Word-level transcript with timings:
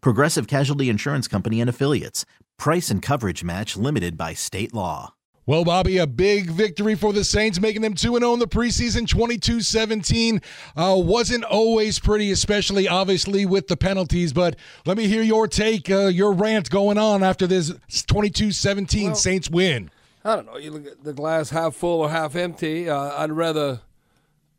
Progressive 0.00 0.46
Casualty 0.46 0.88
Insurance 0.88 1.28
Company 1.28 1.60
and 1.60 1.70
Affiliates. 1.70 2.24
Price 2.58 2.90
and 2.90 3.02
coverage 3.02 3.44
match 3.44 3.76
limited 3.76 4.16
by 4.16 4.34
state 4.34 4.72
law. 4.74 5.14
Well, 5.48 5.64
Bobby, 5.64 5.98
a 5.98 6.08
big 6.08 6.50
victory 6.50 6.96
for 6.96 7.12
the 7.12 7.22
Saints, 7.22 7.60
making 7.60 7.82
them 7.82 7.94
2 7.94 8.18
0 8.18 8.32
in 8.32 8.40
the 8.40 8.48
preseason 8.48 9.06
22 9.06 9.60
17. 9.60 10.42
Uh, 10.76 10.96
wasn't 10.98 11.44
always 11.44 12.00
pretty, 12.00 12.32
especially 12.32 12.88
obviously 12.88 13.46
with 13.46 13.68
the 13.68 13.76
penalties, 13.76 14.32
but 14.32 14.56
let 14.86 14.96
me 14.96 15.06
hear 15.06 15.22
your 15.22 15.46
take, 15.46 15.88
uh, 15.88 16.06
your 16.06 16.32
rant 16.32 16.68
going 16.68 16.98
on 16.98 17.22
after 17.22 17.46
this 17.46 17.72
22 18.08 18.50
17 18.50 19.14
Saints 19.14 19.48
win. 19.48 19.88
I 20.24 20.34
don't 20.34 20.46
know. 20.46 20.56
You 20.56 20.72
look 20.72 20.86
at 20.88 21.04
the 21.04 21.12
glass 21.12 21.50
half 21.50 21.76
full 21.76 22.00
or 22.00 22.10
half 22.10 22.34
empty. 22.34 22.90
Uh, 22.90 23.12
I'd 23.22 23.30
rather 23.30 23.82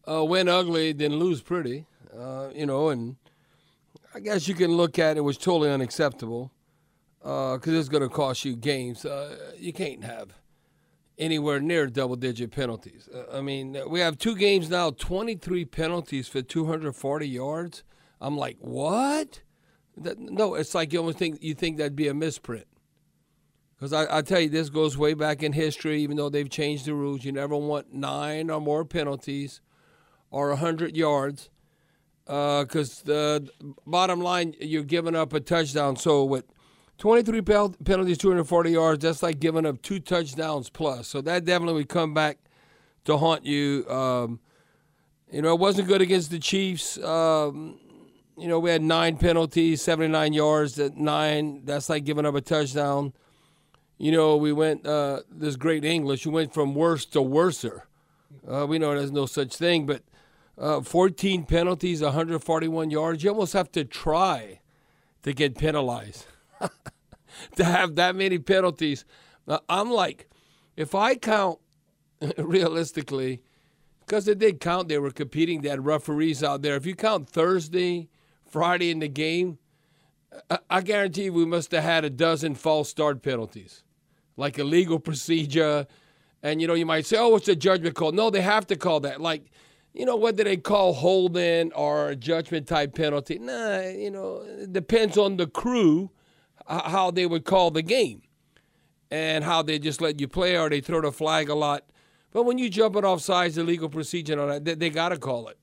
uh, 0.09 0.23
win 0.23 0.47
ugly 0.47 0.93
than 0.93 1.17
lose 1.17 1.41
pretty, 1.41 1.85
uh, 2.17 2.47
you 2.55 2.65
know, 2.65 2.87
and 2.87 3.17
I 4.17 4.19
guess 4.19 4.47
you 4.47 4.55
can 4.55 4.71
look 4.71 4.97
at 4.97 5.15
it 5.15 5.21
was 5.21 5.37
totally 5.37 5.69
unacceptable 5.69 6.51
because 7.21 7.67
it's 7.67 7.87
going 7.87 8.01
to 8.01 8.09
cost 8.09 8.45
you 8.45 8.55
games. 8.55 9.05
Uh, 9.05 9.53
you 9.59 9.71
can't 9.71 10.03
have 10.03 10.33
anywhere 11.19 11.59
near 11.59 11.85
double 11.85 12.15
digit 12.15 12.49
penalties. 12.49 13.07
Uh, 13.13 13.37
I 13.37 13.41
mean, 13.41 13.77
we 13.87 13.99
have 13.99 14.17
two 14.17 14.35
games 14.35 14.71
now, 14.71 14.89
23 14.89 15.65
penalties 15.65 16.27
for 16.27 16.41
240 16.41 17.29
yards. 17.29 17.83
I'm 18.19 18.35
like, 18.35 18.57
what? 18.59 19.43
That, 19.95 20.17
no, 20.17 20.55
it's 20.55 20.73
like 20.73 20.93
you 20.93 20.97
almost 20.97 21.19
think 21.19 21.37
you 21.43 21.53
think 21.53 21.77
that'd 21.77 21.95
be 21.95 22.07
a 22.07 22.15
misprint. 22.15 22.65
Because 23.75 23.93
I, 23.93 24.17
I 24.17 24.21
tell 24.23 24.39
you, 24.39 24.49
this 24.49 24.71
goes 24.71 24.97
way 24.97 25.13
back 25.13 25.43
in 25.43 25.53
history, 25.53 26.01
even 26.01 26.17
though 26.17 26.29
they've 26.29 26.49
changed 26.49 26.85
the 26.85 26.95
rules. 26.95 27.23
You 27.23 27.33
never 27.33 27.55
want 27.55 27.93
nine 27.93 28.49
or 28.49 28.59
more 28.59 28.83
penalties 28.83 29.61
or 30.31 30.49
100 30.49 30.97
yards 30.97 31.51
because 32.27 33.01
uh, 33.01 33.39
the 33.39 33.51
bottom 33.85 34.19
line, 34.19 34.53
you're 34.59 34.83
giving 34.83 35.15
up 35.15 35.33
a 35.33 35.39
touchdown. 35.39 35.95
So, 35.95 36.23
with 36.25 36.45
23 36.97 37.41
penalties, 37.41 38.17
240 38.17 38.71
yards, 38.71 39.03
that's 39.03 39.23
like 39.23 39.39
giving 39.39 39.65
up 39.65 39.81
two 39.81 39.99
touchdowns 39.99 40.69
plus. 40.69 41.07
So, 41.07 41.21
that 41.21 41.45
definitely 41.45 41.75
would 41.75 41.89
come 41.89 42.13
back 42.13 42.37
to 43.05 43.17
haunt 43.17 43.45
you. 43.45 43.89
Um, 43.89 44.39
you 45.31 45.41
know, 45.41 45.53
it 45.53 45.59
wasn't 45.59 45.87
good 45.87 46.01
against 46.01 46.31
the 46.31 46.39
Chiefs. 46.39 46.97
Um, 46.99 47.79
you 48.37 48.47
know, 48.47 48.59
we 48.59 48.69
had 48.69 48.81
nine 48.81 49.17
penalties, 49.17 49.81
79 49.81 50.33
yards 50.33 50.79
at 50.79 50.95
nine. 50.95 51.61
That's 51.65 51.89
like 51.89 52.03
giving 52.03 52.25
up 52.25 52.35
a 52.35 52.41
touchdown. 52.41 53.13
You 53.97 54.11
know, 54.11 54.37
we 54.37 54.53
went, 54.53 54.85
uh, 54.85 55.21
this 55.31 55.55
great 55.55 55.83
English, 55.83 56.25
we 56.25 56.31
went 56.31 56.53
from 56.53 56.75
worse 56.75 57.03
to 57.05 57.21
worser. 57.21 57.87
Uh, 58.47 58.67
we 58.67 58.77
know 58.77 58.95
there's 58.95 59.11
no 59.11 59.25
such 59.25 59.55
thing, 59.55 59.85
but 59.85 60.03
uh, 60.57 60.81
14 60.81 61.45
penalties, 61.45 62.01
141 62.01 62.89
yards. 62.89 63.23
You 63.23 63.31
almost 63.31 63.53
have 63.53 63.71
to 63.73 63.85
try 63.85 64.59
to 65.23 65.33
get 65.33 65.57
penalized 65.57 66.25
to 67.55 67.63
have 67.63 67.95
that 67.95 68.15
many 68.15 68.39
penalties. 68.39 69.05
Now, 69.45 69.61
I'm 69.69 69.91
like, 69.91 70.29
if 70.75 70.95
I 70.95 71.15
count 71.15 71.59
realistically, 72.37 73.41
because 73.99 74.25
they 74.25 74.35
did 74.35 74.59
count, 74.59 74.87
they 74.87 74.97
were 74.97 75.11
competing. 75.11 75.61
They 75.61 75.69
had 75.69 75.85
referees 75.85 76.43
out 76.43 76.61
there. 76.61 76.75
If 76.75 76.85
you 76.85 76.95
count 76.95 77.29
Thursday, 77.29 78.09
Friday 78.45 78.89
in 78.89 78.99
the 78.99 79.09
game, 79.09 79.59
I, 80.69 80.81
guarantee 80.81 81.29
we 81.29 81.45
must 81.45 81.71
have 81.71 81.83
had 81.83 82.05
a 82.05 82.09
dozen 82.09 82.55
false 82.55 82.89
start 82.89 83.21
penalties, 83.21 83.83
like 84.35 84.59
illegal 84.59 84.99
procedure. 85.09 85.87
And 86.43 86.61
you 86.61 86.67
know, 86.67 86.73
you 86.73 86.85
might 86.85 87.05
say, 87.05 87.17
"Oh, 87.17 87.35
it's 87.35 87.47
a 87.47 87.55
judgment 87.55 87.95
call." 87.95 88.11
No, 88.11 88.29
they 88.29 88.41
have 88.41 88.67
to 88.67 88.75
call 88.75 88.99
that. 89.01 89.19
Like 89.19 89.51
you 89.97 90.05
know, 90.05 90.15
whether 90.15 90.43
they 90.43 90.57
call 90.57 90.93
holding 90.93 91.73
or 91.73 92.13
judgment 92.13 92.67
type 92.67 92.93
penalty, 92.93 93.39
nah, 93.39 93.79
you 93.79 94.11
know, 94.11 94.43
it 94.45 94.71
depends 94.71 95.17
on 95.17 95.37
the 95.37 95.47
crew 95.47 96.11
how 96.67 97.09
they 97.09 97.25
would 97.25 97.45
call 97.45 97.71
the 97.71 97.81
game 97.81 98.21
and 99.09 99.43
how 99.43 99.63
they 99.63 99.79
just 99.79 99.99
let 99.99 100.19
you 100.19 100.27
play 100.27 100.55
or 100.55 100.69
they 100.69 100.81
throw 100.81 101.01
the 101.01 101.11
flag 101.11 101.49
a 101.49 101.55
lot. 101.55 101.83
But 102.31 102.43
when 102.43 102.59
you 102.59 102.69
jump 102.69 102.95
it 102.95 103.05
off 103.05 103.21
sides, 103.21 103.55
the 103.55 103.63
legal 103.63 103.89
procedure 103.89 104.39
on 104.39 104.49
that, 104.49 104.65
they, 104.65 104.75
they 104.75 104.89
got 104.91 105.09
to 105.09 105.17
call 105.17 105.47
it. 105.47 105.57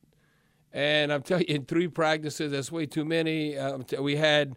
And 0.73 1.13
I'm 1.13 1.23
telling 1.23 1.45
you, 1.47 1.55
in 1.55 1.65
three 1.65 1.87
practices, 1.87 2.51
that's 2.51 2.73
way 2.73 2.87
too 2.87 3.05
many. 3.05 3.57
Uh, 3.57 3.79
we 4.01 4.17
had 4.17 4.57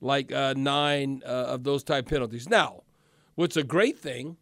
like 0.00 0.30
uh, 0.30 0.54
nine 0.56 1.22
uh, 1.26 1.28
of 1.28 1.64
those 1.64 1.82
type 1.82 2.06
penalties. 2.06 2.48
Now, 2.48 2.82
what's 3.34 3.56
a 3.56 3.64
great 3.64 3.98
thing, 3.98 4.36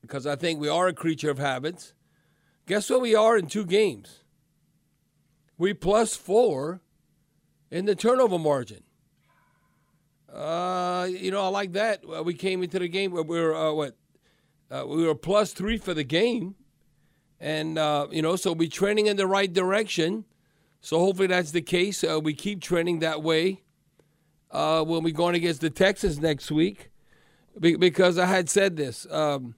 because 0.00 0.26
I 0.26 0.36
think 0.36 0.60
we 0.60 0.68
are 0.68 0.86
a 0.86 0.94
creature 0.94 1.28
of 1.28 1.38
habits, 1.38 1.92
Guess 2.66 2.90
what 2.90 3.00
we 3.00 3.14
are 3.14 3.36
in 3.36 3.46
two 3.46 3.64
games? 3.64 4.24
We 5.56 5.72
plus 5.72 6.16
four 6.16 6.80
in 7.70 7.86
the 7.86 7.94
turnover 7.94 8.38
margin. 8.38 8.82
Uh, 10.32 11.06
you 11.08 11.30
know, 11.30 11.42
I 11.42 11.48
like 11.48 11.72
that. 11.72 12.04
We 12.24 12.34
came 12.34 12.62
into 12.62 12.78
the 12.80 12.88
game. 12.88 13.12
We 13.12 13.22
were 13.22 13.54
uh, 13.54 13.72
what? 13.72 13.96
Uh, 14.68 14.84
we 14.86 15.06
were 15.06 15.14
plus 15.14 15.52
three 15.52 15.78
for 15.78 15.94
the 15.94 16.02
game, 16.02 16.56
and 17.38 17.78
uh, 17.78 18.08
you 18.10 18.20
know, 18.20 18.34
so 18.34 18.52
we're 18.52 18.68
trending 18.68 19.06
in 19.06 19.16
the 19.16 19.26
right 19.26 19.52
direction. 19.52 20.24
So 20.80 20.98
hopefully 20.98 21.28
that's 21.28 21.52
the 21.52 21.62
case. 21.62 22.02
Uh, 22.02 22.20
we 22.20 22.34
keep 22.34 22.60
trending 22.60 22.98
that 22.98 23.22
way 23.22 23.62
uh, 24.50 24.82
when 24.84 25.04
we're 25.04 25.14
going 25.14 25.36
against 25.36 25.60
the 25.60 25.70
Texans 25.70 26.18
next 26.18 26.50
week, 26.50 26.90
Be- 27.58 27.76
because 27.76 28.18
I 28.18 28.26
had 28.26 28.50
said 28.50 28.76
this 28.76 29.06
um, 29.10 29.54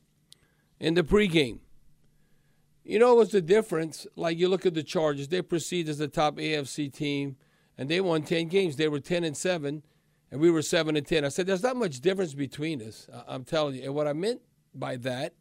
in 0.78 0.94
the 0.94 1.02
pregame. 1.02 1.60
You 2.88 2.99
know 2.99 3.16
what's 3.16 3.32
the 3.32 3.43
difference? 3.43 4.06
Like 4.16 4.38
you 4.38 4.49
look 4.49 4.65
at 4.65 4.72
the 4.72 4.82
Chargers, 4.82 5.28
they 5.28 5.43
proceed 5.43 5.91
as 5.91 5.99
the 5.99 6.09
top 6.09 6.38
AFC 6.38 6.91
team, 6.91 7.37
and 7.76 7.87
they 7.87 8.00
won 8.00 8.22
ten 8.22 8.49
games. 8.49 8.76
They 8.76 8.88
were 8.88 8.99
ten 8.99 9.25
and 9.25 9.37
seven, 9.37 9.82
and 10.31 10.41
we 10.41 10.50
were 10.50 10.62
seven 10.62 10.97
and 10.97 11.06
ten. 11.06 11.22
I 11.22 11.28
said 11.28 11.47
there's 11.47 11.62
not 11.62 11.76
much 11.76 12.00
difference 12.00 12.32
between 12.32 12.81
us. 12.81 13.06
I'm 13.28 13.44
telling 13.44 13.75
you. 13.75 13.82
And 13.82 13.94
what 13.94 14.06
I 14.06 14.15
meant 14.15 14.41
by 14.75 14.97
that 14.97 15.34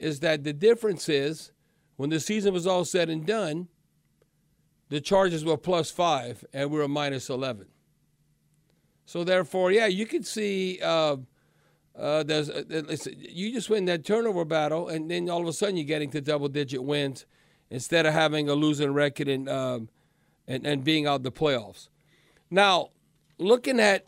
is 0.00 0.18
that 0.20 0.42
the 0.42 0.52
difference 0.52 1.08
is 1.08 1.52
when 1.94 2.10
the 2.10 2.18
season 2.18 2.52
was 2.52 2.66
all 2.66 2.84
said 2.84 3.08
and 3.08 3.24
done, 3.24 3.68
the 4.88 5.00
Chargers 5.00 5.44
were 5.44 5.56
plus 5.56 5.92
five, 5.92 6.44
and 6.52 6.72
we 6.72 6.78
were 6.80 6.88
minus 6.88 7.30
eleven. 7.30 7.68
So 9.06 9.22
therefore, 9.22 9.70
yeah, 9.70 9.86
you 9.86 10.04
could 10.04 10.26
see. 10.26 10.80
Uh, 10.82 11.18
uh, 11.98 12.22
there's 12.22 12.48
uh, 12.48 12.62
you 13.16 13.52
just 13.52 13.68
win 13.70 13.84
that 13.86 14.04
turnover 14.04 14.44
battle, 14.44 14.88
and 14.88 15.10
then 15.10 15.28
all 15.28 15.42
of 15.42 15.48
a 15.48 15.52
sudden 15.52 15.76
you're 15.76 15.84
getting 15.84 16.10
to 16.10 16.20
double 16.20 16.48
digit 16.48 16.82
wins 16.82 17.26
instead 17.70 18.06
of 18.06 18.14
having 18.14 18.48
a 18.48 18.54
losing 18.54 18.92
record 18.92 19.28
and 19.28 19.48
um, 19.48 19.88
and, 20.46 20.66
and 20.66 20.84
being 20.84 21.06
out 21.06 21.22
the 21.22 21.32
playoffs. 21.32 21.88
Now, 22.50 22.90
looking 23.38 23.78
at 23.80 24.06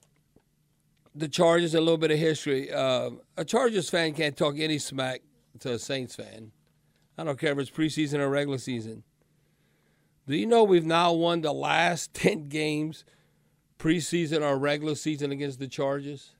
the 1.15 1.29
Chargers, 1.29 1.75
a 1.75 1.81
little 1.81 1.99
bit 1.99 2.11
of 2.11 2.19
history. 2.19 2.73
Uh, 2.73 3.11
a 3.37 3.45
Chargers 3.45 3.91
fan 3.91 4.15
can't 4.15 4.37
talk 4.37 4.59
any 4.59 4.79
smack 4.79 5.23
to 5.61 5.73
a 5.73 5.79
Saints 5.79 6.17
fan. 6.17 6.53
I 7.19 7.25
don't 7.25 7.39
care 7.39 7.53
if 7.53 7.59
it's 7.59 7.71
preseason 7.71 8.19
or 8.19 8.29
regular 8.29 8.59
season. 8.59 9.03
Do 10.27 10.37
you 10.37 10.47
know 10.47 10.65
we've 10.65 10.87
now 10.87 11.13
won 11.13 11.43
the 11.43 11.53
last 11.53 12.15
10 12.15 12.49
games, 12.49 13.05
preseason 13.79 14.43
or 14.43 14.57
regular 14.57 14.95
season, 14.95 15.33
against 15.33 15.59
the 15.59 15.69
Chargers? 15.69 16.31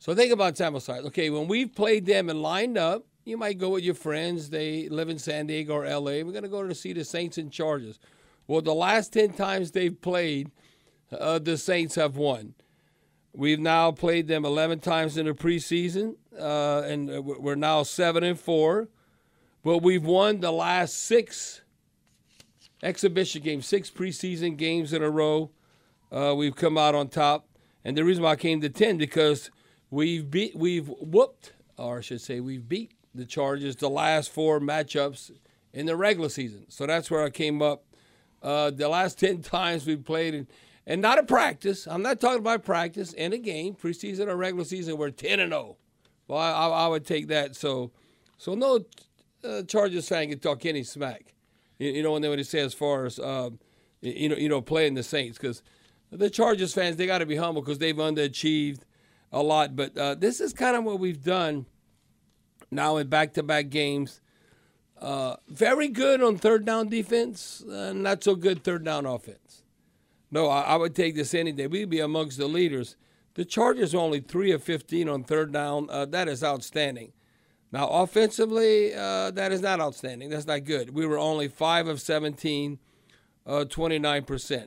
So 0.00 0.14
think 0.14 0.32
about 0.32 0.56
sample 0.56 0.80
size. 0.80 1.04
Okay, 1.04 1.28
when 1.28 1.46
we've 1.46 1.74
played 1.74 2.06
them 2.06 2.30
and 2.30 2.40
lined 2.40 2.78
up, 2.78 3.04
you 3.26 3.36
might 3.36 3.58
go 3.58 3.68
with 3.68 3.84
your 3.84 3.94
friends. 3.94 4.48
They 4.48 4.88
live 4.88 5.10
in 5.10 5.18
San 5.18 5.46
Diego 5.46 5.74
or 5.74 5.86
LA. 5.86 6.24
We're 6.24 6.32
going 6.32 6.42
to 6.42 6.48
go 6.48 6.66
to 6.66 6.74
see 6.74 6.94
the 6.94 7.04
Saints 7.04 7.36
and 7.36 7.52
Chargers. 7.52 7.98
Well, 8.46 8.62
the 8.62 8.74
last 8.74 9.12
10 9.12 9.34
times 9.34 9.72
they've 9.72 10.00
played, 10.00 10.50
uh, 11.12 11.38
the 11.38 11.58
Saints 11.58 11.96
have 11.96 12.16
won. 12.16 12.54
We've 13.34 13.60
now 13.60 13.92
played 13.92 14.26
them 14.26 14.46
11 14.46 14.80
times 14.80 15.18
in 15.18 15.26
the 15.26 15.34
preseason, 15.34 16.16
uh, 16.36 16.80
and 16.86 17.24
we're 17.24 17.54
now 17.54 17.82
seven 17.82 18.24
and 18.24 18.40
four. 18.40 18.88
But 19.62 19.78
we've 19.78 20.04
won 20.04 20.40
the 20.40 20.50
last 20.50 20.96
six 20.96 21.60
exhibition 22.82 23.42
games, 23.42 23.66
six 23.66 23.90
preseason 23.90 24.56
games 24.56 24.94
in 24.94 25.02
a 25.02 25.10
row. 25.10 25.50
Uh, 26.10 26.34
we've 26.34 26.56
come 26.56 26.78
out 26.78 26.94
on 26.94 27.08
top, 27.08 27.46
and 27.84 27.98
the 27.98 28.04
reason 28.04 28.24
why 28.24 28.30
I 28.30 28.36
came 28.36 28.62
to 28.62 28.70
ten 28.70 28.96
because 28.96 29.50
we've 29.90 30.30
beat, 30.30 30.56
we've 30.56 30.88
whooped, 30.88 31.52
or 31.76 31.98
I 31.98 32.00
should 32.00 32.20
say, 32.20 32.40
we've 32.40 32.68
beat 32.68 32.92
the 33.14 33.24
Chargers 33.24 33.76
the 33.76 33.90
last 33.90 34.30
four 34.30 34.60
matchups 34.60 35.32
in 35.72 35.86
the 35.86 35.96
regular 35.96 36.28
season. 36.28 36.66
So 36.68 36.86
that's 36.86 37.10
where 37.10 37.24
I 37.24 37.30
came 37.30 37.62
up. 37.62 37.84
Uh, 38.42 38.70
the 38.70 38.88
last 38.88 39.18
ten 39.18 39.42
times 39.42 39.86
we've 39.86 40.04
played, 40.04 40.34
and, 40.34 40.46
and 40.86 41.02
not 41.02 41.18
a 41.18 41.22
practice. 41.22 41.86
I'm 41.86 42.02
not 42.02 42.20
talking 42.20 42.38
about 42.38 42.64
practice 42.64 43.12
in 43.12 43.32
a 43.32 43.38
game, 43.38 43.74
preseason 43.74 44.28
or 44.28 44.36
regular 44.36 44.64
season. 44.64 44.96
We're 44.96 45.10
ten 45.10 45.40
and 45.40 45.52
zero. 45.52 45.62
Oh. 45.62 45.76
Well, 46.28 46.38
I, 46.38 46.68
I, 46.68 46.86
would 46.86 47.04
take 47.04 47.26
that. 47.28 47.56
So, 47.56 47.90
so 48.38 48.54
no 48.54 48.84
uh, 49.42 49.62
Chargers 49.62 50.08
fan 50.08 50.28
can 50.28 50.38
talk 50.38 50.64
any 50.64 50.84
smack. 50.84 51.34
You, 51.78 51.90
you 51.90 52.02
know, 52.04 52.12
when 52.12 52.22
they 52.22 52.28
would 52.28 52.46
say 52.46 52.60
as 52.60 52.72
far 52.72 53.04
as 53.04 53.18
uh, 53.18 53.50
you 54.00 54.28
know, 54.28 54.36
you 54.36 54.48
know, 54.48 54.60
playing 54.60 54.94
the 54.94 55.02
Saints 55.02 55.38
because 55.38 55.62
the 56.10 56.30
Chargers 56.30 56.72
fans 56.72 56.96
they 56.96 57.06
got 57.06 57.18
to 57.18 57.26
be 57.26 57.36
humble 57.36 57.62
because 57.62 57.78
they've 57.78 57.96
underachieved 57.96 58.80
a 59.32 59.42
lot. 59.42 59.76
But 59.76 59.96
uh, 59.96 60.14
this 60.14 60.40
is 60.40 60.52
kind 60.52 60.76
of 60.76 60.84
what 60.84 60.98
we've 60.98 61.22
done 61.22 61.66
now 62.70 62.96
in 62.96 63.08
back-to-back 63.08 63.70
games. 63.70 64.20
Uh, 65.00 65.36
very 65.48 65.88
good 65.88 66.22
on 66.22 66.36
third 66.36 66.64
down 66.64 66.88
defense, 66.88 67.62
uh, 67.62 67.92
not 67.94 68.22
so 68.22 68.34
good 68.34 68.62
third 68.62 68.84
down 68.84 69.06
offense. 69.06 69.62
No, 70.30 70.48
I, 70.48 70.60
I, 70.62 70.76
would 70.76 70.94
take 70.94 71.14
this 71.14 71.32
any 71.34 71.52
day. 71.52 71.66
We'd 71.66 71.88
be 71.88 72.00
amongst 72.00 72.36
the 72.38 72.46
leaders. 72.46 72.96
The 73.34 73.44
Chargers 73.44 73.94
are 73.94 73.98
only 73.98 74.20
three 74.20 74.52
of 74.52 74.62
15 74.62 75.08
on 75.08 75.24
third 75.24 75.52
down. 75.52 75.88
Uh, 75.90 76.04
that 76.06 76.28
is 76.28 76.44
outstanding. 76.44 77.12
Now, 77.72 77.88
offensively, 77.88 78.94
uh, 78.94 79.30
that 79.30 79.52
is 79.52 79.62
not 79.62 79.80
outstanding. 79.80 80.28
That's 80.28 80.46
not 80.46 80.64
good. 80.64 80.94
We 80.94 81.06
were 81.06 81.18
only 81.18 81.48
5 81.48 81.88
of 81.88 82.00
17, 82.00 82.78
uh, 83.46 83.64
29%. 83.68 84.66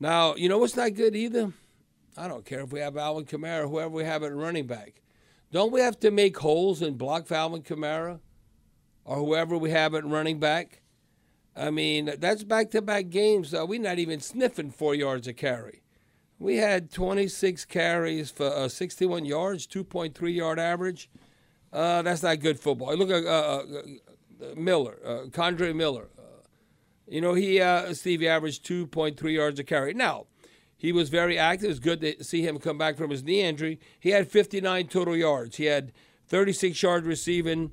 Now, 0.00 0.34
you 0.36 0.48
know 0.48 0.58
what's 0.58 0.76
not 0.76 0.94
good 0.94 1.14
either? 1.14 1.52
I 2.16 2.28
don't 2.28 2.44
care 2.44 2.60
if 2.60 2.72
we 2.72 2.80
have 2.80 2.96
Alvin 2.96 3.24
Kamara, 3.24 3.68
whoever 3.68 3.90
we 3.90 4.04
have 4.04 4.22
at 4.22 4.34
running 4.34 4.66
back. 4.66 5.02
Don't 5.50 5.72
we 5.72 5.80
have 5.80 5.98
to 6.00 6.10
make 6.10 6.38
holes 6.38 6.82
and 6.82 6.98
block 6.98 7.26
for 7.26 7.34
Alvin 7.34 7.62
Kamara 7.62 8.20
or 9.04 9.16
whoever 9.16 9.56
we 9.56 9.70
have 9.70 9.94
at 9.94 10.04
running 10.04 10.38
back? 10.38 10.80
I 11.56 11.70
mean, 11.70 12.12
that's 12.18 12.42
back 12.42 12.70
to 12.72 12.82
back 12.82 13.10
games. 13.10 13.54
Uh, 13.54 13.64
we're 13.66 13.80
not 13.80 13.98
even 13.98 14.20
sniffing 14.20 14.70
four 14.70 14.94
yards 14.94 15.28
a 15.28 15.32
carry. 15.32 15.82
We 16.38 16.56
had 16.56 16.90
26 16.90 17.64
carries 17.66 18.30
for 18.30 18.46
uh, 18.46 18.68
61 18.68 19.24
yards, 19.24 19.66
2.3 19.66 20.34
yard 20.34 20.58
average. 20.58 21.08
Uh, 21.72 22.02
that's 22.02 22.22
not 22.22 22.40
good 22.40 22.58
football. 22.58 22.96
Look 22.96 23.10
at 23.10 23.24
uh, 23.24 23.28
uh, 23.28 23.62
uh 24.42 24.54
Miller, 24.56 24.98
uh, 25.04 25.28
Kendre 25.30 25.74
Miller. 25.74 26.08
Uh, 26.18 26.22
you 27.06 27.20
know, 27.20 27.34
he, 27.34 27.58
Stevie, 27.92 28.28
averaged 28.28 28.66
2.3 28.66 29.32
yards 29.32 29.60
a 29.60 29.64
carry. 29.64 29.94
Now, 29.94 30.26
he 30.84 30.92
was 30.92 31.08
very 31.08 31.38
active. 31.38 31.64
It 31.64 31.68
was 31.68 31.80
good 31.80 32.02
to 32.02 32.22
see 32.22 32.42
him 32.42 32.58
come 32.58 32.76
back 32.76 32.98
from 32.98 33.08
his 33.08 33.24
knee 33.24 33.40
injury. 33.40 33.80
He 33.98 34.10
had 34.10 34.30
59 34.30 34.88
total 34.88 35.16
yards. 35.16 35.56
He 35.56 35.64
had 35.64 35.92
36 36.26 36.82
yards 36.82 37.06
receiving 37.06 37.70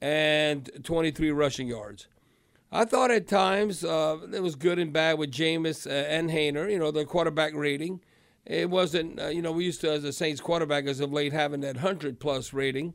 and 0.00 0.68
23 0.82 1.30
rushing 1.30 1.68
yards. 1.68 2.08
I 2.72 2.84
thought 2.84 3.12
at 3.12 3.28
times 3.28 3.84
uh, 3.84 4.18
it 4.34 4.42
was 4.42 4.56
good 4.56 4.80
and 4.80 4.92
bad 4.92 5.20
with 5.20 5.30
Jameis 5.30 5.86
uh, 5.86 5.90
and 5.90 6.30
Haener, 6.30 6.68
you 6.68 6.80
know, 6.80 6.90
the 6.90 7.04
quarterback 7.04 7.54
rating. 7.54 8.00
It 8.44 8.68
wasn't, 8.68 9.20
uh, 9.20 9.28
you 9.28 9.40
know, 9.40 9.52
we 9.52 9.64
used 9.64 9.80
to, 9.82 9.92
as 9.92 10.02
a 10.02 10.12
Saints 10.12 10.40
quarterback, 10.40 10.86
as 10.86 10.98
of 10.98 11.12
late, 11.12 11.32
having 11.32 11.60
that 11.60 11.76
100 11.76 12.18
plus 12.18 12.52
rating. 12.52 12.92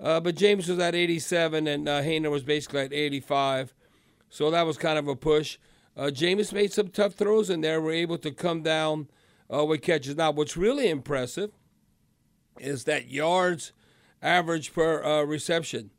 Uh, 0.00 0.18
but 0.18 0.34
Jameis 0.34 0.68
was 0.68 0.80
at 0.80 0.96
87 0.96 1.68
and 1.68 1.88
uh, 1.88 2.02
Haener 2.02 2.32
was 2.32 2.42
basically 2.42 2.80
at 2.80 2.92
85. 2.92 3.72
So 4.30 4.50
that 4.50 4.66
was 4.66 4.76
kind 4.76 4.98
of 4.98 5.06
a 5.06 5.14
push. 5.14 5.58
Uh, 6.00 6.04
Jameis 6.04 6.50
made 6.50 6.72
some 6.72 6.88
tough 6.88 7.12
throws 7.12 7.50
and 7.50 7.62
they 7.62 7.76
were 7.76 7.92
able 7.92 8.16
to 8.16 8.30
come 8.30 8.62
down 8.62 9.08
uh, 9.52 9.62
with 9.66 9.82
catches. 9.82 10.16
Now, 10.16 10.30
what's 10.30 10.56
really 10.56 10.88
impressive 10.88 11.50
is 12.58 12.84
that 12.84 13.08
yards 13.10 13.72
average 14.22 14.72
per 14.72 15.04
uh, 15.04 15.24
reception. 15.24 15.90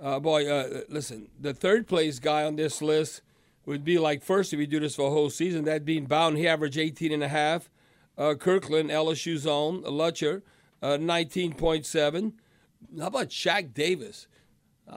Uh, 0.00 0.18
boy, 0.18 0.50
uh, 0.50 0.80
listen, 0.88 1.28
the 1.38 1.54
third 1.54 1.86
place 1.86 2.18
guy 2.18 2.42
on 2.42 2.56
this 2.56 2.82
list 2.82 3.22
would 3.64 3.84
be 3.84 3.96
like 3.96 4.24
first 4.24 4.52
if 4.52 4.58
you 4.58 4.66
do 4.66 4.80
this 4.80 4.96
for 4.96 5.06
a 5.06 5.10
whole 5.10 5.30
season. 5.30 5.64
That 5.66 5.84
being 5.84 6.06
Bowden, 6.06 6.36
he 6.36 6.48
averaged 6.48 6.76
18 6.76 7.12
and 7.12 7.22
a 7.22 7.28
half. 7.28 7.70
Uh, 8.16 8.34
Kirklin, 8.34 8.90
LSU's 8.90 9.46
own, 9.46 9.84
Lutcher, 9.84 10.42
19.7. 10.82 12.32
How 12.98 13.06
about 13.06 13.28
Shaq 13.28 13.72
Davis? 13.72 14.26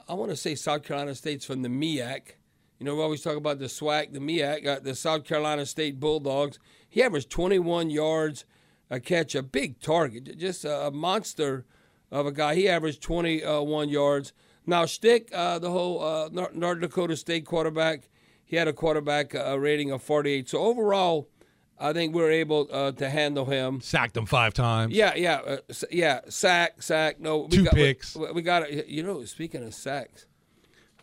I 0.10 0.16
want 0.16 0.32
to 0.32 0.36
say 0.36 0.56
South 0.56 0.82
Carolina 0.82 1.14
State's 1.14 1.46
from 1.46 1.62
the 1.62 1.70
MEAC. 1.70 2.38
You 2.82 2.86
know, 2.86 2.96
we 2.96 3.04
always 3.04 3.22
talk 3.22 3.38
about 3.38 3.60
the 3.60 3.66
SWAC, 3.66 4.12
the 4.12 4.18
MEAC, 4.18 4.66
uh, 4.66 4.80
the 4.80 4.96
South 4.96 5.24
Carolina 5.24 5.68
State 5.68 6.00
Bulldogs. 6.00 6.58
He 6.90 7.04
averaged 7.04 7.30
21 7.30 7.92
yards 7.92 8.44
a 8.90 9.00
catch, 9.00 9.36
a 9.36 9.44
big 9.44 9.80
target, 9.80 10.36
just 10.40 10.66
a 10.66 10.90
monster 10.92 11.68
of 12.10 12.26
a 12.26 12.32
guy. 12.32 12.56
He 12.56 12.68
averaged 12.68 13.04
21 13.04 13.88
yards. 13.90 14.34
Now, 14.66 14.86
Stick, 14.88 15.30
uh, 15.32 15.60
the 15.60 15.70
whole 15.70 16.04
uh, 16.04 16.30
North 16.32 16.80
Dakota 16.80 17.16
State 17.16 17.46
quarterback, 17.46 18.10
he 18.44 18.56
had 18.56 18.68
a 18.68 18.74
quarterback 18.74 19.36
uh, 19.36 19.60
rating 19.60 19.92
of 19.92 20.02
48. 20.02 20.50
So 20.50 20.58
overall, 20.58 21.30
I 21.78 21.94
think 21.94 22.16
we 22.16 22.24
are 22.24 22.32
able 22.32 22.68
uh, 22.72 22.94
to 22.94 23.10
handle 23.12 23.46
him. 23.46 23.80
Sacked 23.82 24.18
him 24.18 24.26
five 24.26 24.56
times. 24.56 24.96
Yeah, 24.96 25.14
yeah, 25.14 25.36
uh, 25.46 25.58
yeah. 25.92 26.22
Sack, 26.30 26.82
sack. 26.82 27.20
No, 27.20 27.42
we 27.42 27.58
two 27.58 27.64
got, 27.66 27.76
picks. 27.76 28.16
We, 28.16 28.32
we 28.32 28.42
got 28.42 28.90
You 28.90 29.04
know, 29.04 29.24
speaking 29.26 29.64
of 29.64 29.76
sacks, 29.76 30.26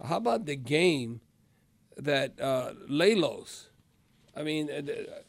how 0.03 0.17
about 0.17 0.45
the 0.45 0.57
game 0.57 1.21
that 1.99 2.41
uh, 2.41 2.73
Lalos? 2.89 3.67
I 4.35 4.43
mean, 4.43 4.71
uh, 4.71 4.83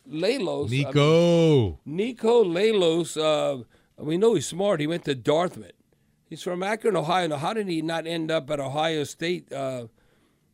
Lalos. 0.08 0.70
Niko. 0.70 1.78
I 1.86 1.90
mean, 1.90 2.16
Niko 2.16 2.46
Lalos. 2.46 3.18
Uh, 3.18 3.64
we 3.98 4.18
know 4.18 4.36
he's 4.36 4.48
smart. 4.48 4.80
He 4.80 4.88
went 4.88 5.06
to 5.06 5.16
Dartmouth. 5.16 5.72
He's 6.30 6.44
from 6.44 6.62
Akron, 6.64 6.96
Ohio. 6.96 7.28
Now, 7.28 7.38
how 7.38 7.54
did 7.54 7.68
he 7.68 7.82
not 7.82 8.06
end 8.06 8.30
up 8.30 8.50
at 8.52 8.60
Ohio 8.60 9.04
State? 9.04 9.52
Uh, 9.52 9.88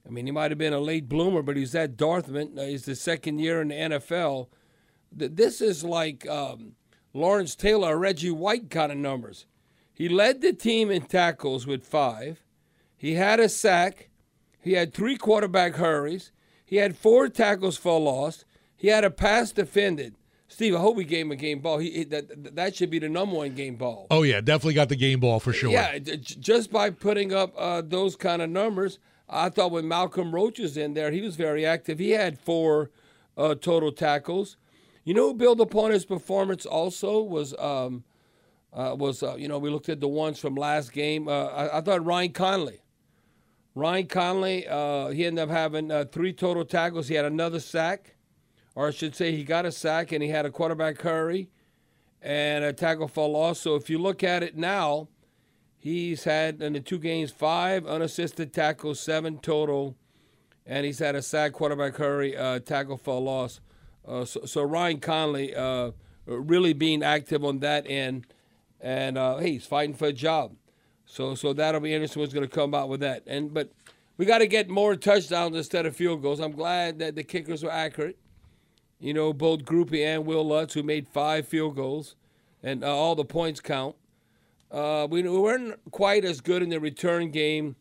I 0.07 0.09
mean, 0.09 0.25
he 0.25 0.31
might 0.31 0.51
have 0.51 0.57
been 0.57 0.73
a 0.73 0.79
late 0.79 1.09
bloomer, 1.09 1.41
but 1.41 1.57
he's 1.57 1.75
at 1.75 1.97
Dartmouth. 1.97 2.57
Uh, 2.57 2.63
he's 2.63 2.85
the 2.85 2.95
second 2.95 3.39
year 3.39 3.61
in 3.61 3.67
the 3.67 3.75
NFL 3.75 4.47
this 5.15 5.61
is 5.61 5.83
like 5.83 6.27
um, 6.27 6.73
Lawrence 7.13 7.55
Taylor, 7.55 7.97
Reggie 7.97 8.31
White 8.31 8.69
kind 8.69 8.91
of 8.91 8.97
numbers. 8.97 9.45
He 9.93 10.09
led 10.09 10.41
the 10.41 10.53
team 10.53 10.91
in 10.91 11.03
tackles 11.03 11.65
with 11.65 11.85
five. 11.85 12.43
He 12.97 13.13
had 13.13 13.39
a 13.39 13.47
sack. 13.47 14.09
He 14.65 14.73
had 14.73 14.95
three 14.95 15.15
quarterback 15.15 15.75
hurries. 15.75 16.31
He 16.65 16.77
had 16.77 16.97
four 16.97 17.29
tackles 17.29 17.77
for 17.77 17.99
loss. 17.99 18.45
He 18.75 18.87
had 18.87 19.03
a 19.03 19.11
pass 19.11 19.51
defended. 19.51 20.15
Steve, 20.47 20.75
I 20.75 20.79
hope 20.79 20.95
we 20.95 21.05
gave 21.05 21.27
him 21.27 21.31
a 21.31 21.35
game 21.35 21.59
ball. 21.59 21.77
He, 21.77 22.03
that 22.05 22.55
that 22.55 22.75
should 22.75 22.89
be 22.89 22.97
the 22.97 23.07
number 23.07 23.35
one 23.35 23.53
game 23.53 23.75
ball. 23.75 24.07
Oh 24.09 24.23
yeah, 24.23 24.41
definitely 24.41 24.73
got 24.73 24.89
the 24.89 24.95
game 24.95 25.19
ball 25.19 25.39
for 25.39 25.53
sure. 25.53 25.69
Yeah, 25.69 25.99
just 25.99 26.71
by 26.71 26.89
putting 26.89 27.31
up 27.31 27.53
uh, 27.55 27.83
those 27.85 28.15
kind 28.15 28.41
of 28.41 28.49
numbers, 28.49 28.97
I 29.29 29.49
thought 29.49 29.71
when 29.71 29.87
Malcolm 29.87 30.33
Roach 30.33 30.57
was 30.57 30.77
in 30.77 30.95
there, 30.95 31.11
he 31.11 31.21
was 31.21 31.35
very 31.35 31.63
active. 31.63 31.99
He 31.99 32.11
had 32.11 32.39
four 32.39 32.89
uh, 33.37 33.53
total 33.53 33.91
tackles. 33.91 34.57
You 35.03 35.13
know 35.13 35.27
who 35.27 35.33
built 35.35 35.59
upon 35.59 35.91
his 35.91 36.05
performance 36.05 36.65
also 36.65 37.21
was 37.21 37.53
um, 37.59 38.03
uh, 38.73 38.95
was 38.97 39.21
uh, 39.21 39.35
you 39.35 39.47
know 39.47 39.59
we 39.59 39.69
looked 39.69 39.89
at 39.89 39.99
the 39.99 40.07
ones 40.07 40.39
from 40.39 40.55
last 40.55 40.91
game. 40.91 41.27
Uh, 41.27 41.45
I, 41.45 41.77
I, 41.77 41.81
thought 41.81 42.03
Ryan 42.03 42.31
Connelly. 42.31 42.81
Ryan 43.75 44.07
Connelly, 44.07 44.67
uh, 44.67 45.09
he 45.09 45.25
ended 45.25 45.43
up 45.43 45.49
having 45.49 45.91
uh, 45.91 46.05
three 46.09 46.31
total 46.31 46.63
tackles. 46.63 47.09
He 47.09 47.15
had 47.15 47.25
another 47.25 47.59
sack, 47.59 48.15
or 48.73 48.87
I 48.87 48.91
should 48.91 49.15
say, 49.15 49.33
he 49.33 49.43
got 49.43 49.65
a 49.65 49.71
sack 49.71 50.13
and 50.13 50.23
he 50.23 50.29
had 50.29 50.45
a 50.45 50.49
quarterback 50.49 51.01
hurry 51.01 51.49
and 52.21 52.63
a 52.63 52.71
tackle 52.71 53.09
for 53.09 53.27
loss. 53.27 53.59
So 53.59 53.75
if 53.75 53.89
you 53.89 53.97
look 53.99 54.23
at 54.23 54.43
it 54.43 54.55
now, 54.55 55.09
he's 55.77 56.23
had 56.23 56.61
in 56.61 56.71
the 56.71 56.79
two 56.79 56.97
games 56.97 57.31
five 57.31 57.85
unassisted 57.85 58.53
tackles, 58.53 59.01
seven 59.01 59.39
total, 59.39 59.97
and 60.65 60.85
he's 60.85 60.99
had 60.99 61.15
a 61.15 61.21
sack, 61.21 61.51
quarterback 61.51 61.97
hurry, 61.97 62.35
uh, 62.35 62.59
tackle 62.59 62.97
for 62.97 63.21
loss. 63.21 63.59
Uh, 64.07 64.23
so, 64.23 64.45
so, 64.45 64.63
Ryan 64.63 64.99
Connelly 64.99 65.55
uh, 65.55 65.91
really 66.25 66.73
being 66.73 67.03
active 67.03 67.43
on 67.43 67.59
that 67.59 67.85
end, 67.89 68.27
and 68.79 69.17
uh, 69.17 69.37
hey, 69.37 69.53
he's 69.53 69.65
fighting 69.65 69.95
for 69.95 70.07
a 70.07 70.13
job. 70.13 70.55
So 71.05 71.35
so 71.35 71.53
that'll 71.53 71.81
be 71.81 71.93
interesting 71.93 72.21
what's 72.21 72.33
going 72.33 72.47
to 72.47 72.53
come 72.53 72.73
out 72.73 72.89
with 72.89 72.99
that. 73.01 73.23
And 73.27 73.53
but 73.53 73.71
we 74.17 74.25
got 74.25 74.39
to 74.39 74.47
get 74.47 74.69
more 74.69 74.95
touchdowns 74.95 75.55
instead 75.55 75.85
of 75.85 75.95
field 75.95 76.21
goals. 76.21 76.39
I'm 76.39 76.53
glad 76.53 76.99
that 76.99 77.15
the 77.15 77.23
kickers 77.23 77.63
were 77.63 77.71
accurate. 77.71 78.17
You 78.99 79.13
know, 79.13 79.33
both 79.33 79.65
Grupe 79.65 80.03
and 80.05 80.25
Wil 80.25 80.47
Lutz, 80.47 80.73
who 80.73 80.83
made 80.83 81.07
five 81.07 81.47
field 81.47 81.75
goals, 81.75 82.15
and 82.63 82.83
uh, 82.83 82.95
all 82.95 83.15
the 83.15 83.25
points 83.25 83.59
count. 83.59 83.95
Uh, 84.71 85.07
we, 85.09 85.21
we, 85.21 85.37
weren't 85.37 85.79
quite 85.91 86.25
as 86.25 86.41
good 86.41 86.63
in 86.63 86.69
the 86.69 86.79
return 86.79 87.29
game 87.29 87.75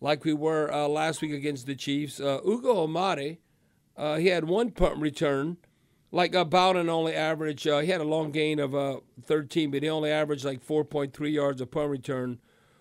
like 0.00 0.24
we 0.24 0.34
were 0.34 0.70
uh, 0.72 0.86
last 0.86 1.22
week 1.22 1.32
against 1.32 1.66
the 1.66 1.74
Chiefs. 1.74 2.20
Ugo 2.20 2.84
Amadi 2.84 3.38
uh, 3.98 4.16
he 4.16 4.28
had 4.28 4.44
one 4.44 4.70
punt 4.70 4.96
return 4.98 5.56
like 6.12 6.34
about 6.34 6.76
an 6.76 6.88
only 6.88 7.14
average. 7.14 7.66
uh, 7.66 7.80
he 7.80 7.90
had 7.90 8.00
a 8.00 8.04
long 8.04 8.30
gain 8.30 8.60
of 8.60 8.74
uh, 8.74 9.00
13, 9.24 9.72
but 9.72 9.82
he 9.82 9.90
only 9.90 10.10
averaged 10.10 10.44
like 10.44 10.64
4.3 10.64 11.32
yards 11.32 11.60
a 11.60 11.66
punt 11.66 11.90
return. 11.90 12.38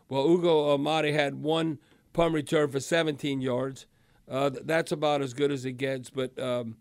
Well, 0.09 0.27
Ugo 0.27 0.73
Amadi 0.73 1.11
had 1.11 1.35
one 1.41 1.79
punt 2.13 2.33
return 2.33 2.69
for 2.69 2.79
17 2.79 3.41
yards. 3.41 3.85
Uh, 4.29 4.49
that's 4.63 4.91
about 4.91 5.21
as 5.21 5.33
good 5.33 5.51
as 5.51 5.65
it 5.65 5.73
gets. 5.73 6.09
But 6.09 6.37
um, 6.39 6.77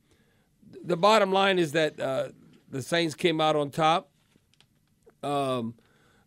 the 0.85 0.97
bottom 0.97 1.33
line 1.33 1.59
is 1.59 1.73
that 1.73 1.99
uh, 2.01 2.29
the 2.71 2.83
Saints 2.83 3.15
came 3.15 3.41
out 3.41 3.57
on 3.57 3.71
top. 3.71 4.11
Um, 5.23 5.75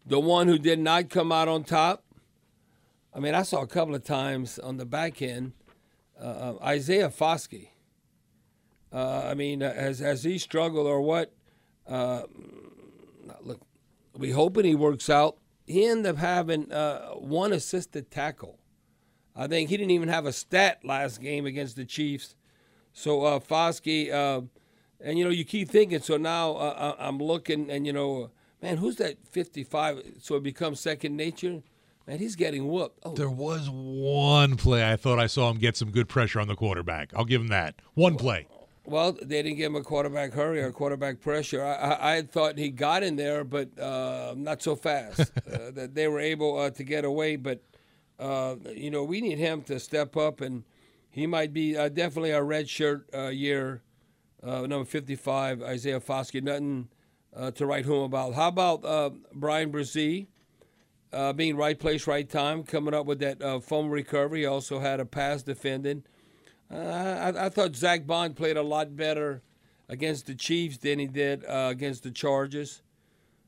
the 0.06 0.20
one 0.20 0.48
who 0.48 0.58
did 0.58 0.80
not 0.80 1.10
come 1.10 1.32
out 1.32 1.48
on 1.48 1.64
top, 1.64 2.04
I 3.14 3.20
mean, 3.20 3.36
I 3.36 3.44
saw 3.44 3.62
a 3.62 3.68
couple 3.68 3.96
of 3.96 4.04
times 4.04 4.60
on 4.60 4.78
the 4.78 4.86
back 4.86 5.22
end, 5.22 5.54
uh, 6.20 6.56
Isaiah 6.62 7.10
Foskey. 7.10 7.70
Uh, 8.92 9.24
I 9.26 9.36
mean, 9.36 9.62
has 9.62 10.00
has 10.00 10.24
he 10.24 10.38
struggled 10.38 10.88
or 10.88 11.02
what? 11.02 11.32
Uh, 11.88 12.24
look, 13.42 13.62
we 14.18 14.32
hoping 14.32 14.66
he 14.66 14.76
works 14.76 15.10
out. 15.10 15.38
He 15.70 15.86
ended 15.86 16.08
up 16.08 16.18
having 16.18 16.72
uh, 16.72 17.10
one 17.12 17.54
assisted 17.54 18.10
tackle. 18.10 18.58
I 19.36 19.46
think 19.46 19.70
he 19.70 19.78
didn't 19.78 19.92
even 19.92 20.10
have 20.10 20.26
a 20.26 20.34
stat 20.34 20.80
last 20.84 21.22
game 21.22 21.46
against 21.46 21.76
the 21.76 21.86
Chiefs. 21.86 22.36
So 22.92 23.24
uh, 23.24 23.40
Foskey, 23.40 24.12
uh, 24.12 24.42
and 25.00 25.20
you 25.20 25.24
know, 25.24 25.30
you 25.30 25.46
keep 25.46 25.70
thinking. 25.70 26.02
So 26.02 26.18
now 26.18 26.54
uh, 26.54 26.96
I'm 26.98 27.20
looking, 27.20 27.70
and 27.70 27.86
you 27.86 27.94
know, 27.94 28.32
man, 28.64 28.78
who's 28.78 28.96
that 28.96 29.18
55? 29.30 30.02
So 30.20 30.36
it 30.36 30.44
becomes 30.44 30.80
second 30.80 31.16
nature. 31.16 31.62
Man, 32.08 32.18
he's 32.18 32.36
getting 32.36 32.68
whooped. 32.68 33.00
Oh. 33.04 33.14
There 33.14 33.30
was 33.30 33.70
one 33.70 34.58
play 34.58 34.92
I 34.92 34.96
thought 34.96 35.20
I 35.20 35.28
saw 35.28 35.52
him 35.52 35.60
get 35.60 35.78
some 35.78 35.92
good 35.92 36.10
pressure 36.10 36.40
on 36.40 36.48
the 36.48 36.56
quarterback. 36.56 37.14
I'll 37.16 37.26
give 37.26 37.42
him 37.42 37.50
that. 37.50 37.76
One 37.94 38.16
play. 38.16 38.48
Well, 38.90 39.12
they 39.14 39.44
didn't 39.44 39.58
give 39.58 39.68
him 39.68 39.76
a 39.76 39.84
quarterback 39.84 40.34
hurry 40.34 40.62
or 40.62 40.72
quarterback 40.72 41.22
pressure. 41.22 41.64
I, 41.64 41.74
I, 41.74 42.16
I 42.16 42.22
thought 42.24 42.58
he 42.58 42.70
got 42.70 43.04
in 43.04 43.16
there, 43.16 43.44
but 43.44 43.78
uh, 43.80 44.34
not 44.36 44.64
so 44.64 44.76
fast. 44.76 45.20
uh, 45.52 45.72
that 45.72 45.94
they 45.94 46.08
were 46.08 46.20
able 46.20 46.58
uh, 46.58 46.72
to 46.72 46.84
get 46.84 47.06
away. 47.06 47.36
But 47.36 47.62
uh, 48.18 48.56
you 48.76 48.90
know, 48.90 49.04
we 49.04 49.22
need 49.22 49.38
him 49.38 49.62
to 49.64 49.80
step 49.80 50.18
up, 50.18 50.42
and 50.42 50.64
he 51.12 51.28
might 51.28 51.54
be 51.54 51.78
uh, 51.78 51.90
definitely 51.90 52.32
a 52.32 52.42
red 52.42 52.68
shirt 52.68 53.08
uh, 53.14 53.28
year. 53.28 53.84
number 54.44 54.86
fifty-five, 54.86 55.62
Isaiah 55.62 56.00
Foskey. 56.00 56.42
Nothing 56.42 56.90
to 57.56 57.66
write 57.68 57.86
home 57.86 58.04
about. 58.04 58.34
How 58.34 58.48
about 58.48 58.82
Bryan 59.34 59.72
Bresee? 59.72 60.28
being 61.36 61.56
right 61.58 61.80
place, 61.80 62.08
right 62.08 62.28
time, 62.28 62.64
coming 62.64 62.94
up 62.96 63.06
with 63.06 63.20
that 63.20 63.42
uh, 63.42 63.60
foam 63.60 63.90
recovery. 63.90 64.42
He 64.42 64.46
also 64.48 64.80
had 64.80 65.00
a 65.00 65.06
pass 65.06 65.44
defending. 65.44 66.04
Uh, 66.72 66.78
I, 67.36 67.46
I, 67.46 67.50
thought 67.50 67.76
Zack 67.76 68.06
Baun 68.06 68.34
played 68.34 68.56
a 68.56 68.62
lot 68.62 68.96
better 68.96 69.42
against 69.88 70.28
the 70.28 70.36
Chiefs 70.36 70.78
than 70.78 71.00
he 71.00 71.08
did 71.08 71.44
uh, 71.46 71.68
against 71.72 72.04
the 72.04 72.12
Chargers. 72.12 72.84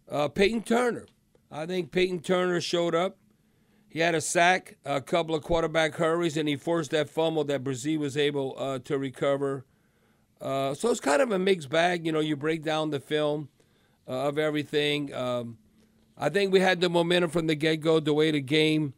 Uh, 0.09 0.27
Peyton 0.27 0.63
Turner. 0.63 1.05
I 1.51 1.65
think 1.65 1.91
Peyton 1.91 2.21
Turner 2.21 2.59
showed 2.59 2.95
up. 2.95 3.17
He 3.87 3.99
had 3.99 4.15
a 4.15 4.21
sack, 4.21 4.77
a 4.85 5.01
couple 5.01 5.35
of 5.35 5.43
quarterback 5.43 5.95
hurries, 5.95 6.37
and 6.37 6.47
he 6.47 6.55
forced 6.55 6.91
that 6.91 7.09
fumble 7.09 7.43
that 7.43 7.63
Bresee 7.63 7.99
was 7.99 8.17
able 8.17 8.55
uh, 8.57 8.79
to 8.79 8.97
recover. 8.97 9.65
Uh, 10.39 10.73
so 10.73 10.89
it's 10.89 11.01
kind 11.01 11.21
of 11.21 11.31
a 11.31 11.37
mixed 11.37 11.69
bag. 11.69 12.05
You 12.05 12.13
know, 12.13 12.21
you 12.21 12.35
break 12.35 12.63
down 12.63 12.89
the 12.89 13.01
film 13.01 13.49
of 14.07 14.37
everything. 14.37 15.13
Um, 15.13 15.57
I 16.17 16.29
think 16.29 16.53
we 16.53 16.61
had 16.61 16.81
the 16.81 16.89
momentum 16.89 17.29
from 17.29 17.47
the 17.47 17.55
get 17.55 17.81
go, 17.81 17.99
the 17.99 18.13
way 18.13 18.31
the 18.31 18.41
game 18.41 18.93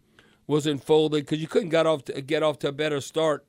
was 0.45 0.67
unfolded, 0.67 1.25
because 1.25 1.41
you 1.41 1.47
couldn't 1.47 1.73
off 1.73 2.05
to, 2.05 2.21
get 2.21 2.43
off 2.43 2.59
to 2.59 2.69
a 2.69 2.71
better 2.71 3.01
start 3.01 3.45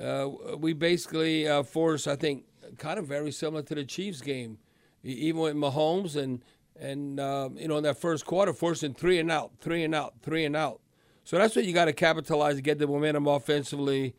uh, 0.00 0.28
we 0.58 0.72
basically 0.72 1.46
uh, 1.46 1.62
forced, 1.62 2.08
I 2.08 2.16
think, 2.16 2.44
kind 2.78 2.98
of 2.98 3.06
very 3.06 3.30
similar 3.30 3.62
to 3.62 3.74
the 3.74 3.84
Chiefs 3.84 4.20
game, 4.20 4.58
even 5.02 5.40
with 5.40 5.56
Mahomes 5.56 6.16
and 6.16 6.42
and 6.78 7.20
uh, 7.20 7.50
you 7.54 7.68
know 7.68 7.76
in 7.76 7.84
that 7.84 7.98
first 7.98 8.26
quarter, 8.26 8.52
forcing 8.52 8.94
three 8.94 9.18
and 9.18 9.30
out, 9.30 9.52
three 9.60 9.84
and 9.84 9.94
out, 9.94 10.14
three 10.22 10.44
and 10.44 10.56
out. 10.56 10.80
So 11.22 11.38
that's 11.38 11.54
what 11.54 11.64
you 11.64 11.72
got 11.72 11.86
to 11.86 11.92
capitalize 11.92 12.56
to 12.56 12.62
get 12.62 12.78
the 12.78 12.86
momentum 12.86 13.26
offensively 13.26 14.14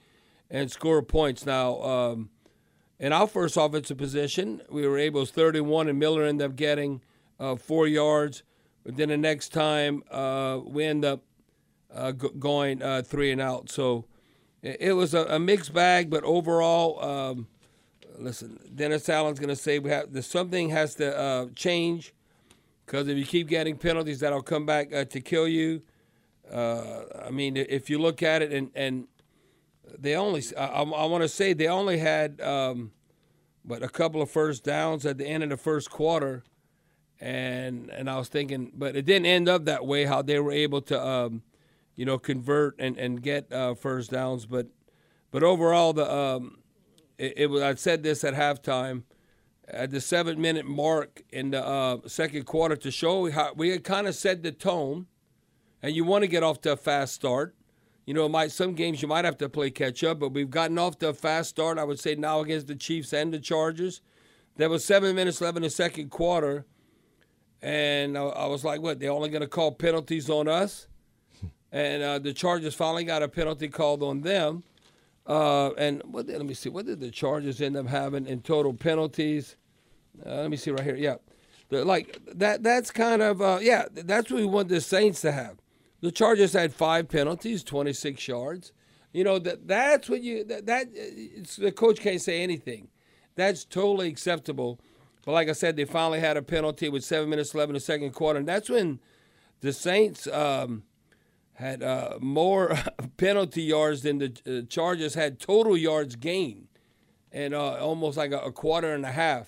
and 0.50 0.72
score 0.72 1.01
points. 1.01 1.46
Now, 1.46 1.82
um, 1.82 2.29
in 2.98 3.12
our 3.12 3.27
first 3.27 3.58
offensive 3.58 3.98
position, 3.98 4.62
we 4.70 4.88
were 4.88 4.98
able 4.98 5.25
to 5.25 5.32
31, 5.32 5.89
and 5.89 6.00
Miller 6.00 6.24
ended 6.24 6.50
up 6.50 6.55
getting 6.55 7.01
uh, 7.39 7.58
four 7.58 7.88
yards. 7.88 8.44
But 8.84 8.96
then 8.96 9.10
the 9.10 9.17
next 9.17 9.50
time, 9.50 10.03
uh, 10.10 10.60
we 10.63 10.86
end 10.86 11.03
up 11.03 11.22
uh, 11.94 12.12
going 12.12 12.79
three 13.03 13.32
and 13.32 13.41
out. 13.41 13.70
So 13.70 14.05
it 14.62 14.93
was 14.93 15.13
a, 15.13 15.25
a 15.25 15.39
mixed 15.39 15.74
bag, 15.74 16.09
but 16.09 16.24
overall, 16.24 17.03
um, 17.03 17.47
listen, 18.17 18.59
Dennis 18.74 19.07
Allen's 19.09 19.39
going 19.39 19.50
to 19.50 19.55
say 19.55 19.79
we 19.79 19.91
have 19.91 20.25
something 20.25 20.69
has 20.69 20.95
to 20.95 21.17
uh, 21.17 21.45
change 21.55 22.13
because 22.85 23.07
if 23.07 23.17
you 23.17 23.25
keep 23.25 23.47
getting 23.47 23.77
penalties, 23.77 24.19
that'll 24.19 24.41
come 24.41 24.65
back 24.65 24.93
uh, 24.93 25.05
to 25.05 25.21
kill 25.21 25.47
you. 25.47 25.81
Uh, 26.51 27.03
I 27.25 27.31
mean, 27.31 27.57
if 27.57 27.89
you 27.89 27.97
look 28.00 28.21
at 28.21 28.41
it, 28.41 28.51
and 28.51 28.69
and 28.75 29.07
they 29.97 30.15
only, 30.15 30.43
I, 30.57 30.65
I 30.65 31.05
want 31.05 31.24
to 31.24 31.27
say 31.29 31.53
they 31.53 31.67
only 31.67 31.97
had, 31.97 32.39
um, 32.41 32.91
but 33.63 33.81
a 33.81 33.89
couple 33.89 34.21
of 34.21 34.29
first 34.29 34.63
downs 34.63 35.05
at 35.05 35.17
the 35.17 35.25
end 35.25 35.43
of 35.43 35.50
the 35.50 35.57
first 35.57 35.89
quarter, 35.89 36.43
and 37.19 37.89
and 37.89 38.09
I 38.09 38.17
was 38.17 38.27
thinking, 38.27 38.71
but 38.75 38.95
it 38.95 39.05
didn't 39.05 39.25
end 39.25 39.50
up 39.50 39.65
that 39.65 39.85
way. 39.85 40.05
How 40.05 40.21
they 40.21 40.39
were 40.39 40.51
able 40.51 40.81
to. 40.81 41.05
Um, 41.05 41.43
you 41.95 42.05
know, 42.05 42.17
convert 42.17 42.75
and 42.79 42.97
and 42.97 43.21
get 43.21 43.51
uh, 43.51 43.73
first 43.73 44.11
downs. 44.11 44.45
But 44.45 44.67
but 45.31 45.43
overall, 45.43 45.93
the 45.93 46.11
um, 46.11 46.59
it, 47.17 47.33
it, 47.37 47.49
was. 47.49 47.61
I 47.61 47.75
said 47.75 48.03
this 48.03 48.23
at 48.23 48.33
halftime, 48.33 49.03
at 49.67 49.91
the 49.91 50.01
seven 50.01 50.39
minute 50.39 50.65
mark 50.65 51.23
in 51.29 51.51
the 51.51 51.65
uh, 51.65 51.97
second 52.07 52.45
quarter 52.45 52.75
to 52.75 52.91
show 52.91 53.29
how 53.31 53.53
we 53.55 53.69
had 53.69 53.83
kind 53.83 54.07
of 54.07 54.15
set 54.15 54.43
the 54.43 54.51
tone, 54.51 55.07
and 55.81 55.95
you 55.95 56.03
want 56.03 56.23
to 56.23 56.27
get 56.27 56.43
off 56.43 56.61
to 56.61 56.73
a 56.73 56.77
fast 56.77 57.13
start. 57.13 57.55
You 58.05 58.13
know, 58.13 58.29
might 58.29 58.51
some 58.51 58.75
games 58.75 59.01
you 59.01 59.07
might 59.07 59.25
have 59.25 59.37
to 59.39 59.49
play 59.49 59.71
catch 59.71 60.03
up, 60.03 60.19
but 60.19 60.29
we've 60.29 60.49
gotten 60.49 60.77
off 60.77 60.99
to 60.99 61.09
a 61.09 61.13
fast 61.13 61.49
start. 61.49 61.79
I 61.79 61.83
would 61.83 61.99
say 61.99 62.15
now 62.15 62.41
against 62.41 62.67
the 62.67 62.75
Chiefs 62.75 63.13
and 63.13 63.33
the 63.33 63.39
Chargers. 63.39 64.01
There 64.57 64.69
was 64.69 64.85
seven 64.85 65.15
minutes 65.15 65.41
left 65.41 65.57
in 65.57 65.63
the 65.63 65.69
second 65.69 66.11
quarter, 66.11 66.65
and 67.61 68.17
I, 68.17 68.21
I 68.21 68.45
was 68.45 68.63
like, 68.63 68.81
"What? 68.81 68.99
They're 68.99 69.11
only 69.11 69.29
going 69.29 69.41
to 69.41 69.47
call 69.47 69.71
penalties 69.71 70.29
on 70.29 70.47
us?" 70.47 70.87
And 71.75 72.01
uh, 72.01 72.20
the 72.20 72.34
Chargers 72.34 72.74
finally 72.74 73.03
got 73.03 73.22
a 73.22 73.27
penalty 73.27 73.67
called 73.67 74.01
on 74.01 74.22
them. 74.22 74.63
Uh, 75.27 75.72
and 75.74 76.01
what 76.05 76.25
let 76.25 76.46
me 76.46 76.53
see, 76.53 76.70
what 76.70 76.86
did 76.86 77.01
the 77.01 77.12
Chargers 77.12 77.60
end 77.60 77.75
up 77.75 77.88
having 77.88 78.25
in 78.27 78.41
total 78.41 78.74
penalties? 78.74 79.58
Uh, 80.25 80.36
let 80.36 80.50
me 80.50 80.55
see 80.55 80.72
right 80.72 80.84
here. 80.84 80.96
Yeah, 80.96 81.15
the, 81.67 81.84
like 81.84 82.17
that. 82.27 82.63
That's 82.63 82.91
kind 82.91 83.22
of 83.22 83.41
uh, 83.41 83.60
yeah. 83.62 83.86
That's 83.91 84.32
what 84.32 84.39
we 84.39 84.46
want 84.46 84.70
the 84.70 84.79
Saints 84.79 85.20
to 85.22 85.34
have. 85.34 85.58
The 86.00 86.12
Chargers 86.12 86.53
had 86.53 86.74
five 86.74 87.10
penalties, 87.10 87.62
26 87.63 88.25
yards. 88.25 88.72
You 89.12 89.25
know 89.25 89.38
that 89.39 89.67
that's 89.67 90.08
what 90.08 90.22
you 90.22 90.46
that, 90.46 90.65
that 90.67 90.88
the 91.58 91.74
coach 91.74 92.00
can't 92.00 92.22
say 92.22 92.41
anything. 92.41 92.88
That's 93.36 93.65
totally 93.65 94.08
acceptable. 94.08 94.79
But 95.25 95.34
like 95.34 95.50
I 95.50 95.53
said, 95.53 95.75
they 95.75 95.84
finally 95.84 96.22
had 96.22 96.38
a 96.38 96.41
penalty 96.41 96.88
with 96.88 97.03
seven 97.03 97.29
minutes 97.29 97.53
left 97.53 97.67
in 97.67 97.74
the 97.74 97.82
second 97.82 98.12
quarter, 98.12 98.39
and 98.39 98.48
that's 98.48 98.70
when 98.70 99.00
the 99.60 99.74
Saints. 99.74 100.25
Um, 100.27 100.84
had 101.55 101.81
uh, 101.81 102.17
more 102.21 102.77
penalty 103.17 103.63
yards 103.63 104.03
than 104.03 104.19
the 104.19 104.33
uh, 104.47 104.67
Chargers 104.69 105.15
had 105.15 105.39
total 105.39 105.77
yards 105.77 106.15
gained, 106.15 106.67
and 107.31 107.53
uh, 107.53 107.75
almost 107.75 108.17
like 108.17 108.31
a, 108.31 108.39
a, 108.39 108.51
quarter 108.51 108.93
and 108.93 109.05
a 109.05 109.12
half. 109.12 109.47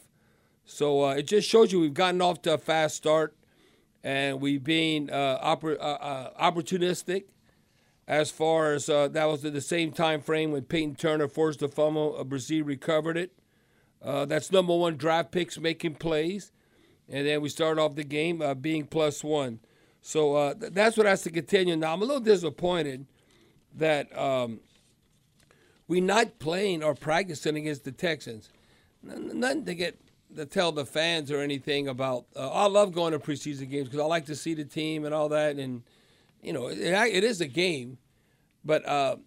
So 0.66 1.06
uh, 1.06 1.14
it 1.16 1.28
just 1.28 1.48
shows 1.48 1.72
you 1.72 1.80
we've 1.80 1.94
gotten 1.94 2.22
off 2.22 2.42
to 2.44 2.54
a 2.54 2.58
fast 2.58 2.96
start, 2.96 3.36
and 4.04 4.42
we've 4.42 4.64
been 4.64 5.10
uh, 5.10 5.40
oppor- 5.44 5.78
uh, 5.80 6.30
opportunistic. 6.42 7.26
As 8.08 8.32
far 8.32 8.72
as 8.72 8.86
that 8.86 9.26
was 9.26 9.44
at 9.44 9.52
the 9.52 9.60
same 9.60 9.92
time 9.92 10.22
frame 10.22 10.54
when 10.54 10.64
Peyton 10.64 10.96
Turner 10.96 11.28
forced 11.28 11.60
the 11.60 11.68
fumble, 11.68 12.14
Bresee 12.26 12.66
recovered 12.66 13.18
it. 13.18 13.34
that's 14.02 14.50
number 14.50 14.74
one 14.78 14.96
draft 14.96 15.34
picks 15.34 15.60
making 15.60 15.96
plays, 15.96 16.54
and 17.10 17.28
then 17.28 17.42
we 17.42 17.50
start 17.50 17.78
off 17.78 17.96
the 17.96 18.06
game 18.06 18.42
being 18.62 18.86
plus 18.86 19.26
one. 19.26 19.60
So 20.08 20.36
uh, 20.36 20.54
th- 20.54 20.72
that's 20.72 20.96
what 20.96 21.06
has 21.06 21.24
to 21.24 21.30
continue. 21.30 21.76
Now 21.76 21.92
I'm 21.92 22.02
a 22.02 22.06
little 22.06 22.22
disappointed 22.22 23.06
that 23.76 24.18
um, 24.18 24.62
we're 25.90 26.02
not 26.02 26.40
playing 26.40 26.82
or 26.82 26.96
practicing 26.96 27.58
against 27.58 27.84
the 27.84 27.92
Texans. 27.92 28.50
N- 29.06 29.38
nothing 29.38 29.66
to 29.66 29.76
get 29.76 30.00
to 30.38 30.46
tell 30.46 30.72
the 30.72 30.86
fans 30.86 31.30
or 31.30 31.42
anything 31.42 31.90
about. 31.90 32.24
Uh, 32.38 32.50
I 32.50 32.68
love 32.68 32.94
going 32.94 33.12
to 33.12 33.20
preseason 33.20 33.70
games 33.70 33.90
because 33.90 34.00
I 34.00 34.06
like 34.06 34.26
to 34.28 34.36
see 34.38 34.54
the 34.54 34.64
team 34.64 35.04
and 35.04 35.14
all 35.14 35.28
that, 35.28 35.58
and 35.58 35.84
you 36.42 36.54
know 36.54 36.68
it, 36.68 36.80
it 36.80 37.26
is 37.26 37.42
a 37.42 37.48
game. 37.48 37.98
But 38.64 38.88
uh, 38.88 39.18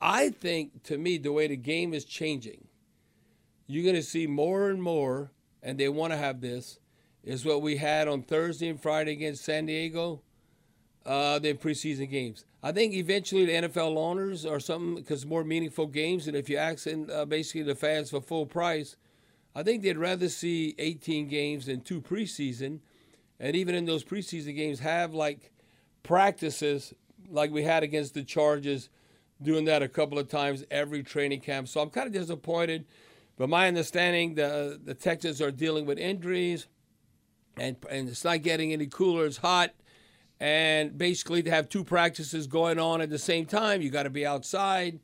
I 0.00 0.30
think 0.30 0.82
to 0.84 0.96
me 0.96 1.18
the 1.18 1.30
way 1.30 1.46
the 1.46 1.58
game 1.58 1.92
is 1.92 2.06
changing, 2.06 2.64
you're 3.66 3.84
going 3.84 3.96
to 3.96 4.02
see 4.02 4.26
more 4.26 4.70
and 4.70 4.82
more, 4.82 5.30
and 5.62 5.78
they 5.78 5.90
want 5.90 6.14
to 6.14 6.16
have 6.16 6.40
this 6.40 6.78
is 7.26 7.44
what 7.44 7.60
we 7.60 7.76
had 7.76 8.08
on 8.08 8.22
Thursday 8.22 8.68
and 8.68 8.80
Friday 8.80 9.12
against 9.12 9.44
San 9.44 9.66
Diego. 9.66 10.22
Uh, 11.04 11.38
preseason 11.38 12.10
games. 12.10 12.44
I 12.64 12.72
think 12.72 12.92
eventually 12.94 13.44
the 13.44 13.68
NFL 13.68 13.96
owners 13.96 14.44
or 14.44 14.58
something 14.58 14.96
because 14.96 15.24
more 15.24 15.44
meaningful 15.44 15.86
games, 15.86 16.26
and 16.26 16.36
if 16.36 16.48
you're 16.48 16.60
asking 16.60 17.10
uh, 17.12 17.24
basically 17.24 17.62
the 17.62 17.76
fans 17.76 18.10
for 18.10 18.20
full 18.20 18.44
price, 18.44 18.96
I 19.54 19.62
think 19.62 19.82
they'd 19.82 19.96
rather 19.96 20.28
see 20.28 20.74
18 20.78 21.28
games 21.28 21.66
than 21.66 21.82
two 21.82 22.00
preseason, 22.00 22.80
and 23.38 23.54
even 23.54 23.76
in 23.76 23.84
those 23.84 24.02
preseason 24.02 24.56
games, 24.56 24.80
have 24.80 25.14
like 25.14 25.52
practices 26.02 26.92
like 27.30 27.52
we 27.52 27.62
had 27.62 27.84
against 27.84 28.14
the 28.14 28.24
Chargers, 28.24 28.88
doing 29.40 29.64
that 29.66 29.82
a 29.82 29.88
couple 29.88 30.18
of 30.18 30.28
times 30.28 30.64
every 30.72 31.04
training 31.04 31.40
camp. 31.40 31.68
So 31.68 31.80
I'm 31.80 31.90
kind 31.90 32.08
of 32.08 32.12
disappointed. 32.12 32.84
But 33.36 33.48
my 33.48 33.68
understanding, 33.68 34.34
the 34.34 34.80
the 34.82 34.94
Texans 34.94 35.40
are 35.40 35.52
dealing 35.52 35.86
with 35.86 35.98
injuries, 35.98 36.66
and 37.56 37.76
and 37.90 38.08
it's 38.08 38.24
not 38.24 38.42
getting 38.42 38.72
any 38.72 38.86
cooler. 38.86 39.26
It's 39.26 39.38
hot, 39.38 39.74
and 40.40 40.96
basically 40.96 41.42
to 41.42 41.50
have 41.50 41.68
two 41.68 41.84
practices 41.84 42.46
going 42.46 42.78
on 42.78 43.00
at 43.00 43.10
the 43.10 43.18
same 43.18 43.46
time, 43.46 43.82
you 43.82 43.90
got 43.90 44.04
to 44.04 44.10
be 44.10 44.26
outside, 44.26 45.00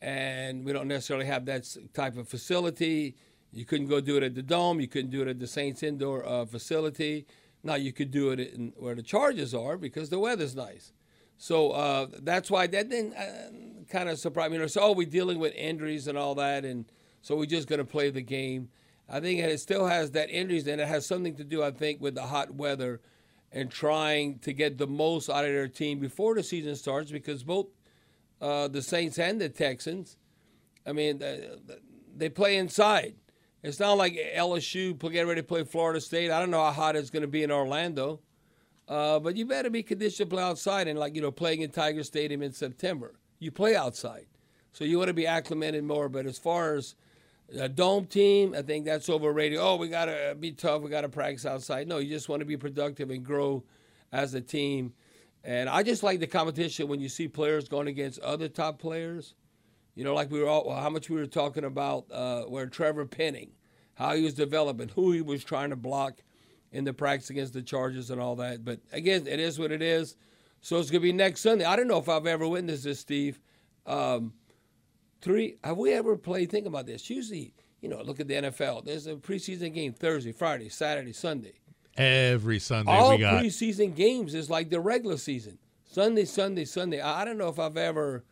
and 0.00 0.64
we 0.64 0.72
don't 0.72 0.88
necessarily 0.88 1.26
have 1.26 1.44
that 1.46 1.76
type 1.92 2.16
of 2.16 2.28
facility. 2.28 3.16
You 3.52 3.64
couldn't 3.64 3.86
go 3.86 4.00
do 4.00 4.16
it 4.16 4.22
at 4.22 4.34
the 4.34 4.42
Dome. 4.42 4.80
You 4.80 4.88
couldn't 4.88 5.10
do 5.10 5.22
it 5.22 5.28
at 5.28 5.38
the 5.38 5.46
Saints 5.46 5.82
indoor 5.82 6.26
uh, 6.26 6.44
facility. 6.44 7.26
Now 7.62 7.76
you 7.76 7.92
could 7.92 8.10
do 8.10 8.30
it 8.30 8.40
in 8.40 8.72
where 8.76 8.94
the 8.94 9.02
charges 9.02 9.54
are 9.54 9.76
because 9.76 10.10
the 10.10 10.18
weather's 10.18 10.54
nice. 10.56 10.92
So 11.38 11.70
uh, 11.70 12.06
that's 12.22 12.50
why 12.50 12.66
that 12.66 12.88
didn't 12.88 13.14
uh, 13.14 13.86
kind 13.88 14.08
of 14.08 14.18
surprise 14.18 14.50
me. 14.50 14.56
You 14.56 14.62
know, 14.62 14.66
so 14.66 14.82
oh, 14.82 14.92
we're 14.92 15.08
dealing 15.08 15.38
with 15.38 15.54
injuries 15.54 16.08
and 16.08 16.18
all 16.18 16.34
that, 16.36 16.64
and 16.64 16.84
so 17.22 17.36
we're 17.36 17.46
just 17.46 17.68
going 17.68 17.78
to 17.78 17.84
play 17.84 18.10
the 18.10 18.22
game. 18.22 18.68
I 19.08 19.20
think 19.20 19.40
it 19.40 19.60
still 19.60 19.86
has 19.86 20.12
that 20.12 20.30
injuries, 20.30 20.66
and 20.66 20.80
it 20.80 20.88
has 20.88 21.06
something 21.06 21.36
to 21.36 21.44
do, 21.44 21.62
I 21.62 21.70
think, 21.70 22.00
with 22.00 22.14
the 22.14 22.22
hot 22.22 22.54
weather 22.54 23.00
and 23.52 23.70
trying 23.70 24.38
to 24.40 24.52
get 24.52 24.78
the 24.78 24.86
most 24.86 25.30
out 25.30 25.44
of 25.44 25.52
their 25.52 25.68
team 25.68 25.98
before 26.00 26.34
the 26.34 26.42
season 26.42 26.74
starts 26.74 27.10
because 27.10 27.44
both 27.44 27.66
uh, 28.40 28.68
the 28.68 28.82
Saints 28.82 29.18
and 29.18 29.40
the 29.40 29.48
Texans, 29.48 30.16
I 30.86 30.92
mean, 30.92 31.22
they 32.16 32.28
play 32.28 32.56
inside. 32.56 33.14
It's 33.62 33.80
not 33.80 33.96
like 33.96 34.18
LSU 34.36 34.98
get 35.10 35.26
ready 35.26 35.40
to 35.40 35.46
play 35.46 35.64
Florida 35.64 36.00
State. 36.00 36.30
I 36.30 36.40
don't 36.40 36.50
know 36.50 36.62
how 36.62 36.72
hot 36.72 36.96
it's 36.96 37.10
going 37.10 37.22
to 37.22 37.28
be 37.28 37.42
in 37.42 37.50
Orlando, 37.50 38.20
uh, 38.88 39.18
but 39.20 39.36
you 39.36 39.46
better 39.46 39.70
be 39.70 39.82
conditioned 39.82 40.28
to 40.28 40.36
play 40.36 40.42
outside. 40.42 40.88
And 40.88 40.98
like 40.98 41.14
you 41.14 41.22
know, 41.22 41.30
playing 41.30 41.62
in 41.62 41.70
Tiger 41.70 42.02
Stadium 42.02 42.42
in 42.42 42.52
September, 42.52 43.14
you 43.38 43.50
play 43.50 43.74
outside, 43.74 44.26
so 44.72 44.84
you 44.84 44.98
want 44.98 45.08
to 45.08 45.14
be 45.14 45.26
acclimated 45.26 45.82
more. 45.84 46.10
But 46.10 46.26
as 46.26 46.38
far 46.38 46.74
as 46.74 46.94
a 47.58 47.68
dome 47.68 48.06
team, 48.06 48.54
I 48.56 48.62
think 48.62 48.84
that's 48.84 49.08
overrated. 49.08 49.58
Oh, 49.60 49.76
we 49.76 49.88
got 49.88 50.06
to 50.06 50.36
be 50.38 50.52
tough. 50.52 50.82
We 50.82 50.90
got 50.90 51.02
to 51.02 51.08
practice 51.08 51.46
outside. 51.46 51.88
No, 51.88 51.98
you 51.98 52.08
just 52.08 52.28
want 52.28 52.40
to 52.40 52.46
be 52.46 52.56
productive 52.56 53.10
and 53.10 53.24
grow 53.24 53.64
as 54.12 54.34
a 54.34 54.40
team. 54.40 54.94
And 55.42 55.68
I 55.68 55.82
just 55.82 56.02
like 56.02 56.20
the 56.20 56.26
competition 56.26 56.88
when 56.88 57.00
you 57.00 57.08
see 57.08 57.28
players 57.28 57.68
going 57.68 57.88
against 57.88 58.18
other 58.20 58.48
top 58.48 58.78
players. 58.78 59.34
You 59.94 60.04
know, 60.04 60.14
like 60.14 60.30
we 60.30 60.40
were 60.40 60.48
all, 60.48 60.74
how 60.74 60.90
much 60.90 61.08
we 61.08 61.16
were 61.16 61.26
talking 61.26 61.64
about 61.64 62.06
uh, 62.10 62.42
where 62.42 62.66
Trevor 62.66 63.06
Penning, 63.06 63.50
how 63.94 64.14
he 64.14 64.22
was 64.22 64.34
developing, 64.34 64.88
who 64.88 65.12
he 65.12 65.22
was 65.22 65.44
trying 65.44 65.70
to 65.70 65.76
block 65.76 66.22
in 66.72 66.84
the 66.84 66.92
practice 66.92 67.30
against 67.30 67.52
the 67.52 67.62
Chargers 67.62 68.10
and 68.10 68.20
all 68.20 68.36
that. 68.36 68.64
But 68.64 68.80
again, 68.92 69.26
it 69.26 69.38
is 69.38 69.58
what 69.58 69.70
it 69.70 69.82
is. 69.82 70.16
So 70.60 70.78
it's 70.78 70.90
going 70.90 71.02
to 71.02 71.06
be 71.06 71.12
next 71.12 71.42
Sunday. 71.42 71.64
I 71.64 71.76
don't 71.76 71.86
know 71.86 71.98
if 71.98 72.08
I've 72.08 72.26
ever 72.26 72.48
witnessed 72.48 72.84
this, 72.84 72.98
Steve. 72.98 73.38
Um, 73.86 74.32
three, 75.24 75.56
have 75.64 75.78
we 75.78 75.92
ever 75.92 76.16
played? 76.16 76.50
Think 76.50 76.66
about 76.66 76.86
this. 76.86 77.08
Usually, 77.08 77.54
you 77.80 77.88
know, 77.88 78.00
look 78.02 78.20
at 78.20 78.28
the 78.28 78.34
NFL. 78.34 78.84
There's 78.84 79.06
a 79.06 79.16
preseason 79.16 79.74
game 79.74 79.92
Thursday, 79.92 80.32
Friday, 80.32 80.68
Saturday, 80.68 81.12
Sunday. 81.12 81.54
Every 81.96 82.58
Sunday 82.58 82.92
All 82.92 83.10
we 83.10 83.18
got. 83.18 83.42
preseason 83.42 83.94
games 83.94 84.34
is 84.34 84.50
like 84.50 84.68
the 84.68 84.80
regular 84.80 85.16
season. 85.16 85.58
Sunday, 85.84 86.24
Sunday, 86.24 86.64
Sunday. 86.64 87.00
I 87.00 87.24
don't 87.24 87.38
know 87.38 87.48
if 87.48 87.58
I've 87.58 87.76
ever 87.76 88.24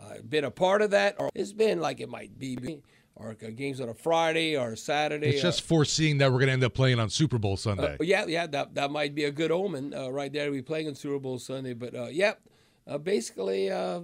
uh, 0.00 0.14
been 0.28 0.44
a 0.44 0.50
part 0.50 0.80
of 0.80 0.92
that, 0.92 1.16
or 1.18 1.28
it's 1.34 1.52
been 1.52 1.80
like 1.80 2.00
it 2.00 2.08
might 2.08 2.38
be, 2.38 2.82
or 3.16 3.34
games 3.34 3.80
on 3.80 3.88
a 3.88 3.94
Friday 3.94 4.56
or 4.56 4.72
a 4.72 4.76
Saturday. 4.76 5.30
It's 5.30 5.42
just 5.42 5.62
foreseeing 5.62 6.18
that 6.18 6.30
we're 6.30 6.38
going 6.38 6.46
to 6.46 6.52
end 6.52 6.64
up 6.64 6.74
playing 6.74 7.00
on 7.00 7.10
Super 7.10 7.38
Bowl 7.38 7.56
Sunday. 7.56 7.96
Uh, 8.00 8.02
yeah, 8.02 8.24
yeah, 8.26 8.46
that 8.46 8.74
that 8.74 8.90
might 8.90 9.14
be 9.14 9.24
a 9.24 9.30
good 9.30 9.50
omen 9.50 9.92
uh, 9.92 10.08
right 10.08 10.32
there. 10.32 10.50
We 10.50 10.62
playing 10.62 10.88
on 10.88 10.94
Super 10.94 11.18
Bowl 11.18 11.38
Sunday, 11.38 11.74
but 11.74 11.94
uh, 11.94 12.06
yeah, 12.06 12.34
uh, 12.86 12.98
basically 12.98 13.70
uh, 13.70 14.00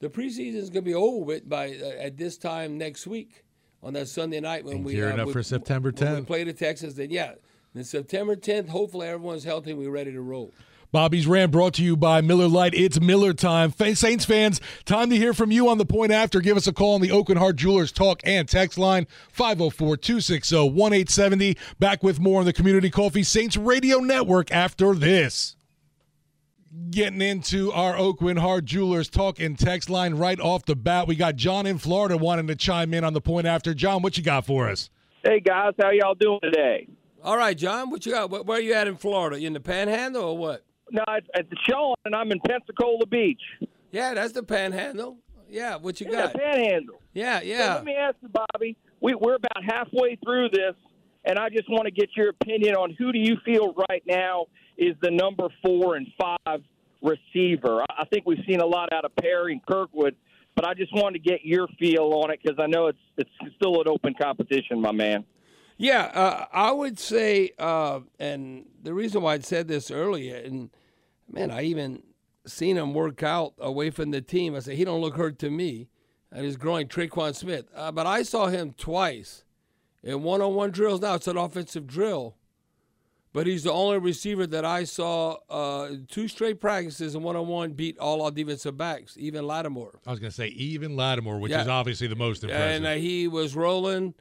the 0.00 0.08
preseason 0.08 0.54
is 0.56 0.70
going 0.70 0.84
to 0.84 0.90
be 0.90 0.94
over 0.94 1.18
with 1.24 1.48
by 1.48 1.70
at 1.70 2.16
this 2.16 2.36
time 2.36 2.76
next 2.78 3.06
week 3.06 3.44
on 3.82 3.92
that 3.94 4.08
Sunday 4.08 4.40
night 4.40 4.64
when 4.64 4.76
And 4.78 4.84
we 4.84 4.94
gearing 4.94 5.18
uh, 5.18 5.22
up 5.22 5.26
we- 5.28 5.32
for 5.32 5.42
September 5.42 5.92
when 5.94 6.14
we 6.14 6.20
10th. 6.22 6.26
play 6.26 6.44
the 6.44 6.52
Texans. 6.52 6.94
Then 6.94 7.10
yeah, 7.10 7.32
then 7.74 7.84
September 7.84 8.36
10th. 8.36 8.68
Hopefully 8.68 9.06
everyone's 9.08 9.44
healthy. 9.44 9.70
and 9.70 9.78
We're 9.80 9.90
ready 9.90 10.12
to 10.12 10.20
roll. 10.20 10.52
Bobby's 10.92 11.24
Rant 11.24 11.52
brought 11.52 11.74
to 11.74 11.84
you 11.84 11.96
by 11.96 12.20
Miller 12.20 12.48
Lite. 12.48 12.74
It's 12.74 13.00
Miller 13.00 13.32
time. 13.32 13.72
Saints 13.94 14.24
fans, 14.24 14.60
time 14.84 15.08
to 15.10 15.16
hear 15.16 15.32
from 15.32 15.52
you 15.52 15.68
on 15.68 15.78
the 15.78 15.84
point 15.86 16.10
after. 16.10 16.40
Give 16.40 16.56
us 16.56 16.66
a 16.66 16.72
call 16.72 16.96
on 16.96 17.00
the 17.00 17.10
Aucoin 17.10 17.36
Hart 17.36 17.54
Jewelers 17.54 17.92
Talk 17.92 18.20
and 18.24 18.48
Text 18.48 18.76
line 18.76 19.06
504 19.30 19.96
260 19.98 20.56
1870. 20.56 21.56
Back 21.78 22.02
with 22.02 22.18
more 22.18 22.40
on 22.40 22.44
the 22.44 22.52
Community 22.52 22.90
Coffee 22.90 23.22
Saints 23.22 23.56
Radio 23.56 23.98
Network 23.98 24.50
after 24.50 24.92
this. 24.96 25.54
Getting 26.90 27.20
into 27.20 27.72
our 27.72 27.94
Aucoin 27.94 28.38
Hart 28.38 28.64
Jewelers 28.64 29.08
Talk 29.10 29.40
and 29.40 29.58
Text 29.58 29.90
line 29.90 30.14
right 30.14 30.38
off 30.38 30.64
the 30.66 30.76
bat. 30.76 31.08
We 31.08 31.16
got 31.16 31.34
John 31.34 31.66
in 31.66 31.78
Florida 31.78 32.16
wanting 32.16 32.46
to 32.46 32.54
chime 32.54 32.94
in 32.94 33.02
on 33.02 33.12
the 33.12 33.20
point 33.20 33.48
after. 33.48 33.74
John, 33.74 34.02
what 34.02 34.16
you 34.16 34.22
got 34.22 34.46
for 34.46 34.68
us? 34.68 34.88
Hey 35.24 35.40
guys, 35.40 35.72
how 35.82 35.90
y'all 35.90 36.14
doing 36.14 36.38
today? 36.44 36.86
All 37.24 37.36
right, 37.36 37.58
John, 37.58 37.90
what 37.90 38.06
you 38.06 38.12
got? 38.12 38.30
Where 38.30 38.44
where 38.44 38.58
are 38.58 38.60
you 38.60 38.72
at 38.74 38.86
in 38.86 38.94
Florida? 38.96 39.40
You 39.40 39.48
in 39.48 39.52
the 39.52 39.58
Panhandle 39.58 40.22
or 40.22 40.38
what? 40.38 40.64
No, 40.92 41.02
it's 41.08 41.26
at 41.36 41.50
the 41.50 41.56
Sean, 41.68 41.96
and 42.04 42.14
I'm 42.14 42.30
in 42.30 42.38
Pensacola 42.38 43.04
Beach. 43.06 43.42
Yeah, 43.90 44.14
that's 44.14 44.32
the 44.32 44.44
Panhandle. 44.44 45.18
Yeah, 45.48 45.74
what 45.74 46.00
you 46.00 46.06
Yeah, 46.08 46.26
got? 46.26 46.34
Panhandle. 46.34 47.00
Yeah, 47.14 47.40
So 47.40 47.46
yeah. 47.46 47.74
let 47.74 47.84
me 47.84 47.96
ask 47.96 48.14
you, 48.22 48.28
Bobby. 48.28 48.76
We, 49.00 49.16
we're 49.16 49.34
about 49.34 49.64
halfway 49.64 50.16
through 50.24 50.50
this, 50.50 50.74
and 51.24 51.36
I 51.36 51.48
just 51.48 51.68
want 51.68 51.86
to 51.86 51.90
get 51.90 52.10
your 52.16 52.28
opinion 52.28 52.76
on 52.76 52.94
who 52.96 53.10
do 53.10 53.18
you 53.18 53.38
feel 53.44 53.74
right 53.90 54.04
now 54.06 54.46
is 54.80 54.96
the 55.02 55.10
number 55.10 55.48
four 55.62 55.94
and 55.96 56.08
five 56.18 56.62
receiver. 57.02 57.84
I 57.88 58.04
think 58.06 58.26
we've 58.26 58.42
seen 58.48 58.60
a 58.60 58.66
lot 58.66 58.92
out 58.92 59.04
of 59.04 59.14
Perry 59.14 59.52
and 59.52 59.64
Kirkwood, 59.64 60.16
but 60.56 60.66
I 60.66 60.74
just 60.74 60.92
wanted 60.94 61.22
to 61.22 61.30
get 61.30 61.44
your 61.44 61.68
feel 61.78 62.12
on 62.14 62.30
it 62.30 62.40
because 62.42 62.58
I 62.58 62.66
know 62.66 62.86
it's 62.88 62.98
it's 63.16 63.30
still 63.56 63.80
an 63.80 63.88
open 63.88 64.14
competition, 64.20 64.80
my 64.80 64.92
man. 64.92 65.24
Yeah, 65.76 66.10
uh, 66.12 66.44
I 66.52 66.72
would 66.72 66.98
say, 66.98 67.52
uh, 67.58 68.00
and 68.18 68.66
the 68.82 68.92
reason 68.92 69.22
why 69.22 69.34
I 69.34 69.38
said 69.38 69.66
this 69.68 69.90
earlier, 69.90 70.36
and 70.36 70.70
man, 71.30 71.50
I 71.50 71.62
even 71.62 72.02
seen 72.46 72.76
him 72.76 72.92
work 72.92 73.22
out 73.22 73.54
away 73.58 73.90
from 73.90 74.10
the 74.10 74.20
team. 74.20 74.54
I 74.54 74.60
said 74.60 74.76
he 74.76 74.84
don't 74.84 75.00
look 75.00 75.16
hurt 75.16 75.38
to 75.38 75.50
me, 75.50 75.88
and 76.32 76.44
he's 76.44 76.56
growing 76.56 76.88
Tre'Quan 76.88 77.34
Smith. 77.34 77.66
Uh, 77.74 77.92
but 77.92 78.06
I 78.06 78.22
saw 78.22 78.48
him 78.48 78.74
twice 78.76 79.44
in 80.02 80.22
one-on-one 80.22 80.70
drills. 80.70 81.00
Now 81.00 81.14
it's 81.14 81.28
an 81.28 81.38
offensive 81.38 81.86
drill, 81.86 82.36
but 83.32 83.46
he's 83.46 83.62
the 83.64 83.72
only 83.72 83.98
receiver 83.98 84.46
that 84.48 84.64
I 84.64 84.84
saw 84.84 85.36
uh, 85.48 85.90
two 86.08 86.26
straight 86.28 86.60
practices 86.60 87.14
and 87.14 87.22
one-on-one 87.24 87.72
beat 87.72 87.98
all 87.98 88.22
our 88.22 88.30
defensive 88.30 88.76
backs, 88.76 89.16
even 89.18 89.46
Lattimore. 89.46 90.00
I 90.06 90.10
was 90.10 90.18
going 90.18 90.30
to 90.30 90.36
say 90.36 90.48
even 90.48 90.96
Lattimore, 90.96 91.38
which 91.38 91.52
Yeah. 91.52 91.62
is 91.62 91.68
obviously 91.68 92.06
the 92.08 92.16
most 92.16 92.42
impressive. 92.42 92.76
And 92.76 92.86
uh, 92.86 92.94
he 92.94 93.28
was 93.28 93.54
rolling, 93.54 94.14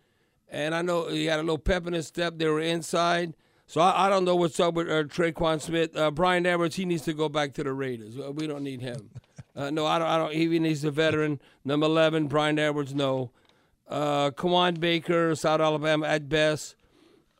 and 0.50 0.76
I 0.76 0.82
know 0.82 1.08
he 1.08 1.26
had 1.26 1.40
a 1.40 1.44
little 1.44 1.58
pep 1.58 1.88
in 1.88 1.94
his 1.94 2.08
step. 2.08 2.38
They 2.38 2.48
were 2.48 2.60
inside. 2.62 3.34
So 3.68 3.82
I, 3.82 4.08
I 4.08 4.10
don't 4.10 4.26
know 4.26 4.36
what's 4.36 4.60
up 4.60 4.74
with 4.74 4.90
uh, 4.90 5.04
Tre'Quan 5.04 5.62
Smith. 5.62 5.96
Uh, 5.96 6.10
Bryan 6.12 6.46
Edwards, 6.46 6.76
he 6.76 6.86
needs 6.86 7.04
to 7.04 7.14
go 7.14 7.30
back 7.30 7.54
to 7.54 7.64
the 7.64 7.72
Raiders. 7.74 8.18
Uh, 8.18 8.32
We 8.32 8.48
don't 8.48 8.64
need 8.64 8.82
him. 8.82 9.10
Uh, 9.56 9.70
no, 9.70 9.86
I 9.86 10.00
don't. 10.00 10.08
I 10.08 10.18
don't. 10.18 10.34
He 10.34 10.48
needs 10.60 10.84
a 10.86 10.92
veteran. 10.92 11.40
Number 11.66 11.86
eleven, 11.86 12.28
Bryan 12.28 12.58
Edwards. 12.58 12.96
No. 12.96 13.32
Uh, 13.88 14.30
Kawaan 14.32 14.80
Baker, 14.80 15.36
South 15.36 15.60
Alabama 15.62 16.08
at 16.08 16.30
best. 16.30 16.76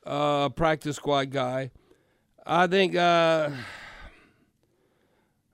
Uh, 0.10 0.50
practice 0.50 0.96
squad 0.96 1.30
guy. 1.30 1.70
I 2.44 2.66
think 2.66 2.96
uh, 2.96 3.52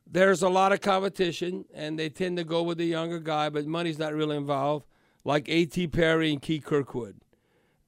there's 0.10 0.42
a 0.44 0.48
lot 0.48 0.72
of 0.72 0.80
competition, 0.80 1.66
and 1.74 2.00
they 2.00 2.08
tend 2.08 2.38
to 2.38 2.46
go 2.46 2.64
with 2.64 2.78
the 2.78 2.86
younger 2.86 3.20
guy, 3.20 3.50
but 3.50 3.66
money's 3.66 4.00
not 4.00 4.14
really 4.14 4.38
involved, 4.38 4.86
like 5.26 5.50
A.T. 5.50 5.88
Perry 5.88 6.32
and 6.32 6.42
Key 6.42 6.62
Kirkwood. 6.62 7.18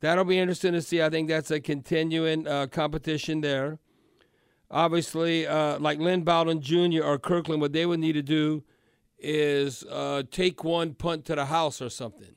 That'll 0.02 0.26
be 0.26 0.38
interesting 0.38 0.74
to 0.74 0.82
see. 0.82 1.02
I 1.02 1.10
think 1.10 1.30
that's 1.30 1.52
a 1.52 1.62
continuing 1.62 2.46
uh, 2.46 2.68
competition 2.68 3.40
there. 3.40 3.80
Obviously, 4.70 5.48
uh, 5.48 5.80
like 5.80 6.00
Lynn 6.00 6.24
Bowden 6.24 6.62
Jr. 6.62 7.02
or 7.02 7.18
Kirklin, 7.18 7.62
what 7.62 7.72
they 7.72 7.86
would 7.86 8.02
need 8.02 8.14
to 8.14 8.22
do 8.22 8.66
is 9.18 9.86
uh, 9.90 10.24
take 10.32 10.66
one 10.66 10.96
punt 10.96 11.24
to 11.28 11.36
the 11.36 11.46
house 11.46 11.82
or 11.82 11.90
something. 11.90 12.36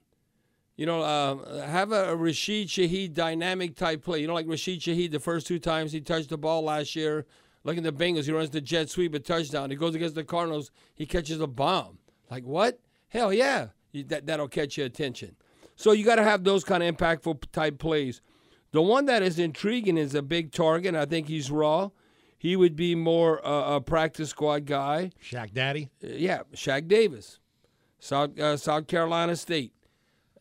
You 0.81 0.87
know, 0.87 1.03
uh, 1.03 1.67
have 1.67 1.93
a, 1.93 2.13
a 2.13 2.17
Rashid 2.17 2.69
Shaheed 2.69 3.13
dynamic 3.13 3.77
type 3.77 4.03
play. 4.03 4.21
You 4.23 4.27
know, 4.29 4.33
like 4.33 4.47
Rashid 4.49 4.81
Shaheed, 4.81 5.11
the 5.11 5.21
first 5.21 5.47
two 5.47 5.59
times 5.59 5.93
he 5.93 6.01
touched 6.01 6.31
the 6.31 6.39
ball 6.39 6.63
last 6.63 6.97
year. 6.97 7.27
Look 7.65 7.77
at 7.77 7.83
the 7.83 7.93
Bengals. 7.93 8.25
He 8.25 8.33
runs 8.33 8.49
the 8.49 8.63
jet 8.63 8.89
sweep, 8.89 9.13
a 9.15 9.19
touchdown. 9.19 9.69
He 9.69 9.77
goes 9.77 9.95
against 9.95 10.15
the 10.15 10.25
Cardinals. 10.25 10.71
He 10.95 11.05
catches 11.05 11.39
a 11.39 11.47
bomb. 11.47 11.99
Like 12.31 12.45
what? 12.45 12.81
Hell 13.09 13.31
yeah, 13.31 13.67
You- 13.93 14.05
that 14.05 14.25
that'll 14.25 14.49
catch 14.49 14.79
your 14.79 14.87
attention. 14.87 15.37
So 15.77 15.93
you 15.93 16.03
got 16.03 16.15
to 16.17 16.25
have 16.25 16.45
those 16.45 16.65
kind 16.65 16.83
of 16.83 16.97
impactful 16.97 17.45
type 17.53 17.79
plays. 17.79 18.23
The 18.73 18.81
one 18.81 19.05
that 19.05 19.23
is 19.23 19.39
intriguing 19.39 19.99
is 19.99 20.15
a 20.15 20.23
big 20.23 20.51
target. 20.51 20.95
I 20.95 21.05
think 21.05 21.29
he's 21.29 21.51
raw. 21.51 21.91
He 22.39 22.57
would 22.57 22.75
be 22.75 22.95
more 22.95 23.47
uh, 23.47 23.77
a 23.77 23.81
practice 23.83 24.31
squad 24.31 24.65
guy. 24.65 25.11
Shaq 25.23 25.53
Daddy. 25.53 25.91
Uh, 26.03 26.07
yeah, 26.13 26.45
Shaq 26.55 26.89
Davis, 26.89 27.39
South 27.99 28.39
uh, 28.41 28.57
South 28.57 28.87
Carolina 28.87 29.37
State. 29.37 29.75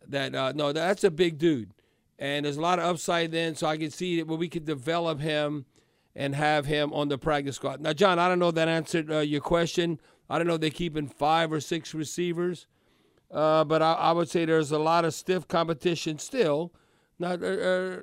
That 0.09 0.35
uh, 0.35 0.53
no, 0.55 0.73
that's 0.73 1.03
a 1.03 1.11
big 1.11 1.37
dude, 1.37 1.71
and 2.17 2.45
there's 2.45 2.57
a 2.57 2.61
lot 2.61 2.79
of 2.79 2.85
upside 2.85 3.31
then. 3.31 3.55
So 3.55 3.67
I 3.67 3.77
can 3.77 3.91
see 3.91 4.17
that 4.17 4.27
where 4.27 4.37
we 4.37 4.49
could 4.49 4.65
develop 4.65 5.19
him 5.19 5.65
and 6.15 6.35
have 6.35 6.65
him 6.65 6.91
on 6.93 7.07
the 7.07 7.17
practice 7.17 7.55
squad. 7.55 7.79
Now, 7.79 7.93
John, 7.93 8.19
I 8.19 8.27
don't 8.27 8.39
know 8.39 8.49
if 8.49 8.55
that 8.55 8.67
answered 8.67 9.11
uh, 9.11 9.19
your 9.19 9.41
question. 9.41 9.99
I 10.29 10.37
don't 10.37 10.47
know 10.47 10.55
if 10.55 10.61
they're 10.61 10.69
keeping 10.69 11.07
five 11.07 11.51
or 11.51 11.61
six 11.61 11.93
receivers, 11.93 12.67
uh, 13.31 13.63
but 13.63 13.81
I, 13.81 13.93
I, 13.93 14.11
would 14.11 14.29
say 14.29 14.45
there's 14.45 14.71
a 14.71 14.79
lot 14.79 15.05
of 15.05 15.13
stiff 15.13 15.47
competition 15.47 16.19
still. 16.19 16.73
Now, 17.17 17.31
uh, 17.31 17.47
uh 17.47 17.97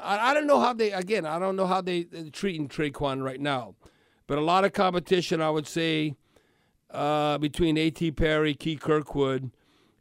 I, 0.00 0.30
I, 0.30 0.34
don't 0.34 0.46
know 0.46 0.60
how 0.60 0.72
they 0.72 0.92
again. 0.92 1.24
I 1.24 1.38
don't 1.38 1.56
know 1.56 1.66
how 1.66 1.80
they 1.80 2.06
are 2.14 2.30
treating 2.30 2.68
Tre'Quan 2.68 3.22
right 3.22 3.40
now, 3.40 3.74
but 4.26 4.38
a 4.38 4.42
lot 4.42 4.64
of 4.64 4.72
competition. 4.72 5.40
I 5.40 5.50
would 5.50 5.66
say 5.66 6.16
uh, 6.90 7.38
between 7.38 7.76
A.T. 7.78 8.12
Perry, 8.12 8.54
Key 8.54 8.76
Kirkwood, 8.76 9.50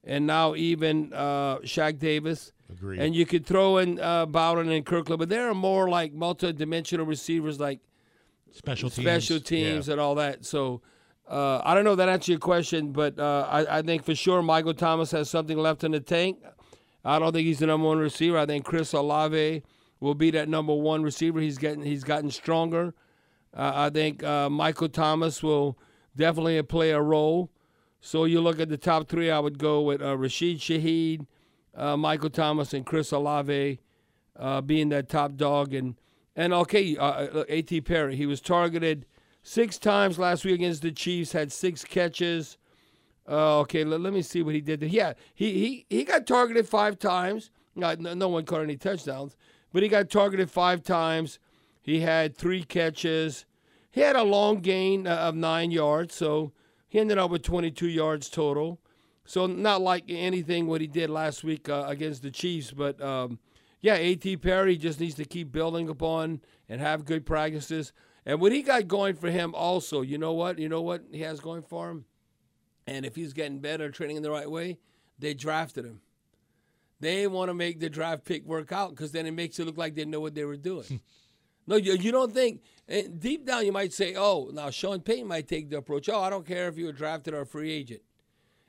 and 0.03 0.27
now 0.27 0.55
even 0.55 1.13
uh, 1.13 1.57
Shaq 1.59 1.99
Davis. 1.99 2.51
Agreed. 2.71 2.99
And 2.99 3.15
you 3.15 3.25
could 3.25 3.45
throw 3.45 3.77
in 3.77 3.99
uh, 3.99 4.25
Bowden 4.25 4.69
and 4.71 4.85
Kirklin, 4.85 5.19
but 5.19 5.29
they're 5.29 5.53
more 5.53 5.89
like 5.89 6.13
multi-dimensional 6.13 7.05
receivers, 7.05 7.59
like 7.59 7.79
special 8.51 8.89
teams, 8.89 9.05
special 9.05 9.39
teams, 9.39 9.87
yeah. 9.87 9.93
and 9.93 10.01
all 10.01 10.15
that. 10.15 10.43
So 10.43 10.81
uh, 11.27 11.61
I 11.63 11.75
don't 11.75 11.83
know 11.83 11.91
if 11.91 11.97
that 11.97 12.09
answers 12.09 12.29
your 12.29 12.39
question, 12.39 12.91
but 12.91 13.19
uh, 13.19 13.47
I, 13.49 13.79
I, 13.79 13.81
think 13.81 14.03
for 14.03 14.15
sure 14.15 14.41
Michael 14.41 14.73
Thomas 14.73 15.11
has 15.11 15.29
something 15.29 15.57
left 15.57 15.83
in 15.83 15.91
the 15.91 15.99
tank. 15.99 16.39
I 17.05 17.19
don't 17.19 17.31
think 17.31 17.45
he's 17.45 17.59
the 17.59 17.67
number 17.67 17.87
one 17.87 17.99
receiver. 17.99 18.37
I 18.37 18.45
think 18.45 18.65
Chris 18.65 18.93
Olave 18.93 19.63
will 19.99 20.15
be 20.15 20.31
that 20.31 20.49
number 20.49 20.73
one 20.73 21.03
receiver. 21.03 21.39
He's 21.39 21.57
getting 21.57 21.83
he's 21.83 22.03
gotten 22.03 22.31
stronger. 22.31 22.93
Uh, 23.55 23.71
I 23.73 23.89
think 23.89 24.23
uh, 24.23 24.49
Michael 24.49 24.89
Thomas 24.89 25.43
will 25.43 25.77
definitely 26.15 26.61
play 26.63 26.91
a 26.91 27.01
role. 27.01 27.51
So 28.05 28.25
you 28.25 28.41
look 28.41 28.59
at 28.59 28.67
the 28.67 28.77
top 28.77 29.07
three, 29.07 29.31
I 29.31 29.39
would 29.39 29.57
go 29.57 29.81
with 29.81 30.01
uh, 30.01 30.17
Rashid 30.17 30.59
Shaheed, 30.59 31.25
uh, 31.73 31.95
Michael 31.95 32.29
Thomas, 32.29 32.73
and 32.73 32.85
Chris 32.85 33.13
Olave 33.13 33.79
uh, 34.37 34.59
being 34.59 34.89
that 34.89 35.07
top 35.07 35.37
dog. 35.37 35.73
And, 35.73 35.95
and 36.35 36.53
okay, 36.53 36.97
uh, 36.97 37.45
A.T. 37.47 37.79
Perry, 37.79 38.17
he 38.17 38.25
was 38.25 38.41
targeted 38.41 39.05
six 39.41 39.77
times 39.79 40.19
last 40.19 40.43
week 40.43 40.55
against 40.55 40.81
the 40.81 40.91
Chiefs, 40.91 41.31
had 41.31 41.53
six 41.53 41.85
catches. 41.85 42.57
Uh, 43.25 43.59
okay, 43.59 43.85
let, 43.85 44.01
let, 44.01 44.11
me 44.11 44.21
see 44.21 44.43
what 44.43 44.53
he 44.53 44.59
did. 44.59 44.83
Yeah, 44.83 45.13
he, 45.33 45.53
he, 45.53 45.85
he 45.89 46.03
got 46.03 46.27
targeted 46.27 46.67
five 46.67 46.99
times. 46.99 47.51
No, 47.73 47.93
no 47.95 48.27
one 48.27 48.43
caught 48.43 48.63
any 48.63 48.75
touchdowns, 48.75 49.37
but 49.71 49.81
he 49.81 49.87
got 49.87 50.09
targeted 50.09 50.51
five 50.51 50.83
times. 50.83 51.39
He 51.81 52.01
had 52.01 52.35
three 52.35 52.63
catches. 52.63 53.45
He 53.89 54.01
had 54.01 54.17
a 54.17 54.23
long 54.23 54.59
gain 54.59 55.07
uh, 55.07 55.15
of 55.15 55.35
nine 55.35 55.71
yards, 55.71 56.13
so 56.13 56.51
he 56.93 56.99
ended 56.99 57.17
up 57.17 57.31
with 57.31 57.41
22 57.41 57.87
yards 57.87 58.29
total. 58.29 58.79
So 59.25 59.47
not 59.47 59.81
like 59.81 60.03
anything 60.07 60.67
what 60.67 60.79
he 60.79 60.85
did 60.85 61.09
last 61.09 61.43
week 61.43 61.67
uh, 61.67 61.85
against 61.87 62.21
the 62.21 62.29
Chiefs, 62.29 62.69
but 62.69 63.01
um, 63.01 63.39
yeah, 63.81 63.95
A.T. 63.95 64.37
Perry 64.37 64.77
just 64.77 64.99
needs 64.99 65.15
to 65.15 65.25
keep 65.25 65.51
building 65.51 65.89
upon 65.89 66.41
and 66.69 66.79
have 66.79 67.03
good 67.03 67.25
practices. 67.25 67.93
And 68.27 68.39
what 68.39 68.51
he 68.51 68.61
got 68.61 68.87
going 68.87 69.15
for 69.15 69.31
him 69.31 69.55
also, 69.55 70.01
you 70.01 70.19
know 70.19 70.33
what? 70.33 70.59
You 70.59 70.69
know 70.69 70.83
what 70.83 71.05
he 71.11 71.21
has 71.21 71.39
going 71.39 71.63
for 71.63 71.89
him? 71.89 72.05
And 72.85 73.07
if 73.07 73.15
he's 73.15 73.33
getting 73.33 73.57
better, 73.57 73.89
training 73.89 74.17
in 74.17 74.23
the 74.23 74.29
right 74.29 74.49
way, 74.49 74.77
they 75.17 75.33
drafted 75.33 75.85
him. 75.85 76.01
They 76.99 77.25
want 77.25 77.49
to 77.49 77.55
make 77.55 77.79
the 77.79 77.89
draft 77.89 78.23
pick 78.23 78.45
work 78.45 78.71
out 78.71 78.91
because 78.91 79.11
then 79.11 79.25
it 79.25 79.31
makes 79.31 79.57
it 79.57 79.65
look 79.65 79.79
like 79.79 79.95
they 79.95 80.05
know 80.05 80.19
what 80.19 80.35
they 80.35 80.45
were 80.45 80.57
doing. 80.57 81.01
no, 81.67 81.75
you, 81.75 81.93
you 81.93 82.11
don't 82.11 82.33
think 82.33 82.61
and 82.87 83.19
deep 83.19 83.45
down, 83.45 83.65
you 83.65 83.71
might 83.71 83.93
say, 83.93 84.15
oh, 84.15 84.49
now 84.53 84.69
Sean 84.69 84.99
Payton 84.99 85.27
might 85.27 85.47
take 85.47 85.69
the 85.69 85.77
approach, 85.77 86.09
oh, 86.09 86.19
I 86.19 86.29
don't 86.29 86.45
care 86.45 86.67
if 86.67 86.77
you 86.77 86.85
were 86.85 86.91
drafted 86.91 87.33
or 87.33 87.41
a 87.41 87.45
free 87.45 87.71
agent. 87.71 88.01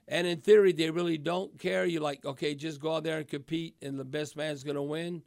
And 0.07 0.27
in 0.27 0.41
theory, 0.41 0.73
they 0.73 0.91
really 0.91 1.19
don't 1.19 1.59
care. 1.59 1.85
You're 1.85 2.03
like, 2.03 2.25
okay, 2.25 2.55
just 2.55 2.81
go 2.81 2.97
out 2.97 3.05
there 3.05 3.19
and 3.19 3.29
compete, 3.29 3.75
and 3.81 3.99
the 3.99 4.05
best 4.05 4.37
man's 4.37 4.63
going 4.63 4.77
to 4.77 4.83
win. 4.83 5.23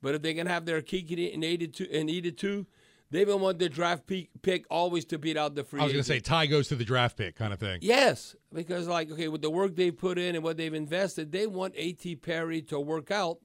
But 0.00 0.14
if 0.14 0.22
they 0.22 0.34
can 0.34 0.46
have 0.46 0.64
their 0.64 0.80
cake 0.82 1.10
and 1.10 1.44
eat 1.44 1.62
it 1.62 1.74
too, 1.74 1.86
and 1.92 2.10
eat 2.10 2.26
it 2.26 2.38
too, 2.38 2.66
they 3.10 3.24
will 3.24 3.38
want 3.38 3.58
the 3.58 3.68
draft 3.68 4.06
pick, 4.06 4.30
pick 4.42 4.64
always 4.70 5.04
to 5.06 5.18
beat 5.18 5.36
out 5.36 5.54
the 5.54 5.62
free. 5.62 5.80
I 5.80 5.84
was 5.84 5.92
going 5.92 6.02
to 6.02 6.08
say 6.08 6.20
tie 6.20 6.46
goes 6.46 6.68
to 6.68 6.74
the 6.74 6.84
draft 6.84 7.18
pick 7.18 7.36
kind 7.36 7.52
of 7.52 7.60
thing. 7.60 7.78
Yes, 7.82 8.34
because 8.52 8.88
like 8.88 9.10
okay, 9.12 9.28
with 9.28 9.42
the 9.42 9.50
work 9.50 9.76
they've 9.76 9.96
put 9.96 10.18
in 10.18 10.34
and 10.34 10.42
what 10.42 10.56
they've 10.56 10.74
invested, 10.74 11.30
they 11.30 11.46
want 11.46 11.74
A.T. 11.76 12.16
Perry 12.16 12.62
to 12.62 12.80
work 12.80 13.10
out, 13.10 13.38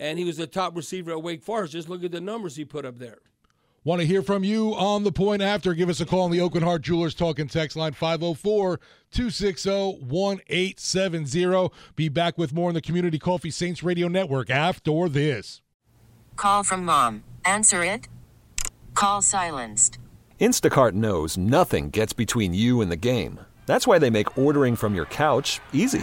and 0.00 0.18
he 0.18 0.24
was 0.24 0.38
the 0.38 0.46
top 0.46 0.74
receiver 0.74 1.12
at 1.12 1.22
Wake 1.22 1.42
Forest. 1.42 1.74
Just 1.74 1.88
look 1.88 2.02
at 2.02 2.10
the 2.10 2.20
numbers 2.20 2.56
he 2.56 2.64
put 2.64 2.86
up 2.86 2.98
there. 2.98 3.18
Want 3.84 4.00
to 4.00 4.06
hear 4.06 4.22
from 4.22 4.44
you 4.44 4.74
on 4.74 5.04
the 5.04 5.12
point 5.12 5.40
after? 5.40 5.72
Give 5.74 5.88
us 5.88 6.00
a 6.00 6.06
call 6.06 6.22
on 6.22 6.30
the 6.30 6.38
Aucoin 6.38 6.62
Hart 6.62 6.82
Jewelers 6.82 7.14
Talking 7.14 7.48
Text 7.48 7.76
Line 7.76 7.92
504 7.92 8.78
260 9.10 9.70
1870. 9.70 11.70
Be 11.96 12.08
back 12.08 12.36
with 12.36 12.52
more 12.52 12.68
on 12.68 12.74
the 12.74 12.82
Community 12.82 13.18
Coffee 13.18 13.50
Saints 13.50 13.82
Radio 13.82 14.08
Network 14.08 14.50
after 14.50 15.08
this. 15.08 15.62
Call 16.36 16.62
from 16.62 16.84
mom. 16.84 17.24
Answer 17.44 17.84
it. 17.84 18.08
Call 18.94 19.22
silenced. 19.22 19.98
Instacart 20.40 20.92
knows 20.92 21.36
nothing 21.36 21.90
gets 21.90 22.12
between 22.12 22.54
you 22.54 22.80
and 22.80 22.90
the 22.90 22.96
game. 22.96 23.40
That's 23.66 23.86
why 23.86 23.98
they 23.98 24.10
make 24.10 24.36
ordering 24.36 24.76
from 24.76 24.94
your 24.94 25.06
couch 25.06 25.60
easy. 25.72 26.02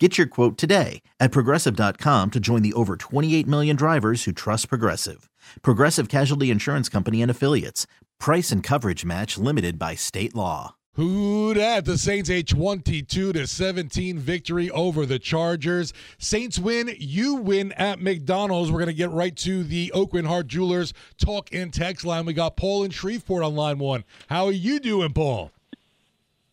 Get 0.00 0.18
your 0.18 0.26
quote 0.26 0.58
today 0.58 1.02
at 1.20 1.30
progressive.com 1.30 2.32
to 2.32 2.40
join 2.40 2.62
the 2.62 2.72
over 2.72 2.96
28 2.96 3.46
million 3.46 3.76
drivers 3.76 4.24
who 4.24 4.32
trust 4.32 4.68
Progressive. 4.68 5.30
Progressive 5.62 6.08
Casualty 6.08 6.50
Insurance 6.50 6.88
Company 6.88 7.22
and 7.22 7.30
Affiliates. 7.30 7.86
Price 8.18 8.50
and 8.50 8.60
coverage 8.60 9.04
match 9.04 9.38
limited 9.38 9.78
by 9.78 9.94
state 9.94 10.34
law. 10.34 10.74
Who 10.94 11.54
dat? 11.54 11.84
The 11.84 11.96
Saints 11.96 12.28
a 12.28 12.42
22 12.42 13.32
to 13.32 13.46
17 13.46 14.18
victory 14.18 14.68
over 14.70 15.06
the 15.06 15.18
Chargers. 15.20 15.92
Saints 16.18 16.58
win, 16.58 16.94
you 16.98 17.36
win 17.36 17.70
at 17.72 18.00
McDonald's. 18.00 18.72
We're 18.72 18.78
going 18.78 18.86
to 18.86 18.94
get 18.94 19.10
right 19.10 19.36
to 19.38 19.62
the 19.62 19.92
Aucoin 19.94 20.26
Hart 20.26 20.48
Jewelers 20.48 20.92
talk 21.18 21.52
and 21.52 21.72
text 21.72 22.04
line. 22.04 22.26
We 22.26 22.32
got 22.32 22.56
Paul 22.56 22.82
in 22.82 22.90
Shreveport 22.90 23.44
on 23.44 23.54
line 23.54 23.78
one. 23.78 24.04
How 24.28 24.46
are 24.46 24.52
you 24.52 24.80
doing, 24.80 25.12
Paul? 25.12 25.50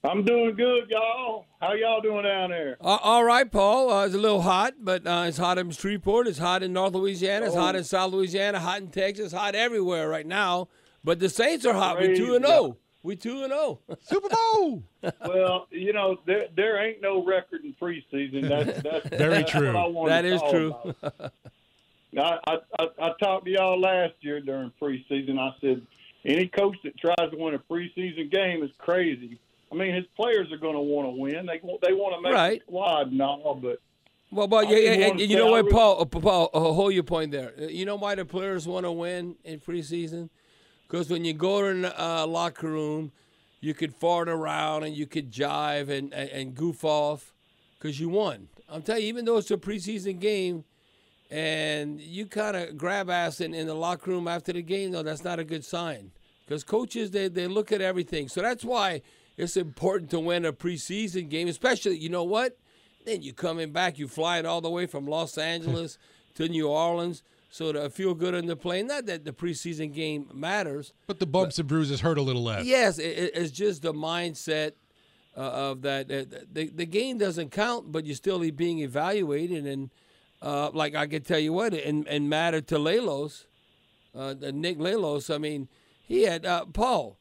I'm 0.04 0.24
doing 0.24 0.56
good, 0.56 0.90
y'all. 0.90 1.46
How 1.60 1.74
y'all 1.74 2.02
doing 2.02 2.24
down 2.24 2.50
there? 2.50 2.76
Uh, 2.82 2.98
all 3.04 3.24
right, 3.24 3.50
Paul. 3.50 3.92
Uh, 3.92 4.06
it's 4.08 4.16
a 4.16 4.18
little 4.18 4.42
hot, 4.42 4.74
but 4.80 5.06
uh, 5.06 5.26
it's 5.28 5.38
hot 5.38 5.60
in 5.60 5.70
Shreveport. 5.70 6.28
It's 6.28 6.40
hot 6.40 6.64
in 6.64 6.74
North 6.74 6.94
Louisiana. 6.94 7.46
It's 7.46 7.56
oh. 7.56 7.60
hot 7.60 7.76
in 7.76 7.84
South 7.84 8.12
Louisiana. 8.12 8.60
Hot 8.60 8.82
in 8.82 8.88
Texas. 8.88 9.32
Hot 9.32 9.54
everywhere 9.54 10.10
right 10.10 10.26
now. 10.26 10.70
But 11.04 11.20
the 11.20 11.30
Saints 11.30 11.68
are 11.68 11.74
hot. 11.74 12.00
We 12.00 12.16
two 12.16 12.34
and 12.34 12.44
zero. 12.44 12.58
Oh. 12.58 12.78
We 13.04 13.16
two 13.16 13.44
and 13.44 13.52
zero. 13.52 13.80
Oh. 13.88 13.96
Super 14.02 14.30
Bowl. 14.30 14.84
well, 15.24 15.68
you 15.70 15.94
know 15.94 16.18
there 16.26 16.48
there 16.56 16.84
ain't 16.84 17.00
no 17.02 17.24
record 17.24 17.64
in 17.64 17.76
preseason. 17.80 18.50
That's 18.50 18.82
that's 18.82 19.08
very 19.16 19.44
that's 19.44 19.52
true. 19.52 20.06
That 20.08 20.26
is 20.26 20.42
true. 20.50 20.76
I, 21.04 21.30
I, 22.48 22.58
I 22.80 22.88
I 23.00 23.12
talked 23.22 23.46
to 23.46 23.52
y'all 23.52 23.80
last 23.80 24.14
year 24.22 24.42
during 24.42 24.72
preseason. 24.82 25.38
I 25.38 25.56
said 25.62 25.86
any 26.26 26.48
coach 26.48 26.78
that 26.84 26.98
tries 26.98 27.30
to 27.30 27.38
win 27.38 27.54
a 27.54 27.60
preseason 27.60 28.32
game 28.32 28.64
is 28.64 28.72
crazy 28.80 29.40
I 29.72 29.76
mean, 29.76 29.96
his 29.96 30.06
players 30.16 30.52
are 30.52 30.58
going 30.58 30.76
to 30.76 30.82
want 30.82 31.08
to 31.08 31.12
win. 31.12 31.46
They 31.46 31.60
they 31.82 31.94
want 31.94 32.16
to 32.16 32.22
make 32.22 32.34
right. 32.34 32.62
squad 32.62 33.12
and 33.12 33.22
all, 33.22 33.60
but. 33.62 33.80
Well, 34.34 34.48
but 34.48 34.70
yeah, 34.70 34.78
yeah, 34.78 35.08
and 35.08 35.20
you 35.20 35.36
know 35.36 35.52
what, 35.52 35.70
Paul? 35.70 36.02
Uh, 36.02 36.06
Paul, 36.06 36.50
uh, 36.54 36.60
hold 36.60 36.94
your 36.94 37.04
point 37.04 37.32
there. 37.32 37.52
Uh, 37.60 37.66
you 37.66 37.86
know 37.86 37.98
why 37.98 38.16
the 38.16 38.24
players 38.24 38.66
want 38.66 38.86
to 38.86 38.92
win 38.92 39.36
in 39.44 39.60
preseason? 39.60 40.30
Because 40.88 41.10
when 41.10 41.26
you 41.26 41.34
go 41.34 41.66
in 41.66 41.82
the 41.82 42.02
uh, 42.02 42.26
locker 42.26 42.70
room, 42.70 43.12
you 43.60 43.74
could 43.74 43.94
fart 43.94 44.30
around 44.30 44.84
and 44.84 44.96
you 44.96 45.06
could 45.06 45.32
jive 45.32 45.90
and, 45.90 46.14
and, 46.14 46.30
and 46.30 46.56
goof 46.56 46.86
off 46.86 47.34
because 47.78 48.00
you 48.00 48.08
won. 48.08 48.48
I'm 48.70 48.82
telling 48.82 49.02
you, 49.02 49.10
even 49.10 49.26
though 49.26 49.38
it's 49.38 49.52
a 49.52 49.58
preseason 49.58 50.20
game, 50.20 50.64
and 51.30 52.00
you 52.00 52.26
kind 52.26 52.56
of 52.56 52.78
grab 52.78 53.10
ass 53.10 53.42
in, 53.42 53.54
in 53.54 53.68
the 53.68 53.74
locker 53.74 54.12
room 54.12 54.28
after 54.28 54.54
the 54.54 54.62
game, 54.62 54.92
though, 54.92 55.04
that's 55.04 55.24
not 55.24 55.40
a 55.40 55.44
good 55.44 55.64
sign. 55.64 56.12
Because 56.46 56.64
coaches, 56.64 57.12
they, 57.12 57.30
they 57.30 57.48
look 57.48 57.72
at 57.72 57.82
everything. 57.82 58.28
So 58.28 58.42
that's 58.42 58.66
why 58.66 59.02
it's 59.38 59.58
important 59.58 60.10
to 60.12 60.20
win 60.20 60.46
a 60.46 60.54
preseason 60.54 61.30
game, 61.30 61.48
especially, 61.48 61.98
you 61.98 62.10
know 62.10 62.24
what? 62.24 62.58
Then 63.06 63.22
you 63.22 63.34
coming 63.34 63.72
back, 63.72 63.98
you 63.98 64.08
fly 64.08 64.38
it 64.38 64.46
all 64.46 64.62
the 64.62 64.70
way 64.70 64.86
from 64.86 65.08
Los 65.08 65.38
Angeles 65.38 65.98
to 66.36 66.48
New 66.48 66.68
Orleans. 66.68 67.24
So 67.50 67.74
to 67.74 67.90
feel 67.90 68.14
good 68.14 68.34
in 68.34 68.46
the 68.46 68.56
plane, 68.56 68.88
not 68.88 69.08
that 69.08 69.26
the 69.26 69.34
preseason 69.34 69.94
game 69.94 70.30
matters. 70.34 70.94
But 71.06 71.20
the 71.20 71.26
bumps 71.26 71.60
and 71.60 71.68
bruises 71.68 72.00
hurt 72.00 72.18
a 72.18 72.22
little 72.22 72.44
less. 72.44 72.66
Yes, 72.66 72.98
it, 72.98 73.32
it's 73.36 73.52
just 73.52 73.82
the 73.82 73.94
mindset 73.94 74.72
uh, 75.36 75.42
of 75.42 75.82
that. 75.82 76.06
Uh, 76.10 76.38
the, 76.50 76.70
the 76.70 76.86
game 76.86 77.18
doesn't 77.18 77.52
count, 77.52 77.92
but 77.92 78.06
you're 78.06 78.16
still 78.16 78.40
being 78.52 78.80
evaluated. 78.80 79.66
And 79.66 79.90
uh, 80.42 80.72
like 80.74 80.96
I 80.96 81.08
can 81.08 81.24
tell 81.24 81.40
you 81.40 81.52
what, 81.52 81.74
and, 81.74 82.08
and 82.08 82.30
matter 82.30 82.62
to 82.62 82.76
Lalos, 82.76 83.46
uh, 84.16 84.34
Nick 84.54 84.78
Lalos, 84.80 85.34
I 85.34 85.38
mean, 85.38 85.68
he 86.08 86.24
had, 86.24 86.46
uh, 86.46 86.66
Paul, 86.66 87.18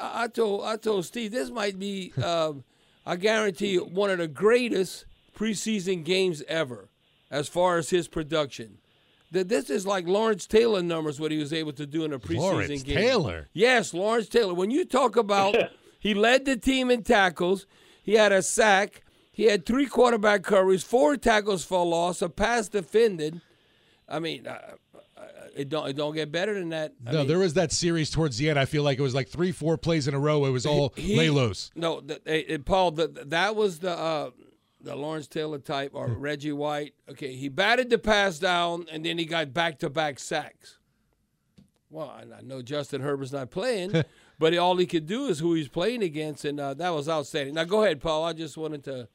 I 0.00 0.28
told, 0.28 0.64
I 0.64 0.76
told 0.76 1.04
Steve, 1.04 1.32
this 1.32 1.50
might 1.50 1.78
be, 1.78 2.12
um, 2.22 2.64
I 3.06 3.16
guarantee 3.16 3.72
you, 3.72 3.84
one 3.84 4.10
of 4.10 4.18
the 4.18 4.28
greatest 4.28 5.06
preseason 5.36 6.04
games 6.04 6.42
ever 6.48 6.88
as 7.30 7.48
far 7.48 7.78
as 7.78 7.90
his 7.90 8.08
production 8.08 8.78
that 9.30 9.48
this 9.48 9.70
is 9.70 9.86
like 9.86 10.06
Lawrence 10.06 10.46
Taylor 10.46 10.82
numbers 10.82 11.20
what 11.20 11.30
he 11.30 11.38
was 11.38 11.52
able 11.52 11.72
to 11.74 11.86
do 11.86 12.04
in 12.04 12.12
a 12.12 12.18
preseason 12.18 12.38
Lawrence 12.38 12.82
game. 12.82 12.96
Taylor. 12.96 13.48
Yes, 13.52 13.94
Lawrence 13.94 14.28
Taylor. 14.28 14.54
When 14.54 14.70
you 14.70 14.84
talk 14.84 15.16
about 15.16 15.56
he 16.00 16.14
led 16.14 16.44
the 16.44 16.56
team 16.56 16.90
in 16.90 17.02
tackles, 17.02 17.66
he 18.02 18.14
had 18.14 18.32
a 18.32 18.42
sack, 18.42 19.02
he 19.30 19.44
had 19.44 19.64
three 19.64 19.86
quarterback 19.86 20.42
coverage, 20.42 20.82
four 20.82 21.16
tackles 21.16 21.64
for 21.64 21.86
loss, 21.86 22.22
a 22.22 22.28
pass 22.28 22.68
defended. 22.68 23.40
I 24.08 24.18
mean, 24.18 24.46
uh, 24.46 24.58
uh, 24.89 24.89
it 25.54 25.68
don't 25.68 25.88
it 25.88 25.96
don't 25.96 26.14
get 26.14 26.30
better 26.30 26.54
than 26.54 26.70
that. 26.70 26.92
I 27.06 27.12
no, 27.12 27.18
mean, 27.18 27.28
there 27.28 27.38
was 27.38 27.54
that 27.54 27.72
series 27.72 28.10
towards 28.10 28.38
the 28.38 28.50
end. 28.50 28.58
I 28.58 28.64
feel 28.64 28.82
like 28.82 28.98
it 28.98 29.02
was 29.02 29.14
like 29.14 29.28
three, 29.28 29.52
four 29.52 29.76
plays 29.76 30.08
in 30.08 30.14
a 30.14 30.18
row. 30.18 30.44
It 30.46 30.50
was 30.50 30.66
all 30.66 30.92
he- 30.96 31.16
Lalos. 31.16 31.70
No, 31.74 32.00
the, 32.00 32.20
eh, 32.26 32.42
eh, 32.48 32.58
Paul, 32.64 32.92
the, 32.92 33.08
that 33.26 33.56
was 33.56 33.78
the 33.80 33.92
uh, 33.96 34.30
the 34.80 34.96
Lawrence 34.96 35.26
Taylor 35.28 35.58
type 35.58 35.92
or 35.94 36.08
Reggie 36.08 36.52
White. 36.52 36.94
Okay, 37.08 37.34
he 37.34 37.48
batted 37.48 37.90
the 37.90 37.98
pass 37.98 38.38
down 38.38 38.86
and 38.90 39.04
then 39.04 39.18
he 39.18 39.24
got 39.24 39.52
back 39.52 39.78
to 39.80 39.90
back 39.90 40.18
sacks. 40.18 40.78
Well, 41.90 42.08
I 42.08 42.38
I 42.38 42.42
know 42.42 42.62
Justin 42.62 43.02
Herbert's 43.02 43.32
not 43.32 43.50
playing, 43.50 44.04
but 44.38 44.56
all 44.56 44.76
he 44.76 44.86
could 44.86 45.06
do 45.06 45.26
is 45.26 45.40
who 45.40 45.54
he's 45.54 45.68
playing 45.68 46.02
against, 46.02 46.44
and 46.44 46.60
uh, 46.60 46.74
that 46.74 46.90
was 46.90 47.08
outstanding. 47.08 47.54
Now 47.54 47.64
go 47.64 47.82
ahead, 47.82 48.00
Paul. 48.00 48.24
I 48.24 48.32
just 48.32 48.56
wanted 48.56 48.84
to 48.84 49.08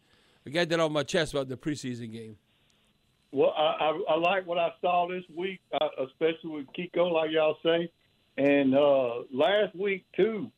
get 0.49 0.69
that 0.69 0.79
off 0.79 0.91
my 0.91 1.03
chest 1.03 1.33
about 1.33 1.47
the 1.47 1.57
preseason 1.57 2.11
game. 2.11 2.37
Well, 3.35 3.53
I, 3.57 3.89
I, 3.89 4.13
I 4.13 4.17
like 4.17 4.47
what 4.47 4.57
I 4.57 4.69
saw 4.79 5.09
this 5.09 5.25
week, 5.35 5.59
uh, 5.73 5.89
especially 6.05 6.51
with 6.51 6.67
Kiko, 6.67 7.11
like 7.11 7.31
y'all 7.31 7.57
say, 7.61 7.91
and 8.37 8.73
uh, 8.73 9.23
last 9.29 9.75
week 9.75 10.05
too. 10.15 10.49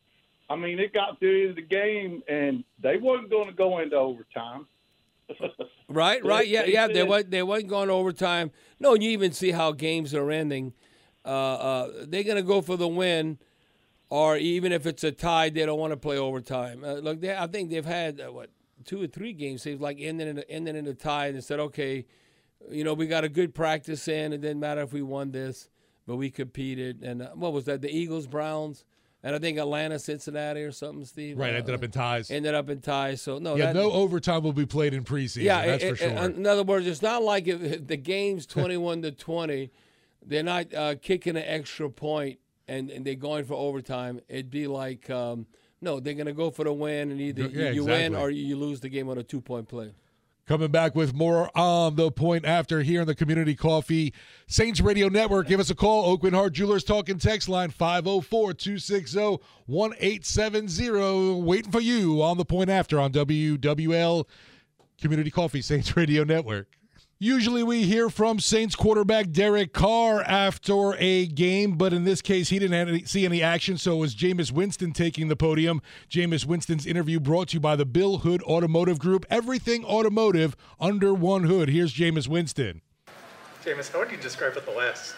I 0.47 0.55
mean, 0.57 0.77
it 0.77 0.93
got 0.93 1.19
to 1.19 1.25
the 1.25 1.41
end 1.41 1.49
of 1.49 1.55
the 1.55 1.63
game, 1.63 2.21
and 2.27 2.63
they 2.79 2.97
wasn't 2.97 3.31
going 3.31 3.47
to 3.47 3.53
go 3.53 3.79
into 3.79 3.95
overtime. 3.95 4.67
Right, 5.89 6.23
right, 6.23 6.45
yeah, 6.45 6.63
they 6.63 6.73
yeah. 6.73 6.87
They 6.87 7.03
wasn't 7.03 7.31
they 7.31 7.41
wasn't 7.41 7.69
going 7.69 7.87
to 7.87 7.93
overtime. 7.93 8.51
No, 8.77 8.93
you 8.93 9.09
even 9.11 9.31
see 9.31 9.51
how 9.51 9.71
games 9.71 10.13
are 10.13 10.29
ending. 10.29 10.73
Uh, 11.25 11.29
uh, 11.29 11.91
they're 12.05 12.25
going 12.25 12.35
to 12.35 12.43
go 12.43 12.61
for 12.61 12.75
the 12.75 12.89
win, 12.89 13.37
or 14.09 14.35
even 14.35 14.73
if 14.73 14.85
it's 14.85 15.05
a 15.05 15.13
tie, 15.13 15.49
they 15.49 15.65
don't 15.65 15.79
want 15.79 15.93
to 15.93 15.97
play 15.97 16.17
overtime. 16.17 16.83
Uh, 16.83 16.95
look, 16.95 17.21
they, 17.21 17.35
I 17.35 17.47
think 17.47 17.69
they've 17.69 17.85
had 17.85 18.19
uh, 18.19 18.33
what 18.33 18.49
two 18.83 19.01
or 19.01 19.07
three 19.07 19.31
games. 19.31 19.63
They've 19.63 19.79
like 19.79 19.97
ended 20.01 20.27
in 20.27 20.37
a, 20.39 20.43
ended 20.49 20.75
in 20.75 20.87
a 20.87 20.93
tie, 20.93 21.27
and 21.27 21.37
they 21.37 21.41
said, 21.41 21.61
okay, 21.61 22.05
you 22.69 22.83
know, 22.83 22.93
we 22.93 23.07
got 23.07 23.23
a 23.23 23.29
good 23.29 23.53
practice 23.55 24.07
in. 24.07 24.33
It 24.33 24.41
didn't 24.41 24.59
matter 24.59 24.81
if 24.81 24.93
we 24.93 25.01
won 25.01 25.31
this, 25.31 25.69
but 26.05 26.15
we 26.17 26.29
competed. 26.29 27.03
And 27.03 27.21
uh, 27.21 27.29
what 27.35 27.53
was 27.53 27.65
that? 27.65 27.81
The 27.81 27.89
Eagles, 27.89 28.27
Browns, 28.27 28.83
and 29.23 29.35
I 29.35 29.39
think 29.39 29.57
Atlanta, 29.57 29.99
Cincinnati, 29.99 30.61
or 30.61 30.71
something. 30.71 31.05
Steve 31.05 31.37
Right, 31.37 31.53
Uh, 31.53 31.57
ended 31.57 31.75
up 31.75 31.83
in 31.83 31.91
ties. 31.91 32.29
ended 32.31 32.53
up 32.55 32.69
in 32.69 32.81
ties. 32.81 33.21
So 33.21 33.39
no, 33.39 33.55
Yeah, 33.55 33.67
that, 33.67 33.75
no 33.75 33.91
overtime 33.91 34.43
will 34.43 34.53
be 34.53 34.65
played 34.65 34.93
in 34.93 35.03
preseason. 35.03 35.43
yeah, 35.43 35.65
that's 35.65 35.83
it- 35.83 35.97
for 35.97 36.03
it- 36.05 36.17
sure. 36.17 36.25
In 36.29 36.45
other 36.45 36.63
words, 36.63 36.87
it's 36.87 37.01
not 37.01 37.23
like 37.23 37.47
if, 37.47 37.87
the 37.87 37.97
game's 37.97 38.45
twenty-one 38.55 39.01
to 39.03 39.11
twenty, 39.11 39.71
they're 40.25 40.43
not 40.43 40.73
uh, 40.73 40.95
kicking 41.01 41.35
an 41.37 41.43
extra 41.45 41.89
point 41.89 42.39
and, 42.67 42.89
and 42.89 43.05
they're 43.05 43.15
going 43.15 43.45
for 43.45 43.53
overtime. 43.53 44.19
It'd 44.27 44.49
be 44.51 44.67
like, 44.67 45.09
um, 45.09 45.45
no, 45.79 45.99
they're 46.01 46.15
going 46.15 46.25
to 46.25 46.33
go 46.33 46.49
for 46.51 46.63
the 46.65 46.73
win, 46.73 47.11
and 47.11 47.21
either 47.21 47.43
Yeah, 47.43 47.69
you 47.69 47.85
win 47.85 48.07
exactly. 48.13 48.19
or 48.21 48.29
you 48.29 48.57
lose 48.57 48.79
the 48.81 48.89
game 48.89 49.07
on 49.09 49.17
a 49.17 49.23
two-point 49.23 49.69
play. 49.69 49.93
Coming 50.47 50.71
back 50.71 50.95
with 50.95 51.13
more 51.13 51.51
on 51.57 51.97
the 51.97 52.09
point 52.09 52.45
after 52.45 52.81
here 52.81 53.01
in 53.01 53.07
the 53.07 53.15
Community 53.15 53.53
Coffee 53.53 54.13
Saints 54.47 54.79
Radio 54.79 55.09
Network. 55.09 55.47
Give 55.47 55.59
us 55.59 55.69
a 55.69 55.75
call. 55.75 56.17
Aucoin 56.17 56.33
Hart 56.33 56.53
Jewelers 56.53 56.85
talking 56.85 57.19
text 57.19 57.49
line 57.49 57.69
504 57.69 58.53
260 58.53 59.39
1870. 59.65 61.41
Waiting 61.41 61.71
for 61.71 61.81
you 61.81 62.23
on 62.23 62.37
the 62.37 62.45
point 62.45 62.69
after 62.69 62.97
on 62.97 63.11
WWL 63.11 64.25
Community 65.01 65.29
Coffee 65.29 65.61
Saints 65.61 65.97
Radio 65.97 66.23
Network. 66.23 66.77
Usually 67.19 67.63
we 67.63 67.81
hear 67.81 68.11
from 68.11 68.39
Saints 68.39 68.75
quarterback 68.75 69.31
Derek 69.31 69.73
Carr 69.73 70.21
after 70.21 70.93
a 70.99 71.25
game, 71.25 71.71
but 71.75 71.91
in 71.91 72.03
this 72.03 72.21
case 72.21 72.49
he 72.49 72.59
didn't 72.59 72.75
any, 72.75 73.05
see 73.05 73.25
any 73.25 73.41
action, 73.41 73.79
so 73.79 73.95
it 73.95 73.97
was 73.97 74.13
Jameis 74.13 74.51
Winston 74.51 74.91
taking 74.91 75.27
the 75.27 75.35
podium. 75.35 75.81
Jameis 76.11 76.45
Winston's 76.45 76.85
interview 76.85 77.19
brought 77.19 77.47
to 77.47 77.53
you 77.55 77.59
by 77.59 77.75
the 77.75 77.87
Bill 77.87 78.19
Hood 78.19 78.43
Automotive 78.43 78.99
Group. 78.99 79.25
Everything 79.31 79.83
automotive 79.83 80.55
under 80.79 81.11
one 81.11 81.45
hood. 81.45 81.69
Here's 81.69 81.91
Jameis 81.91 82.27
Winston. 82.27 82.83
Jameis, 83.65 83.91
how 83.91 83.97
would 83.97 84.11
you 84.11 84.17
describe 84.17 84.53
what 84.53 84.67
the 84.67 84.71
last 84.71 85.15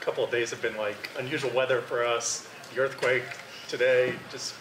couple 0.00 0.24
of 0.24 0.30
days 0.30 0.48
have 0.48 0.62
been 0.62 0.78
like? 0.78 1.10
Unusual 1.18 1.50
weather 1.50 1.82
for 1.82 2.02
us, 2.02 2.48
the 2.74 2.80
earthquake 2.80 3.24
today, 3.68 4.14
just 4.32 4.54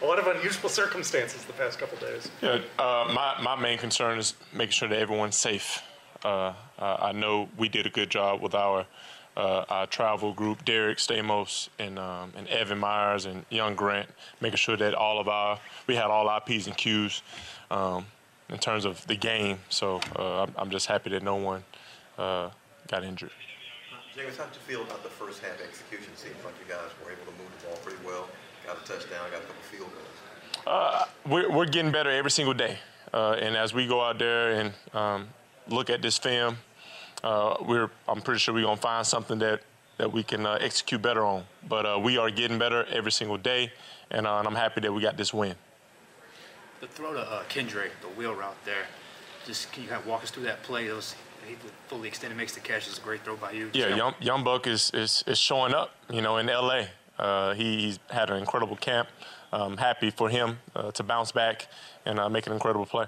a 0.00 0.06
lot 0.06 0.18
of 0.18 0.26
unusual 0.34 0.70
circumstances 0.70 1.44
the 1.44 1.52
past 1.52 1.78
couple 1.78 1.98
of 1.98 2.04
days. 2.04 2.30
Yeah, 2.40 2.62
uh, 2.78 3.12
my, 3.14 3.36
my 3.42 3.60
main 3.60 3.76
concern 3.76 4.18
is 4.18 4.32
making 4.54 4.72
sure 4.72 4.88
that 4.88 4.98
everyone's 4.98 5.36
safe. 5.36 5.82
Uh, 6.24 6.54
uh, 6.78 6.96
I 7.00 7.12
know 7.12 7.48
we 7.56 7.68
did 7.68 7.86
a 7.86 7.90
good 7.90 8.10
job 8.10 8.40
with 8.40 8.54
our 8.54 8.86
uh, 9.36 9.64
our 9.70 9.86
travel 9.86 10.34
group, 10.34 10.64
Derek 10.64 10.98
Stamos 10.98 11.68
and 11.78 11.98
um, 11.98 12.32
and 12.36 12.46
Evan 12.48 12.78
Myers 12.78 13.24
and 13.24 13.44
Young 13.50 13.74
Grant, 13.74 14.08
making 14.40 14.58
sure 14.58 14.76
that 14.76 14.94
all 14.94 15.18
of 15.18 15.28
our 15.28 15.58
we 15.86 15.94
had 15.96 16.06
all 16.06 16.28
our 16.28 16.40
p's 16.40 16.66
and 16.66 16.76
q's 16.76 17.22
um, 17.70 18.06
in 18.50 18.58
terms 18.58 18.84
of 18.84 19.06
the 19.06 19.16
game. 19.16 19.58
So 19.68 20.00
uh, 20.16 20.42
I'm, 20.42 20.54
I'm 20.56 20.70
just 20.70 20.86
happy 20.86 21.10
that 21.10 21.22
no 21.22 21.36
one 21.36 21.64
uh, 22.18 22.50
got 22.88 23.04
injured. 23.04 23.30
James, 24.14 24.36
how 24.36 24.44
did 24.44 24.54
you 24.54 24.60
feel 24.60 24.82
about 24.82 25.02
the 25.02 25.08
first 25.08 25.42
half 25.42 25.58
execution? 25.62 26.14
Seems 26.16 26.36
like 26.44 26.54
you 26.62 26.70
guys 26.70 26.90
were 27.02 27.10
able 27.10 27.24
to 27.24 27.38
move 27.38 27.50
the 27.60 27.66
ball 27.66 27.76
pretty 27.78 27.98
well. 28.04 28.28
Got 28.66 28.76
a 28.76 28.86
touchdown, 28.86 29.30
got 29.30 29.40
a 29.40 29.46
couple 29.46 29.62
field 29.70 29.88
goals. 29.88 30.66
Uh, 30.66 31.06
we're, 31.26 31.50
we're 31.50 31.64
getting 31.64 31.90
better 31.90 32.10
every 32.10 32.30
single 32.30 32.52
day. 32.52 32.78
Uh, 33.12 33.32
and 33.40 33.56
as 33.56 33.72
we 33.72 33.86
go 33.86 34.02
out 34.02 34.18
there 34.18 34.52
and 34.52 34.72
um, 34.92 35.28
look 35.68 35.90
at 35.90 36.02
this 36.02 36.18
film, 36.18 36.58
uh, 37.22 37.56
we're, 37.66 37.90
I'm 38.08 38.20
pretty 38.20 38.40
sure 38.40 38.54
we're 38.54 38.62
going 38.64 38.76
to 38.76 38.82
find 38.82 39.06
something 39.06 39.38
that, 39.38 39.60
that 39.98 40.12
we 40.12 40.22
can 40.22 40.46
uh, 40.46 40.58
execute 40.60 41.02
better 41.02 41.24
on. 41.24 41.44
But 41.68 41.86
uh, 41.86 42.00
we 42.02 42.18
are 42.18 42.30
getting 42.30 42.58
better 42.58 42.84
every 42.86 43.12
single 43.12 43.38
day, 43.38 43.72
and, 44.10 44.26
uh, 44.26 44.38
and 44.38 44.48
I'm 44.48 44.54
happy 44.54 44.80
that 44.80 44.92
we 44.92 45.00
got 45.00 45.16
this 45.16 45.32
win. 45.32 45.54
The 46.80 46.88
throw 46.88 47.12
to 47.12 47.20
uh, 47.20 47.42
Kendrick, 47.48 47.92
the 48.00 48.08
wheel 48.08 48.34
route 48.34 48.56
there. 48.64 48.86
Just 49.46 49.72
can 49.72 49.84
you 49.84 49.88
kind 49.88 50.00
of 50.00 50.06
walk 50.06 50.22
us 50.22 50.30
through 50.30 50.44
that 50.44 50.62
play? 50.62 50.90
Was 50.90 51.14
he 51.46 51.56
fully 51.88 52.08
extended, 52.08 52.36
makes 52.36 52.54
the 52.54 52.60
catch. 52.60 52.86
It's 52.86 52.98
a 52.98 53.00
great 53.00 53.24
throw 53.24 53.36
by 53.36 53.52
you. 53.52 53.70
Yeah, 53.72 53.94
Young, 53.94 54.14
Young 54.20 54.44
Buck 54.44 54.66
is, 54.66 54.90
is, 54.94 55.24
is 55.26 55.38
showing 55.38 55.74
up, 55.74 55.90
you 56.10 56.22
know, 56.22 56.38
in 56.38 56.48
L.A. 56.48 56.88
Uh, 57.18 57.54
he, 57.54 57.80
he's 57.80 57.98
had 58.10 58.30
an 58.30 58.38
incredible 58.38 58.76
camp. 58.76 59.08
Um, 59.52 59.76
happy 59.76 60.10
for 60.10 60.28
him 60.30 60.58
uh, 60.74 60.92
to 60.92 61.02
bounce 61.02 61.32
back 61.32 61.68
and 62.06 62.18
uh, 62.18 62.28
make 62.28 62.46
an 62.46 62.52
incredible 62.52 62.86
play. 62.86 63.06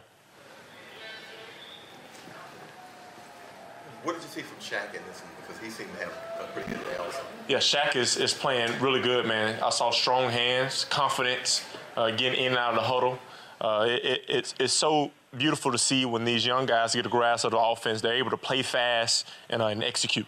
What 4.05 4.14
did 4.14 4.23
you 4.23 4.29
see 4.29 4.43
from 4.43 4.59
Shaq 4.59 4.95
in 4.95 5.01
this 5.09 5.23
one? 5.23 5.31
Because 5.40 5.62
he 5.62 5.71
seemed 5.71 5.90
to 5.99 6.05
have 6.05 6.12
a 6.40 6.53
pretty 6.53 6.71
good 6.71 6.85
day 6.85 6.97
also. 6.97 7.23
Yeah, 7.49 7.57
Shaq 7.57 7.97
is, 7.97 8.17
is 8.19 8.35
playing 8.35 8.79
really 8.81 9.01
good, 9.01 9.27
man. 9.27 9.61
I 9.62 9.71
saw 9.71 9.90
strong 9.90 10.31
hands, 10.31 10.85
confidence, 10.85 11.64
uh, 11.97 12.11
getting 12.11 12.38
in 12.38 12.53
and 12.53 12.59
out 12.59 12.71
of 12.71 12.77
the 12.77 12.83
huddle. 12.83 13.19
Uh, 13.61 13.87
it, 13.88 14.05
it, 14.05 14.21
it's, 14.29 14.55
it's 14.61 14.73
so 14.75 15.11
beautiful 15.37 15.73
to 15.73 15.79
see 15.79 16.05
when 16.05 16.25
these 16.25 16.45
young 16.45 16.67
guys 16.67 16.95
get 16.95 17.07
a 17.07 17.09
grasp 17.09 17.47
of 17.47 17.53
the 17.53 17.59
offense. 17.59 18.03
They're 18.03 18.14
able 18.14 18.31
to 18.31 18.37
play 18.37 18.62
fast 18.62 19.27
and, 19.49 19.62
uh, 19.62 19.67
and 19.69 19.83
execute. 19.83 20.27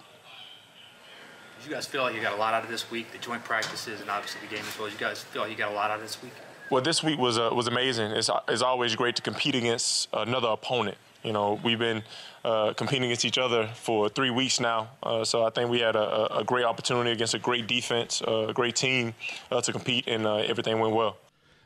Did 1.58 1.68
you 1.68 1.74
guys 1.74 1.86
feel 1.86 2.02
like 2.02 2.14
you 2.14 2.22
got 2.22 2.32
a 2.32 2.36
lot 2.36 2.54
out 2.54 2.64
of 2.64 2.70
this 2.70 2.90
week? 2.90 3.12
The 3.12 3.18
joint 3.18 3.44
practices 3.44 4.00
and 4.00 4.08
obviously 4.08 4.40
the 4.48 4.54
game 4.54 4.64
as 4.66 4.78
well. 4.78 4.88
You 4.88 4.96
guys 4.96 5.22
feel 5.22 5.42
like 5.42 5.50
you 5.50 5.56
got 5.56 5.70
a 5.70 5.74
lot 5.74 5.90
out 5.90 5.96
of 5.96 6.02
this 6.02 6.22
week? 6.22 6.32
Well, 6.70 6.82
this 6.82 7.02
week 7.02 7.18
was 7.18 7.38
uh, 7.38 7.50
was 7.52 7.68
amazing. 7.68 8.10
It's, 8.12 8.30
it's 8.48 8.62
always 8.62 8.96
great 8.96 9.16
to 9.16 9.22
compete 9.22 9.54
against 9.54 10.08
another 10.12 10.48
opponent. 10.48 10.96
You 11.26 11.32
know, 11.32 11.58
we've 11.64 11.78
been 11.78 12.04
uh, 12.44 12.72
competing 12.74 13.04
against 13.06 13.24
each 13.24 13.36
other 13.36 13.66
for 13.74 14.08
three 14.08 14.30
weeks 14.30 14.60
now, 14.60 14.90
uh, 15.02 15.24
so 15.24 15.44
I 15.44 15.50
think 15.50 15.68
we 15.70 15.80
had 15.80 15.96
a, 15.96 16.38
a- 16.38 16.44
great 16.44 16.64
opportunity 16.64 17.10
against 17.10 17.34
a 17.34 17.40
great 17.40 17.66
defense, 17.66 18.22
uh, 18.22 18.46
a 18.50 18.52
great 18.52 18.76
team 18.76 19.12
uh, 19.50 19.60
to 19.60 19.72
compete, 19.72 20.06
and 20.06 20.24
uh, 20.24 20.36
everything 20.36 20.78
went 20.78 20.94
well. 20.94 21.16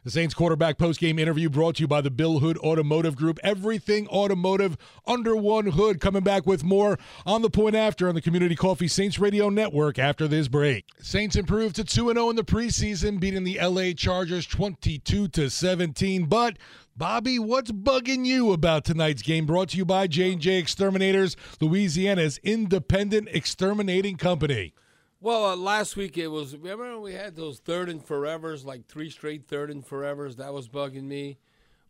The 0.03 0.11
Saints 0.11 0.33
quarterback 0.33 0.79
postgame 0.79 1.21
interview 1.21 1.51
brought 1.51 1.77
to 1.77 1.83
you 1.83 1.87
by 1.87 2.01
the 2.01 2.11
Bill 2.11 2.39
Hood 2.39 2.57
Automotive 2.57 3.17
Group. 3.17 3.39
Everything 3.43 4.09
automotive 4.09 4.79
under 5.07 5.37
one 5.37 5.67
hood. 5.67 6.01
Coming 6.01 6.23
back 6.23 6.47
with 6.47 6.65
more 6.65 6.99
on 7.27 7.43
the 7.43 7.51
point 7.51 7.75
after 7.75 8.09
on 8.09 8.15
the 8.15 8.23
Community 8.23 8.57
Coffee 8.57 8.89
Saints 8.89 9.19
Radio 9.19 9.51
Network 9.51 9.99
after 9.99 10.27
this 10.27 10.49
break. 10.49 10.87
Saints 11.03 11.37
improved 11.37 11.77
to 11.77 11.85
2 11.85 12.15
0 12.15 12.31
in 12.31 12.37
the 12.37 12.43
preseason, 12.43 13.21
beating 13.21 13.45
the 13.45 13.59
LA 13.61 13.93
Chargers 13.93 14.47
22 14.47 15.29
to 15.29 15.51
17. 15.51 16.25
But 16.25 16.57
Bobby, 16.97 17.39
what's 17.39 17.71
bugging 17.71 18.25
you 18.25 18.53
about 18.53 18.87
tonight's 18.87 19.21
game? 19.21 19.45
Brought 19.45 19.69
to 19.71 19.77
you 19.77 19.85
by 19.85 20.07
J&J 20.07 20.57
Exterminators, 20.57 21.37
Louisiana's 21.61 22.39
independent 22.43 23.29
exterminating 23.33 24.17
company. 24.17 24.73
Well, 25.21 25.45
uh, 25.45 25.57
last 25.57 25.97
week 25.97 26.17
it 26.17 26.29
was. 26.29 26.57
Remember 26.57 26.99
we 26.99 27.13
had 27.13 27.37
those 27.37 27.59
third 27.59 27.89
and 27.89 28.05
forevers, 28.05 28.65
like 28.65 28.87
three 28.87 29.11
straight 29.11 29.47
third 29.47 29.71
and 29.71 29.87
forevers. 29.87 30.37
That 30.37 30.55
was 30.55 30.69
bugging 30.69 31.05
me. 31.05 31.39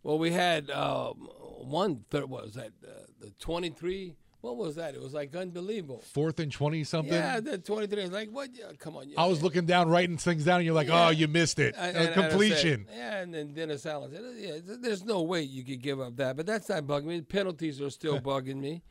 Well, 0.03 0.19
we 0.19 0.33
had 0.33 0.71
um, 0.71 1.29
one 1.63 2.05
third. 2.11 2.25
What 2.29 2.45
was 2.45 2.55
that? 2.55 2.73
Uh, 2.85 2.91
the 3.21 3.31
twenty 3.39 3.71
three. 3.71 4.17
What 4.41 4.57
was 4.57 4.77
that? 4.77 4.95
It 4.95 5.03
was 5.03 5.13
like 5.13 5.37
unbelievable. 5.37 6.03
Fourth 6.13 6.41
and 6.41 6.51
twenty 6.51 6.83
something. 6.83 7.13
Yeah, 7.13 7.39
the 7.41 7.59
twenty 7.59 7.87
three. 7.87 8.07
Like 8.07 8.31
what? 8.31 8.49
Yeah, 8.53 8.73
come 8.79 8.97
on. 8.97 9.07
I 9.17 9.27
was 9.27 9.43
looking 9.45 9.67
down, 9.67 9.89
writing 9.91 10.17
things 10.17 10.45
down, 10.45 10.57
and 10.57 10.65
you're 10.65 10.75
like, 10.75 10.89
Yeah. 10.89 11.09
"Oh, 11.09 11.11
you 11.11 11.29
missed 11.29 11.59
it." 11.61 11.75
And- 11.77 11.97
Uh, 11.97 12.01
and- 12.01 12.09
and 12.09 12.15
completion. 12.31 12.87
said- 12.89 12.97
yeah, 12.97 13.19
and 13.21 13.35
then 13.35 13.53
Dennis 13.53 13.85
Allen 13.87 14.11
said, 14.11 14.23
"Yeah, 14.39 14.75
there's 14.81 15.05
no 15.05 15.23
way 15.23 15.43
you 15.43 15.63
could 15.63 15.83
give 15.83 16.01
up 16.01 16.17
that." 16.17 16.37
But 16.37 16.47
that's 16.47 16.69
not 16.71 16.85
bugging 16.85 17.05
me. 17.05 17.21
Penalties 17.21 17.81
are 17.83 17.91
still 17.91 18.19
bugging 18.21 18.57
me. 18.57 18.83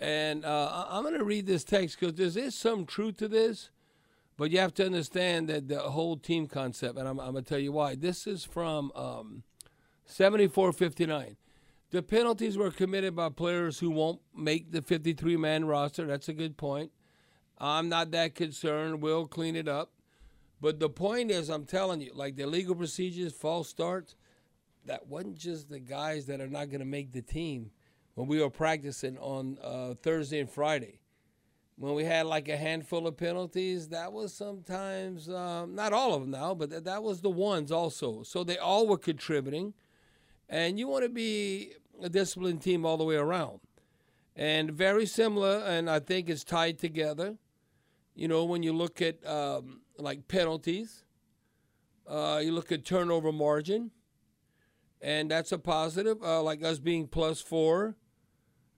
And 0.00 0.44
uh, 0.44 0.86
I- 0.88 0.96
I'm 0.96 1.02
going 1.04 1.18
to 1.18 1.24
read 1.24 1.46
this 1.46 1.62
text 1.64 2.00
because 2.00 2.14
there 2.16 2.42
is 2.44 2.54
some 2.56 2.86
truth 2.86 3.18
to 3.18 3.28
this, 3.28 3.70
but 4.36 4.50
you 4.50 4.58
have 4.58 4.74
to 4.74 4.86
understand 4.86 5.48
that 5.48 5.68
the 5.68 5.78
whole 5.78 6.16
team 6.16 6.46
concept, 6.46 6.98
and 6.98 7.06
I'm, 7.06 7.20
I'm 7.20 7.32
going 7.32 7.44
to 7.44 7.48
tell 7.48 7.58
you 7.58 7.72
why. 7.72 7.94
This 7.94 8.26
is 8.26 8.44
from 8.44 8.90
um, 8.94 9.42
7459. 10.06 11.36
The 11.90 12.02
penalties 12.02 12.58
were 12.58 12.70
committed 12.70 13.14
by 13.14 13.28
players 13.28 13.78
who 13.78 13.90
won't 13.90 14.20
make 14.36 14.72
the 14.72 14.82
53 14.82 15.36
man 15.36 15.64
roster. 15.64 16.06
That's 16.06 16.28
a 16.28 16.32
good 16.32 16.56
point. 16.56 16.90
I'm 17.58 17.88
not 17.88 18.10
that 18.10 18.34
concerned. 18.34 19.00
We'll 19.00 19.26
clean 19.26 19.54
it 19.54 19.68
up. 19.68 19.92
But 20.60 20.80
the 20.80 20.88
point 20.88 21.30
is, 21.30 21.48
I'm 21.48 21.66
telling 21.66 22.00
you, 22.00 22.10
like 22.14 22.36
the 22.36 22.46
legal 22.46 22.74
procedures, 22.74 23.32
false 23.32 23.68
starts, 23.68 24.16
that 24.86 25.06
wasn't 25.06 25.36
just 25.36 25.68
the 25.68 25.78
guys 25.78 26.26
that 26.26 26.40
are 26.40 26.48
not 26.48 26.68
going 26.68 26.80
to 26.80 26.86
make 26.86 27.12
the 27.12 27.22
team 27.22 27.70
when 28.14 28.26
we 28.26 28.40
were 28.40 28.50
practicing 28.50 29.16
on 29.18 29.58
uh, 29.62 29.94
Thursday 30.02 30.40
and 30.40 30.50
Friday. 30.50 31.00
When 31.76 31.94
we 31.94 32.04
had 32.04 32.26
like 32.26 32.48
a 32.48 32.56
handful 32.56 33.06
of 33.06 33.16
penalties, 33.16 33.88
that 33.88 34.12
was 34.12 34.32
sometimes, 34.32 35.28
um, 35.28 35.74
not 35.74 35.92
all 35.92 36.14
of 36.14 36.20
them 36.20 36.30
now, 36.30 36.54
but 36.54 36.70
th- 36.70 36.84
that 36.84 37.02
was 37.02 37.20
the 37.20 37.30
ones 37.30 37.72
also. 37.72 38.22
So 38.22 38.44
they 38.44 38.58
all 38.58 38.86
were 38.86 38.98
contributing. 38.98 39.74
And 40.48 40.78
you 40.78 40.86
want 40.86 41.04
to 41.04 41.08
be 41.08 41.72
a 42.00 42.08
disciplined 42.08 42.62
team 42.62 42.86
all 42.86 42.96
the 42.96 43.04
way 43.04 43.16
around. 43.16 43.60
And 44.36 44.70
very 44.70 45.06
similar, 45.06 45.58
and 45.58 45.88
I 45.88 46.00
think 46.00 46.28
it's 46.28 46.44
tied 46.44 46.78
together. 46.78 47.38
You 48.14 48.28
know, 48.28 48.44
when 48.44 48.62
you 48.62 48.72
look 48.72 49.00
at 49.02 49.24
um, 49.26 49.80
like 49.98 50.28
penalties, 50.28 51.04
uh, 52.08 52.40
you 52.42 52.52
look 52.52 52.70
at 52.70 52.84
turnover 52.84 53.32
margin, 53.32 53.90
and 55.00 55.30
that's 55.30 55.52
a 55.52 55.58
positive, 55.58 56.22
uh, 56.22 56.42
like 56.42 56.62
us 56.64 56.78
being 56.78 57.06
plus 57.06 57.40
four. 57.40 57.96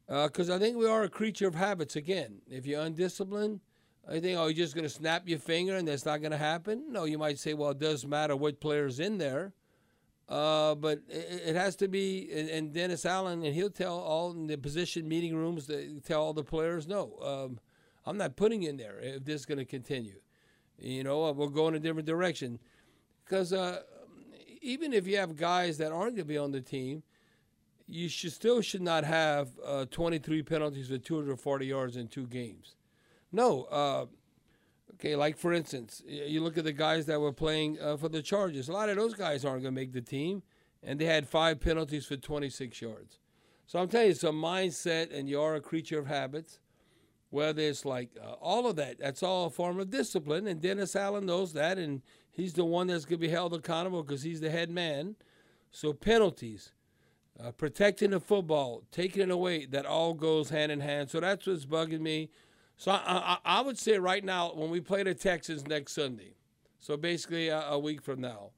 Because 0.08 0.50
I 0.50 0.58
think 0.58 0.76
we 0.76 0.88
are 0.88 1.02
a 1.02 1.08
creature 1.08 1.48
of 1.48 1.54
habits 1.54 1.96
again. 1.96 2.40
If 2.48 2.64
you're 2.66 2.80
undisciplined, 2.80 3.60
I 4.08 4.20
think, 4.20 4.38
oh, 4.38 4.46
you're 4.46 4.54
just 4.54 4.74
going 4.74 4.84
to 4.84 4.88
snap 4.88 5.28
your 5.28 5.40
finger 5.40 5.76
and 5.76 5.88
that's 5.88 6.06
not 6.06 6.20
going 6.20 6.30
to 6.30 6.38
happen. 6.38 6.92
No, 6.92 7.04
you 7.04 7.18
might 7.18 7.38
say, 7.38 7.54
well, 7.54 7.70
it 7.70 7.80
does 7.80 8.06
matter 8.06 8.36
what 8.36 8.60
player's 8.60 9.00
in 9.00 9.18
there. 9.18 9.52
Uh, 10.28 10.74
but 10.74 11.00
it, 11.08 11.54
has 11.54 11.76
to 11.76 11.86
be, 11.86 12.28
and, 12.32 12.72
Dennis 12.72 13.06
Allen, 13.06 13.44
and 13.44 13.54
he'll 13.54 13.70
tell 13.70 13.98
all 13.98 14.32
in 14.32 14.48
the 14.48 14.56
position 14.56 15.08
meeting 15.08 15.36
rooms, 15.36 15.70
tell 16.04 16.22
all 16.22 16.32
the 16.32 16.42
players, 16.42 16.88
no, 16.88 17.16
um, 17.22 17.60
I'm 18.04 18.16
not 18.16 18.34
putting 18.34 18.64
in 18.64 18.76
there 18.76 18.98
if 19.00 19.24
this 19.24 19.40
is 19.42 19.46
going 19.46 19.58
to 19.58 19.64
continue. 19.64 20.20
You 20.78 21.04
know, 21.04 21.30
we'll 21.32 21.48
go 21.48 21.68
in 21.68 21.74
a 21.74 21.78
different 21.78 22.06
direction. 22.06 22.58
Because 23.24 23.52
uh, 23.52 23.82
even 24.62 24.92
if 24.92 25.06
you 25.06 25.16
have 25.16 25.36
guys 25.36 25.78
that 25.78 25.92
aren't 25.92 26.16
going 26.16 26.16
to 26.16 26.24
be 26.24 26.38
on 26.38 26.50
the 26.50 26.60
team, 26.60 27.02
you 27.86 28.08
should 28.08 28.32
still 28.32 28.60
should 28.60 28.82
not 28.82 29.04
have 29.04 29.50
uh, 29.64 29.86
23 29.90 30.42
penalties 30.42 30.88
for 30.88 30.98
240 30.98 31.66
yards 31.66 31.96
in 31.96 32.08
two 32.08 32.26
games. 32.26 32.74
No. 33.32 33.64
Uh, 33.64 34.06
okay, 34.94 35.14
like 35.14 35.36
for 35.36 35.52
instance, 35.52 36.02
you 36.06 36.42
look 36.42 36.58
at 36.58 36.64
the 36.64 36.72
guys 36.72 37.06
that 37.06 37.20
were 37.20 37.32
playing 37.32 37.78
uh, 37.80 37.96
for 37.96 38.08
the 38.08 38.22
Chargers. 38.22 38.68
A 38.68 38.72
lot 38.72 38.88
of 38.88 38.96
those 38.96 39.14
guys 39.14 39.44
aren't 39.44 39.62
going 39.62 39.74
to 39.74 39.80
make 39.80 39.92
the 39.92 40.00
team, 40.00 40.42
and 40.82 40.98
they 40.98 41.04
had 41.04 41.28
five 41.28 41.60
penalties 41.60 42.06
for 42.06 42.16
26 42.16 42.80
yards. 42.80 43.18
So 43.66 43.78
I'm 43.78 43.88
telling 43.88 44.06
you, 44.06 44.12
it's 44.12 44.24
a 44.24 44.28
mindset, 44.28 45.16
and 45.16 45.28
you 45.28 45.40
are 45.40 45.54
a 45.54 45.60
creature 45.60 45.98
of 45.98 46.06
habits. 46.06 46.60
Whether 47.30 47.62
it's 47.62 47.84
like 47.84 48.10
uh, 48.22 48.32
all 48.34 48.68
of 48.68 48.76
that, 48.76 49.00
that's 49.00 49.22
all 49.22 49.46
a 49.46 49.50
form 49.50 49.80
of 49.80 49.90
discipline, 49.90 50.46
and 50.46 50.60
Dennis 50.60 50.94
Allen 50.94 51.26
knows 51.26 51.52
that, 51.54 51.76
and 51.76 52.02
he's 52.30 52.54
the 52.54 52.64
one 52.64 52.86
that's 52.86 53.04
going 53.04 53.18
to 53.20 53.26
be 53.26 53.32
held 53.32 53.52
accountable 53.52 54.02
because 54.04 54.22
he's 54.22 54.40
the 54.40 54.50
head 54.50 54.70
man. 54.70 55.16
So 55.72 55.92
penalties, 55.92 56.72
uh, 57.42 57.50
protecting 57.52 58.10
the 58.10 58.20
football, 58.20 58.82
taking 58.90 59.22
it 59.22 59.30
away, 59.30 59.66
that 59.66 59.86
all 59.86 60.14
goes 60.14 60.50
hand 60.50 60.72
in 60.72 60.80
hand. 60.80 61.10
So 61.10 61.20
that's 61.20 61.46
what's 61.46 61.66
bugging 61.66 62.00
me. 62.00 62.30
So 62.76 62.92
I, 62.92 63.00
I, 63.06 63.38
I 63.44 63.60
would 63.62 63.78
say 63.78 63.98
right 63.98 64.24
now, 64.24 64.52
when 64.54 64.70
we 64.70 64.80
play 64.80 65.02
the 65.02 65.14
Texans 65.14 65.66
next 65.66 65.92
Sunday, 65.92 66.34
so 66.78 66.96
basically 66.96 67.48
a, 67.48 67.60
a 67.62 67.78
week 67.78 68.02
from 68.02 68.20
now, 68.20 68.50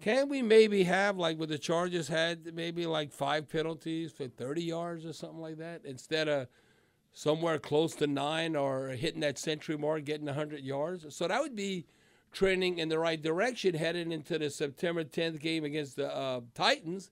can 0.00 0.28
we 0.28 0.40
maybe 0.40 0.84
have 0.84 1.18
like 1.18 1.38
what 1.38 1.50
the 1.50 1.58
Chargers 1.58 2.08
had, 2.08 2.54
maybe 2.54 2.86
like 2.86 3.12
five 3.12 3.48
penalties 3.48 4.12
for 4.12 4.28
30 4.28 4.62
yards 4.62 5.04
or 5.04 5.12
something 5.12 5.40
like 5.40 5.58
that, 5.58 5.82
instead 5.84 6.28
of 6.28 6.46
somewhere 7.12 7.58
close 7.58 7.94
to 7.96 8.06
nine 8.06 8.56
or 8.56 8.88
hitting 8.88 9.20
that 9.20 9.38
century 9.38 9.76
mark, 9.76 10.04
getting 10.04 10.26
100 10.26 10.60
yards? 10.60 11.04
So 11.14 11.28
that 11.28 11.40
would 11.40 11.56
be 11.56 11.86
trending 12.32 12.78
in 12.78 12.88
the 12.88 12.98
right 12.98 13.20
direction 13.20 13.74
heading 13.74 14.12
into 14.12 14.38
the 14.38 14.48
September 14.48 15.04
10th 15.04 15.40
game 15.40 15.64
against 15.64 15.96
the 15.96 16.14
uh, 16.14 16.40
Titans, 16.54 17.10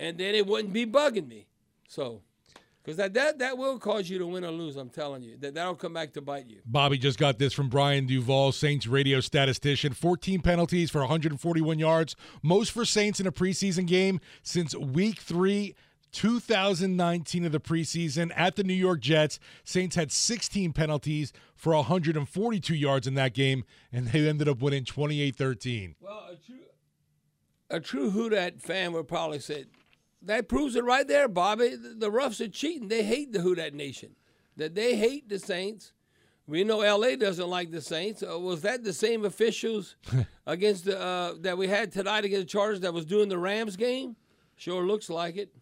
and 0.00 0.16
then 0.16 0.34
it 0.34 0.46
wouldn't 0.46 0.72
be 0.72 0.86
bugging 0.86 1.28
me. 1.28 1.46
So, 1.86 2.22
because 2.82 2.96
that, 2.96 3.12
that 3.14 3.38
that 3.38 3.58
will 3.58 3.78
cause 3.78 4.08
you 4.08 4.18
to 4.18 4.26
win 4.26 4.44
or 4.44 4.50
lose. 4.50 4.76
I'm 4.76 4.88
telling 4.88 5.22
you 5.22 5.36
that 5.38 5.54
that'll 5.54 5.74
come 5.74 5.92
back 5.92 6.14
to 6.14 6.22
bite 6.22 6.48
you. 6.48 6.60
Bobby 6.64 6.96
just 6.96 7.18
got 7.18 7.38
this 7.38 7.52
from 7.52 7.68
Brian 7.68 8.06
Duval, 8.06 8.52
Saints 8.52 8.86
radio 8.86 9.20
statistician. 9.20 9.92
14 9.92 10.40
penalties 10.40 10.90
for 10.90 11.00
141 11.00 11.78
yards, 11.78 12.16
most 12.42 12.72
for 12.72 12.84
Saints 12.84 13.20
in 13.20 13.26
a 13.26 13.32
preseason 13.32 13.86
game 13.86 14.18
since 14.42 14.74
week 14.74 15.18
three. 15.20 15.74
2019 16.12 17.44
of 17.44 17.52
the 17.52 17.60
preseason 17.60 18.32
at 18.34 18.56
the 18.56 18.64
New 18.64 18.74
York 18.74 18.98
Jets. 18.98 19.38
Saints 19.62 19.94
had 19.94 20.10
16 20.10 20.72
penalties 20.72 21.32
for 21.54 21.72
142 21.72 22.74
yards 22.74 23.06
in 23.06 23.14
that 23.14 23.32
game, 23.32 23.62
and 23.92 24.08
they 24.08 24.28
ended 24.28 24.48
up 24.48 24.60
winning 24.60 24.84
28 24.84 25.36
13. 25.36 25.94
Well, 26.00 26.30
a 26.32 26.34
true, 26.34 26.56
a 27.70 27.78
true 27.78 28.10
Who 28.10 28.28
Dat 28.30 28.60
fan 28.60 28.92
would 28.92 29.06
probably 29.06 29.38
say, 29.38 29.66
that 30.22 30.48
proves 30.48 30.76
it 30.76 30.84
right 30.84 31.06
there, 31.06 31.28
Bobby. 31.28 31.76
The, 31.76 31.94
the 31.96 32.10
Roughs 32.10 32.40
are 32.40 32.48
cheating. 32.48 32.88
They 32.88 33.02
hate 33.02 33.32
the 33.32 33.40
Who 33.40 33.54
Dat 33.54 33.74
Nation. 33.74 34.16
That 34.56 34.74
they 34.74 34.96
hate 34.96 35.28
the 35.28 35.38
Saints. 35.38 35.92
We 36.46 36.64
know 36.64 36.78
LA 36.78 37.16
doesn't 37.16 37.48
like 37.48 37.70
the 37.70 37.80
Saints. 37.80 38.22
Uh, 38.28 38.38
was 38.38 38.62
that 38.62 38.82
the 38.82 38.92
same 38.92 39.24
officials 39.24 39.96
against 40.46 40.84
the 40.84 41.00
uh, 41.00 41.34
that 41.40 41.56
we 41.56 41.68
had 41.68 41.92
tonight 41.92 42.24
against 42.24 42.48
the 42.48 42.50
Chargers 42.50 42.80
that 42.80 42.92
was 42.92 43.04
doing 43.04 43.28
the 43.28 43.38
Rams 43.38 43.76
game? 43.76 44.16
Sure 44.56 44.84
looks 44.84 45.08
like 45.08 45.36
it. 45.36 45.54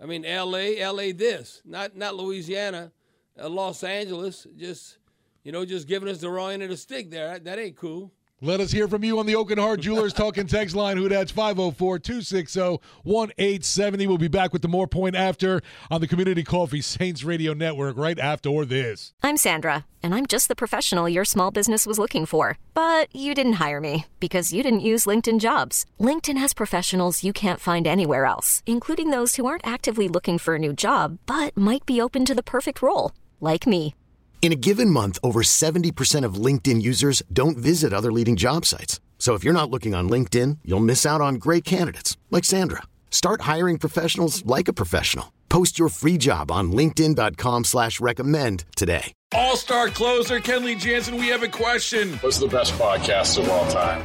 I 0.00 0.06
mean, 0.06 0.22
LA, 0.22 0.90
LA, 0.90 1.12
this 1.14 1.60
not 1.64 1.96
not 1.96 2.16
Louisiana, 2.16 2.90
uh, 3.38 3.48
Los 3.48 3.84
Angeles. 3.84 4.46
Just 4.56 4.98
you 5.42 5.52
know, 5.52 5.64
just 5.64 5.86
giving 5.86 6.08
us 6.08 6.18
the 6.18 6.30
wrong 6.30 6.52
end 6.52 6.62
of 6.62 6.70
the 6.70 6.76
stick 6.76 7.10
there. 7.10 7.28
That, 7.28 7.44
that 7.44 7.58
ain't 7.58 7.76
cool. 7.76 8.10
Let 8.40 8.60
us 8.60 8.72
hear 8.72 8.88
from 8.88 9.04
you 9.04 9.20
on 9.20 9.26
the 9.26 9.34
Aucoin 9.34 9.60
Hart 9.60 9.80
Jewelers 9.80 10.12
Talking 10.12 10.48
Text 10.48 10.74
line. 10.74 10.96
Who 10.96 11.08
that's 11.08 11.30
504 11.30 12.00
260 12.00 12.60
1870. 13.04 14.06
We'll 14.08 14.18
be 14.18 14.26
back 14.26 14.52
with 14.52 14.60
the 14.60 14.68
more 14.68 14.88
point 14.88 15.14
after 15.14 15.62
on 15.88 16.00
the 16.00 16.08
Community 16.08 16.42
Coffee 16.42 16.80
Saints 16.80 17.22
Radio 17.22 17.54
Network 17.54 17.96
right 17.96 18.18
after 18.18 18.64
this. 18.64 19.14
I'm 19.22 19.36
Sandra, 19.36 19.86
and 20.02 20.16
I'm 20.16 20.26
just 20.26 20.48
the 20.48 20.56
professional 20.56 21.08
your 21.08 21.24
small 21.24 21.52
business 21.52 21.86
was 21.86 21.98
looking 21.98 22.26
for. 22.26 22.58
But 22.74 23.14
you 23.14 23.34
didn't 23.34 23.54
hire 23.54 23.80
me 23.80 24.06
because 24.18 24.52
you 24.52 24.64
didn't 24.64 24.80
use 24.80 25.06
LinkedIn 25.06 25.38
jobs. 25.38 25.86
LinkedIn 26.00 26.36
has 26.36 26.52
professionals 26.54 27.22
you 27.22 27.32
can't 27.32 27.60
find 27.60 27.86
anywhere 27.86 28.24
else, 28.26 28.64
including 28.66 29.10
those 29.10 29.36
who 29.36 29.46
aren't 29.46 29.66
actively 29.66 30.08
looking 30.08 30.38
for 30.38 30.56
a 30.56 30.58
new 30.58 30.72
job 30.72 31.18
but 31.26 31.56
might 31.56 31.86
be 31.86 32.00
open 32.00 32.24
to 32.24 32.34
the 32.34 32.42
perfect 32.42 32.82
role, 32.82 33.12
like 33.40 33.64
me. 33.66 33.94
In 34.44 34.52
a 34.52 34.56
given 34.56 34.90
month, 34.90 35.18
over 35.22 35.40
70% 35.40 36.22
of 36.22 36.34
LinkedIn 36.34 36.82
users 36.82 37.22
don't 37.32 37.56
visit 37.56 37.94
other 37.94 38.12
leading 38.12 38.36
job 38.36 38.66
sites. 38.66 39.00
So 39.18 39.32
if 39.32 39.42
you're 39.42 39.60
not 39.60 39.70
looking 39.70 39.94
on 39.94 40.10
LinkedIn, 40.10 40.58
you'll 40.66 40.80
miss 40.80 41.06
out 41.06 41.22
on 41.22 41.36
great 41.36 41.64
candidates 41.64 42.18
like 42.30 42.44
Sandra. 42.44 42.82
Start 43.10 43.48
hiring 43.52 43.78
professionals 43.78 44.44
like 44.44 44.68
a 44.68 44.74
professional. 44.74 45.32
Post 45.48 45.78
your 45.78 45.88
free 45.88 46.18
job 46.18 46.50
on 46.50 46.72
linkedin.com 46.72 47.64
slash 47.64 48.00
recommend 48.00 48.66
today. 48.76 49.14
All 49.32 49.56
star 49.56 49.88
closer 49.88 50.40
Kenley 50.40 50.78
Jansen, 50.78 51.16
we 51.16 51.28
have 51.28 51.42
a 51.42 51.48
question. 51.48 52.12
What's 52.18 52.38
the 52.38 52.48
best 52.48 52.74
podcast 52.74 53.38
of 53.38 53.48
all 53.48 53.66
time? 53.70 54.04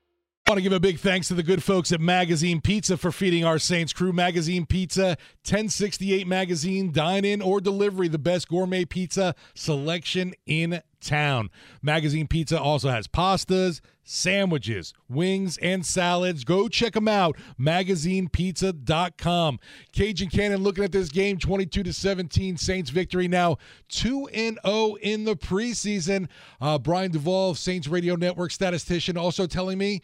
Want 0.51 0.57
to 0.57 0.63
give 0.63 0.73
a 0.73 0.81
big 0.81 0.99
thanks 0.99 1.29
to 1.29 1.33
the 1.33 1.43
good 1.43 1.63
folks 1.63 1.93
at 1.93 2.01
Magazine 2.01 2.59
Pizza 2.59 2.97
for 2.97 3.13
feeding 3.13 3.45
our 3.45 3.57
Saints 3.57 3.93
crew. 3.93 4.11
Magazine 4.11 4.65
Pizza, 4.65 5.15
1068 5.45 6.27
Magazine, 6.27 6.91
dine 6.91 7.23
in 7.23 7.41
or 7.41 7.61
delivery, 7.61 8.09
the 8.09 8.19
best 8.19 8.49
gourmet 8.49 8.83
pizza 8.83 9.33
selection 9.55 10.33
in 10.45 10.81
town. 10.99 11.49
Magazine 11.81 12.27
Pizza 12.27 12.59
also 12.59 12.89
has 12.89 13.07
pastas, 13.07 13.79
sandwiches, 14.03 14.93
wings, 15.07 15.57
and 15.59 15.85
salads. 15.85 16.43
Go 16.43 16.67
check 16.67 16.95
them 16.95 17.07
out. 17.07 17.37
MagazinePizza.com. 17.57 19.59
Cajun 19.93 20.29
Cannon 20.29 20.63
looking 20.63 20.83
at 20.83 20.91
this 20.91 21.07
game 21.07 21.37
22 21.37 21.83
to 21.83 21.93
17. 21.93 22.57
Saints 22.57 22.89
victory 22.89 23.29
now 23.29 23.55
2 23.87 24.27
and 24.33 24.59
0 24.65 24.95
in 24.95 25.23
the 25.23 25.37
preseason. 25.37 26.27
Uh, 26.59 26.77
Brian 26.77 27.11
Duvall, 27.11 27.55
Saints 27.55 27.87
Radio 27.87 28.17
Network 28.17 28.51
statistician, 28.51 29.15
also 29.15 29.47
telling 29.47 29.77
me 29.77 30.01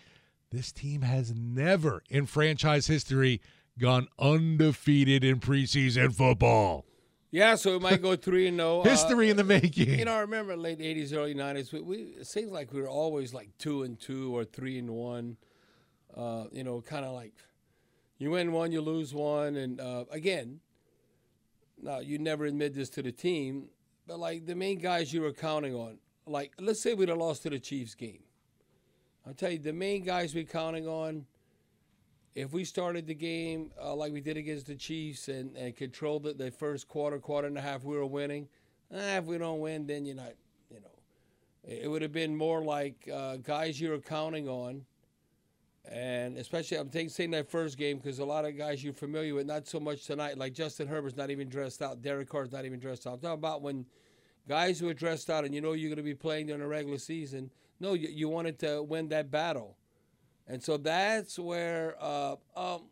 this 0.52 0.72
team 0.72 1.02
has 1.02 1.34
never 1.34 2.04
in 2.10 2.26
franchise 2.26 2.88
history 2.88 3.42
gone 3.78 4.08
undefeated 4.18 5.24
in 5.24 5.40
preseason 5.40 6.14
football. 6.14 6.86
Yeah, 7.32 7.56
so 7.56 7.76
it 7.76 7.82
might 7.82 8.02
go 8.02 8.16
three 8.16 8.48
and 8.48 8.58
no. 8.58 8.84
History 8.84 9.30
in 9.30 9.38
the 9.38 9.44
making. 9.44 10.00
You 10.00 10.06
know, 10.06 10.14
I 10.14 10.20
remember 10.22 10.56
late 10.56 10.80
'80s, 10.80 11.14
early 11.14 11.36
'90s. 11.36 11.74
We, 11.74 11.82
we 11.82 11.98
it 12.20 12.28
seems 12.28 12.52
like 12.52 12.74
we 12.74 12.82
were 12.82 12.88
always 12.88 13.34
like 13.34 13.50
two 13.58 13.84
and 13.84 14.00
two 14.00 14.36
or 14.36 14.46
three 14.46 14.80
and 14.80 14.90
one. 14.92 15.38
Uh, 16.16 16.46
you 16.52 16.64
know, 16.64 16.82
kind 16.82 17.06
of 17.06 17.14
like 17.14 17.34
you 18.18 18.32
win 18.32 18.52
one, 18.52 18.72
you 18.72 18.82
lose 18.82 19.14
one, 19.14 19.56
and 19.56 19.80
uh, 19.80 20.06
again, 20.10 20.62
now 21.82 22.00
you 22.00 22.18
never 22.18 22.46
admit 22.46 22.74
this 22.74 22.90
to 22.92 23.04
the 23.04 23.12
team, 23.12 23.68
but 24.08 24.18
like 24.20 24.46
the 24.46 24.56
main 24.56 24.80
guys 24.80 25.14
you 25.14 25.22
were 25.22 25.34
counting 25.34 25.76
on, 25.76 26.00
like 26.26 26.54
let's 26.60 26.82
say 26.82 26.94
we'd 26.94 27.10
have 27.10 27.18
lost 27.18 27.44
to 27.44 27.50
the 27.50 27.60
Chiefs 27.60 27.94
game. 27.94 28.24
I'll 29.28 29.34
tell 29.34 29.52
you, 29.52 29.60
the 29.60 29.74
main 29.74 30.04
guys 30.04 30.34
we're 30.34 30.46
counting 30.46 30.88
on, 30.88 31.26
if 32.34 32.54
we 32.54 32.64
started 32.64 33.08
the 33.08 33.14
game 33.14 33.72
uh, 33.82 33.94
like 33.94 34.14
we 34.14 34.22
did 34.22 34.38
against 34.38 34.68
the 34.68 34.76
Chiefs 34.76 35.28
and, 35.28 35.54
and 35.58 35.76
controlled 35.76 36.28
it 36.28 36.38
the 36.38 36.50
first 36.50 36.88
quarter, 36.88 37.20
quarter 37.20 37.48
and 37.48 37.58
a 37.58 37.62
half, 37.62 37.84
we 37.84 37.98
were 37.98 38.06
winning. 38.06 38.48
Eh, 38.94 39.18
if 39.18 39.26
we 39.26 39.38
don't 39.38 39.60
win, 39.60 39.86
then 39.86 40.06
you're 40.06 40.16
not, 40.16 40.32
you 40.72 40.80
know. 40.80 40.88
It 41.66 41.92
would 41.92 42.02
have 42.04 42.14
been 42.14 42.38
more 42.38 42.64
like 42.64 43.10
uh, 43.14 43.36
guys 43.38 43.82
you 43.82 43.90
were 43.90 44.00
counting 44.00 44.48
on. 44.48 44.86
And 45.92 46.38
especially, 46.38 46.78
I'm 46.78 46.90
taking, 46.90 47.10
saying 47.10 47.32
that 47.32 47.52
first 47.52 47.78
game 47.78 47.98
because 47.98 48.20
a 48.20 48.26
lot 48.26 48.46
of 48.46 48.58
guys 48.58 48.82
you're 48.82 48.94
familiar 48.94 49.36
with, 49.36 49.46
not 49.46 49.68
so 49.68 49.80
much 49.80 50.06
tonight. 50.06 50.38
Like 50.38 50.54
Justin 50.54 50.88
Herbert's 50.88 51.18
not 51.18 51.32
even 51.32 51.50
dressed 51.50 51.82
out. 51.82 52.02
Derek 52.02 52.30
Carr's 52.30 52.54
not 52.54 52.64
even 52.64 52.80
dressed 52.80 53.06
out. 53.08 53.16
I'm 53.16 53.20
talking 53.20 53.40
about 53.40 53.62
when 53.62 53.86
guys 54.48 54.80
who 54.80 54.88
are 54.88 54.94
dressed 54.94 55.30
out 55.30 55.44
and 55.44 55.54
you 55.54 55.60
know 55.60 55.74
you're 55.74 55.90
going 55.90 55.98
to 55.98 56.04
be 56.04 56.16
playing 56.16 56.48
during 56.48 56.62
the 56.62 56.68
regular 56.68 56.98
season– 56.98 57.52
no, 57.80 57.94
you, 57.94 58.10
you 58.10 58.30
wanted 58.30 58.60
to 58.60 58.82
win 58.84 59.10
that 59.10 59.30
battle. 59.30 59.78
And 60.48 60.64
so 60.64 60.78
that's 60.78 61.38
where, 61.38 61.96
uh, 62.00 62.36
um, 62.56 62.84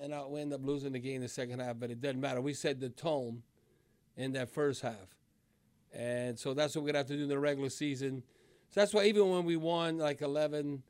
and 0.00 0.14
I, 0.14 0.24
we 0.26 0.40
end 0.40 0.52
up 0.52 0.64
losing 0.64 0.92
the 0.92 0.98
game 0.98 1.16
in 1.16 1.22
the 1.22 1.28
second 1.28 1.60
half, 1.60 1.76
but 1.78 1.90
it 1.90 2.00
doesn't 2.00 2.20
matter. 2.20 2.40
We 2.40 2.54
set 2.54 2.80
the 2.80 2.90
tone 2.90 3.42
in 4.16 4.32
that 4.32 4.50
first 4.50 4.82
half. 4.82 5.16
And 5.92 6.38
so 6.38 6.54
that's 6.54 6.74
what 6.74 6.82
we're 6.82 6.92
going 6.92 6.94
to 6.94 6.98
have 6.98 7.06
to 7.08 7.16
do 7.16 7.22
in 7.24 7.28
the 7.28 7.38
regular 7.38 7.70
season. 7.70 8.22
So 8.70 8.80
that's 8.80 8.94
why 8.94 9.04
even 9.04 9.28
when 9.30 9.44
we 9.44 9.56
won 9.56 9.98
like 9.98 10.22
11 10.22 10.82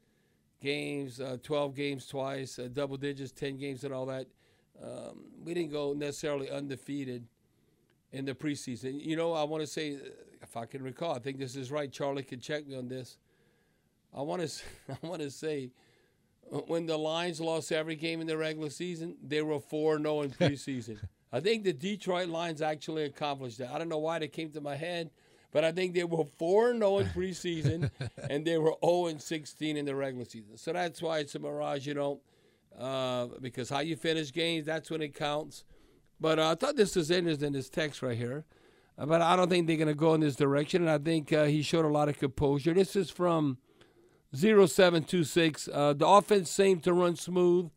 games, 0.60 1.20
uh, 1.20 1.38
12 1.42 1.74
games 1.74 2.06
twice, 2.06 2.58
uh, 2.58 2.68
double 2.72 2.96
digits, 2.96 3.32
10 3.32 3.56
games, 3.56 3.84
and 3.84 3.94
all 3.94 4.06
that, 4.06 4.26
um, 4.82 5.24
we 5.42 5.54
didn't 5.54 5.72
go 5.72 5.92
necessarily 5.92 6.50
undefeated 6.50 7.24
in 8.12 8.24
the 8.24 8.34
preseason. 8.34 9.04
You 9.04 9.16
know, 9.16 9.32
I 9.32 9.44
want 9.44 9.62
to 9.62 9.66
say, 9.66 9.98
if 10.42 10.56
I 10.56 10.66
can 10.66 10.82
recall, 10.82 11.14
I 11.14 11.18
think 11.18 11.38
this 11.38 11.56
is 11.56 11.70
right. 11.70 11.90
Charlie 11.90 12.22
can 12.22 12.40
check 12.40 12.66
me 12.66 12.76
on 12.76 12.88
this. 12.88 13.16
I 14.14 14.22
want 14.22 14.48
to 14.48 14.62
I 15.02 15.06
want 15.06 15.22
to 15.22 15.30
say 15.30 15.70
when 16.66 16.86
the 16.86 16.96
Lions 16.96 17.40
lost 17.40 17.70
every 17.70 17.96
game 17.96 18.20
in 18.20 18.26
the 18.26 18.36
regular 18.36 18.70
season, 18.70 19.16
they 19.22 19.42
were 19.42 19.60
4 19.60 19.98
0 19.98 20.22
in 20.22 20.30
preseason. 20.30 20.98
I 21.32 21.38
think 21.38 21.62
the 21.62 21.72
Detroit 21.72 22.28
Lions 22.28 22.60
actually 22.60 23.04
accomplished 23.04 23.58
that. 23.58 23.70
I 23.70 23.78
don't 23.78 23.88
know 23.88 23.98
why 23.98 24.18
they 24.18 24.26
came 24.26 24.50
to 24.50 24.60
my 24.60 24.74
head, 24.74 25.10
but 25.52 25.64
I 25.64 25.70
think 25.70 25.94
they 25.94 26.04
were 26.04 26.24
4 26.38 26.74
0 26.76 26.98
in 26.98 27.06
preseason 27.08 27.90
and 28.30 28.44
they 28.44 28.58
were 28.58 28.74
0 28.84 29.16
16 29.18 29.76
in 29.76 29.84
the 29.84 29.94
regular 29.94 30.24
season. 30.24 30.56
So 30.56 30.72
that's 30.72 31.00
why 31.00 31.18
it's 31.18 31.34
a 31.34 31.38
mirage, 31.38 31.86
you 31.86 31.94
know, 31.94 32.20
uh, 32.78 33.28
because 33.40 33.70
how 33.70 33.80
you 33.80 33.96
finish 33.96 34.32
games, 34.32 34.66
that's 34.66 34.90
when 34.90 35.02
it 35.02 35.14
counts. 35.14 35.64
But 36.20 36.38
uh, 36.38 36.50
I 36.50 36.54
thought 36.56 36.76
this 36.76 36.96
was 36.96 37.10
interesting, 37.10 37.52
this 37.52 37.70
text 37.70 38.02
right 38.02 38.16
here. 38.16 38.44
But 38.98 39.22
I 39.22 39.34
don't 39.34 39.48
think 39.48 39.66
they're 39.66 39.76
going 39.76 39.88
to 39.88 39.94
go 39.94 40.12
in 40.12 40.20
this 40.20 40.36
direction. 40.36 40.82
And 40.82 40.90
I 40.90 40.98
think 40.98 41.32
uh, 41.32 41.44
he 41.44 41.62
showed 41.62 41.86
a 41.86 41.88
lot 41.88 42.10
of 42.10 42.18
composure. 42.18 42.74
This 42.74 42.94
is 42.94 43.08
from 43.08 43.56
0726. 44.34 45.68
Uh, 45.72 45.92
the 45.92 46.06
offense 46.06 46.50
seemed 46.50 46.82
to 46.84 46.92
run 46.92 47.16
smooth 47.16 47.70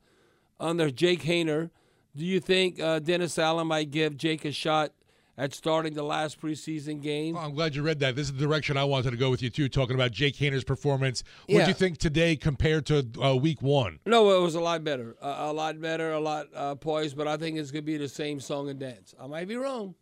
under 0.60 0.90
Jake 0.90 1.24
Haener. 1.24 1.70
Do 2.16 2.26
you 2.26 2.40
think 2.40 2.80
uh, 2.80 3.00
Dennis 3.00 3.38
Allen 3.40 3.68
might 3.68 3.90
give 3.92 4.18
Jake 4.18 4.46
a 4.46 4.52
shot 4.52 4.92
at 5.36 5.52
starting 5.52 5.96
the 5.96 6.04
last 6.04 6.40
preseason 6.40 7.02
game? 7.02 7.36
Oh, 7.36 7.40
I'm 7.40 7.56
glad 7.56 7.76
you 7.76 7.82
read 7.82 8.00
that. 8.02 8.16
This 8.16 8.28
is 8.28 8.34
the 8.34 8.40
direction 8.46 8.78
I 8.78 8.84
wanted 8.84 9.10
to 9.12 9.18
go 9.18 9.32
with 9.32 9.42
you, 9.42 9.50
too, 9.50 9.68
talking 9.68 9.96
about 9.96 10.12
Jake 10.12 10.36
Haener's 10.36 10.64
performance. 10.64 11.24
What 11.48 11.48
do 11.48 11.54
Yeah. 11.62 11.68
you 11.70 11.74
think 11.74 11.98
today 11.98 12.36
compared 12.36 12.86
to 12.86 13.08
uh, 13.20 13.36
week 13.36 13.64
one? 13.64 14.00
No, 14.06 14.30
it 14.38 14.42
was 14.44 14.54
a 14.54 14.62
lot 14.62 14.84
better. 14.84 15.16
Uh, 15.20 15.36
a 15.40 15.54
lot 15.54 15.82
better, 15.82 16.12
a 16.12 16.20
lot 16.20 16.46
uh, 16.54 16.76
poised, 16.76 17.18
but 17.18 17.28
I 17.28 17.36
think 17.38 17.58
it's 17.58 17.72
going 17.72 17.84
to 17.84 17.86
be 17.92 17.98
the 17.98 18.08
same 18.08 18.40
song 18.40 18.70
and 18.70 18.80
dance. 18.80 19.16
I 19.20 19.26
might 19.26 19.48
be 19.48 19.56
wrong. 19.56 19.96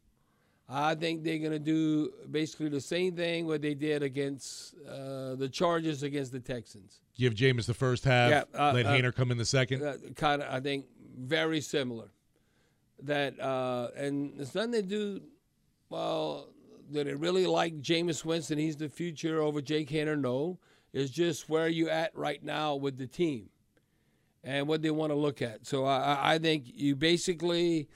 I 0.74 0.96
think 0.96 1.24
they're 1.24 1.38
going 1.40 1.52
to 1.52 1.60
do 1.60 2.12
basically 2.32 2.70
the 2.70 2.80
same 2.80 3.14
thing 3.16 3.46
what 3.46 3.62
they 3.62 3.74
did 3.74 4.04
against 4.04 4.74
uh, 4.88 5.36
the 5.36 5.50
Chargers 5.52 6.02
against 6.04 6.32
the 6.32 6.40
Texans. 6.40 7.02
Give 7.18 7.34
Jameis 7.34 7.66
the 7.66 7.74
first 7.74 8.06
half, 8.06 8.30
Yeah, 8.32 8.44
uh, 8.58 8.72
let 8.74 8.86
uh, 8.86 8.90
Haener 8.94 9.14
come 9.14 9.32
in 9.32 9.38
the 9.38 9.46
second. 9.46 9.84
Uh, 9.84 9.96
kind 10.16 10.42
of, 10.42 10.48
I 10.54 10.62
think, 10.62 10.86
very 11.18 11.60
similar. 11.60 12.08
That 13.04 13.38
uh, 13.40 13.90
and 13.98 14.34
it's 14.40 14.56
nothing 14.56 14.72
to 14.74 14.82
do. 14.84 15.22
Well, 15.90 16.50
do 16.92 17.04
they 17.04 17.16
really 17.16 17.48
like 17.48 17.82
Jameis 17.82 18.24
Winston? 18.24 18.58
He's 18.58 18.78
the 18.78 18.88
future 18.90 19.42
over 19.42 19.60
Jake 19.60 19.90
Haener. 19.90 20.18
No, 20.20 20.58
it's 20.94 21.12
just 21.12 21.50
where 21.50 21.68
you 21.68 21.90
at 21.90 22.16
right 22.16 22.42
now 22.44 22.76
with 22.76 22.98
the 22.98 23.08
team, 23.08 23.50
and 24.44 24.68
what 24.68 24.84
they 24.84 24.92
want 24.92 25.12
to 25.12 25.16
look 25.18 25.42
at. 25.42 25.66
So 25.66 25.84
I- 25.86 26.36
I 26.36 26.38
think 26.40 26.66
you 26.68 26.96
basically. 26.96 27.90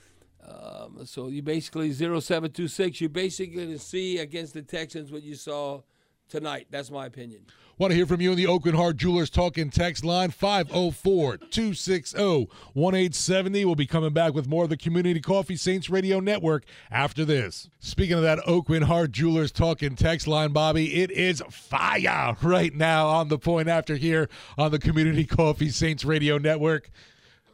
Um, 0.47 1.05
so 1.05 1.27
you 1.27 1.41
basically 1.41 1.91
0726, 1.91 3.01
you 3.01 3.09
basically 3.09 3.77
see 3.77 4.19
against 4.19 4.53
the 4.53 4.61
Texans 4.61 5.11
what 5.11 5.23
you 5.23 5.35
saw 5.35 5.81
tonight. 6.29 6.67
That's 6.69 6.91
my 6.91 7.05
opinion. 7.05 7.45
Want 7.77 7.91
to 7.91 7.95
hear 7.95 8.05
from 8.05 8.21
you 8.21 8.31
in 8.31 8.37
the 8.37 8.45
Aucoin 8.45 8.73
Hart 8.73 8.95
Jewelers 8.95 9.29
Talking 9.29 9.69
text 9.69 10.05
line 10.05 10.31
504 10.31 11.37
260 11.37 12.47
1870. 12.71 13.65
We'll 13.65 13.75
be 13.75 13.85
coming 13.85 14.13
back 14.13 14.33
with 14.33 14.47
more 14.47 14.63
of 14.63 14.69
the 14.69 14.77
Community 14.77 15.19
Coffee 15.19 15.57
Saints 15.57 15.89
Radio 15.89 16.21
Network 16.21 16.63
after 16.89 17.25
this. 17.25 17.69
Speaking 17.79 18.15
of 18.15 18.21
that 18.21 18.39
Aucoin 18.47 18.83
Hart 18.83 19.11
Jewelers 19.11 19.51
Talking 19.51 19.97
text 19.97 20.25
line, 20.25 20.53
Bobby, 20.53 21.01
it 21.01 21.11
is 21.11 21.43
fire 21.49 22.37
right 22.41 22.73
now 22.73 23.07
on 23.07 23.27
the 23.27 23.37
point 23.37 23.67
after 23.67 23.97
here 23.97 24.29
on 24.57 24.71
the 24.71 24.79
Community 24.79 25.25
Coffee 25.25 25.69
Saints 25.69 26.05
Radio 26.05 26.37
Network. 26.37 26.89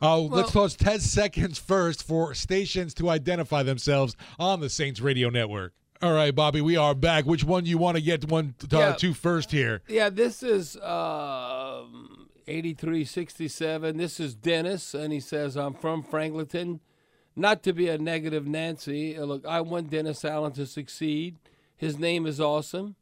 Uh, 0.01 0.19
let's 0.19 0.51
pause 0.51 0.75
10 0.75 0.99
seconds 0.99 1.57
first 1.59 2.03
for 2.03 2.33
stations 2.33 2.93
to 2.95 3.09
identify 3.09 3.61
themselves 3.63 4.15
on 4.39 4.59
the 4.59 4.69
Saints 4.69 4.99
Radio 4.99 5.29
Network. 5.29 5.73
All 6.01 6.13
right, 6.13 6.33
Bobby, 6.33 6.61
we 6.61 6.75
are 6.77 6.95
back. 6.95 7.25
Which 7.25 7.43
one 7.43 7.65
you 7.67 7.77
want 7.77 7.97
to 7.97 8.01
get 8.01 8.27
one 8.27 8.55
uh, 8.73 8.77
Yeah. 8.77 8.93
to 8.93 9.13
first 9.13 9.51
here? 9.51 9.81
Yeah, 9.87 10.09
this 10.09 10.41
is 10.41 10.75
um, 10.77 12.27
8367. 12.47 13.97
This 13.97 14.19
is 14.19 14.33
Dennis, 14.33 14.95
and 14.95 15.13
he 15.13 15.19
says, 15.19 15.55
I'm 15.55 15.75
from 15.75 16.01
Franklinton. 16.03 16.79
Not 17.35 17.61
to 17.63 17.71
be 17.73 17.87
a 17.87 17.97
negative 17.99 18.47
Nancy. 18.47 19.15
uh, 19.17 19.25
Look, 19.25 19.45
I 19.45 19.61
want 19.61 19.91
Dennis 19.91 20.25
Allen 20.25 20.51
to 20.53 20.65
succeed. 20.65 21.37
His 21.77 21.99
name 21.99 22.25
is 22.25 22.41
awesome, 22.41 22.95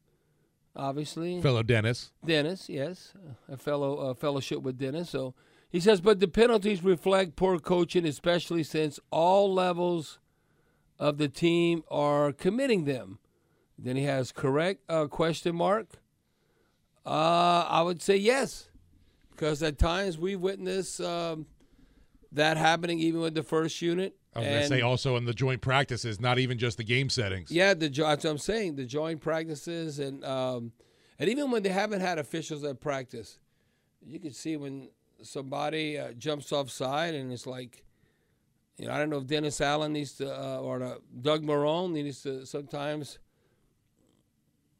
obviously. 0.76 1.41
Fellow 1.41 1.64
Dennis. 1.64 2.12
Dennis, 2.26 2.68
yes, 2.70 3.14
a 3.47 3.56
fellow 3.58 3.97
uh, 4.10 4.14
fellowship 4.14 4.62
with 4.62 4.78
Dennis. 4.78 5.10
So 5.10 5.34
he 5.70 5.80
says, 5.80 6.01
but 6.01 6.20
the 6.20 6.28
penalties 6.28 6.84
reflect 6.84 7.36
poor 7.36 7.59
coaching, 7.59 8.05
especially 8.05 8.63
since 8.63 8.99
all 9.11 9.53
levels 9.53 10.17
of 10.97 11.17
the 11.17 11.30
team 11.30 11.84
are 11.89 12.32
committing 12.32 12.86
them. 12.86 13.20
Then 13.78 13.95
he 13.95 14.03
has 14.03 14.32
correct 14.32 14.82
uh, 14.89 15.05
question 15.05 15.55
mark. 15.55 15.88
Uh, 17.05 17.65
I 17.70 17.82
would 17.82 18.01
say 18.01 18.17
yes, 18.17 18.70
because 19.32 19.63
at 19.63 19.78
times 19.78 20.17
we 20.17 20.36
witness 20.36 20.99
um, 20.99 21.45
that 22.32 22.57
happening 22.57 22.99
even 22.99 23.22
with 23.22 23.36
the 23.36 23.43
first 23.43 23.82
unit. 23.82 24.15
I 24.36 24.39
was 24.39 24.47
going 24.47 24.61
to 24.61 24.67
say 24.67 24.82
also 24.82 25.15
in 25.15 25.26
the 25.26 25.34
joint 25.34 25.61
practices, 25.61 26.20
not 26.20 26.39
even 26.39 26.57
just 26.57 26.78
the 26.78 26.84
game 26.84 27.09
settings. 27.09 27.51
Yeah, 27.51 27.74
the 27.74 27.89
that's 27.89 28.24
what 28.24 28.32
I'm 28.32 28.38
saying. 28.38 28.76
The 28.76 28.86
joint 28.86 29.22
practices 29.22 29.99
and 29.99 30.24
um, 30.26 30.72
and 31.17 31.30
even 31.30 31.51
when 31.51 31.63
they 31.63 31.70
haven't 31.70 32.01
had 32.01 32.20
officials 32.20 32.63
at 32.63 32.80
practice, 32.80 33.39
you 34.05 34.20
can 34.20 34.34
see 34.34 34.57
when 34.57 34.89
somebody 35.22 35.97
uh, 35.97 36.11
jumps 36.13 36.51
offside 36.51 37.13
and 37.13 37.32
it's 37.32 37.47
like, 37.47 37.84
you 38.78 38.88
know, 38.88 38.93
I 38.93 38.97
don't 38.97 39.09
know 39.09 39.17
if 39.17 39.28
Dennis 39.28 39.59
Allen 39.61 39.93
needs 39.93 40.13
to 40.13 40.34
uh, 40.34 40.59
or 40.59 40.82
uh, 40.82 40.95
Doug 41.22 41.43
Marrone 41.43 41.91
needs 41.91 42.22
to 42.24 42.45
sometimes 42.45 43.20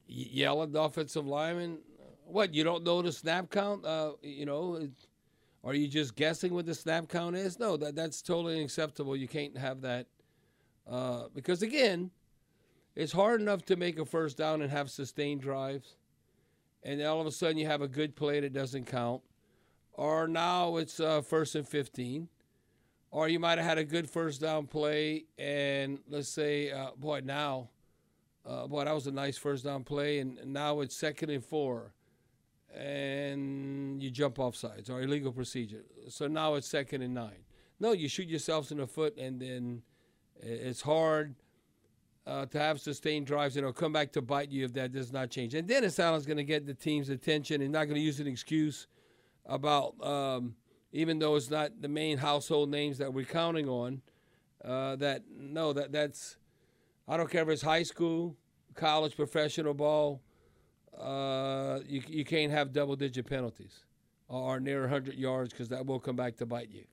yell 0.08 0.64
at 0.64 0.72
the 0.72 0.82
offensive 0.82 1.28
lineman. 1.28 1.80
What 2.26 2.54
you 2.54 2.64
don't 2.64 2.84
know 2.84 3.02
the 3.02 3.12
snap 3.12 3.50
count? 3.50 3.86
Uh, 3.86 4.14
you 4.22 4.46
know, 4.46 4.88
are 5.64 5.74
you 5.74 5.88
just 5.88 6.16
guessing 6.16 6.54
what 6.54 6.66
the 6.66 6.76
snap 6.76 7.10
count 7.10 7.36
is? 7.36 7.60
No, 7.60 7.76
that 7.78 7.96
that's 7.96 8.22
totally 8.22 8.56
unacceptable. 8.58 9.16
You 9.16 9.28
can't 9.28 9.58
have 9.58 9.82
that 9.82 10.08
uh, 10.90 11.24
because 11.34 11.62
again, 11.62 12.12
it's 12.96 13.12
hard 13.12 13.42
enough 13.42 13.64
to 13.66 13.76
make 13.76 14.00
a 14.00 14.06
first 14.06 14.38
down 14.38 14.62
and 14.62 14.72
have 14.72 14.90
sustained 14.90 15.42
drives, 15.42 15.96
and 16.84 17.02
all 17.04 17.22
of 17.22 17.28
a 17.28 17.32
sudden 17.32 17.58
you 17.58 17.68
have 17.68 17.82
a 17.82 17.88
good 17.88 18.16
play 18.16 18.40
that 18.40 18.54
doesn't 18.54 18.86
count, 18.86 19.22
or 20.00 20.30
now 20.30 20.78
it's 20.78 21.02
uh, 21.02 21.22
first 21.22 21.56
and 21.56 21.68
fifteen, 21.68 22.30
or 23.12 23.28
you 23.28 23.38
might 23.38 23.58
have 23.58 23.68
had 23.68 23.78
a 23.78 23.84
good 23.84 24.10
first 24.10 24.40
down 24.40 24.66
play 24.66 25.26
and 25.38 26.00
let's 26.08 26.30
say, 26.30 26.72
uh, 26.72 26.92
boy, 26.96 27.22
now, 27.22 27.70
uh, 28.46 28.66
boy, 28.66 28.86
that 28.86 28.96
was 28.96 29.08
a 29.08 29.12
nice 29.12 29.38
first 29.38 29.66
down 29.66 29.84
play, 29.84 30.20
and 30.20 30.38
and 30.40 30.54
now 30.54 30.80
it's 30.80 30.96
second 30.96 31.30
and 31.32 31.44
four, 31.44 31.92
and 32.74 34.02
you 34.02 34.10
jump 34.10 34.40
off 34.40 34.56
sides 34.56 34.90
or 34.90 35.02
illegal 35.02 35.34
procedure. 35.34 35.84
So 36.08 36.28
now 36.28 36.56
it's 36.56 36.68
second 36.68 37.02
and 37.02 37.14
nine. 37.14 37.44
No, 37.82 37.92
you 37.92 38.08
shoot 38.08 38.30
yourselves 38.30 38.72
in 38.72 38.78
the 38.78 38.88
foot, 38.88 39.18
and 39.18 39.42
then 39.42 39.82
it's 40.42 40.82
hard 40.82 41.36
uh, 42.26 42.46
to 42.46 42.58
have 42.58 42.80
sustained 42.80 43.28
drives, 43.28 43.58
and 43.58 43.64
it'll 43.64 43.74
come 43.74 43.92
back 43.92 44.14
to 44.14 44.22
bite 44.22 44.50
you 44.50 44.64
if 44.64 44.72
that 44.74 44.94
does 44.94 45.12
not 45.12 45.30
change. 45.30 45.56
And 45.56 45.68
Dennis 45.68 46.00
Allen's 46.00 46.26
going 46.26 46.38
to 46.38 46.44
get 46.46 46.66
the 46.66 46.74
team's 46.74 47.10
attention 47.10 47.62
and 47.62 47.74
not 47.74 47.86
going 47.86 47.96
to 47.96 48.02
use 48.02 48.22
an 48.22 48.28
excuse 48.28 48.88
about, 49.50 49.96
um, 50.06 50.56
even 50.92 51.20
though 51.20 51.36
it's 51.36 51.50
not 51.50 51.82
the 51.82 51.88
main 51.88 52.18
household 52.18 52.70
names 52.70 52.98
that 53.00 53.14
we're 53.14 53.26
counting 53.26 53.68
on, 53.68 54.02
uh, 54.64 54.96
that 54.98 55.24
no, 55.38 55.74
that 55.74 55.92
that's, 55.92 56.38
I 57.08 57.18
don't 57.18 57.30
care 57.30 57.44
if 57.44 57.50
it's 57.50 57.62
high 57.62 57.84
school, 57.84 58.38
college, 58.76 59.16
professional 59.16 59.74
ball, 59.74 60.22
uh, 60.98 61.80
you, 61.88 62.02
you 62.08 62.26
can't 62.26 62.52
have 62.52 62.72
double 62.72 62.96
digit 62.96 63.26
penalties 63.26 63.80
or 64.28 64.60
near 64.60 64.82
100 64.82 65.16
yards 65.16 65.52
because 65.52 65.70
that 65.70 65.86
will 65.86 66.00
come 66.00 66.16
back 66.16 66.38
to 66.38 66.46
bite 66.46 66.70
you. 66.72 66.84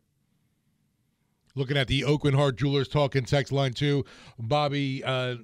Looking 1.55 1.77
at 1.77 1.89
the 1.89 2.03
Aucoin 2.03 2.35
Hart 2.35 2.57
Jewelers 2.57 2.89
talking 2.89 3.25
text 3.25 3.53
line 3.53 3.73
two, 3.73 4.05
Bobby, 4.39 5.03
uh, 5.03 5.37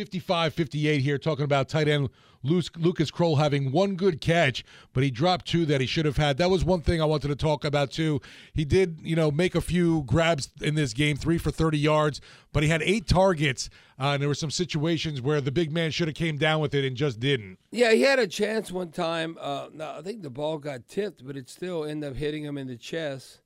55 0.00 0.54
58 0.54 1.02
here, 1.02 1.18
talking 1.18 1.44
about 1.44 1.68
tight 1.68 1.86
end 1.86 2.08
Lucas 2.42 3.10
Krull 3.10 3.36
having 3.36 3.70
one 3.70 3.96
good 3.96 4.22
catch, 4.22 4.64
but 4.94 5.02
he 5.02 5.10
dropped 5.10 5.44
two 5.46 5.66
that 5.66 5.82
he 5.82 5.86
should 5.86 6.06
have 6.06 6.16
had. 6.16 6.38
That 6.38 6.48
was 6.48 6.64
one 6.64 6.80
thing 6.80 7.02
I 7.02 7.04
wanted 7.04 7.28
to 7.28 7.36
talk 7.36 7.66
about 7.66 7.90
too. 7.90 8.22
He 8.54 8.64
did, 8.64 9.00
you 9.02 9.14
know, 9.14 9.30
make 9.30 9.54
a 9.54 9.60
few 9.60 10.04
grabs 10.04 10.48
in 10.62 10.74
this 10.74 10.94
game, 10.94 11.18
three 11.18 11.36
for 11.36 11.50
30 11.50 11.76
yards, 11.76 12.22
but 12.50 12.62
he 12.62 12.70
had 12.70 12.80
eight 12.80 13.06
targets, 13.06 13.68
uh, 13.98 14.12
and 14.12 14.22
there 14.22 14.28
were 14.28 14.34
some 14.34 14.50
situations 14.50 15.20
where 15.20 15.42
the 15.42 15.52
big 15.52 15.70
man 15.70 15.90
should 15.90 16.08
have 16.08 16.14
came 16.14 16.38
down 16.38 16.62
with 16.62 16.72
it 16.72 16.82
and 16.82 16.96
just 16.96 17.20
didn't. 17.20 17.58
Yeah, 17.72 17.92
he 17.92 18.00
had 18.00 18.18
a 18.18 18.26
chance 18.26 18.72
one 18.72 18.90
time. 18.90 19.36
Uh, 19.38 19.68
I 19.78 20.00
think 20.00 20.22
the 20.22 20.30
ball 20.30 20.56
got 20.56 20.88
tipped, 20.88 21.26
but 21.26 21.36
it 21.36 21.50
still 21.50 21.84
ended 21.84 22.12
up 22.12 22.16
hitting 22.16 22.42
him 22.42 22.56
in 22.56 22.68
the 22.68 22.76
chest. 22.78 23.40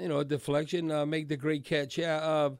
You 0.00 0.08
know, 0.08 0.20
a 0.20 0.24
deflection, 0.24 0.90
uh, 0.90 1.04
make 1.04 1.28
the 1.28 1.36
great 1.36 1.66
catch. 1.66 1.98
Yeah, 1.98 2.16
uh, 2.16 2.50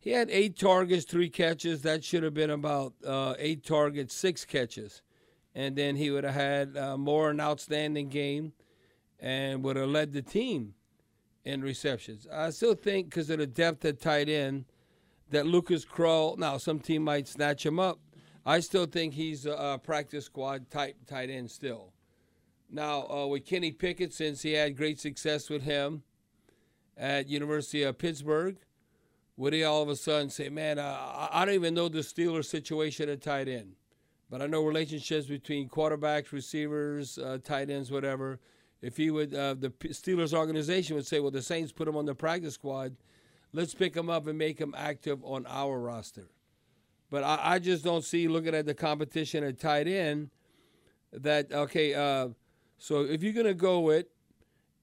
he 0.00 0.10
had 0.10 0.30
eight 0.30 0.58
targets, 0.58 1.04
three 1.04 1.28
catches. 1.28 1.82
That 1.82 2.02
should 2.02 2.22
have 2.22 2.34
been 2.34 2.50
about 2.50 2.94
uh, 3.06 3.34
eight 3.38 3.62
targets, 3.62 4.14
six 4.14 4.46
catches, 4.46 5.02
and 5.54 5.76
then 5.76 5.96
he 5.96 6.10
would 6.10 6.24
have 6.24 6.34
had 6.34 6.76
uh, 6.76 6.96
more 6.96 7.30
an 7.30 7.40
outstanding 7.40 8.08
game, 8.08 8.54
and 9.20 9.62
would 9.62 9.76
have 9.76 9.90
led 9.90 10.12
the 10.12 10.22
team 10.22 10.74
in 11.44 11.60
receptions. 11.60 12.26
I 12.32 12.50
still 12.50 12.74
think 12.74 13.10
because 13.10 13.28
of 13.28 13.38
the 13.38 13.46
depth 13.46 13.84
at 13.84 14.00
tight 14.00 14.28
end 14.30 14.64
that 15.30 15.46
Lucas 15.46 15.84
Krull. 15.84 16.38
Now 16.38 16.56
some 16.56 16.80
team 16.80 17.02
might 17.02 17.28
snatch 17.28 17.64
him 17.64 17.78
up. 17.78 18.00
I 18.44 18.60
still 18.60 18.86
think 18.86 19.14
he's 19.14 19.46
a, 19.46 19.52
a 19.52 19.78
practice 19.78 20.24
squad 20.24 20.70
type 20.70 20.96
tight 21.06 21.30
end 21.30 21.50
still. 21.50 21.92
Now 22.70 23.06
uh, 23.08 23.26
with 23.26 23.44
Kenny 23.44 23.70
Pickett, 23.70 24.14
since 24.14 24.42
he 24.42 24.52
had 24.54 24.76
great 24.76 24.98
success 24.98 25.50
with 25.50 25.62
him 25.62 26.02
at 26.96 27.28
University 27.28 27.82
of 27.82 27.98
Pittsburgh, 27.98 28.56
would 29.40 29.54
he 29.54 29.64
all 29.64 29.82
of 29.82 29.88
a 29.88 29.96
sudden 29.96 30.28
say, 30.28 30.50
"Man, 30.50 30.78
uh, 30.78 31.28
I 31.32 31.46
don't 31.46 31.54
even 31.54 31.72
know 31.72 31.88
the 31.88 32.00
Steelers 32.00 32.44
situation 32.44 33.08
at 33.08 33.22
tight 33.22 33.48
end, 33.48 33.72
but 34.28 34.42
I 34.42 34.46
know 34.46 34.62
relationships 34.62 35.26
between 35.28 35.66
quarterbacks, 35.66 36.30
receivers, 36.30 37.16
uh, 37.16 37.38
tight 37.42 37.70
ends, 37.70 37.90
whatever." 37.90 38.38
If 38.82 38.98
he 38.98 39.10
would, 39.10 39.34
uh, 39.34 39.54
the 39.54 39.70
Steelers 39.70 40.34
organization 40.34 40.94
would 40.94 41.06
say, 41.06 41.20
"Well, 41.20 41.30
the 41.30 41.40
Saints 41.40 41.72
put 41.72 41.88
him 41.88 41.96
on 41.96 42.04
the 42.04 42.14
practice 42.14 42.52
squad. 42.52 42.96
Let's 43.54 43.72
pick 43.72 43.96
him 43.96 44.10
up 44.10 44.26
and 44.26 44.36
make 44.36 44.58
him 44.58 44.74
active 44.76 45.24
on 45.24 45.46
our 45.46 45.80
roster." 45.80 46.28
But 47.08 47.24
I, 47.24 47.54
I 47.54 47.58
just 47.60 47.82
don't 47.82 48.04
see 48.04 48.28
looking 48.28 48.54
at 48.54 48.66
the 48.66 48.74
competition 48.74 49.42
at 49.42 49.58
tight 49.58 49.88
end 49.88 50.28
that 51.14 51.50
okay. 51.50 51.94
Uh, 51.94 52.28
so 52.76 53.04
if 53.04 53.22
you're 53.22 53.32
gonna 53.32 53.54
go 53.54 53.80
with, 53.80 54.04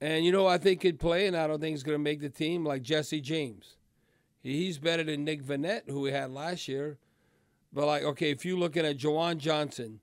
and 0.02 0.26
you 0.26 0.32
know 0.32 0.48
I 0.48 0.58
think 0.58 0.82
could 0.82 1.00
play, 1.00 1.28
and 1.28 1.38
I 1.38 1.46
don't 1.46 1.62
think 1.62 1.76
he's 1.76 1.84
gonna 1.84 2.00
make 2.00 2.22
the 2.22 2.30
team 2.30 2.66
like 2.66 2.82
Jesse 2.82 3.22
James. 3.22 3.77
He's 4.48 4.80
better 4.80 5.04
than 5.04 5.26
Nick 5.26 5.44
Vannett, 5.44 5.90
who 5.90 6.02
we 6.02 6.12
had 6.12 6.32
last 6.32 6.68
year. 6.68 6.98
But 7.74 7.86
like 7.86 8.04
okay, 8.04 8.32
if 8.32 8.46
you're 8.46 8.58
looking 8.58 8.86
at 8.86 8.98
Juwan 8.98 9.38
Johnson, 9.38 10.00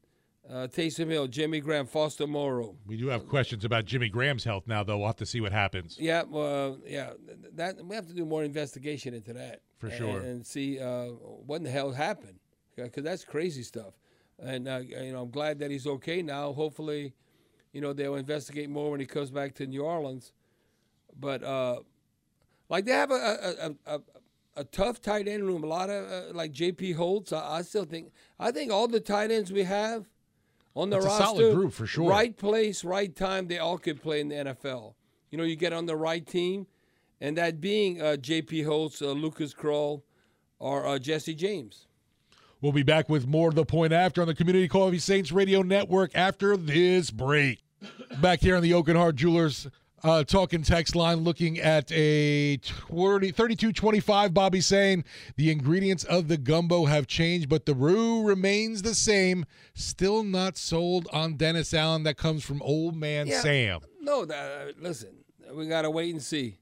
uh, 0.48 0.66
Taysom 0.66 1.10
Hill, 1.10 1.26
Jimmy 1.28 1.60
Graham, 1.60 1.86
Foster 1.86 2.26
Moreau. 2.26 2.76
We 2.86 2.96
do 2.98 3.06
have 3.08 3.26
questions 3.26 3.64
about 3.64 3.86
Jimmy 3.86 4.10
Graham's 4.10 4.44
health 4.44 4.64
now, 4.66 4.82
though. 4.84 4.98
We'll 4.98 5.06
have 5.06 5.16
to 5.16 5.26
see 5.26 5.40
what 5.40 5.52
happens. 5.52 5.96
Yeah, 5.98 6.24
well, 6.28 6.78
yeah, 6.86 7.12
that 7.54 7.82
we 7.84 7.94
have 7.96 8.06
to 8.08 8.12
do 8.12 8.26
more 8.26 8.44
investigation 8.44 9.14
into 9.14 9.32
that 9.32 9.62
For 9.78 9.86
and- 9.86 9.96
sure. 9.96 10.20
and, 10.20 10.46
see 10.46 10.78
uh, 10.78 11.06
what 11.46 11.56
in 11.56 11.62
the 11.64 11.70
hell 11.70 11.92
happened 11.92 12.38
because 12.76 13.04
that's 13.04 13.24
crazy 13.24 13.62
stuff. 13.62 13.94
And 14.38 14.68
uh, 14.68 14.80
you 14.84 15.12
know, 15.12 15.22
I'm 15.22 15.30
glad 15.30 15.60
that 15.60 15.70
he's 15.70 15.86
okay 15.86 16.20
now. 16.20 16.52
Hopefully, 16.52 17.14
you 17.72 17.80
know 17.80 17.92
they'll 17.92 18.16
investigate 18.16 18.68
more 18.68 18.90
when 18.90 19.00
he 19.00 19.06
comes 19.06 19.30
back 19.30 19.54
to 19.54 19.66
New 19.66 19.82
Orleans. 19.82 20.32
But 21.18 21.42
uh, 21.42 21.80
like 22.68 22.84
they 22.84 22.92
have 22.92 23.10
a 23.10 23.14
a, 23.14 23.66
a, 23.86 23.96
a, 23.96 24.00
a 24.56 24.64
tough 24.64 25.00
tight 25.00 25.28
end 25.28 25.44
room. 25.44 25.64
A 25.64 25.66
lot 25.66 25.90
of 25.90 26.10
uh, 26.10 26.34
like 26.34 26.52
J.P. 26.52 26.92
Holtz. 26.92 27.32
I, 27.32 27.58
I 27.58 27.62
still 27.62 27.84
think 27.84 28.12
I 28.38 28.50
think 28.50 28.72
all 28.72 28.88
the 28.88 29.00
tight 29.00 29.30
ends 29.30 29.52
we 29.52 29.64
have 29.64 30.06
on 30.74 30.90
the 30.90 30.98
a 30.98 31.02
roster, 31.02 31.24
solid 31.24 31.54
group 31.54 31.72
for 31.72 31.86
sure. 31.86 32.08
Right 32.08 32.36
place, 32.36 32.84
right 32.84 33.14
time. 33.14 33.46
They 33.48 33.58
all 33.58 33.78
could 33.78 34.02
play 34.02 34.20
in 34.20 34.28
the 34.28 34.36
NFL. 34.36 34.94
You 35.30 35.38
know, 35.38 35.44
you 35.44 35.56
get 35.56 35.72
on 35.72 35.86
the 35.86 35.96
right 35.96 36.26
team, 36.26 36.66
and 37.20 37.36
that 37.36 37.60
being 37.60 38.00
uh, 38.00 38.16
J.P. 38.16 38.62
Holtz, 38.62 39.02
uh, 39.02 39.10
Lucas 39.10 39.54
Krull, 39.54 40.02
or 40.58 40.86
uh, 40.86 40.98
Jesse 40.98 41.34
James. 41.34 41.86
We'll 42.60 42.72
be 42.72 42.82
back 42.82 43.08
with 43.08 43.26
more 43.26 43.50
of 43.50 43.56
the 43.56 43.66
point 43.66 43.92
after 43.92 44.22
on 44.22 44.28
the 44.28 44.34
Community 44.34 44.68
Coffee 44.68 44.98
Saints 44.98 45.30
Radio 45.32 45.60
Network 45.62 46.12
after 46.14 46.56
this 46.56 47.10
break. 47.10 47.62
Back 48.22 48.40
here 48.40 48.56
on 48.56 48.62
the 48.62 48.70
Aucoin 48.70 48.96
Hart 48.96 49.16
Jewelers 49.16 49.68
uh, 50.04 50.22
talking 50.22 50.62
text 50.62 50.94
line, 50.94 51.18
looking 51.24 51.58
at 51.58 51.90
a 51.90 52.58
20, 52.58 53.32
32-25. 53.32 54.34
Bobby 54.34 54.60
saying 54.60 55.04
the 55.36 55.50
ingredients 55.50 56.04
of 56.04 56.28
the 56.28 56.36
gumbo 56.36 56.84
have 56.84 57.06
changed, 57.06 57.48
but 57.48 57.64
the 57.66 57.74
roux 57.74 58.22
remains 58.22 58.82
the 58.82 58.94
same. 58.94 59.46
Still 59.74 60.22
not 60.22 60.56
sold 60.58 61.08
on 61.12 61.34
Dennis 61.36 61.72
Allen. 61.72 62.02
That 62.02 62.16
comes 62.18 62.44
from 62.44 62.60
Old 62.62 62.94
Man 62.94 63.26
Yeah. 63.26 63.40
Sam. 63.40 63.80
No, 64.00 64.24
that, 64.26 64.36
uh, 64.68 64.72
listen, 64.78 65.08
we 65.52 65.66
gotta 65.66 65.90
wait 65.90 66.12
and 66.12 66.22
see. 66.22 66.58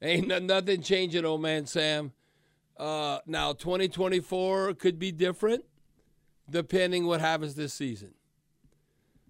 Ain't 0.00 0.28
no- 0.28 0.38
nothing 0.38 0.82
changing, 0.82 1.24
old 1.24 1.42
man 1.42 1.66
Sam. 1.66 2.12
Uh, 2.78 3.18
now, 3.26 3.52
2024 3.52 4.74
could 4.74 4.98
be 4.98 5.12
different, 5.12 5.64
depending 6.48 7.06
what 7.06 7.20
happens 7.20 7.54
this 7.54 7.72
season. 7.74 8.12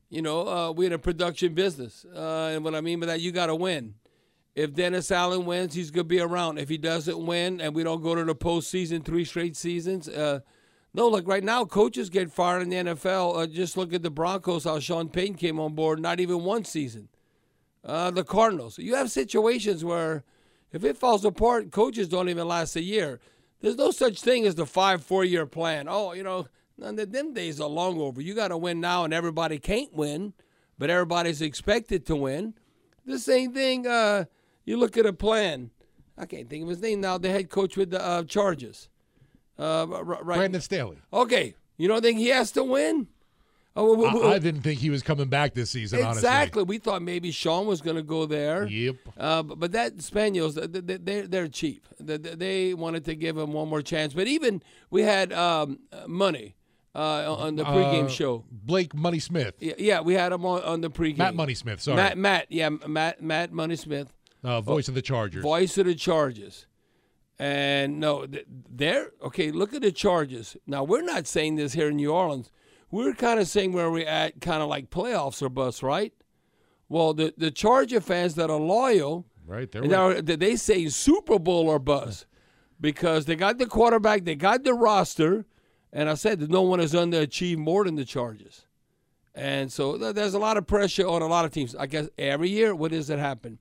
You 0.09 0.23
know, 0.23 0.47
uh, 0.47 0.73
we're 0.73 0.87
in 0.87 0.93
a 0.93 0.99
production 0.99 1.55
business, 1.55 2.05
uh, 2.15 2.53
and 2.55 2.65
what 2.65 2.75
I 2.75 2.81
mean 2.81 3.01
by 3.01 3.07
that, 3.07 3.21
you 3.21 3.33
got 3.33 3.47
to 3.47 3.57
win. 3.57 3.95
If 4.55 4.73
Dennis 4.73 5.11
Allen 5.11 5.45
wins, 5.45 5.75
he's 5.75 5.91
gonna 5.91 6.05
be 6.05 6.21
around. 6.21 6.59
If 6.59 6.69
he 6.69 6.79
doesn't 6.79 7.27
win, 7.27 7.61
and 7.61 7.75
we 7.75 7.83
don't 7.83 8.03
go 8.03 8.15
to 8.15 8.25
the 8.25 8.35
postseason 8.35 9.05
three 9.05 9.25
straight 9.25 9.57
seasons, 9.57 10.09
uh, 10.09 10.41
no, 10.95 11.09
like 11.09 11.27
right 11.27 11.45
now, 11.45 11.67
coaches 11.67 12.09
get 12.09 12.33
fired 12.33 12.63
in 12.63 12.71
the 12.71 12.77
NFL. 12.77 13.37
Uh, 13.37 13.47
just 13.47 13.77
look 13.77 13.93
at 13.93 14.03
the 14.03 14.11
Broncos, 14.11 14.65
how 14.65 14.79
Sean 14.79 15.11
Payton 15.11 15.37
came 15.37 15.61
on 15.61 15.75
board, 15.75 16.01
not 16.01 16.21
even 16.21 16.43
one 16.43 16.65
season. 16.65 17.09
Uh, 17.85 18.11
the 18.11 18.25
Cardinals. 18.25 18.79
You 18.79 18.95
have 18.95 19.11
situations 19.11 19.85
where 19.85 20.25
if 20.73 20.85
it 20.85 20.97
falls 20.97 21.25
apart, 21.25 21.71
coaches 21.71 22.09
don't 22.09 22.29
even 22.29 22.49
last 22.49 22.77
a 22.77 22.83
year. 22.83 23.21
There's 23.61 23.77
no 23.77 23.91
such 23.91 24.21
thing 24.21 24.47
as 24.47 24.55
the 24.55 24.67
five, 24.67 25.05
four 25.05 25.25
year 25.25 25.47
plan. 25.47 25.87
Oh, 25.89 26.13
you 26.13 26.23
know, 26.23 26.49
none 26.79 26.99
of 26.99 27.13
them 27.13 27.33
days 27.35 27.61
are 27.61 27.69
long 27.69 28.01
over. 28.01 28.21
You 28.21 28.35
got 28.35 28.49
to 28.49 28.57
win 28.57 28.81
now, 28.81 29.05
and 29.05 29.13
everybody 29.15 29.59
can't 29.59 29.93
win, 29.95 30.33
but 30.79 30.91
everybody's 30.91 31.41
expected 31.43 32.07
to 32.07 32.17
win. 32.17 32.55
The 33.05 33.19
same 33.19 33.53
thing, 33.53 33.87
uh, 33.87 34.25
You 34.65 34.77
look 34.77 34.97
at 34.97 35.07
a 35.07 35.13
plan. 35.13 35.71
I 36.19 36.27
can't 36.27 36.49
think 36.51 36.63
of 36.65 36.69
his 36.71 36.81
name 36.81 37.01
now. 37.01 37.19
The 37.19 37.29
head 37.31 37.51
coach 37.51 37.77
with 37.77 37.91
the 37.91 38.05
uh, 38.05 38.25
Chargers. 38.25 38.89
Uh, 39.59 39.87
right. 39.89 40.25
Brandon 40.25 40.61
Staley. 40.61 40.99
Okay. 41.13 41.55
You 41.77 41.89
don't 41.89 42.03
think 42.03 42.19
he 42.19 42.29
has 42.29 42.51
to 42.53 42.65
win? 42.65 43.07
Oh, 43.79 44.05
I, 44.07 44.35
I 44.35 44.39
didn't 44.39 44.63
think 44.63 44.81
he 44.81 44.89
was 44.89 45.03
coming 45.03 45.29
back 45.29 45.53
this 45.55 45.71
season. 45.71 46.03
Honestly. 46.03 46.21
Exactly. 46.21 46.63
We 46.65 46.79
thought 46.79 47.03
maybe 47.03 47.31
Sean 47.31 47.67
was 47.67 47.83
going 47.83 47.97
to 47.97 48.03
go 48.03 48.25
there. 48.25 48.67
Yep. 48.67 48.97
Uh, 49.19 49.43
but, 49.43 49.59
but 49.61 49.73
that 49.73 50.01
Spaniels, 50.03 50.55
th- 50.55 50.73
th- 50.73 50.87
th- 50.87 51.01
they're 51.05 51.27
they're 51.27 51.49
cheap. 51.49 51.87
Th- 52.05 52.21
th- 52.23 52.39
They 52.39 52.73
wanted 52.75 53.05
to 53.05 53.15
give 53.15 53.37
him 53.37 53.53
one 53.53 53.69
more 53.69 53.83
chance. 53.83 54.15
But 54.15 54.27
even 54.27 54.63
we 54.91 55.03
had 55.03 55.31
um, 55.35 55.79
money 56.09 56.56
uh, 56.97 57.37
on 57.39 57.57
the 57.57 57.65
pregame 57.65 58.05
Uh, 58.07 58.09
show. 58.09 58.45
Blake 58.51 58.95
Money 58.95 59.19
Smith. 59.19 59.55
Yeah, 59.61 59.75
yeah, 59.79 60.01
we 60.01 60.15
had 60.15 60.33
him 60.33 60.45
on, 60.47 60.63
on 60.63 60.81
the 60.81 60.91
pregame. 60.91 61.19
Matt 61.19 61.35
Money 61.35 61.55
Smith, 61.55 61.81
sorry. 61.81 61.97
Matt, 61.97 62.17
Matt, 62.19 62.47
yeah, 62.51 62.69
Matt, 62.71 63.23
Matt 63.23 63.53
Money 63.53 63.77
Smith. 63.77 64.13
Uh, 64.43 64.61
voice 64.61 64.89
of 64.89 64.95
the 64.95 65.03
Chargers. 65.03 65.43
Voice 65.43 65.77
of 65.79 65.87
the 65.87 65.95
Chargers. 65.95 66.67
And 67.39 68.01
no, 68.01 68.25
th- 68.27 68.47
they're 68.71 69.11
okay. 69.23 69.51
Look 69.51 69.75
at 69.75 69.83
the 69.83 69.93
Chargers. 69.93 70.57
Now 70.67 70.85
we're 70.85 71.03
not 71.03 71.27
saying 71.27 71.57
this 71.57 71.75
here 71.75 71.89
in 71.91 71.97
New 71.97 72.13
Orleans. 72.13 72.51
We're 72.91 73.13
kind 73.15 73.39
of 73.41 73.47
saying 73.49 73.73
where 73.73 73.91
we're 73.91 74.07
at, 74.09 74.41
kind 74.41 74.63
of 74.63 74.69
like 74.69 74.89
playoffs 74.91 75.43
or 75.43 75.49
bust, 75.51 75.83
right? 75.83 76.15
Well, 76.89 77.13
the 77.13 77.35
the 77.37 77.51
Charger 77.51 78.01
fans 78.01 78.37
that 78.37 78.49
are 78.49 78.59
loyal, 78.61 79.27
Right, 79.47 79.71
they're 79.71 79.83
and 79.83 79.93
are, 79.93 80.23
they 80.23 80.57
say 80.57 80.89
Super 80.89 81.39
Bowl 81.39 81.69
or 81.69 81.79
bust 81.79 82.27
because 82.81 83.27
they 83.27 83.37
got 83.37 83.59
the 83.59 83.67
quarterback, 83.67 84.25
they 84.25 84.35
got 84.35 84.65
the 84.65 84.73
roster, 84.75 85.45
and 85.97 86.11
I 86.11 86.15
said 86.15 86.41
that 86.41 86.51
no 86.51 86.61
one 86.61 86.79
has 86.79 86.93
underachieved 86.93 87.57
more 87.57 87.85
than 87.85 87.95
the 87.95 88.05
Chargers. 88.05 88.67
And 89.35 89.73
so 89.73 89.97
th- 89.97 90.15
there's 90.15 90.35
a 90.35 90.39
lot 90.39 90.59
of 90.59 90.67
pressure 90.67 91.07
on 91.07 91.23
a 91.23 91.27
lot 91.27 91.47
of 91.47 91.53
teams. 91.53 91.75
I 91.75 91.87
guess 91.87 92.11
every 92.19 92.51
year, 92.51 92.75
what 92.75 92.91
does 92.91 93.09
it 93.09 93.19
happen? 93.19 93.59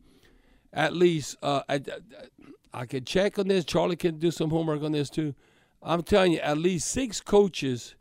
At 0.74 0.94
least 0.94 1.38
uh, 1.42 1.62
I, 1.70 1.82
I 2.74 2.86
could 2.88 3.08
check 3.08 3.40
on 3.40 3.48
this. 3.48 3.64
Charlie 3.64 3.96
can 3.96 4.20
do 4.20 4.32
some 4.32 4.50
homework 4.50 4.84
on 4.84 4.92
this 4.92 5.10
too. 5.10 5.34
I'm 5.82 6.04
telling 6.04 6.34
you, 6.34 6.40
at 6.40 6.58
least 6.58 6.90
six 6.90 7.22
coaches 7.22 7.96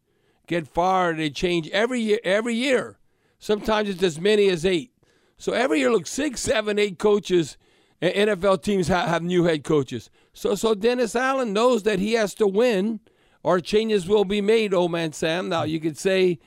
get 0.49 0.67
fired. 0.67 1.19
They 1.19 1.31
change 1.31 1.69
every 1.71 2.01
year. 2.01 2.19
Every 2.25 2.57
year, 2.57 2.99
sometimes 3.39 3.89
it's 3.89 4.03
as 4.03 4.21
many 4.21 4.49
as 4.49 4.67
eight. 4.67 4.91
So 5.39 5.53
every 5.53 5.79
year, 5.79 5.93
look, 5.93 6.09
six, 6.09 6.41
seven, 6.41 6.77
eight 6.81 6.99
coaches. 6.99 7.57
and 8.01 8.31
NFL 8.31 8.63
teams 8.65 8.89
ha- 8.89 9.07
have 9.07 9.23
new 9.23 9.45
head 9.45 9.63
coaches. 9.63 10.11
So 10.33 10.57
so 10.57 10.75
Dennis 10.75 11.15
Allen 11.15 11.53
knows 11.53 11.85
that 11.85 12.01
he 12.01 12.15
has 12.15 12.35
to 12.35 12.49
win, 12.49 12.99
or 13.45 13.61
changes 13.61 14.09
will 14.09 14.25
be 14.25 14.41
made. 14.41 14.75
Old 14.75 14.91
man 14.91 15.13
Sam. 15.13 15.49
Now 15.49 15.63
you 15.63 15.79
could 15.79 15.97
say 15.97 16.41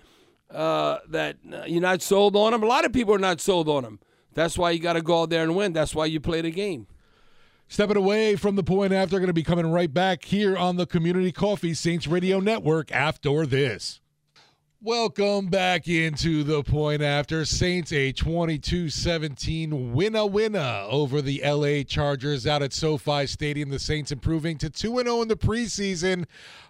uh, 0.52 0.98
that 1.08 1.38
uh, 1.54 1.64
you're 1.66 1.82
not 1.82 2.02
sold 2.02 2.36
on 2.36 2.54
him. 2.54 2.64
A 2.64 2.66
lot 2.66 2.84
of 2.84 2.92
people 2.92 3.14
are 3.14 3.20
not 3.20 3.40
sold 3.40 3.70
on 3.70 3.86
him. 3.86 4.00
That's 4.34 4.58
why 4.58 4.72
you 4.72 4.80
got 4.80 4.94
to 4.94 5.02
go 5.02 5.22
out 5.22 5.30
there 5.30 5.44
and 5.44 5.56
win. 5.56 5.72
That's 5.72 5.96
why 5.96 6.06
you 6.06 6.20
play 6.20 6.42
the 6.42 6.52
game. 6.52 6.88
Stepping 7.70 7.98
away 7.98 8.36
from 8.36 8.56
the 8.56 8.64
point 8.64 8.94
after, 8.94 9.18
going 9.18 9.28
to 9.28 9.34
be 9.34 9.44
coming 9.44 9.68
right 9.68 9.94
back 9.94 10.26
here 10.26 10.56
on 10.56 10.78
the 10.78 10.86
Community 10.86 11.32
Coffee 11.32 11.74
Saints 11.74 12.08
Radio 12.08 12.40
Network 12.40 12.92
after 12.92 13.46
this. 13.46 14.00
Welcome 14.80 15.48
back 15.48 15.88
into 15.88 16.44
the 16.44 16.62
point 16.62 17.02
after. 17.02 17.46
Saints 17.46 17.92
a 17.92 18.12
22 18.12 18.90
17 18.90 19.94
winner 19.94 20.28
winner 20.28 20.86
over 20.88 21.20
the 21.20 21.42
LA 21.44 21.82
Chargers 21.82 22.46
out 22.46 22.62
at 22.62 22.74
SoFi 22.74 23.26
Stadium. 23.26 23.70
The 23.70 23.80
Saints 23.80 24.12
improving 24.12 24.60
to 24.60 24.70
2 24.70 25.02
0 25.02 25.24
in 25.24 25.30
the 25.30 25.36
preseason. 25.36 26.26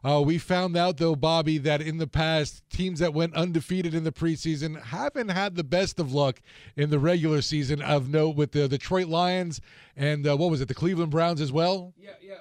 Uh, 0.05 0.23
we 0.25 0.37
found 0.37 0.77
out, 0.77 0.95
though, 0.95 1.17
Bobby, 1.17 1.57
that 1.57 1.81
in 1.81 1.97
the 1.97 2.07
past, 2.07 2.63
teams 2.69 2.99
that 2.99 3.13
went 3.13 3.33
undefeated 3.33 3.93
in 3.93 4.05
the 4.05 4.13
preseason 4.13 4.81
haven't 4.81 5.29
had 5.29 5.55
the 5.55 5.65
best 5.65 5.99
of 5.99 6.13
luck 6.13 6.41
in 6.77 6.89
the 6.89 6.99
regular 6.99 7.41
season, 7.41 7.81
of 7.81 8.07
note 8.07 8.37
with 8.37 8.53
the 8.53 8.69
Detroit 8.69 9.07
Lions 9.07 9.59
and 9.97 10.25
uh, 10.25 10.37
what 10.37 10.49
was 10.49 10.61
it, 10.61 10.69
the 10.69 10.73
Cleveland 10.73 11.11
Browns 11.11 11.41
as 11.41 11.51
well? 11.51 11.93
Yeah, 11.97 12.11
yeah. 12.21 12.35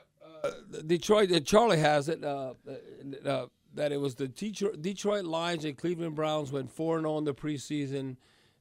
Uh, 0.44 0.50
Detroit, 0.86 1.32
uh, 1.32 1.40
Charlie 1.40 1.78
has 1.78 2.08
it. 2.08 2.22
Uh, 3.76 3.80
uh, 3.80 3.84
that 3.84 3.92
it 3.92 4.00
was 4.00 4.14
the 4.14 4.28
Detroit, 4.28 4.82
Detroit 4.82 5.24
Lions 5.24 5.64
and 5.64 5.76
Cleveland 5.76 6.14
Browns 6.14 6.52
went 6.52 6.70
4 6.70 7.00
0 7.00 7.18
in 7.18 7.24
the 7.24 7.34
preseason, 7.34 8.16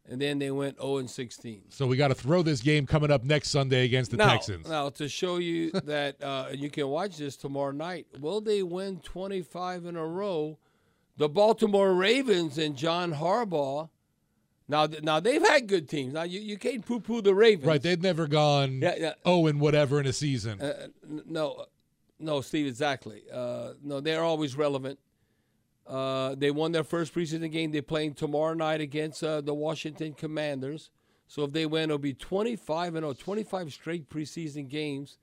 and 0.08 0.22
then 0.22 0.40
they 0.40 0.52
went 0.52 0.78
0 0.80 1.06
16. 1.06 1.64
So 1.70 1.88
we 1.88 1.98
got 1.98 2.10
to 2.10 2.16
throw 2.16 2.42
this 2.42 2.62
game 2.62 2.86
coming 2.86 3.12
up 3.12 3.24
next 3.24 3.50
Sunday 3.50 3.86
against 3.86 4.12
the 4.12 4.18
now, 4.18 4.30
Texans. 4.30 4.68
Now, 4.68 4.90
to 4.90 5.08
show 5.10 5.38
you 5.38 5.72
that, 5.86 6.22
uh, 6.24 6.48
and 6.52 6.60
you 6.60 6.70
can 6.70 6.88
watch 6.88 7.18
this 7.18 7.36
tomorrow 7.38 7.72
night, 7.72 8.08
will 8.20 8.42
they 8.42 8.64
win 8.64 9.00
25 9.00 9.86
in 9.86 9.96
a 9.96 10.06
row? 10.06 10.58
The 11.18 11.30
Baltimore 11.30 11.94
Ravens 11.94 12.58
and 12.58 12.76
John 12.76 13.14
Harbaugh. 13.14 13.90
Now, 14.68 14.88
now 15.04 15.20
they've 15.20 15.48
had 15.48 15.68
good 15.68 15.88
teams. 15.88 16.14
Now 16.14 16.24
you, 16.24 16.40
you 16.40 16.58
can't 16.58 16.86
poo-poo 16.86 17.22
the 17.22 17.36
Ravens. 17.36 17.68
Right, 17.68 17.82
they've 17.82 18.02
never 18.02 18.28
gone 18.28 18.80
Yeah, 18.82 18.96
yeah. 18.98 19.14
oh 19.24 19.46
and 19.48 19.62
whatever 19.62 20.00
in 20.00 20.08
a 20.08 20.14
season. 20.14 20.60
Uh, 20.60 20.88
no, 21.28 21.66
no, 22.20 22.42
Steve, 22.42 22.66
exactly. 22.66 23.24
Uh, 23.32 23.74
no, 23.84 24.00
they're 24.00 24.24
always 24.24 24.58
relevant. 24.58 25.00
Uh, 25.88 26.36
they 26.36 26.52
won 26.52 26.72
their 26.72 26.84
first 26.84 27.14
preseason 27.14 27.52
game. 27.52 27.72
They're 27.72 27.82
playing 27.82 28.16
tomorrow 28.16 28.54
night 28.54 28.82
against 28.82 29.24
uh, 29.24 29.42
the 29.42 29.54
Washington 29.54 30.14
Commanders. 30.14 30.90
So 31.28 31.44
if 31.44 31.54
they 31.54 31.66
win, 31.66 31.86
it'll 31.86 31.98
be 31.98 32.14
25 32.14 32.96
and 32.96 33.04
0, 33.04 33.14
25 33.14 33.74
straight 33.74 34.10
preseason 34.10 34.68
games. 34.68 35.18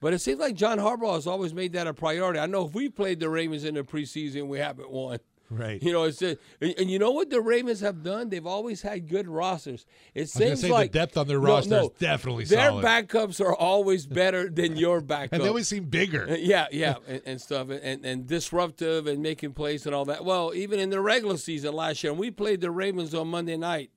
But 0.00 0.14
it 0.14 0.20
seems 0.20 0.38
like 0.38 0.54
John 0.54 0.78
Harbaugh 0.78 1.14
has 1.14 1.26
always 1.26 1.52
made 1.52 1.72
that 1.72 1.86
a 1.86 1.94
priority. 1.94 2.38
I 2.38 2.46
know 2.46 2.66
if 2.66 2.74
we 2.74 2.88
played 2.88 3.20
the 3.20 3.28
Ravens 3.28 3.64
in 3.64 3.74
the 3.74 3.82
preseason, 3.82 4.46
we 4.46 4.58
haven't 4.58 4.90
won. 4.90 5.18
Right. 5.50 5.82
You 5.82 5.92
know, 5.92 6.02
it's 6.04 6.18
just, 6.18 6.36
and, 6.60 6.74
and 6.76 6.90
you 6.90 6.98
know 6.98 7.10
what 7.10 7.30
the 7.30 7.40
Ravens 7.40 7.80
have 7.80 8.02
done? 8.02 8.28
They've 8.28 8.46
always 8.46 8.82
had 8.82 9.08
good 9.08 9.26
rosters. 9.26 9.86
It 10.14 10.28
seems 10.28 10.60
say 10.60 10.68
the 10.68 10.74
like 10.74 10.92
depth 10.92 11.16
on 11.16 11.26
their 11.26 11.40
No, 11.40 11.46
roster 11.46 11.76
is 11.76 11.82
no, 11.82 11.92
definitely 11.98 12.44
their 12.44 12.68
solid. 12.68 12.84
backups 12.84 13.40
are 13.42 13.54
always 13.54 14.04
better 14.04 14.50
than 14.50 14.76
your 14.76 15.00
backup. 15.00 15.32
And 15.32 15.42
they 15.42 15.48
always 15.48 15.66
seem 15.66 15.84
bigger. 15.84 16.36
Yeah, 16.38 16.66
yeah, 16.70 16.96
and, 17.06 17.22
and 17.24 17.40
stuff, 17.40 17.70
and, 17.70 18.04
and 18.04 18.26
disruptive 18.26 19.06
and 19.06 19.22
making 19.22 19.54
plays 19.54 19.86
and 19.86 19.94
all 19.94 20.04
that. 20.04 20.24
Well, 20.24 20.52
even 20.54 20.78
in 20.78 20.90
the 20.90 21.00
regular 21.00 21.38
season 21.38 21.74
last 21.74 22.04
year, 22.04 22.12
when 22.12 22.20
we 22.20 22.30
played 22.30 22.60
the 22.60 22.70
Ravens 22.70 23.14
on 23.14 23.28
Monday 23.28 23.56
night, 23.56 23.90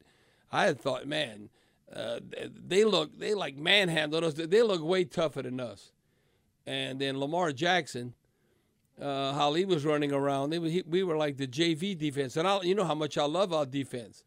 I 0.51 0.65
had 0.65 0.79
thought, 0.79 1.05
man, 1.05 1.49
uh, 1.93 2.19
they 2.65 2.85
look 2.85 3.19
they 3.19 3.33
like 3.33 3.57
manhandled 3.57 4.23
us. 4.23 4.33
They 4.35 4.61
look 4.61 4.81
way 4.81 5.03
tougher 5.03 5.41
than 5.41 5.59
us. 5.59 5.91
And 6.65 7.01
then 7.01 7.19
Lamar 7.19 7.51
Jackson, 7.51 8.13
uh, 9.01 9.53
he 9.53 9.65
was 9.65 9.85
running 9.85 10.11
around, 10.13 10.53
he, 10.53 10.83
we 10.87 11.03
were 11.03 11.17
like 11.17 11.37
the 11.37 11.47
JV 11.47 11.97
defense. 11.97 12.37
And 12.37 12.47
I, 12.47 12.61
you 12.61 12.75
know 12.75 12.83
how 12.83 12.95
much 12.95 13.17
I 13.17 13.25
love 13.25 13.51
our 13.51 13.65
defense, 13.65 14.23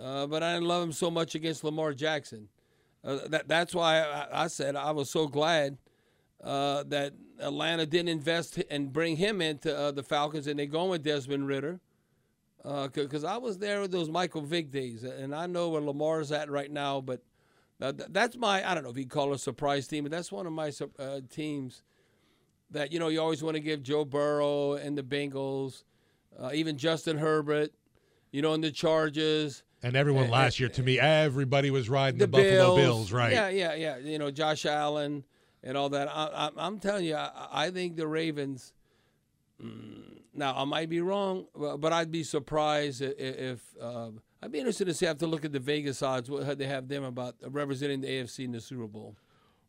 uh, 0.00 0.26
but 0.26 0.42
I 0.42 0.54
didn't 0.54 0.68
love 0.68 0.82
him 0.82 0.92
so 0.92 1.10
much 1.10 1.34
against 1.34 1.64
Lamar 1.64 1.92
Jackson. 1.92 2.48
Uh, 3.02 3.18
that, 3.28 3.48
that's 3.48 3.74
why 3.74 4.00
I, 4.00 4.44
I 4.44 4.46
said 4.46 4.76
I 4.76 4.92
was 4.92 5.10
so 5.10 5.26
glad 5.26 5.78
uh, 6.42 6.84
that 6.84 7.12
Atlanta 7.40 7.86
didn't 7.86 8.08
invest 8.08 8.62
and 8.70 8.92
bring 8.92 9.16
him 9.16 9.42
into 9.42 9.76
uh, 9.76 9.90
the 9.90 10.02
Falcons, 10.02 10.46
and 10.46 10.58
they 10.58 10.66
go 10.66 10.86
with 10.86 11.02
Desmond 11.02 11.46
Ridder. 11.46 11.80
Because 12.94 13.24
I 13.24 13.36
was 13.36 13.58
there 13.58 13.82
with 13.82 13.92
those 13.92 14.08
Michael 14.08 14.40
Vick 14.40 14.70
days, 14.70 15.04
and 15.04 15.34
I 15.34 15.46
know 15.46 15.68
where 15.68 15.82
Lamar's 15.82 16.32
at 16.32 16.48
right 16.48 16.70
now. 16.70 17.02
But 17.02 17.20
uh, 17.78 17.92
th- 17.92 18.08
that's 18.10 18.38
my 18.38 18.66
I 18.66 18.74
don't 18.74 18.84
know 18.84 18.90
if 18.90 18.96
you 18.96 19.06
call 19.06 19.32
it 19.32 19.34
a 19.34 19.38
surprise 19.38 19.86
team, 19.86 20.04
but 20.04 20.10
that's 20.10 20.32
one 20.32 20.46
of 20.46 20.52
my 20.54 20.72
uh, 20.98 21.20
teams 21.28 21.82
that 22.70 22.92
you 22.92 22.98
know 22.98 23.08
you 23.08 23.20
always 23.20 23.42
want 23.42 23.54
to 23.54 23.60
give 23.60 23.82
Joe 23.82 24.04
Burrow 24.04 24.72
and 24.74 24.96
the 24.98 25.02
Bengals, 25.02 25.84
uh, 26.38 26.50
even 26.54 26.76
Justin 26.78 27.18
Herbert, 27.18 27.72
you 28.32 28.42
know, 28.42 28.52
and 28.54 28.62
the 28.64 28.70
Charges. 28.72 29.62
And 29.82 29.96
everyone 29.96 30.26
Uh, 30.28 30.30
last 30.30 30.58
year, 30.60 30.68
to 30.70 30.82
me, 30.82 30.98
everybody 30.98 31.70
was 31.70 31.88
riding 31.90 32.18
the, 32.18 32.24
the 32.26 32.30
Buffalo 32.32 32.74
Bills, 32.74 32.76
Bills, 32.76 33.12
right? 33.12 33.32
Yeah, 33.32 33.48
yeah, 33.50 33.74
yeah. 33.74 33.96
You 33.98 34.18
know, 34.18 34.30
Josh 34.30 34.64
Allen 34.64 35.24
and 35.62 35.76
all 35.76 35.90
that. 35.90 36.08
I, 36.08 36.24
I, 36.48 36.50
I'm 36.56 36.78
telling 36.78 37.04
you, 37.04 37.16
I, 37.16 37.48
I 37.52 37.70
think 37.70 37.96
the 37.96 38.06
Ravens. 38.06 38.72
mm, 39.62 40.20
now 40.32 40.54
I 40.56 40.64
might 40.64 40.88
be 40.88 41.00
wrong, 41.00 41.46
but 41.54 41.92
I'd 41.92 42.10
be 42.10 42.24
surprised 42.24 43.02
i- 43.02 43.06
i- 43.06 43.12
if 43.18 43.60
uh, 43.80 44.10
I'd 44.42 44.50
be 44.52 44.58
interested 44.58 44.86
to 44.86 44.94
see. 44.94 45.06
I 45.06 45.10
have 45.10 45.18
to 45.18 45.26
look 45.26 45.44
at 45.44 45.52
the 45.52 45.60
Vegas 45.60 46.02
odds. 46.02 46.28
What 46.30 46.58
they 46.58 46.66
have 46.66 46.88
them 46.88 47.04
about 47.04 47.36
representing 47.46 48.00
the 48.00 48.08
AFC 48.08 48.44
in 48.44 48.52
the 48.52 48.60
Super 48.60 48.86
Bowl. 48.86 49.16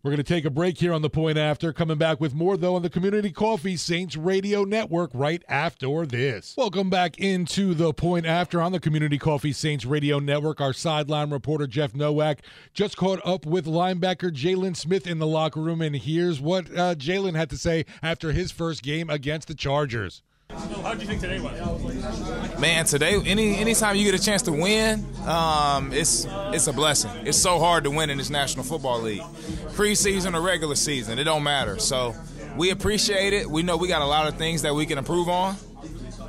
We're 0.06 0.12
going 0.12 0.18
to 0.18 0.24
take 0.24 0.46
a 0.46 0.52
break 0.52 0.78
here 0.78 0.94
on 0.94 1.02
the 1.02 1.10
point 1.10 1.36
after. 1.36 1.74
Coming 1.74 1.98
back 1.98 2.22
with 2.22 2.36
more, 2.36 2.58
though, 2.58 2.76
on 2.76 2.84
the 2.84 2.92
Community 2.92 3.32
Coffee 3.32 3.76
Saints 3.76 4.16
Radio 4.16 4.64
Network 4.64 5.10
right 5.16 5.42
after 5.50 6.06
this. 6.06 6.54
Welcome 6.56 6.92
back 6.92 7.18
into 7.18 7.74
the 7.74 7.92
point 7.92 8.28
after 8.28 8.62
on 8.62 8.72
the 8.72 8.80
Community 8.80 9.18
Coffee 9.18 9.52
Saints 9.52 9.84
Radio 9.84 10.20
Network. 10.20 10.62
Our 10.62 10.74
sideline 10.74 11.32
reporter, 11.32 11.66
Jeff 11.66 11.96
Nowak, 11.96 12.42
just 12.72 12.98
caught 12.98 13.20
up 13.26 13.48
with 13.48 13.66
linebacker 13.66 14.32
Jaylon 14.32 14.76
Smith 14.76 15.08
in 15.08 15.18
the 15.18 15.26
locker 15.26 15.60
room. 15.60 15.82
And 15.82 15.96
here's 15.96 16.40
what 16.40 16.68
uh, 16.68 16.94
Jaylon 16.94 17.36
had 17.36 17.50
to 17.50 17.58
say 17.58 17.84
after 18.04 18.32
his 18.32 18.52
first 18.52 18.84
game 18.84 19.10
against 19.10 19.48
the 19.48 19.56
Chargers. 19.56 20.22
How 20.50 20.94
do 20.94 21.02
you 21.02 21.08
think 21.08 21.22
today 21.22 21.40
went? 21.40 22.60
Man, 22.60 22.86
today, 22.86 23.20
any 23.26 23.56
anytime 23.56 23.96
you 23.96 24.06
get 24.06 24.20
a 24.20 24.24
chance 24.24 24.44
to 24.44 24.52
win, 24.52 25.04
um, 25.26 25.92
it's 25.92 26.26
it's 26.54 26.68
a 26.68 26.74
blessing. 26.74 27.12
It's 27.26 27.38
so 27.38 27.60
hard 27.60 27.84
to 27.86 27.92
win 27.92 28.10
in 28.10 28.18
this 28.18 28.30
National 28.30 28.64
Football 28.64 29.02
League, 29.02 29.24
preseason 29.74 30.36
or 30.36 30.42
regular 30.42 30.76
season, 30.76 31.18
it 31.18 31.24
don't 31.24 31.44
matter. 31.44 31.80
So 31.80 32.16
we 32.56 32.70
appreciate 32.70 33.34
it. 33.34 33.50
We 33.50 33.64
know 33.64 33.76
we 33.76 33.88
got 33.88 34.02
a 34.02 34.08
lot 34.08 34.28
of 34.28 34.38
things 34.38 34.62
that 34.62 34.74
we 34.76 34.86
can 34.86 34.98
improve 34.98 35.30
on, 35.30 35.56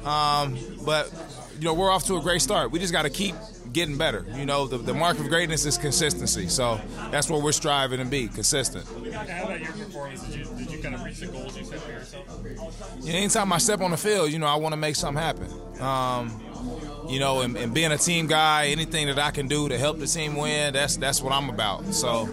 um, 0.05 0.57
but 0.85 1.13
you 1.59 1.67
know 1.67 1.75
we're 1.75 1.91
off 1.91 2.07
to 2.07 2.17
a 2.17 2.23
great 2.23 2.41
start. 2.41 2.71
We 2.71 2.79
just 2.79 2.93
got 2.93 3.03
to 3.03 3.11
keep 3.11 3.35
getting 3.73 3.99
better. 3.99 4.25
You 4.35 4.47
know, 4.47 4.67
the, 4.67 4.79
the 4.79 4.95
mark 4.95 5.19
of 5.19 5.29
greatness 5.29 5.67
is 5.67 5.77
consistency. 5.77 6.49
So 6.49 6.81
that's 7.11 7.29
what 7.29 7.43
we're 7.43 7.53
striving 7.53 7.99
to 7.99 8.07
be 8.07 8.27
consistent. 8.29 8.87
How 9.13 9.45
about 9.45 9.61
your 9.61 9.73
performance? 9.73 10.23
Did 10.23 10.35
you, 10.35 10.45
did 10.45 10.56
you 10.56 10.56
kind 10.87 11.01
of 11.01 11.05
reach 11.05 11.19
the 11.19 11.27
goals 11.27 11.59
you 11.59 11.65
set 11.65 11.81
for 11.81 11.91
yourself? 11.91 12.27
You 13.01 13.13
know, 13.13 13.19
anytime 13.19 13.53
I 13.53 13.59
step 13.59 13.81
on 13.81 13.91
the 13.91 13.97
field, 13.97 14.31
you 14.33 14.39
know, 14.39 14.47
I 14.47 14.55
want 14.55 14.73
to 14.73 14.77
make 14.77 14.95
something 14.95 15.21
happen. 15.21 15.51
Um, 15.81 16.41
you 17.09 17.19
know, 17.19 17.41
and, 17.41 17.57
and, 17.57 17.75
being 17.75 17.93
a 17.93 17.99
team 17.99 18.27
guy, 18.27 18.67
anything 18.67 19.07
that 19.09 19.19
I 19.19 19.31
can 19.31 19.49
do 19.49 19.69
to 19.69 19.79
help 19.79 19.99
the 19.99 20.07
team 20.07 20.37
win, 20.37 20.73
that's 20.73 20.97
that's 20.97 21.21
what 21.23 21.33
I'm 21.33 21.49
about. 21.51 21.93
So 21.93 22.29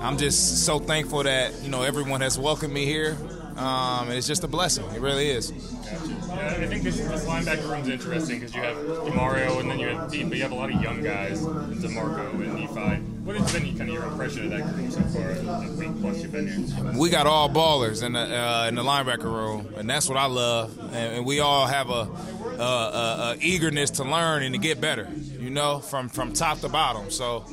I'm 0.00 0.16
just 0.18 0.64
so 0.64 0.78
thankful 0.78 1.24
that 1.24 1.52
you 1.62 1.68
know 1.68 1.82
everyone 1.82 2.20
has 2.20 2.38
welcomed 2.38 2.72
me 2.72 2.84
here. 2.84 3.16
Um, 3.56 4.08
and 4.08 4.18
it's 4.18 4.26
just 4.26 4.44
a 4.44 4.48
blessing. 4.48 4.84
It 4.90 5.00
really 5.00 5.30
is. 5.30 5.50
Yeah, 5.50 6.58
I 6.60 6.66
think 6.66 6.82
this, 6.82 6.98
this 6.98 7.24
linebacker 7.24 7.80
is 7.80 7.88
interesting 7.88 8.40
because 8.40 8.54
you 8.54 8.60
have 8.60 8.76
Demario 8.76 9.60
and 9.60 9.70
then 9.70 9.78
you 9.78 9.88
have 9.88 10.10
Deep, 10.10 10.28
but 10.28 10.36
you 10.36 10.42
have 10.42 10.52
a 10.52 10.54
lot 10.54 10.70
of 10.70 10.82
young 10.82 11.02
guys, 11.02 11.40
D'Marco 11.40 12.30
and 12.32 12.54
Nephi. 12.54 13.02
What 13.24 13.36
has 13.36 13.52
been 13.52 13.76
kind 13.76 13.88
of 13.88 13.94
your 13.94 14.04
impression 14.04 14.44
of 14.44 14.50
that 14.50 14.74
group 14.74 14.92
so 14.92 15.00
far, 15.00 15.32
the 15.32 15.72
week 15.78 16.00
plus 16.00 16.22
you've 16.22 16.32
been 16.32 16.46
here? 16.46 16.92
We 17.00 17.08
got 17.08 17.26
all 17.26 17.48
ballers 17.48 18.04
in 18.04 18.12
the 18.12 18.20
uh, 18.20 18.66
in 18.68 18.74
the 18.74 18.84
linebacker 18.84 19.24
room, 19.24 19.74
and 19.76 19.88
that's 19.88 20.08
what 20.08 20.18
I 20.18 20.26
love. 20.26 20.78
And, 20.78 21.16
and 21.16 21.26
we 21.26 21.40
all 21.40 21.66
have 21.66 21.90
a, 21.90 21.92
a, 21.92 22.62
a, 22.62 23.32
a, 23.32 23.36
eagerness 23.40 23.90
to 23.92 24.04
learn 24.04 24.42
and 24.42 24.54
to 24.54 24.60
get 24.60 24.80
better. 24.80 25.08
You 25.40 25.50
know, 25.50 25.80
from 25.80 26.08
from 26.08 26.34
top 26.34 26.60
to 26.60 26.68
bottom. 26.68 27.10
So, 27.10 27.44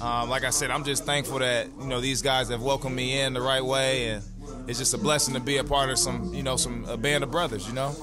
um, 0.00 0.28
like 0.28 0.44
I 0.44 0.50
said, 0.50 0.72
I'm 0.72 0.82
just 0.82 1.04
thankful 1.04 1.38
that 1.38 1.68
you 1.78 1.86
know 1.86 2.00
these 2.00 2.22
guys 2.22 2.48
have 2.48 2.62
welcomed 2.62 2.96
me 2.96 3.20
in 3.20 3.32
the 3.32 3.40
right 3.40 3.64
way 3.64 4.08
and 4.08 4.24
it's 4.66 4.78
just 4.78 4.94
a 4.94 4.98
blessing 4.98 5.34
to 5.34 5.40
be 5.40 5.56
a 5.58 5.64
part 5.64 5.90
of 5.90 5.98
some, 5.98 6.32
you 6.34 6.42
know, 6.42 6.56
some 6.56 6.84
a 6.86 6.96
band 6.96 7.24
of 7.24 7.30
brothers, 7.30 7.66
you 7.66 7.72
know. 7.74 7.94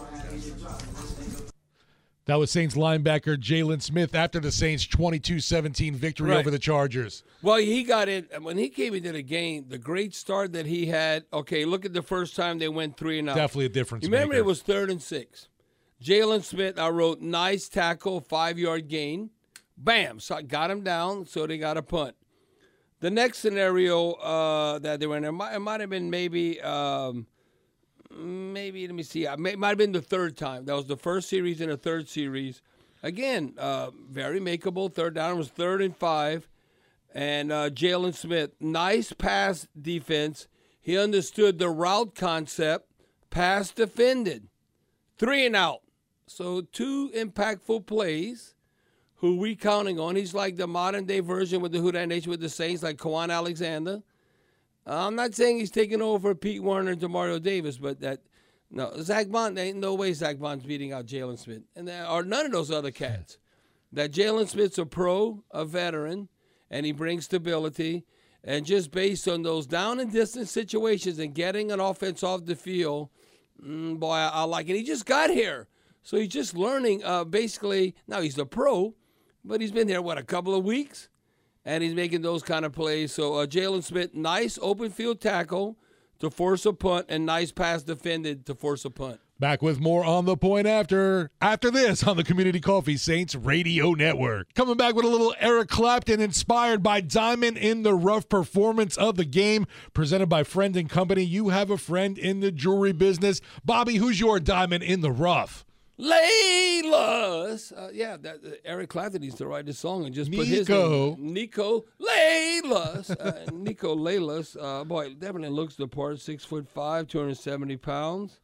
That 2.25 2.35
was 2.37 2.51
Saints 2.51 2.75
linebacker 2.75 3.37
Jaylon 3.37 3.81
Smith 3.81 4.13
after 4.13 4.39
the 4.39 4.51
Saints 4.51 4.85
22-17 4.85 5.95
victory 5.95 6.29
Right. 6.29 6.37
over 6.39 6.51
the 6.51 6.59
Chargers. 6.59 7.23
Well, 7.41 7.57
he 7.57 7.83
got 7.83 8.07
in 8.07 8.25
when 8.41 8.55
he 8.59 8.69
came 8.69 8.93
into 8.93 9.11
the 9.11 9.23
game. 9.23 9.65
The 9.67 9.79
great 9.79 10.13
start 10.13 10.53
that 10.53 10.67
he 10.67 10.85
had. 10.85 11.25
Okay, 11.33 11.65
look 11.65 11.85
at 11.85 11.93
the 11.93 12.03
first 12.03 12.35
time 12.35 12.59
they 12.59 12.69
went 12.69 12.97
three 12.97 13.17
and 13.17 13.29
out. 13.31 13.35
Definitely 13.35 13.65
a 13.65 13.69
difference 13.69 14.03
You 14.03 14.11
remember 14.11 14.33
maker. 14.33 14.43
it 14.43 14.45
was 14.45 14.61
third 14.61 14.91
and 14.91 15.01
six. 15.01 15.47
Jaylon 16.03 16.43
Smith, 16.43 16.77
I 16.77 16.89
wrote 16.89 17.19
nice 17.19 17.67
tackle, 17.67 18.21
five 18.21 18.59
yard 18.59 18.87
gain. 18.87 19.31
Bam, 19.75 20.19
so 20.19 20.35
I 20.35 20.43
got 20.43 20.69
him 20.69 20.81
down, 20.83 21.25
so 21.25 21.47
they 21.47 21.57
got 21.57 21.77
a 21.77 21.81
punt. 21.81 22.15
The 23.01 23.09
next 23.09 23.39
scenario 23.39 24.11
uh, 24.13 24.79
that 24.79 24.99
they 24.99 25.07
were 25.07 25.17
in, 25.17 25.23
it 25.23 25.31
might, 25.31 25.55
it 25.55 25.59
might 25.59 25.79
have 25.79 25.89
been 25.89 26.09
maybe, 26.09 26.59
um, 26.61 27.27
maybe 28.11 28.85
let 28.85 28.95
me 28.95 29.03
see, 29.03 29.25
it 29.25 29.39
might 29.39 29.69
have 29.69 29.77
been 29.77 29.93
the 29.93 30.01
third 30.01 30.35
time. 30.35 30.65
That 30.65 30.75
was 30.75 30.87
the 30.87 30.97
first 30.97 31.29
series 31.29 31.61
and 31.61 31.71
the 31.71 31.77
third 31.77 32.09
series. 32.09 32.61
Again, 33.01 33.53
uh, 33.57 33.91
very 34.09 34.41
makeable. 34.41 34.93
Third 34.93 35.15
down 35.15 35.37
was 35.37 35.47
third 35.47 35.81
and 35.81 35.95
five, 35.95 36.49
and 37.13 37.51
uh, 37.51 37.69
Jaylon 37.69 38.13
Smith, 38.13 38.51
nice 38.59 39.13
pass 39.13 39.67
defense. 39.81 40.49
He 40.81 40.97
understood 40.97 41.57
the 41.57 41.69
route 41.69 42.15
concept, 42.15 42.91
pass 43.29 43.71
defended, 43.71 44.49
three 45.17 45.45
and 45.45 45.55
out. 45.55 45.81
So 46.27 46.61
two 46.61 47.09
impactful 47.15 47.85
plays 47.85 48.55
who 49.19 49.37
we 49.37 49.55
counting 49.55 49.99
on. 49.99 50.15
He's 50.15 50.33
like 50.33 50.55
the 50.55 50.67
modern 50.67 51.05
day 51.05 51.19
version 51.19 51.61
with 51.61 51.71
the 51.71 51.79
That 51.91 52.07
Nation 52.07 52.31
with 52.31 52.39
the 52.39 52.49
Saints, 52.49 52.83
like 52.83 52.97
Kwon 52.97 53.31
Alexander. 53.31 54.01
I'm 54.85 55.15
not 55.15 55.35
saying 55.35 55.59
he's 55.59 55.71
taking 55.71 56.01
over 56.01 56.33
Pete 56.33 56.63
Werner 56.63 56.91
and 56.91 57.01
Demario 57.01 57.41
Davis, 57.41 57.77
but 57.77 57.99
that 57.99 58.21
no 58.71 58.93
Zack 59.01 59.29
Baun 59.29 59.57
ain't 59.57 59.77
no 59.77 59.93
way 59.93 60.13
Zack 60.13 60.39
Baun's 60.39 60.63
beating 60.63 60.93
out 60.93 61.05
Jaylon 61.05 61.37
Smith, 61.37 61.63
and 61.75 61.87
there 61.87 62.05
are 62.05 62.23
none 62.23 62.45
of 62.45 62.51
those 62.51 62.71
other 62.71 62.91
cats. 62.91 63.37
That 63.91 64.11
Jaylon 64.11 64.47
Smith's 64.47 64.77
a 64.77 64.85
pro, 64.85 65.43
a 65.49 65.65
veteran, 65.65 66.29
and 66.69 66.85
he 66.85 66.91
brings 66.91 67.25
stability. 67.25 68.05
And 68.43 68.63
just 68.63 68.91
based 68.91 69.27
on 69.27 69.41
those 69.41 69.65
down 69.65 69.99
and 69.99 70.11
distance 70.11 70.51
situations 70.51 71.17
and 71.17 71.33
getting 71.33 71.71
an 71.71 71.79
offense 71.79 72.21
off 72.21 72.45
the 72.45 72.55
field, 72.55 73.09
mm, 73.59 73.99
boy, 73.99 74.11
I, 74.11 74.27
I 74.27 74.43
like 74.43 74.69
it. 74.69 74.75
He 74.75 74.83
just 74.83 75.07
got 75.07 75.31
here. 75.31 75.69
So 76.03 76.17
he's 76.17 76.29
just 76.29 76.55
learning 76.55 77.03
uh, 77.03 77.23
basically. 77.23 77.95
Now 78.07 78.21
he's 78.21 78.37
a 78.37 78.45
pro, 78.45 78.93
but 79.43 79.61
he's 79.61 79.71
been 79.71 79.87
there, 79.87 80.01
what, 80.01 80.17
a 80.17 80.23
couple 80.23 80.55
of 80.55 80.63
weeks? 80.63 81.09
And 81.65 81.83
he's 81.83 81.93
making 81.93 82.21
those 82.21 82.41
kind 82.41 82.65
of 82.65 82.71
plays. 82.71 83.13
So 83.13 83.35
uh, 83.35 83.45
Jaylon 83.45 83.83
Smith, 83.83 84.15
nice 84.15 84.57
open 84.61 84.91
field 84.91 85.21
tackle 85.21 85.77
to 86.19 86.29
force 86.29 86.65
a 86.65 86.73
punt, 86.73 87.05
and 87.09 87.25
nice 87.25 87.51
pass 87.51 87.83
defended 87.83 88.45
to 88.45 88.55
force 88.55 88.85
a 88.85 88.89
punt. 88.89 89.19
Back 89.39 89.61
with 89.61 89.79
more 89.79 90.03
on 90.03 90.25
the 90.25 90.35
point 90.35 90.67
after 90.67 91.31
after 91.41 91.71
this 91.71 92.03
on 92.03 92.17
the 92.17 92.25
Community 92.25 92.59
Coffee 92.59 92.97
Saints 92.97 93.35
Radio 93.35 93.93
Network. 93.93 94.53
Coming 94.53 94.75
back 94.75 94.95
with 94.95 95.05
a 95.05 95.09
little 95.09 95.33
Eric 95.39 95.69
Clapton 95.69 96.19
inspired 96.19 96.83
by 96.83 96.99
Diamond 96.99 97.57
in 97.57 97.83
the 97.83 97.95
Rough 97.95 98.27
performance 98.27 98.97
of 98.97 99.15
the 99.15 99.23
game 99.23 99.65
presented 99.93 100.27
by 100.27 100.43
Friend 100.43 100.75
and 100.75 100.89
Company. 100.89 101.23
You 101.23 101.49
have 101.49 101.71
a 101.71 101.77
friend 101.77 102.17
in 102.17 102.41
the 102.41 102.51
jewelry 102.51 102.91
business. 102.91 103.39
Bobby, 103.63 103.95
who's 103.95 104.19
your 104.19 104.41
Diamond 104.41 104.83
in 104.83 104.99
the 104.99 105.11
Rough? 105.11 105.65
Lalos. 105.99 107.73
Uh, 107.75 107.89
yeah, 107.93 108.15
that, 108.17 108.37
uh, 108.45 108.49
Eric 108.63 108.89
Clapton 108.89 109.21
needs 109.21 109.35
to 109.35 109.47
write 109.47 109.65
this 109.65 109.77
song 109.79 110.05
and 110.05 110.15
just 110.15 110.31
put 110.31 110.47
his 110.47 110.67
Niko. 110.67 111.17
name. 111.17 111.35
Niko 111.35 111.83
Lalos. 111.99 113.11
Uh, 113.11 113.45
Niko 113.51 113.95
Lalos. 113.97 114.55
Uh, 114.59 114.83
boy, 114.85 115.13
definitely 115.13 115.49
looks 115.49 115.75
the 115.75 115.87
part. 115.87 116.19
Six 116.19 116.45
foot 116.45 116.67
five, 116.69 117.07
270 117.07 117.77
pounds. 117.77 118.39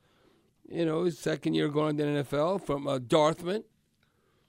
You 0.67 0.85
know, 0.85 1.03
his 1.03 1.17
second 1.17 1.53
year 1.53 1.69
going 1.69 1.97
to 1.97 2.03
the 2.03 2.09
NFL 2.23 2.65
from 2.65 2.87
uh, 2.87 2.99
Dartmouth. 2.99 3.63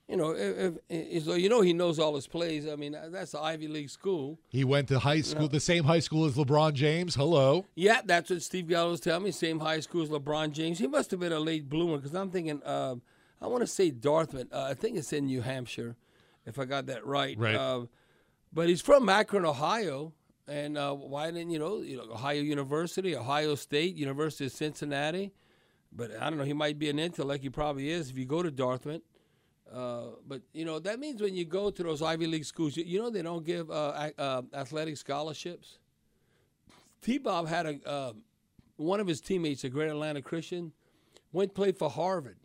You 0.07 0.15
know, 0.15 0.31
if, 0.31 0.77
if, 0.87 1.25
so 1.25 1.33
you 1.33 1.49
know 1.49 1.59
he 1.59 1.73
knows 1.73 1.99
all 1.99 2.15
his 2.15 2.27
plays. 2.27 2.65
I 2.65 2.77
mean, 2.77 2.95
that's 3.11 3.33
an 3.33 3.41
Ivy 3.43 3.67
League 3.67 3.89
school. 3.89 4.39
He 4.47 4.63
went 4.63 4.87
to 4.87 4.99
high 4.99 5.19
school, 5.19 5.49
the 5.49 5.59
same 5.59 5.83
high 5.83 5.99
school 5.99 6.25
as 6.25 6.35
LeBron 6.35 6.73
James. 6.73 7.13
Hello. 7.15 7.65
Yeah, 7.75 7.99
that's 8.05 8.29
what 8.29 8.41
Steve 8.41 8.69
Gallo 8.69 8.91
was 8.91 9.01
telling 9.01 9.23
me. 9.23 9.31
Same 9.31 9.59
high 9.59 9.81
school 9.81 10.03
as 10.03 10.09
LeBron 10.09 10.53
James. 10.53 10.79
He 10.79 10.87
must 10.87 11.11
have 11.11 11.19
been 11.19 11.33
a 11.33 11.39
late 11.39 11.67
bloomer 11.67 11.97
because 11.97 12.15
I'm 12.15 12.31
thinking, 12.31 12.63
uh, 12.63 12.95
I 13.41 13.47
want 13.47 13.61
to 13.61 13.67
say 13.67 13.91
Dartmouth. 13.91 14.47
Uh, 14.53 14.67
I 14.71 14.75
think 14.75 14.95
it's 14.95 15.11
in 15.11 15.25
New 15.25 15.41
Hampshire, 15.41 15.97
if 16.45 16.57
I 16.57 16.63
got 16.63 16.85
that 16.85 17.05
right. 17.05 17.37
Right. 17.37 17.55
Uh, 17.55 17.87
but 18.53 18.69
he's 18.69 18.81
from 18.81 19.09
Akron, 19.09 19.45
Ohio. 19.45 20.13
And 20.47 20.77
uh, 20.77 20.93
why 20.93 21.29
didn't 21.29 21.49
you 21.49 21.59
know, 21.59 21.81
you 21.81 21.97
know, 21.97 22.13
Ohio 22.13 22.41
University, 22.41 23.13
Ohio 23.13 23.55
State, 23.55 23.95
University 23.97 24.45
of 24.45 24.53
Cincinnati. 24.53 25.33
But 25.91 26.11
I 26.15 26.29
don't 26.29 26.37
know. 26.37 26.45
He 26.45 26.53
might 26.53 26.79
be 26.79 26.89
an 26.89 26.97
intellect. 26.97 27.43
He 27.43 27.49
probably 27.49 27.89
is 27.89 28.09
if 28.09 28.17
you 28.17 28.23
go 28.23 28.41
to 28.41 28.49
Dartmouth. 28.49 29.01
Uh, 29.73 30.11
but 30.27 30.41
you 30.53 30.65
know 30.65 30.79
that 30.79 30.99
means 30.99 31.21
when 31.21 31.35
you 31.35 31.45
go 31.45 31.69
to 31.69 31.83
those 31.83 32.01
Ivy 32.01 32.27
League 32.27 32.45
schools, 32.45 32.77
you, 32.77 32.83
you 32.85 32.99
know 32.99 33.09
they 33.09 33.21
don't 33.21 33.45
give 33.45 33.69
uh, 33.69 34.09
uh, 34.17 34.41
athletic 34.53 34.97
scholarships. 34.97 35.79
T. 37.01 37.17
Bob 37.17 37.47
had 37.47 37.65
a 37.65 37.87
uh, 37.87 38.13
one 38.77 38.99
of 38.99 39.07
his 39.07 39.19
teammates, 39.19 39.63
a 39.63 39.69
Great 39.69 39.89
Atlanta 39.89 40.21
Christian, 40.21 40.71
went 41.31 41.53
played 41.53 41.77
for 41.77 41.89
Harvard, 41.89 42.37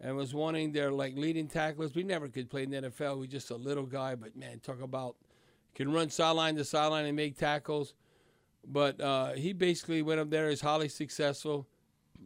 and 0.00 0.16
was 0.16 0.34
wanting 0.34 0.72
their 0.72 0.90
like 0.90 1.16
leading 1.16 1.46
tacklers. 1.46 1.94
We 1.94 2.02
never 2.02 2.28
could 2.28 2.50
play 2.50 2.64
in 2.64 2.70
the 2.70 2.82
NFL. 2.82 3.18
We 3.18 3.28
just 3.28 3.50
a 3.50 3.56
little 3.56 3.86
guy, 3.86 4.14
but 4.16 4.36
man, 4.36 4.58
talk 4.58 4.80
about 4.82 5.16
can 5.74 5.92
run 5.92 6.10
sideline 6.10 6.56
to 6.56 6.64
sideline 6.64 7.06
and 7.06 7.14
make 7.14 7.36
tackles. 7.36 7.94
But 8.66 9.00
uh, 9.00 9.34
he 9.34 9.52
basically 9.52 10.02
went 10.02 10.18
up 10.18 10.30
there. 10.30 10.48
Is 10.48 10.60
highly 10.60 10.88
successful. 10.88 11.68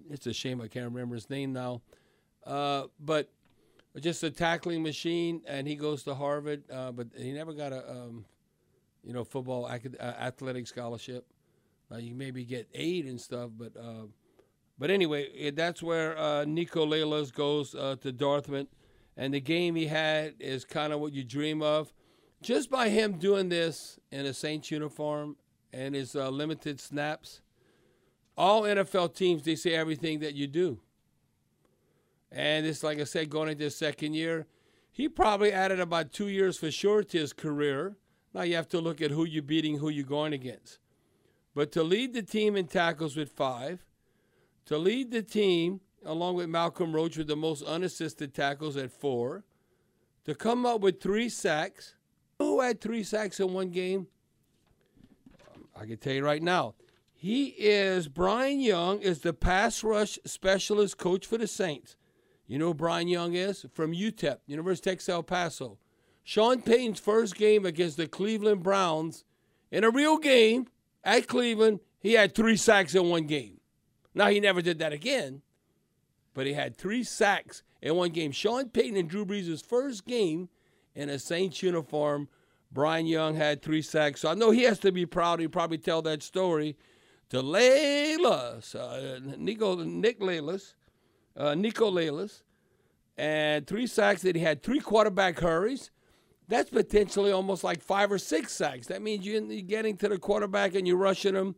It's 0.09 0.27
a 0.27 0.33
shame 0.33 0.63
I 0.63 0.69
can't 0.69 0.87
remember 0.87 1.17
his 1.17 1.29
name 1.29 1.53
now. 1.53 1.83
But 2.47 3.29
just 3.99 4.23
a 4.23 4.31
tackling 4.31 4.83
machine, 4.83 5.43
and 5.47 5.67
he 5.67 5.75
goes 5.75 6.05
to 6.05 6.15
Harvard. 6.15 6.63
Uh, 6.71 6.93
but 6.93 7.09
he 7.17 7.33
never 7.33 7.53
got 7.53 7.73
a, 7.73 7.91
um, 7.91 8.25
you 9.03 9.13
know, 9.13 9.25
football 9.25 9.67
acad- 9.67 9.97
uh, 9.99 10.15
athletic 10.21 10.67
scholarship. 10.67 11.27
Uh, 11.93 11.97
you 11.97 12.15
maybe 12.15 12.45
get 12.45 12.69
aid 12.73 13.07
and 13.07 13.21
stuff, 13.21 13.51
but 13.59 13.77
uh, 13.77 14.07
but 14.79 14.91
anyway, 14.91 15.29
eh, 15.39 15.51
that's 15.55 15.83
where 15.83 16.17
uh, 16.17 16.45
Niko 16.45 16.87
Lalos 16.87 17.33
goes 17.33 17.75
uh, 17.75 17.97
to 18.01 18.13
Dartmouth, 18.13 18.69
and 19.17 19.35
the 19.35 19.41
game 19.41 19.75
he 19.75 19.87
had 19.87 20.35
is 20.39 20.65
kind 20.65 20.93
of 20.93 21.01
what 21.01 21.13
you 21.13 21.25
dream 21.25 21.63
of. 21.63 21.93
Just 22.43 22.71
by 22.71 22.89
him 22.89 23.19
doing 23.19 23.51
this 23.51 23.99
in 24.11 24.25
a 24.25 24.33
Saints 24.33 24.71
uniform 24.71 25.37
and 25.73 25.95
his 25.95 26.17
uh, 26.17 26.31
limited 26.31 26.81
snaps, 26.81 27.43
all 28.39 28.63
NFL 28.63 29.15
teams 29.15 29.43
they 29.43 29.57
say 29.57 29.75
everything 29.75 30.21
that 30.21 30.35
you 30.35 30.47
do. 30.47 30.81
And 32.33 32.67
it's 32.67 32.83
like 32.83 33.01
I 33.01 33.05
said, 33.05 33.31
going 33.31 33.49
into 33.49 33.65
his 33.65 33.77
second 33.77 34.15
year, 34.15 34.47
he 34.91 35.09
probably 35.09 35.53
added 35.53 35.81
about 35.81 36.13
two 36.13 36.29
years 36.29 36.59
for 36.59 36.71
sure 36.71 37.03
to 37.03 37.19
his 37.19 37.33
career. 37.33 37.97
Now 38.33 38.43
you 38.43 38.55
have 38.57 38.69
to 38.69 38.81
look 38.81 39.01
at 39.01 39.11
who 39.11 39.25
you're 39.25 39.43
beating, 39.43 39.79
who 39.79 39.89
you're 39.89 40.05
going 40.05 40.33
against. 40.33 40.79
But 41.55 41.73
to 41.73 41.83
lead 41.83 42.15
the 42.15 42.23
team 42.23 42.57
in 42.57 42.67
tackles 42.67 43.17
with 43.17 43.31
five, 43.33 43.85
to 44.67 44.79
lead 44.79 45.11
the 45.11 45.23
team 45.23 45.81
along 46.05 46.37
with 46.37 46.49
Malcolm 46.49 46.95
Roach 46.95 47.17
with 47.17 47.27
the 47.27 47.37
most 47.37 47.63
unassisted 47.63 48.35
tackles 48.35 48.77
at 48.77 48.93
four, 48.93 49.45
to 50.25 50.35
come 50.35 50.65
up 50.65 50.81
with 50.81 51.01
three 51.01 51.29
sacks. 51.29 51.95
Who 52.39 52.61
had 52.61 52.81
three 52.81 53.03
sacks 53.03 53.41
in 53.41 53.53
one 53.53 53.71
game? 53.71 54.07
I 55.77 55.87
can 55.87 55.97
tell 55.99 56.13
you 56.13 56.25
right 56.25 56.43
now. 56.43 56.75
He 57.13 57.49
is 57.49 58.09
Brian 58.09 58.61
Young 58.61 59.01
is 59.01 59.21
the 59.21 59.35
pass 59.35 59.85
rush 59.85 60.19
specialist 60.25 60.97
coach 60.97 61.27
for 61.27 61.37
the 61.37 61.47
Saints. 61.47 61.97
You 62.51 62.59
know 62.59 62.67
who 62.67 62.75
Brian 62.75 63.07
Young 63.07 63.35
is 63.35 63.65
from 63.73 63.93
UTEP, 63.93 64.39
University 64.47 64.91
of 64.91 64.95
Texas 64.95 65.09
El 65.09 65.23
Paso. 65.23 65.79
Sean 66.25 66.61
Payton's 66.63 66.99
first 66.99 67.37
game 67.37 67.65
against 67.65 67.97
the 67.97 68.09
Cleveland 68.09 68.65
Browns 68.65 69.25
in 69.71 69.85
a 69.85 69.91
real 69.91 70.19
game 70.19 70.67
at 71.05 71.29
Cleveland, 71.29 71.79
he 72.01 72.15
had 72.15 72.35
three 72.35 72.57
sacks 72.57 72.97
in 72.97 73.09
one 73.09 73.29
game. 73.29 73.61
Now, 74.17 74.31
he 74.31 74.41
never 74.41 74.63
did 74.63 74.81
that 74.81 74.93
again, 74.93 75.43
but 76.35 76.45
he 76.45 76.55
had 76.55 76.77
three 76.77 77.05
sacks 77.05 77.63
in 77.81 77.95
one 77.95 78.11
game. 78.11 78.33
Sean 78.33 78.69
Payton 78.69 78.97
and 78.97 79.09
Drew 79.09 79.25
Brees' 79.25 79.65
first 79.65 80.05
game 80.05 80.49
in 80.97 81.09
a 81.09 81.21
Saints 81.21 81.63
uniform. 81.63 82.29
Brian 82.73 83.07
Young 83.07 83.37
had 83.37 83.63
three 83.63 83.81
sacks. 83.81 84.23
So 84.23 84.29
I 84.29 84.35
know 84.35 84.51
he 84.51 84.65
has 84.65 84.81
to 84.81 84.91
be 84.91 85.07
proud. 85.07 85.39
He 85.39 85.47
probably 85.47 85.79
tell 85.79 86.03
that 86.03 86.25
story 86.25 86.77
to 87.29 87.43
Lalos, 87.43 88.75
uh, 88.75 89.21
Niko, 89.39 89.87
Nick 89.87 90.19
Lalos, 90.19 90.75
uh, 91.37 91.53
Niko 91.53 91.93
Lalos, 91.93 92.43
and 93.17 93.67
three 93.67 93.87
sacks. 93.87 94.23
That 94.23 94.37
he 94.37 94.43
had 94.43 94.63
three 94.63 94.81
quarterback 94.81 95.41
hurries. 95.41 95.91
That's 96.49 96.71
potentially 96.71 97.31
almost 97.31 97.63
like 97.63 97.81
five 97.81 98.11
or 98.11 98.19
six 98.19 98.53
sacks. 98.53 98.89
That 98.89 99.03
means 99.03 99.25
you're 99.25 99.41
getting 99.63 99.97
to 99.99 100.09
the 100.09 100.19
quarterback 100.19 100.75
and 100.75 100.87
you're 100.87 100.97
rushing 100.97 101.35
him, 101.35 101.55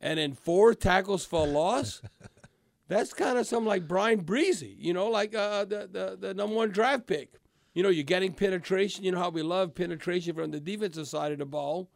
and 0.00 0.18
then 0.18 0.32
four 0.32 0.74
tackles 0.74 1.24
for 1.24 1.46
a 1.46 1.50
loss. 1.50 2.02
That's 2.88 3.12
kind 3.12 3.36
of 3.36 3.46
something 3.46 3.68
like 3.68 3.86
Bryan 3.86 4.24
Bresee, 4.24 4.76
you 4.78 4.94
know, 4.94 5.08
like 5.08 5.34
uh, 5.34 5.64
the, 5.64 5.88
the 5.90 6.16
the 6.18 6.34
number 6.34 6.56
one 6.56 6.70
draft 6.70 7.06
pick. 7.06 7.34
You 7.74 7.82
know, 7.82 7.90
you're 7.90 8.04
getting 8.04 8.32
penetration. 8.32 9.04
You 9.04 9.12
know 9.12 9.18
how 9.18 9.28
we 9.28 9.42
love 9.42 9.74
penetration 9.74 10.34
from 10.34 10.50
the 10.50 10.60
defensive 10.60 11.06
side 11.06 11.32
of 11.32 11.38
the 11.38 11.44
ball. 11.44 11.90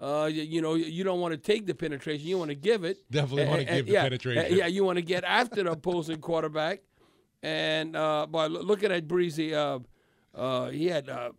Uh, 0.00 0.28
you, 0.30 0.42
you, 0.42 0.60
know, 0.60 0.74
you 0.74 1.04
don't 1.04 1.20
want 1.20 1.32
to 1.32 1.38
take 1.38 1.66
the 1.66 1.74
penetration. 1.74 2.26
You 2.26 2.38
want 2.38 2.50
to 2.50 2.54
give 2.56 2.84
it. 2.84 2.98
Definitely 3.10 3.46
want 3.46 3.60
to 3.60 3.74
give 3.74 3.88
yeah, 3.88 4.02
the 4.02 4.10
penetration. 4.10 4.56
Yeah, 4.56 4.66
you 4.66 4.84
want 4.84 4.96
to 4.96 5.02
get 5.02 5.24
after 5.24 5.62
the 5.62 5.72
opposing 5.72 6.20
quarterback. 6.20 6.80
And 7.42 7.94
uh, 7.94 8.26
by 8.26 8.46
looking 8.46 8.90
at 8.90 9.06
Bresee, 9.06 9.52
uh, 9.52 9.78
uh, 10.38 10.70
he 10.70 10.86
had 10.86 11.08
uh, 11.08 11.30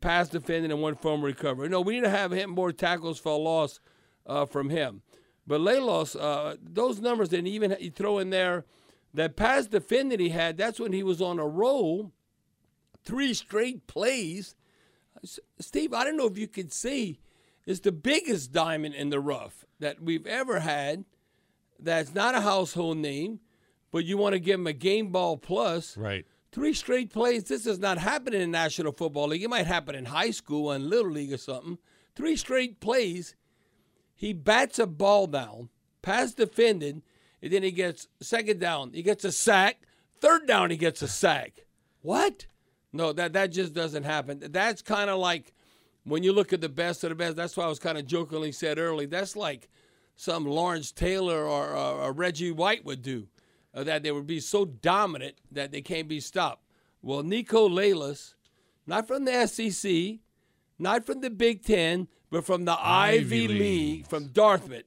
pass 0.00 0.28
defending 0.28 0.70
and 0.70 0.82
one 0.82 0.96
firm 0.96 1.22
recovery. 1.22 1.68
No, 1.68 1.80
we 1.80 1.94
need 1.94 2.04
to 2.04 2.10
have 2.10 2.32
him 2.32 2.50
more 2.50 2.72
tackles 2.72 3.18
for 3.18 3.32
a 3.32 3.36
loss 3.36 3.80
uh, 4.26 4.44
from 4.44 4.70
him. 4.70 5.02
But 5.46 5.60
Lalos, 5.60 6.16
uh, 6.20 6.56
those 6.60 7.00
numbers, 7.00 7.32
and 7.32 7.46
even 7.46 7.74
throw 7.92 8.18
in 8.18 8.30
there 8.30 8.64
that 9.14 9.36
pass 9.36 9.66
defending 9.66 10.18
he 10.18 10.30
had, 10.30 10.56
that's 10.56 10.80
when 10.80 10.92
he 10.92 11.02
was 11.02 11.22
on 11.22 11.38
a 11.38 11.46
roll, 11.46 12.12
three 13.04 13.32
straight 13.32 13.86
plays. 13.86 14.54
Steve, 15.60 15.94
I 15.94 16.04
don't 16.04 16.16
know 16.16 16.26
if 16.26 16.36
you 16.36 16.48
could 16.48 16.72
see, 16.72 17.20
it's 17.66 17.80
the 17.80 17.92
biggest 17.92 18.52
diamond 18.52 18.94
in 18.94 19.10
the 19.10 19.20
rough 19.20 19.64
that 19.80 20.00
we've 20.00 20.26
ever 20.26 20.60
had. 20.60 21.04
That's 21.78 22.14
not 22.14 22.34
a 22.34 22.40
household 22.40 22.96
name, 22.98 23.40
but 23.90 24.04
you 24.04 24.16
want 24.16 24.32
to 24.32 24.38
give 24.38 24.60
him 24.60 24.66
a 24.66 24.72
game 24.72 25.08
ball 25.08 25.36
plus. 25.36 25.96
Right. 25.96 26.24
Three 26.52 26.72
straight 26.72 27.12
plays. 27.12 27.44
This 27.44 27.64
does 27.64 27.78
not 27.78 27.98
happen 27.98 28.32
in 28.32 28.40
the 28.40 28.46
National 28.46 28.92
Football 28.92 29.28
League. 29.28 29.42
It 29.42 29.50
might 29.50 29.66
happen 29.66 29.94
in 29.94 30.06
high 30.06 30.30
school 30.30 30.70
and 30.70 30.88
little 30.88 31.10
league 31.10 31.32
or 31.32 31.38
something. 31.38 31.76
Three 32.14 32.36
straight 32.36 32.80
plays 32.80 33.34
he 34.16 34.32
bats 34.32 34.78
a 34.78 34.86
ball 34.86 35.26
down, 35.26 35.68
pass 36.00 36.32
defended, 36.32 37.02
and 37.42 37.52
then 37.52 37.62
he 37.62 37.70
gets 37.70 38.08
second 38.20 38.58
down. 38.58 38.92
He 38.94 39.02
gets 39.02 39.24
a 39.24 39.30
sack. 39.30 39.82
Third 40.18 40.46
down, 40.46 40.70
he 40.70 40.78
gets 40.78 41.02
a 41.02 41.08
sack. 41.08 41.52
What? 42.02 42.46
No, 42.92 43.12
that 43.14 43.32
that 43.32 43.50
just 43.50 43.72
doesn't 43.72 44.04
happen. 44.04 44.40
That's 44.40 44.80
kind 44.80 45.10
of 45.10 45.18
like 45.18 45.52
when 46.06 46.22
you 46.22 46.32
look 46.32 46.52
at 46.52 46.60
the 46.60 46.68
best 46.68 47.04
of 47.04 47.10
the 47.10 47.16
best. 47.16 47.36
That's 47.36 47.56
why 47.56 47.64
I 47.64 47.68
was 47.68 47.78
kind 47.78 47.98
of 47.98 48.06
jokingly 48.06 48.52
said 48.52 48.78
early. 48.78 49.06
That's 49.06 49.36
like 49.36 49.68
some 50.14 50.46
Lawrence 50.46 50.92
Taylor 50.92 51.44
or, 51.44 51.70
or, 51.70 52.02
or 52.02 52.12
Reggie 52.12 52.52
White 52.52 52.84
would 52.84 53.02
do. 53.02 53.28
Uh, 53.74 53.84
that 53.84 54.02
they 54.02 54.10
would 54.10 54.26
be 54.26 54.40
so 54.40 54.64
dominant 54.64 55.34
that 55.52 55.70
they 55.70 55.82
can't 55.82 56.08
be 56.08 56.18
stopped. 56.18 56.62
Well, 57.02 57.22
Niko 57.22 57.68
Lalos, 57.68 58.34
not 58.86 59.06
from 59.06 59.26
the 59.26 59.46
SEC, 59.46 60.20
not 60.78 61.04
from 61.04 61.20
the 61.20 61.28
Big 61.28 61.62
Ten, 61.62 62.08
but 62.30 62.46
from 62.46 62.64
the 62.64 62.72
Ivy, 62.72 63.18
Ivy 63.18 63.48
League, 63.48 63.60
League, 63.60 64.06
from 64.06 64.28
Dartmouth. 64.28 64.84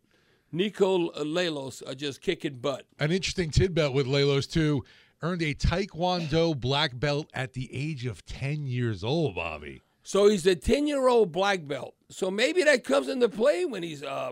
Niko 0.52 1.16
Lalos 1.18 1.88
are 1.88 1.94
just 1.94 2.22
kicking 2.22 2.56
butt. 2.56 2.88
An 2.98 3.12
interesting 3.12 3.52
tidbit 3.52 3.94
with 3.94 4.08
Lalos 4.08 4.48
too. 4.52 4.84
Earned 5.22 5.44
a 5.44 5.54
Taekwondo 5.54 6.60
black 6.60 7.00
belt 7.00 7.30
at 7.34 7.54
the 7.54 7.70
age 7.72 8.08
of 8.08 8.26
10 8.26 8.66
years 8.66 9.04
old, 9.04 9.36
Bobby. 9.36 9.84
So 10.10 10.28
he's 10.28 10.48
a 10.48 10.56
10 10.56 10.88
year 10.88 11.08
old 11.08 11.32
black 11.32 11.68
belt. 11.68 11.94
So 12.10 12.32
maybe 12.32 12.64
that 12.64 12.84
comes 12.84 13.10
into 13.10 13.30
play 13.30 13.64
when 13.66 13.84
he's 13.84 14.02
uh, 14.02 14.32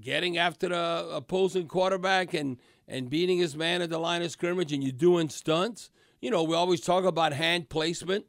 getting 0.00 0.38
after 0.38 0.68
the 0.68 1.08
opposing 1.12 1.66
quarterback 1.66 2.34
and, 2.34 2.56
and 2.86 3.10
beating 3.10 3.38
his 3.38 3.56
man 3.56 3.82
at 3.82 3.90
the 3.90 3.98
line 3.98 4.22
of 4.22 4.30
scrimmage 4.30 4.72
and 4.72 4.80
you're 4.80 4.92
doing 4.92 5.28
stunts. 5.28 5.90
You 6.20 6.30
know, 6.30 6.44
we 6.44 6.54
always 6.54 6.80
talk 6.80 7.02
about 7.02 7.32
hand 7.32 7.68
placement, 7.68 8.26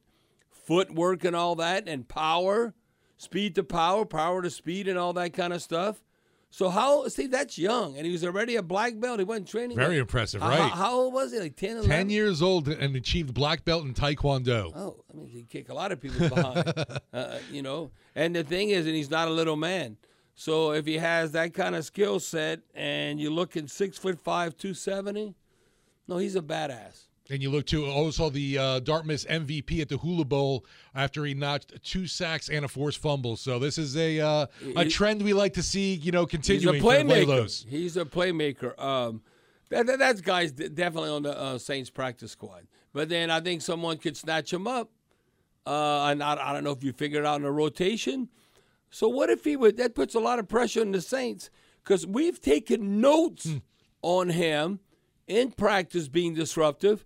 footwork, 0.50 1.24
and 1.24 1.36
all 1.36 1.54
that, 1.58 1.88
and 1.88 2.08
power 2.08 2.74
speed 3.18 3.54
to 3.54 3.64
power, 3.64 4.04
power 4.04 4.42
to 4.42 4.50
speed, 4.50 4.88
and 4.88 4.98
all 4.98 5.14
that 5.14 5.34
kind 5.34 5.54
of 5.54 5.62
stuff. 5.62 6.02
So 6.54 6.70
how 6.70 7.08
see 7.08 7.26
that's 7.26 7.58
young, 7.58 7.98
and 7.98 8.06
he 8.06 8.12
was 8.12 8.24
already 8.24 8.58
a 8.58 8.62
black 8.62 9.00
belt. 9.00 9.18
He 9.18 9.26
wasn't 9.26 9.48
training. 9.48 9.76
Very 9.76 9.98
impressive, 9.98 10.40
right? 10.40 10.60
How, 10.60 10.70
how, 10.70 10.94
old 11.00 11.12
was 11.12 11.32
he? 11.32 11.40
Like 11.40 11.56
10, 11.56 11.78
11? 11.78 11.90
10 11.90 12.10
years 12.12 12.44
old 12.44 12.68
and 12.68 12.96
achieved 12.96 13.34
black 13.34 13.66
belt 13.66 13.86
in 13.86 13.96
Taekwondo. 13.96 14.72
Oh, 14.76 15.04
I 15.12 15.18
mean, 15.18 15.26
he 15.26 15.46
kick 15.50 15.70
a 15.70 15.74
lot 15.74 15.92
of 15.92 16.00
people 16.00 16.30
behind, 16.30 16.74
uh, 17.14 17.40
you 17.52 17.64
know. 17.64 17.90
And 18.14 18.36
the 18.36 18.44
thing 18.44 18.70
is, 18.70 18.86
and 18.86 18.94
he's 18.94 19.10
not 19.10 19.28
a 19.28 19.32
little 19.32 19.56
man. 19.56 19.98
So 20.36 20.74
if 20.74 20.86
he 20.86 21.00
has 21.00 21.32
that 21.32 21.56
kind 21.56 21.76
of 21.76 21.86
skill 21.86 22.20
set, 22.20 22.60
and 22.76 23.20
you're 23.20 23.32
looking 23.32 23.68
six 23.68 23.98
foot 23.98 24.20
five, 24.20 24.56
two 24.56 24.76
seventy, 24.76 25.34
no, 26.08 26.18
he's 26.18 26.36
a 26.36 26.42
badass. 26.42 27.08
And 27.34 27.42
you 27.42 27.50
look 27.50 27.66
to 27.68 27.88
also 27.88 28.30
the 28.30 28.60
uh, 28.60 28.80
Dartmouth 28.82 29.28
MVP 29.28 29.82
at 29.82 29.90
the 29.90 29.98
Hula 29.98 30.24
Bowl 30.24 30.68
after 30.94 31.26
he 31.26 31.34
notched 31.34 31.74
two 31.84 32.06
sacks 32.06 32.48
and 32.48 32.64
a 32.64 32.68
forced 32.68 33.00
fumble. 33.00 33.38
So 33.38 33.58
this 33.58 33.80
is 33.80 33.98
a 33.98 34.20
uh, 34.20 34.46
a 34.76 34.88
trend 34.88 35.24
we 35.24 35.34
like 35.34 35.56
to 35.56 35.64
see, 35.64 35.96
you 35.96 36.12
know, 36.12 36.28
continuing. 36.28 36.76
He's 36.76 36.84
a 36.84 36.86
playmaker. 36.86 37.66
He's 37.66 37.98
a 37.98 38.06
playmaker. 38.06 38.80
Um, 38.80 39.24
that, 39.70 39.88
that, 39.88 39.98
that's 39.98 40.22
guys 40.22 40.52
definitely 40.52 41.10
on 41.10 41.24
the 41.24 41.36
uh, 41.36 41.58
Saints 41.58 41.90
practice 41.90 42.34
squad. 42.34 42.68
But 42.94 43.10
then 43.10 43.32
I 43.32 43.40
think 43.40 43.64
someone 43.64 43.98
could 43.98 44.16
snatch 44.16 44.54
him 44.54 44.68
up. 44.68 44.92
Uh, 45.66 46.10
and 46.12 46.22
I, 46.22 46.38
I 46.40 46.54
don't 46.54 46.64
know 46.64 46.74
if 46.74 46.84
you 46.84 46.94
figured 46.94 47.26
out 47.26 47.40
in 47.40 47.48
a 47.48 47.52
rotation. 47.52 48.30
So 48.92 49.08
what 49.08 49.32
if 49.32 49.44
he 49.44 49.56
would? 49.56 49.78
That 49.78 49.96
puts 49.96 50.14
a 50.14 50.20
lot 50.20 50.38
of 50.38 50.48
pressure 50.48 50.82
on 50.82 50.92
the 50.92 51.02
Saints 51.02 51.50
because 51.84 52.06
we've 52.06 52.40
taken 52.40 53.02
notes 53.02 53.50
hmm. 53.50 53.58
on 54.04 54.30
him 54.30 54.82
in 55.26 55.52
practice 55.52 56.08
being 56.08 56.36
disruptive 56.36 57.04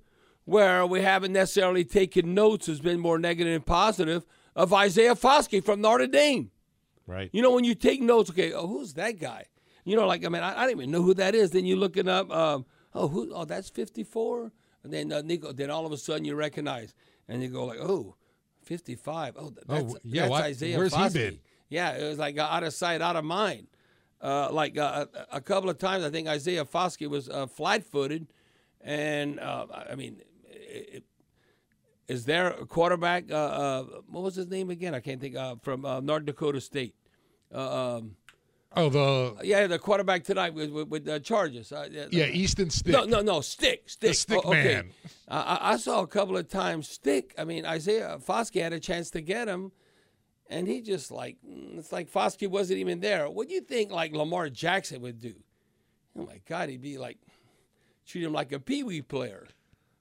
where 0.48 0.86
we 0.86 1.02
haven't 1.02 1.34
necessarily 1.34 1.84
taken 1.84 2.34
notes 2.34 2.68
has 2.68 2.80
been 2.80 3.02
more 3.02 3.20
negative 3.20 3.54
and 3.54 3.66
positive 3.66 4.26
of 4.56 4.72
Isaiah 4.72 5.14
Foskey 5.14 5.62
from 5.62 5.82
Notre 5.82 6.08
Dame. 6.08 6.52
Right. 7.06 7.30
You 7.34 7.42
know, 7.42 7.52
when 7.52 7.66
you 7.66 7.76
take 7.76 8.02
notes, 8.02 8.30
okay, 8.30 8.54
oh, 8.54 8.66
who's 8.66 8.94
that 8.94 9.20
guy? 9.20 9.48
You 9.84 9.98
know, 9.98 10.08
like, 10.08 10.26
I 10.26 10.30
mean, 10.30 10.42
I, 10.42 10.58
I 10.58 10.62
don't 10.62 10.72
even 10.72 10.90
know 10.90 11.02
who 11.02 11.14
that 11.16 11.36
is. 11.36 11.52
Then 11.52 11.66
you're 11.66 11.78
looking 11.78 12.08
up, 12.08 12.32
um, 12.32 12.66
oh, 12.96 13.10
who, 13.10 13.30
oh, 13.34 13.44
that's 13.44 13.70
54? 13.70 14.54
And 14.84 14.94
then, 14.94 15.12
uh, 15.12 15.22
Niko, 15.22 15.54
then 15.54 15.70
all 15.70 15.86
of 15.86 15.92
a 15.92 15.98
sudden 15.98 16.24
you 16.24 16.34
recognize, 16.34 16.96
and 17.28 17.44
you 17.44 17.50
go 17.50 17.66
like, 17.66 17.80
oh, 17.82 18.16
55. 18.64 19.36
Oh, 19.38 19.54
that's, 19.68 19.94
oh, 19.94 19.98
yeah, 20.06 20.30
that's 20.30 20.44
Isaiah 20.46 20.78
where's 20.78 20.94
Foskey. 20.94 21.12
he 21.12 21.20
been? 21.20 21.40
Yeah, 21.68 21.92
it 21.92 22.08
was 22.08 22.20
like 22.20 22.40
uh, 22.40 22.44
out 22.44 22.64
of 22.64 22.74
sight, 22.74 23.02
out 23.02 23.18
of 23.18 23.26
mind. 23.26 23.68
Uh, 24.22 24.48
like 24.50 24.78
uh, 24.78 25.08
a 25.30 25.42
couple 25.42 25.70
of 25.70 25.78
times, 25.78 26.06
I 26.06 26.10
think 26.10 26.30
Isaiah 26.30 26.64
Foskey 26.64 27.10
was 27.10 27.28
uh, 27.28 27.48
flat-footed, 27.48 28.28
and 28.80 29.42
uh, 29.42 29.66
I 29.92 29.96
mean, 29.96 30.22
is 32.08 32.26
there 32.26 32.48
a 32.52 32.66
quarterback? 32.66 33.32
Uh, 33.32 33.36
uh, 33.36 33.84
what 34.10 34.24
was 34.24 34.36
his 34.36 34.48
name 34.48 34.70
again? 34.70 34.96
I 34.96 35.00
can't 35.00 35.20
think. 35.20 35.36
Uh, 35.36 35.56
from 35.62 35.86
uh, 35.86 36.00
North 36.00 36.26
Dakota 36.26 36.62
State. 36.62 36.96
Uh, 37.54 37.98
um, 37.98 38.16
oh, 38.76 38.90
the 38.90 39.36
yeah, 39.46 39.68
the 39.68 39.80
quarterback 39.80 40.24
tonight 40.24 40.54
with 40.54 40.72
with, 40.72 40.88
with 40.88 41.06
the 41.06 41.20
Chargers. 41.20 41.72
yeah, 41.92 42.26
Easton 42.26 42.70
Stick. 42.70 42.94
No, 42.94 43.04
no, 43.04 43.22
no, 43.22 43.42
Stick, 43.42 43.90
Stick. 43.90 44.10
The 44.10 44.16
Stick 44.16 44.42
oh, 44.44 44.50
okay. 44.50 44.76
man. 44.76 44.92
I, 45.28 45.60
I 45.62 45.78
saw 45.78 46.02
a 46.02 46.08
couple 46.08 46.38
of 46.38 46.48
times 46.48 46.90
Stick. 46.90 47.34
I 47.38 47.44
mean, 47.44 47.66
Isaiah 47.66 48.18
Foskey 48.26 48.62
had 48.62 48.74
a 48.74 48.80
chance 48.80 49.10
to 49.12 49.22
get 49.22 49.48
him. 49.48 49.72
And 50.50 50.66
he 50.66 50.82
just 50.82 51.12
like 51.12 51.36
mm, 51.46 51.78
it's 51.78 51.92
like 51.92 52.10
Foskey 52.10 52.48
wasn't 52.48 52.80
even 52.80 53.02
there. 53.02 53.30
What 53.30 53.50
do 53.50 53.54
you 53.54 53.60
think 53.60 53.92
like 53.92 54.14
Lamar 54.14 54.50
Jackson 54.50 55.02
would 55.02 55.20
do? 55.20 55.34
Oh 56.18 56.26
my 56.26 56.40
God, 56.48 56.70
he'd 56.70 56.82
be 56.82 56.98
like 56.98 57.18
treat 58.06 58.24
him 58.24 58.32
like 58.32 58.54
a 58.54 58.60
pee 58.60 58.84
wee 58.84 59.02
player. 59.02 59.48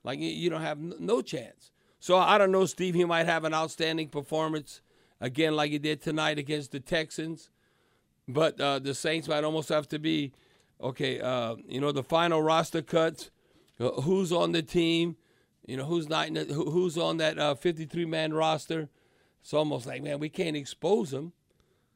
Like 0.06 0.20
you 0.20 0.48
don't 0.48 0.62
have 0.62 0.78
no 0.78 1.20
chance. 1.20 1.72
So 1.98 2.16
I 2.16 2.38
don't 2.38 2.52
know, 2.52 2.64
Steve. 2.64 2.94
He 2.94 3.04
might 3.04 3.26
have 3.26 3.42
an 3.42 3.52
outstanding 3.52 4.08
performance 4.08 4.80
again, 5.20 5.56
like 5.56 5.72
he 5.72 5.78
did 5.78 6.00
tonight 6.00 6.38
against 6.38 6.70
the 6.70 6.78
Texans. 6.78 7.50
But 8.28 8.60
uh, 8.60 8.78
the 8.78 8.94
Saints 8.94 9.26
might 9.26 9.42
almost 9.42 9.68
have 9.68 9.88
to 9.88 9.98
be 9.98 10.32
okay. 10.80 11.20
Uh, 11.20 11.56
you 11.66 11.80
know, 11.80 11.90
the 11.90 12.04
final 12.04 12.40
roster 12.40 12.82
cuts. 12.82 13.32
Uh, 13.80 14.00
who's 14.02 14.30
on 14.30 14.52
the 14.52 14.62
team? 14.62 15.16
You 15.66 15.76
know, 15.78 15.84
who's 15.84 16.08
not? 16.08 16.32
The, 16.32 16.44
who's 16.44 16.96
on 16.96 17.16
that 17.16 17.58
53 17.58 18.04
uh, 18.04 18.06
man 18.06 18.32
roster? 18.32 18.88
It's 19.42 19.52
almost 19.52 19.86
like, 19.86 20.04
man, 20.04 20.20
we 20.20 20.28
can't 20.28 20.56
expose 20.56 21.12
him 21.12 21.32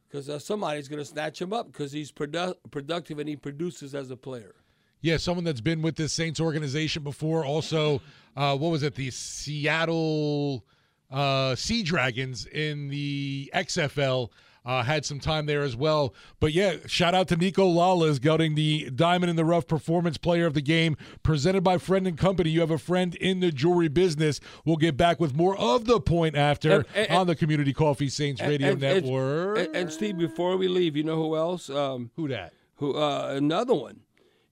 because 0.08 0.28
uh, 0.28 0.40
somebody's 0.40 0.88
going 0.88 0.98
to 0.98 1.04
snatch 1.04 1.40
him 1.40 1.52
up 1.52 1.70
because 1.70 1.92
he's 1.92 2.11
produ- 2.11 2.56
productive 2.72 3.20
and 3.20 3.28
he 3.28 3.36
produces 3.36 3.94
as 3.94 4.11
a 4.11 4.16
player. 4.16 4.56
Yeah, 5.03 5.16
someone 5.16 5.44
that's 5.44 5.61
been 5.61 5.82
with 5.82 5.96
this 5.96 6.12
Saints 6.12 6.40
organization 6.40 7.03
before. 7.03 7.44
Also, 7.44 8.03
uh, 8.36 8.57
what 8.57 8.70
was 8.70 8.82
it? 8.82 8.94
The 8.94 9.11
Seattle 9.11 10.64
uh, 11.11 11.55
Sea 11.55 11.82
Dragons 11.82 12.46
in 12.46 12.88
the 12.88 13.51
XFL. 13.55 14.28
Uh, 14.62 14.82
had 14.82 15.07
some 15.07 15.18
time 15.18 15.46
there 15.46 15.62
as 15.62 15.74
well. 15.74 16.14
But 16.38 16.53
yeah, 16.53 16.76
shout 16.86 17.14
out 17.14 17.28
to 17.28 17.36
Niko 17.36 17.74
Lalos 17.74 18.20
getting 18.20 18.55
the 18.57 18.90
Diamond 18.90 19.30
in 19.30 19.36
the 19.36 19.44
Rough 19.44 19.66
Performance 19.66 20.18
Player 20.18 20.44
of 20.44 20.53
the 20.53 20.61
Game, 20.61 20.98
presented 21.22 21.62
by 21.64 21.78
Friend 21.78 22.07
and 22.07 22.18
Company. 22.18 22.51
You 22.51 22.61
have 22.61 22.70
a 22.70 22.76
friend 22.76 23.14
in 23.14 23.40
the 23.40 23.51
jewelry 23.53 23.88
business. 23.88 24.38
We'll 24.66 24.76
get 24.76 24.98
back 24.98 25.18
with 25.18 25.34
more 25.34 25.57
of 25.57 25.86
the 25.86 25.98
point 25.98 26.36
after 26.36 26.72
And- 26.72 26.86
and- 26.94 27.11
on 27.11 27.26
the 27.26 27.34
Community 27.34 27.72
Coffee 27.72 28.11
Saints 28.11 28.42
Radio 28.42 28.72
And- 28.72 28.80
Network. 28.82 29.59
And, 29.61 29.74
and 29.76 29.90
Steve, 29.92 30.18
before 30.18 30.59
we 30.59 30.68
leave, 30.68 30.94
you 30.94 31.05
know 31.05 31.16
who 31.16 31.36
else? 31.36 31.70
Um, 31.70 32.11
who 32.16 32.28
that? 32.28 32.53
Who? 32.76 32.94
Uh, 32.98 33.28
another 33.34 33.72
one. 33.74 34.01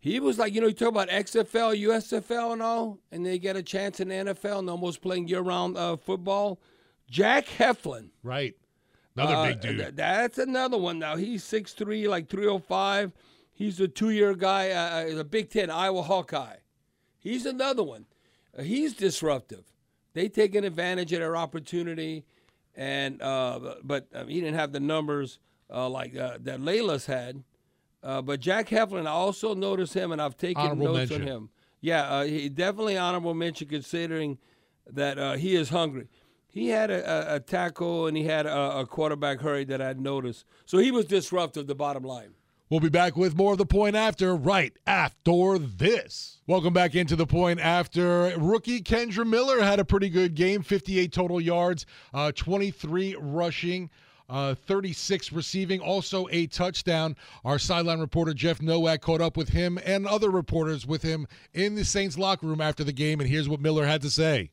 He 0.01 0.20
was 0.20 0.38
like, 0.38 0.55
you 0.55 0.61
know, 0.61 0.68
you 0.68 0.72
talk 0.74 0.88
about 0.90 1.09
XFL, 1.09 1.76
USFL, 1.82 2.53
and 2.53 2.62
all, 2.62 2.99
and 3.11 3.26
they 3.26 3.38
get 3.38 3.57
a 3.57 3.62
chance 3.62 3.99
in 3.99 4.09
the 4.09 4.14
NFL 4.14 4.61
and 4.61 4.70
almost 4.70 5.01
playing 5.01 5.26
year-round 5.28 5.76
uh, 5.76 5.96
football. 5.96 6.61
Jack 7.11 7.46
Heflin. 7.46 8.11
Right. 8.22 8.55
Another 9.16 9.34
Uh, 9.34 9.46
big 9.49 9.61
dude. 9.61 9.78
th- 9.78 9.94
that's 9.96 10.38
another 10.38 10.78
one 10.78 10.99
now. 11.01 11.16
He's 11.16 11.42
6'3", 11.42 12.07
like 12.09 12.28
305. 12.28 13.12
He's 13.53 13.80
a 13.80 13.88
two-year 13.88 14.34
guy, 14.34 14.70
uh, 14.70 15.11
uh, 15.11 15.14
the 15.16 15.24
Big 15.24 15.51
Ten, 15.51 15.68
Iowa 15.68 16.03
Hawkeye. 16.03 16.57
He's 17.18 17.44
another 17.44 17.82
one. 17.82 18.07
Uh, 18.57 18.62
he's 18.62 18.94
disruptive. 18.94 19.64
They 20.14 20.28
taking 20.28 20.64
advantage 20.64 21.12
of 21.12 21.18
their 21.18 21.36
opportunity, 21.36 22.24
and 22.76 23.20
uh, 23.20 23.74
but 23.82 24.07
uh, 24.14 24.24
he 24.26 24.40
didn't 24.40 24.55
have 24.55 24.70
the 24.72 24.80
numbers 24.80 25.40
uh, 25.72 25.88
like 25.88 26.16
uh, 26.16 26.38
that 26.40 26.61
Lalos 26.61 27.07
had. 27.07 27.42
Uh, 28.03 28.22
but 28.22 28.40
Jack 28.40 28.68
Heflin, 28.68 29.07
I 29.07 29.11
also 29.11 29.55
noticed 29.55 29.94
him, 29.94 30.12
and 30.12 30.22
I've 30.22 30.36
taken 30.36 30.62
Honorable 30.62 30.94
notes 30.94 31.11
mention. 31.11 31.22
on 31.22 31.28
him. 31.28 31.51
Yeah, 31.80 32.03
uh, 32.09 32.24
he 32.24 32.49
definitely 32.49 32.96
honorable 32.96 33.34
mention 33.34 33.68
considering 33.68 34.38
that 34.92 35.18
uh, 35.18 35.34
he 35.34 35.55
is 35.55 35.68
hungry. 35.68 36.09
He 36.51 36.68
had 36.68 36.90
a, 36.90 37.32
a, 37.32 37.36
a 37.36 37.40
tackle 37.40 38.07
and 38.07 38.16
he 38.16 38.24
had 38.24 38.46
a, 38.46 38.78
a 38.78 38.86
quarterback 38.86 39.40
hurry 39.40 39.64
that 39.64 39.80
I'd 39.80 40.01
noticed. 40.01 40.44
So 40.64 40.78
he 40.78 40.90
was 40.90 41.05
disruptive. 41.05 41.66
The 41.66 41.74
bottom 41.74 42.03
line. 42.03 42.30
We'll 42.70 42.80
be 42.80 42.88
back 42.90 43.16
with 43.16 43.34
more 43.36 43.53
of 43.53 43.59
the 43.59 43.64
point 43.64 43.96
after, 43.96 44.34
right 44.34 44.74
after 44.86 45.59
this. 45.59 46.40
Welcome 46.46 46.74
back 46.74 46.94
into 46.94 47.16
the 47.16 47.26
point 47.26 47.61
after. 47.61 48.34
Rookie 48.36 48.82
Kendre 48.82 49.26
Miller 49.26 49.62
had 49.62 49.80
a 49.80 49.86
pretty 49.86 50.11
good 50.11 50.34
game 50.34 50.62
58 50.62 51.11
total 51.11 51.40
yards, 51.40 51.86
uh, 52.12 52.32
23 52.32 53.16
rushing. 53.18 53.88
Uh, 54.28 54.54
36 54.54 55.32
receiving, 55.32 55.80
also 55.80 56.28
a 56.30 56.46
touchdown. 56.46 57.16
Our 57.46 57.58
sideline 57.58 57.98
reporter 57.98 58.34
Jeff 58.34 58.60
Nowak 58.60 59.00
caught 59.00 59.22
up 59.22 59.38
with 59.38 59.48
him 59.48 59.78
and 59.86 60.06
other 60.06 60.30
reporters 60.30 60.86
with 60.86 61.00
him 61.00 61.26
in 61.54 61.74
the 61.74 61.84
Saints 61.84 62.18
locker 62.18 62.46
room 62.46 62.60
after 62.60 62.84
the 62.84 62.92
game, 62.92 63.20
and 63.20 63.28
here's 63.28 63.48
what 63.48 63.60
Miller 63.60 63.86
had 63.86 64.02
to 64.02 64.10
say. 64.10 64.50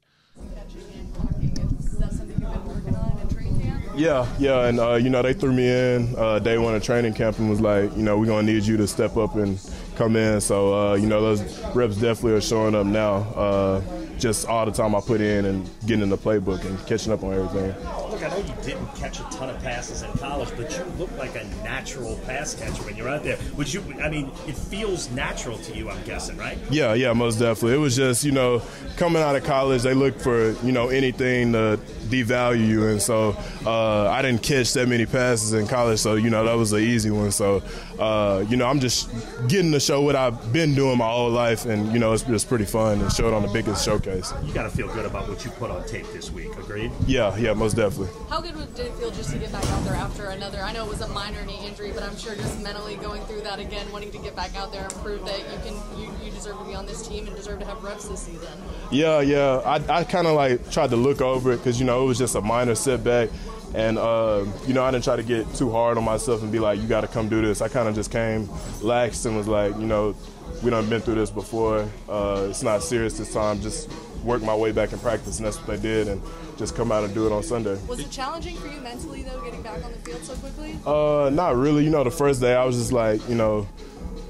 Yeah, 3.97 4.27
yeah, 4.39 4.67
and 4.67 4.79
uh, 4.79 4.95
you 4.95 5.09
know 5.09 5.21
they 5.21 5.33
threw 5.33 5.53
me 5.53 5.69
in 5.69 6.13
uh, 6.17 6.39
day 6.39 6.57
one 6.57 6.75
of 6.75 6.83
training 6.83 7.13
camp 7.13 7.39
and 7.39 7.49
was 7.49 7.61
like, 7.61 7.95
you 7.95 8.03
know, 8.03 8.17
we're 8.17 8.25
gonna 8.25 8.43
need 8.43 8.63
you 8.63 8.75
to 8.77 8.87
step 8.87 9.15
up 9.15 9.35
and 9.35 9.59
come 9.95 10.15
in. 10.17 10.41
So 10.41 10.73
uh, 10.73 10.95
you 10.95 11.07
know 11.07 11.21
those 11.21 11.63
reps 11.73 11.95
definitely 11.95 12.33
are 12.33 12.41
showing 12.41 12.75
up 12.75 12.85
now. 12.85 13.81
Just 14.25 14.47
all 14.47 14.65
the 14.65 14.71
time 14.71 14.95
I 14.95 15.01
put 15.01 15.21
in 15.21 15.45
and 15.45 15.69
getting 15.85 16.01
in 16.01 16.09
the 16.09 16.17
playbook 16.17 16.65
and 16.65 16.83
catching 16.87 17.13
up 17.13 17.21
on 17.21 17.31
everything. 17.31 17.75
Oh, 17.85 18.07
look, 18.09 18.23
I 18.23 18.29
know 18.29 18.37
you 18.37 18.55
didn't 18.63 18.87
catch 18.95 19.19
a 19.19 19.23
ton 19.25 19.51
of 19.51 19.61
passes 19.61 20.01
in 20.01 20.11
college, 20.13 20.49
but 20.57 20.75
you 20.75 20.83
look 20.97 21.15
like 21.15 21.35
a 21.35 21.43
natural 21.63 22.19
pass 22.25 22.55
catcher 22.55 22.81
when 22.81 22.95
you're 22.95 23.07
out 23.07 23.23
there. 23.23 23.37
Would 23.55 23.71
you? 23.71 23.83
I 24.01 24.09
mean, 24.09 24.31
it 24.47 24.57
feels 24.57 25.11
natural 25.11 25.59
to 25.59 25.77
you. 25.77 25.91
I'm 25.91 26.03
guessing, 26.05 26.37
right? 26.37 26.57
Yeah, 26.71 26.95
yeah, 26.95 27.13
most 27.13 27.37
definitely. 27.37 27.75
It 27.75 27.81
was 27.81 27.95
just, 27.95 28.23
you 28.23 28.31
know, 28.31 28.63
coming 28.97 29.21
out 29.21 29.35
of 29.35 29.43
college, 29.43 29.83
they 29.83 29.93
look 29.93 30.19
for, 30.19 30.53
you 30.65 30.71
know, 30.71 30.87
anything 30.87 31.51
to 31.51 31.79
devalue 32.05 32.67
you. 32.67 32.87
And 32.87 33.01
so 33.01 33.35
uh, 33.65 34.09
I 34.09 34.21
didn't 34.21 34.43
catch 34.43 34.73
that 34.73 34.87
many 34.87 35.05
passes 35.05 35.53
in 35.53 35.67
college. 35.67 35.99
So, 35.99 36.15
you 36.15 36.29
know, 36.29 36.43
that 36.45 36.53
was 36.53 36.73
an 36.73 36.79
easy 36.79 37.11
one. 37.11 37.31
So, 37.31 37.61
uh, 37.99 38.43
you 38.47 38.57
know, 38.57 38.67
I'm 38.67 38.79
just 38.79 39.09
getting 39.47 39.71
to 39.71 39.79
show 39.79 40.01
what 40.01 40.15
I've 40.15 40.53
been 40.53 40.75
doing 40.75 40.97
my 40.97 41.09
whole 41.09 41.29
life. 41.29 41.65
And, 41.65 41.91
you 41.93 41.99
know, 41.99 42.13
it's 42.13 42.23
just 42.23 42.47
pretty 42.47 42.65
fun 42.65 43.01
and 43.01 43.11
show 43.11 43.27
it 43.27 43.33
on 43.33 43.41
the 43.41 43.49
biggest 43.49 43.83
showcase. 43.83 44.33
You 44.43 44.53
got 44.53 44.63
to 44.63 44.69
feel 44.69 44.87
good 44.93 45.05
about 45.05 45.29
what 45.29 45.43
you 45.43 45.51
put 45.51 45.71
on 45.71 45.85
tape 45.87 46.05
this 46.13 46.31
week. 46.31 46.55
Agreed? 46.57 46.91
Yeah, 47.07 47.35
yeah, 47.37 47.53
most 47.53 47.75
definitely. 47.75 48.09
How 48.29 48.41
good 48.41 48.55
did 48.75 48.87
it 48.87 48.93
feel 48.95 49.11
just 49.11 49.31
to 49.31 49.37
get 49.37 49.51
back 49.51 49.65
out 49.71 49.83
there 49.83 49.95
after 49.95 50.25
another? 50.25 50.61
I 50.61 50.71
know 50.71 50.85
it 50.85 50.89
was 50.89 51.01
a 51.01 51.07
minor 51.09 51.43
knee 51.45 51.59
injury, 51.65 51.91
but 51.91 52.03
I'm 52.03 52.17
sure 52.17 52.35
just 52.35 52.61
mentally 52.61 52.95
going 52.97 53.21
through 53.23 53.41
that 53.41 53.59
again, 53.59 53.91
wanting 53.91 54.11
to 54.11 54.17
get 54.19 54.35
back 54.35 54.55
out 54.55 54.71
there 54.71 54.83
and 54.83 54.93
prove 54.95 55.25
that 55.25 55.39
you 55.39 55.59
can, 55.63 55.99
you, 55.99 56.11
you 56.23 56.31
deserve 56.31 56.57
to 56.57 56.65
be 56.65 56.75
on 56.75 56.85
this 56.85 57.07
team 57.07 57.27
and 57.27 57.35
deserve 57.35 57.59
to 57.59 57.65
have 57.65 57.83
reps 57.83 58.07
this 58.07 58.21
season. 58.21 58.47
Yeah, 58.91 59.21
yeah. 59.21 59.61
I, 59.65 59.99
I 59.99 60.03
kind 60.03 60.27
of 60.27 60.35
like 60.35 60.71
tried 60.71 60.89
to 60.91 60.95
look 60.95 61.21
over 61.21 61.51
it 61.51 61.57
because, 61.57 61.79
you 61.79 61.85
know, 61.85 61.94
it 62.03 62.07
was 62.07 62.17
just 62.17 62.35
a 62.35 62.41
minor 62.41 62.75
setback. 62.75 63.29
And, 63.73 63.97
uh, 63.97 64.45
you 64.67 64.73
know, 64.73 64.83
I 64.83 64.91
didn't 64.91 65.03
try 65.03 65.17
to 65.17 65.23
get 65.23 65.53
too 65.55 65.69
hard 65.69 65.97
on 65.97 66.03
myself 66.05 66.41
and 66.41 66.51
be 66.51 66.59
like, 66.59 66.79
you 66.79 66.87
got 66.87 67.01
to 67.01 67.07
come 67.07 67.27
do 67.27 67.41
this. 67.41 67.61
I 67.61 67.67
kind 67.67 67.89
of 67.89 67.95
just 67.95 68.09
came 68.09 68.49
lax 68.81 69.25
and 69.25 69.35
was 69.35 69.47
like, 69.47 69.75
you 69.75 69.85
know, 69.85 70.15
we 70.63 70.69
done 70.69 70.89
been 70.89 71.01
through 71.01 71.15
this 71.15 71.29
before. 71.29 71.89
Uh, 72.07 72.47
it's 72.49 72.63
not 72.63 72.83
serious 72.83 73.17
this 73.17 73.33
time. 73.33 73.59
Just 73.59 73.91
work 74.23 74.41
my 74.41 74.55
way 74.55 74.71
back 74.71 74.93
in 74.93 74.99
practice. 74.99 75.39
And 75.39 75.45
that's 75.45 75.57
what 75.57 75.67
they 75.67 75.77
did. 75.77 76.07
And 76.07 76.21
just 76.57 76.73
come 76.73 76.89
out 76.89 77.03
and 77.03 77.13
do 77.13 77.25
it 77.25 77.33
on 77.33 77.43
Sunday. 77.43 77.77
Was 77.87 77.99
it 77.99 78.09
challenging 78.09 78.55
for 78.55 78.67
you 78.67 78.79
mentally, 78.79 79.23
though, 79.23 79.43
getting 79.43 79.61
back 79.61 79.83
on 79.83 79.91
the 79.91 79.97
field 79.99 80.23
so 80.23 80.35
quickly? 80.35 80.79
Uh, 80.85 81.29
not 81.33 81.57
really. 81.57 81.83
You 81.83 81.89
know, 81.89 82.05
the 82.05 82.11
first 82.11 82.39
day 82.39 82.55
I 82.55 82.63
was 82.63 82.77
just 82.77 82.93
like, 82.93 83.27
you 83.27 83.35
know, 83.35 83.67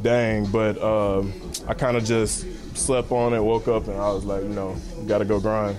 dang. 0.01 0.47
But 0.47 0.81
um, 0.81 1.31
I 1.67 1.75
kind 1.75 1.97
of 1.97 2.03
just 2.03 2.47
slept 2.75 3.11
on 3.11 3.33
it, 3.35 3.43
woke 3.43 3.67
up, 3.67 3.87
and 3.87 3.97
I 3.97 4.11
was 4.11 4.25
like, 4.25 4.41
you 4.41 4.49
know, 4.49 4.75
got 5.05 5.19
to 5.19 5.25
go 5.25 5.39
grind. 5.39 5.77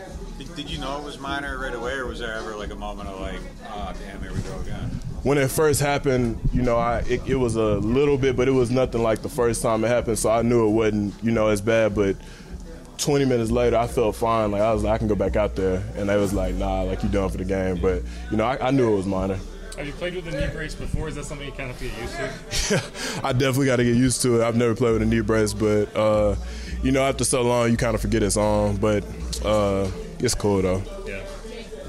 Did, 0.57 0.67
did 0.67 0.71
you 0.71 0.79
know 0.79 0.99
it 0.99 1.05
was 1.05 1.19
minor 1.19 1.59
right 1.59 1.75
away, 1.75 1.93
or 1.93 2.07
was 2.07 2.19
there 2.19 2.33
ever 2.33 2.57
like 2.57 2.71
a 2.71 2.77
moment 2.77 3.09
of 3.09 3.21
like, 3.21 3.41
oh 3.69 3.93
damn, 3.99 4.21
here 4.23 4.33
we 4.33 4.41
go 4.41 4.59
again? 4.61 4.89
When 5.23 5.39
it 5.39 5.51
first 5.51 5.81
happened, 5.81 6.39
you 6.53 6.63
know, 6.63 6.77
I 6.77 7.01
it, 7.01 7.23
it 7.27 7.37
was 7.37 7.57
a 7.57 7.77
little 7.79 8.17
bit, 8.17 8.37
but 8.37 8.49
it 8.49 8.53
was 8.53 8.71
nothing 8.71 9.03
like 9.03 9.23
the 9.23 9.29
first 9.29 9.63
time 9.63 9.85
it 9.85 9.89
happened. 9.89 10.19
So 10.19 10.31
I 10.31 10.43
knew 10.43 10.67
it 10.67 10.71
wasn't, 10.71 11.15
you 11.23 11.31
know, 11.31 11.49
as 11.49 11.61
bad. 11.61 11.95
But 11.95 12.17
20 12.99 13.25
minutes 13.25 13.51
later, 13.51 13.77
I 13.77 13.87
felt 13.87 14.17
fine. 14.17 14.51
Like 14.51 14.63
I 14.63 14.73
was 14.73 14.83
like, 14.83 14.95
I 14.95 14.99
can 14.99 15.09
go 15.09 15.15
back 15.15 15.37
out 15.37 15.57
there, 15.57 15.83
and 15.97 16.09
they 16.09 16.17
was 16.17 16.33
like, 16.33 16.55
Nah, 16.55 16.83
like 16.83 17.03
you 17.03 17.09
done 17.09 17.29
for 17.29 17.39
the 17.39 17.45
game. 17.45 17.77
But 17.77 18.03
you 18.31 18.37
know, 18.37 18.45
I, 18.45 18.69
I 18.69 18.71
knew 18.71 18.93
it 18.93 18.97
was 18.97 19.07
minor. 19.07 19.39
Have 19.77 19.87
you 19.87 19.93
played 19.93 20.15
with 20.15 20.27
a 20.29 20.41
knee 20.41 20.51
brace 20.55 20.75
before? 20.75 21.09
Is 21.09 21.17
that 21.17 21.27
something 21.27 21.47
you 21.47 21.53
kind 21.53 21.71
of 21.71 21.79
get 21.79 21.93
used 21.99 22.17
to? 22.17 22.75
Yeah, 22.75 23.21
I 23.29 23.33
definitely 23.33 23.67
got 23.67 23.77
to 23.77 23.85
get 23.85 23.95
used 23.95 24.23
to 24.23 24.41
it. 24.41 24.45
I've 24.45 24.57
never 24.57 24.75
played 24.75 24.95
with 24.95 25.03
a 25.03 25.07
knee 25.07 25.21
brace, 25.21 25.53
but 25.53 25.95
uh, 25.95 26.35
you 26.83 26.93
know, 26.93 27.03
after 27.03 27.25
so 27.25 27.43
long, 27.43 27.71
you 27.71 27.77
kind 27.77 27.95
of 27.95 28.01
forget 28.01 28.23
it's 28.23 28.39
on. 28.39 28.77
But 28.77 29.05
uh, 29.45 29.91
it's 30.21 30.35
cool 30.35 30.63
though. 30.63 30.83
Yeah. 31.07 31.26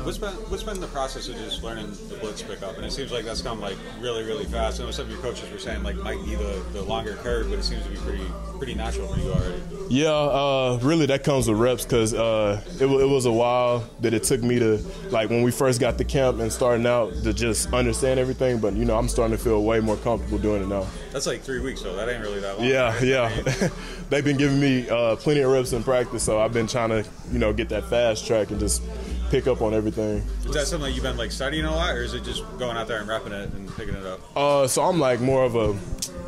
What's 0.08 0.18
been 0.18 0.32
what's 0.50 0.64
been 0.64 0.80
the 0.80 0.88
process 0.88 1.28
of 1.28 1.36
just 1.36 1.64
learning 1.64 1.92
the 2.08 2.16
blitz 2.16 2.42
pickup? 2.42 2.78
And 2.78 2.86
it 2.86 2.94
seems 2.94 3.12
like 3.12 3.26
that's 3.26 3.42
come 3.42 3.60
like 3.60 3.76
really 4.00 4.24
really 4.24 4.46
fast. 4.46 4.80
I 4.80 4.86
know 4.86 4.92
some 4.92 5.08
of 5.08 5.12
your 5.12 5.20
coaches 5.20 5.52
were 5.52 5.60
saying 5.60 5.84
like 5.84 5.98
might 5.98 6.24
be 6.24 6.34
the, 6.36 6.64
the 6.72 6.82
longer 6.82 7.16
curve, 7.16 7.50
but 7.50 7.60
it 7.60 7.64
seems 7.64 7.84
to 7.84 7.90
be 7.90 7.98
pretty 7.98 8.26
pretty 8.58 8.74
natural 8.74 9.08
for 9.14 9.20
you 9.20 9.32
already. 9.32 9.62
Yeah, 9.90 10.10
uh, 10.10 10.80
really, 10.82 11.06
that 11.08 11.24
comes 11.24 11.48
with 11.48 11.58
reps 11.58 11.84
because 11.84 12.14
uh, 12.14 12.62
it, 12.80 12.86
it 12.86 13.10
was 13.10 13.26
a 13.26 13.32
while 13.32 13.88
that 14.02 14.14
it 14.14 14.24
took 14.24 14.42
me 14.42 14.60
to, 14.60 14.84
like, 15.10 15.30
when 15.30 15.44
we 15.44 15.52
first 15.52 15.80
got 15.80 15.98
to 15.98 16.04
camp 16.04 16.40
and 16.40 16.52
starting 16.52 16.86
out, 16.86 17.14
to 17.24 17.34
just 17.34 17.72
understand 17.74 18.20
everything. 18.20 18.60
But, 18.60 18.74
you 18.74 18.86
know, 18.86 18.98
I'm 18.98 19.08
starting 19.08 19.38
to 19.38 19.42
feel 19.42 19.64
way 19.64 19.80
more 19.80 19.96
comfortable 19.98 20.40
doing 20.40 20.64
it 20.64 20.68
now. 20.68 20.86
That's 21.12 21.28
like 21.28 21.42
three 21.42 21.62
weeks, 21.62 21.82
so 21.82 21.96
that 21.96 22.10
ain't 22.10 22.22
really 22.22 22.40
that 22.42 22.58
long. 22.58 22.68
Yeah, 22.68 22.94
right? 22.94 23.04
yeah. 23.04 23.70
They've 24.10 24.26
been 24.26 24.38
giving 24.38 24.60
me 24.60 24.90
uh, 24.90 25.16
plenty 25.16 25.42
of 25.42 25.52
reps 25.52 25.74
in 25.74 25.84
practice, 25.84 26.24
so 26.24 26.40
I've 26.40 26.54
been 26.54 26.68
trying 26.68 26.90
to, 26.90 27.06
you 27.32 27.40
know, 27.40 27.54
get 27.54 27.70
that 27.70 27.86
fast 27.86 28.28
track 28.28 28.52
and 28.52 28.60
just 28.60 28.82
pick 29.30 29.48
up 29.48 29.62
on 29.62 29.74
everything. 29.74 30.24
Is 30.46 30.54
that 30.54 30.68
something 30.68 30.90
that 30.90 30.92
you've 30.94 31.04
been 31.04 31.18
like 31.18 31.32
studying 31.32 31.66
a 31.66 31.76
lot, 31.76 31.96
or 31.96 32.04
is 32.04 32.14
it 32.14 32.24
just 32.24 32.44
going 32.58 32.78
out 32.78 32.88
there 32.88 33.00
and 33.00 33.08
wrapping 33.08 33.34
it 33.34 33.50
and 33.54 33.76
picking 33.76 33.96
it 33.96 34.06
up? 34.06 34.20
Uh, 34.36 34.68
so 34.68 34.84
I'm 34.84 35.00
like 35.00 35.20
more 35.20 35.44
of 35.44 35.56
a 35.56 35.78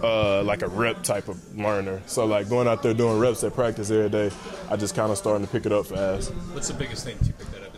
uh, 0.04 0.44
like 0.44 0.62
a 0.62 0.68
rep 0.68 1.04
type 1.04 1.28
of 1.28 1.58
learner. 1.58 2.02
So 2.06 2.26
like 2.26 2.50
going 2.50 2.68
out 2.68 2.84
there 2.84 2.94
doing 2.94 3.20
reps 3.20 3.44
at 3.44 3.54
practice 3.54 3.92
every 3.92 4.10
day, 4.10 4.32
I 4.70 4.76
just 4.76 4.96
kind 4.96 5.12
of 5.12 5.18
starting 5.18 5.46
to 5.46 5.52
pick 5.52 5.66
it 5.66 5.72
up 5.72 5.88
fast. 5.88 6.32
What's 6.54 6.68
the 6.68 6.74
biggest 6.74 7.04
thing 7.06 7.18
to 7.20 7.34
pick 7.34 7.52
that 7.52 7.64
up? 7.64 7.69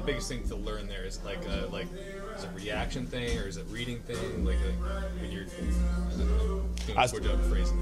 The 0.00 0.06
biggest 0.06 0.28
thing 0.28 0.46
to 0.48 0.56
learn 0.56 0.86
there 0.88 1.04
is 1.04 1.22
like 1.24 1.44
a, 1.46 1.66
like 1.72 1.86
is 2.36 2.44
it 2.44 2.50
a 2.50 2.56
reaction 2.56 3.06
thing 3.06 3.38
or 3.38 3.46
is 3.48 3.56
it 3.56 3.66
reading 3.70 3.98
thing? 4.00 4.44
Like, 4.44 4.56
like 4.64 5.02
when 5.20 5.30
you're 5.30 5.44
I 5.44 6.10
don't 6.16 6.18
know, 6.18 6.62
doing 6.86 6.98
a 6.98 7.00
I- 7.00 7.06
poor 7.08 7.20
job 7.20 7.40
phrasing 7.44 7.76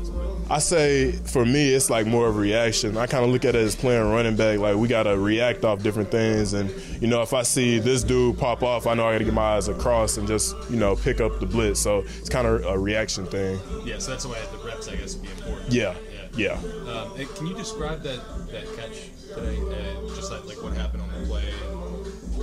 I 0.50 0.58
say 0.60 1.12
for 1.12 1.44
me, 1.44 1.74
it's 1.74 1.90
like 1.90 2.06
more 2.06 2.26
of 2.26 2.36
a 2.36 2.40
reaction. 2.40 2.96
I 2.96 3.06
kind 3.06 3.22
of 3.24 3.30
look 3.30 3.44
at 3.44 3.54
it 3.54 3.58
as 3.58 3.76
playing 3.76 4.10
running 4.10 4.34
back. 4.36 4.58
Like 4.58 4.76
we 4.76 4.88
gotta 4.88 5.18
react 5.18 5.62
off 5.64 5.82
different 5.82 6.10
things, 6.10 6.54
and 6.54 6.70
you 7.02 7.06
know, 7.06 7.20
if 7.20 7.34
I 7.34 7.42
see 7.42 7.78
this 7.78 8.02
dude 8.02 8.38
pop 8.38 8.62
off, 8.62 8.86
I 8.86 8.94
know 8.94 9.06
I 9.06 9.12
gotta 9.12 9.24
get 9.24 9.34
my 9.34 9.56
eyes 9.56 9.68
across 9.68 10.16
and 10.16 10.26
just 10.26 10.56
you 10.70 10.76
know 10.76 10.96
pick 10.96 11.20
up 11.20 11.38
the 11.38 11.46
blitz. 11.46 11.80
So 11.80 11.98
it's 12.18 12.30
kind 12.30 12.46
of 12.46 12.64
a 12.64 12.78
reaction 12.78 13.26
thing. 13.26 13.60
yeah. 13.84 13.98
So 13.98 14.10
that's 14.12 14.24
why 14.26 14.38
the 14.52 14.66
reps 14.66 14.88
I 14.88 14.96
guess 14.96 15.14
would 15.16 15.22
be 15.24 15.30
important. 15.32 15.70
Yeah. 15.72 15.94
Yeah. 16.36 16.58
Yeah. 16.64 16.92
Um, 16.92 17.26
can 17.34 17.46
you 17.46 17.54
describe 17.54 18.02
that, 18.04 18.20
that 18.52 18.64
catch 18.76 19.10
today? 19.34 19.58
Uh, 19.58 20.14
just 20.14 20.30
like, 20.30 20.46
like 20.46 20.62
what 20.62 20.72
happened 20.74 21.02
on 21.02 21.08
the 21.20 21.26
play? 21.26 21.44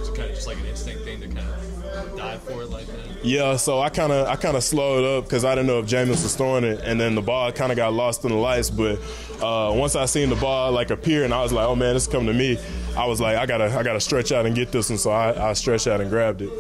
And 0.05 0.11
was 0.11 0.17
kind 0.17 0.29
of 0.29 0.35
just 0.35 0.47
like 0.47 0.57
an 0.59 0.65
instinct 0.65 1.03
thing 1.03 1.21
to 1.21 1.27
kind 1.27 1.39
of 1.39 2.17
dive 2.17 2.41
for 2.43 2.61
it 2.61 2.69
like 2.69 2.85
that? 2.87 3.25
Yeah, 3.25 3.55
so 3.55 3.79
I 3.79 3.89
kind 3.89 4.11
of 4.11 4.27
I 4.27 4.35
kind 4.35 4.55
of 4.55 4.63
slowed 4.63 5.03
up 5.03 5.25
because 5.25 5.45
I 5.45 5.55
didn't 5.55 5.67
know 5.67 5.79
if 5.79 5.85
Jameis 5.85 6.23
was 6.23 6.35
throwing 6.35 6.63
it, 6.63 6.81
and 6.83 6.99
then 6.99 7.15
the 7.15 7.21
ball 7.21 7.51
kind 7.51 7.71
of 7.71 7.75
got 7.75 7.93
lost 7.93 8.23
in 8.23 8.31
the 8.31 8.37
lights. 8.37 8.69
But 8.69 8.99
uh, 9.41 9.73
once 9.73 9.95
I 9.95 10.05
seen 10.05 10.29
the 10.29 10.35
ball 10.35 10.71
like 10.71 10.91
appear, 10.91 11.23
and 11.23 11.33
I 11.33 11.41
was 11.41 11.51
like, 11.51 11.65
"Oh 11.67 11.75
man, 11.75 11.93
this 11.93 12.03
is 12.03 12.11
coming 12.11 12.27
to 12.27 12.33
me," 12.33 12.59
I 12.95 13.05
was 13.05 13.19
like, 13.19 13.37
"I 13.37 13.45
gotta 13.45 13.65
I 13.65 13.83
gotta 13.83 14.01
stretch 14.01 14.31
out 14.31 14.45
and 14.45 14.55
get 14.55 14.71
this," 14.71 14.89
and 14.89 14.99
so 14.99 15.11
I, 15.11 15.49
I 15.49 15.53
stretched 15.53 15.87
out 15.87 16.01
and 16.01 16.09
grabbed 16.09 16.41
it. 16.41 16.51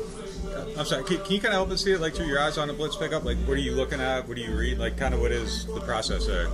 I'm 0.77 0.85
sorry. 0.85 1.03
Can, 1.05 1.17
can 1.19 1.31
you 1.31 1.39
kind 1.39 1.53
of 1.53 1.59
help 1.59 1.69
us 1.69 1.83
see 1.83 1.93
it, 1.93 2.01
like 2.01 2.13
through 2.13 2.25
your 2.25 2.39
eyes 2.39 2.57
on 2.57 2.67
the 2.67 2.73
blitz 2.73 2.97
pickup? 2.97 3.23
Like, 3.23 3.37
what 3.39 3.53
are 3.53 3.61
you 3.61 3.71
looking 3.71 4.01
at? 4.01 4.27
What 4.27 4.35
do 4.35 4.41
you 4.41 4.57
read? 4.57 4.77
Like, 4.77 4.97
kind 4.97 5.13
of 5.13 5.21
what 5.21 5.31
is 5.31 5.65
the 5.67 5.79
process 5.81 6.25
there? 6.25 6.49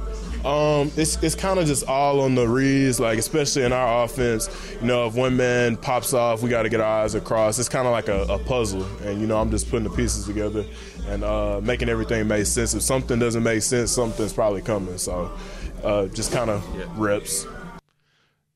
Um, 0.46 0.92
it's 0.98 1.22
it's 1.22 1.36
kind 1.36 1.60
of 1.60 1.68
just 1.68 1.86
all 1.88 2.22
on 2.22 2.34
the 2.34 2.48
reads, 2.48 3.00
like 3.00 3.20
especially 3.20 3.64
in 3.64 3.74
our 3.74 4.04
offense. 4.04 4.50
You 4.82 4.88
know, 4.88 5.08
if 5.08 5.14
one 5.14 5.38
man 5.38 5.78
pops 5.78 6.14
off, 6.14 6.42
we 6.42 6.50
got 6.50 6.64
to 6.64 6.70
get 6.70 6.80
our 6.80 7.04
eyes 7.04 7.14
across. 7.14 7.60
It's 7.60 7.70
kind 7.70 7.86
of 7.86 7.92
like 7.92 8.08
a, 8.08 8.24
a, 8.24 8.40
puzzle, 8.40 8.84
and 9.04 9.22
you 9.22 9.28
know, 9.28 9.40
I'm 9.40 9.52
just 9.52 9.70
putting 9.70 9.88
the 9.88 9.96
pieces 9.96 10.26
together 10.26 10.66
and 11.08 11.24
uh, 11.24 11.62
making 11.62 11.90
everything 11.90 12.28
make 12.28 12.48
sense. 12.48 12.74
If 12.74 12.82
something 12.82 13.20
doesn't 13.20 13.44
make 13.44 13.62
sense, 13.62 13.92
something's 13.92 14.34
probably 14.34 14.62
coming. 14.62 14.98
So, 14.98 15.32
uh, 15.84 16.08
just 16.08 16.32
kind 16.32 16.50
of 16.50 16.66
yeah. 16.76 16.86
reps. 16.96 17.46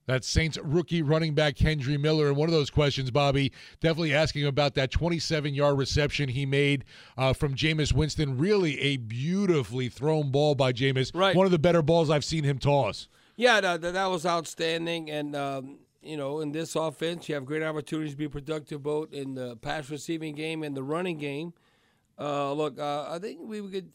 That's 0.07 0.27
Saints 0.27 0.57
rookie 0.63 1.01
running 1.01 1.33
back 1.33 1.55
Kendre 1.55 1.99
Miller. 1.99 2.27
And 2.27 2.37
one 2.37 2.47
of 2.47 2.53
those 2.53 2.69
questions, 2.69 3.09
Bobby, 3.09 3.51
definitely 3.79 4.13
asking 4.13 4.45
about 4.45 4.75
that 4.75 4.91
27 4.91 5.53
yard 5.53 5.77
reception 5.77 6.29
he 6.29 6.45
made 6.45 6.85
uh, 7.17 7.33
from 7.33 7.55
Jameis 7.55 7.91
Winston. 7.91 8.37
Really 8.37 8.79
a 8.79 8.97
beautifully 8.97 9.89
thrown 9.89 10.31
ball 10.31 10.53
by 10.55 10.73
Jameis. 10.73 11.11
Right. 11.13 11.35
One 11.35 11.45
of 11.45 11.51
the 11.51 11.59
better 11.59 11.81
balls 11.81 12.09
I've 12.09 12.25
seen 12.25 12.43
him 12.43 12.59
toss. 12.59 13.07
Yeah, 13.35 13.59
that, 13.61 13.81
that 13.81 14.05
was 14.05 14.25
outstanding. 14.25 15.09
And, 15.09 15.35
um, 15.35 15.79
you 16.01 16.17
know, 16.17 16.39
in 16.39 16.51
this 16.51 16.75
offense, 16.75 17.27
you 17.27 17.35
have 17.35 17.45
great 17.45 17.63
opportunities 17.63 18.13
to 18.13 18.17
be 18.17 18.27
productive 18.27 18.83
both 18.83 19.11
in 19.11 19.33
the 19.33 19.55
pass 19.57 19.89
receiving 19.89 20.35
game 20.35 20.63
and 20.63 20.77
the 20.77 20.83
running 20.83 21.17
game. 21.17 21.53
Uh, 22.17 22.53
look, 22.53 22.79
uh, 22.79 23.07
I 23.09 23.19
think 23.19 23.39
we 23.41 23.67
could 23.69 23.91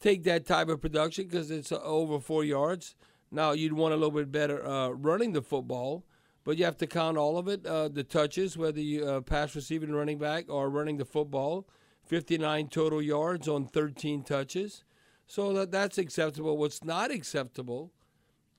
take 0.00 0.24
that 0.24 0.46
type 0.46 0.68
of 0.68 0.80
production 0.80 1.26
because 1.26 1.50
it's 1.50 1.72
uh, 1.72 1.80
over 1.82 2.20
four 2.20 2.44
yards. 2.44 2.94
Now 3.30 3.52
you'd 3.52 3.72
want 3.72 3.94
a 3.94 3.96
little 3.96 4.10
bit 4.10 4.32
better 4.32 4.66
uh, 4.66 4.90
running 4.90 5.32
the 5.32 5.42
football, 5.42 6.04
but 6.44 6.56
you 6.56 6.64
have 6.64 6.78
to 6.78 6.86
count 6.86 7.18
all 7.18 7.38
of 7.38 7.48
it: 7.48 7.66
uh, 7.66 7.88
the 7.88 8.04
touches, 8.04 8.56
whether 8.56 8.80
you 8.80 9.06
uh, 9.06 9.20
pass 9.20 9.54
receiving 9.54 9.92
running 9.92 10.18
back 10.18 10.46
or 10.48 10.70
running 10.70 10.96
the 10.96 11.04
football. 11.04 11.66
59 12.06 12.68
total 12.68 13.02
yards 13.02 13.48
on 13.48 13.66
13 13.66 14.22
touches, 14.22 14.82
so 15.26 15.52
that 15.52 15.70
that's 15.70 15.98
acceptable. 15.98 16.56
What's 16.56 16.82
not 16.82 17.10
acceptable 17.10 17.92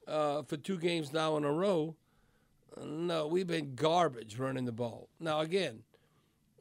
uh, 0.07 0.43
for 0.43 0.55
two 0.55 0.77
games 0.77 1.11
now 1.11 1.35
in 1.35 1.43
a 1.43 1.51
row? 1.51 1.95
No, 2.85 3.25
we've 3.25 3.47
been 3.47 3.73
garbage 3.73 4.37
running 4.37 4.65
the 4.65 4.71
ball. 4.71 5.09
Now 5.19 5.39
again. 5.39 5.83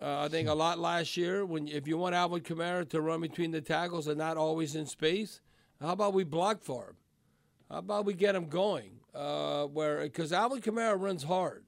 Uh, 0.00 0.20
I 0.20 0.28
think 0.28 0.48
a 0.48 0.54
lot 0.54 0.78
last 0.78 1.16
year 1.16 1.44
when 1.44 1.66
if 1.66 1.88
you 1.88 1.98
want 1.98 2.14
Alvin 2.14 2.40
Kamara 2.40 2.88
to 2.90 3.00
run 3.00 3.20
between 3.20 3.50
the 3.50 3.60
tackles 3.60 4.06
and 4.06 4.16
not 4.16 4.36
always 4.36 4.76
in 4.76 4.86
space, 4.86 5.40
how 5.80 5.90
about 5.90 6.14
we 6.14 6.22
block 6.22 6.62
for 6.62 6.90
him? 6.90 6.96
How 7.70 7.78
about 7.78 8.06
we 8.06 8.14
get 8.14 8.34
him 8.34 8.48
going? 8.48 8.92
Uh, 9.14 9.64
where 9.64 10.02
because 10.02 10.32
Alvin 10.32 10.60
Kamara 10.60 10.98
runs 10.98 11.22
hard, 11.22 11.64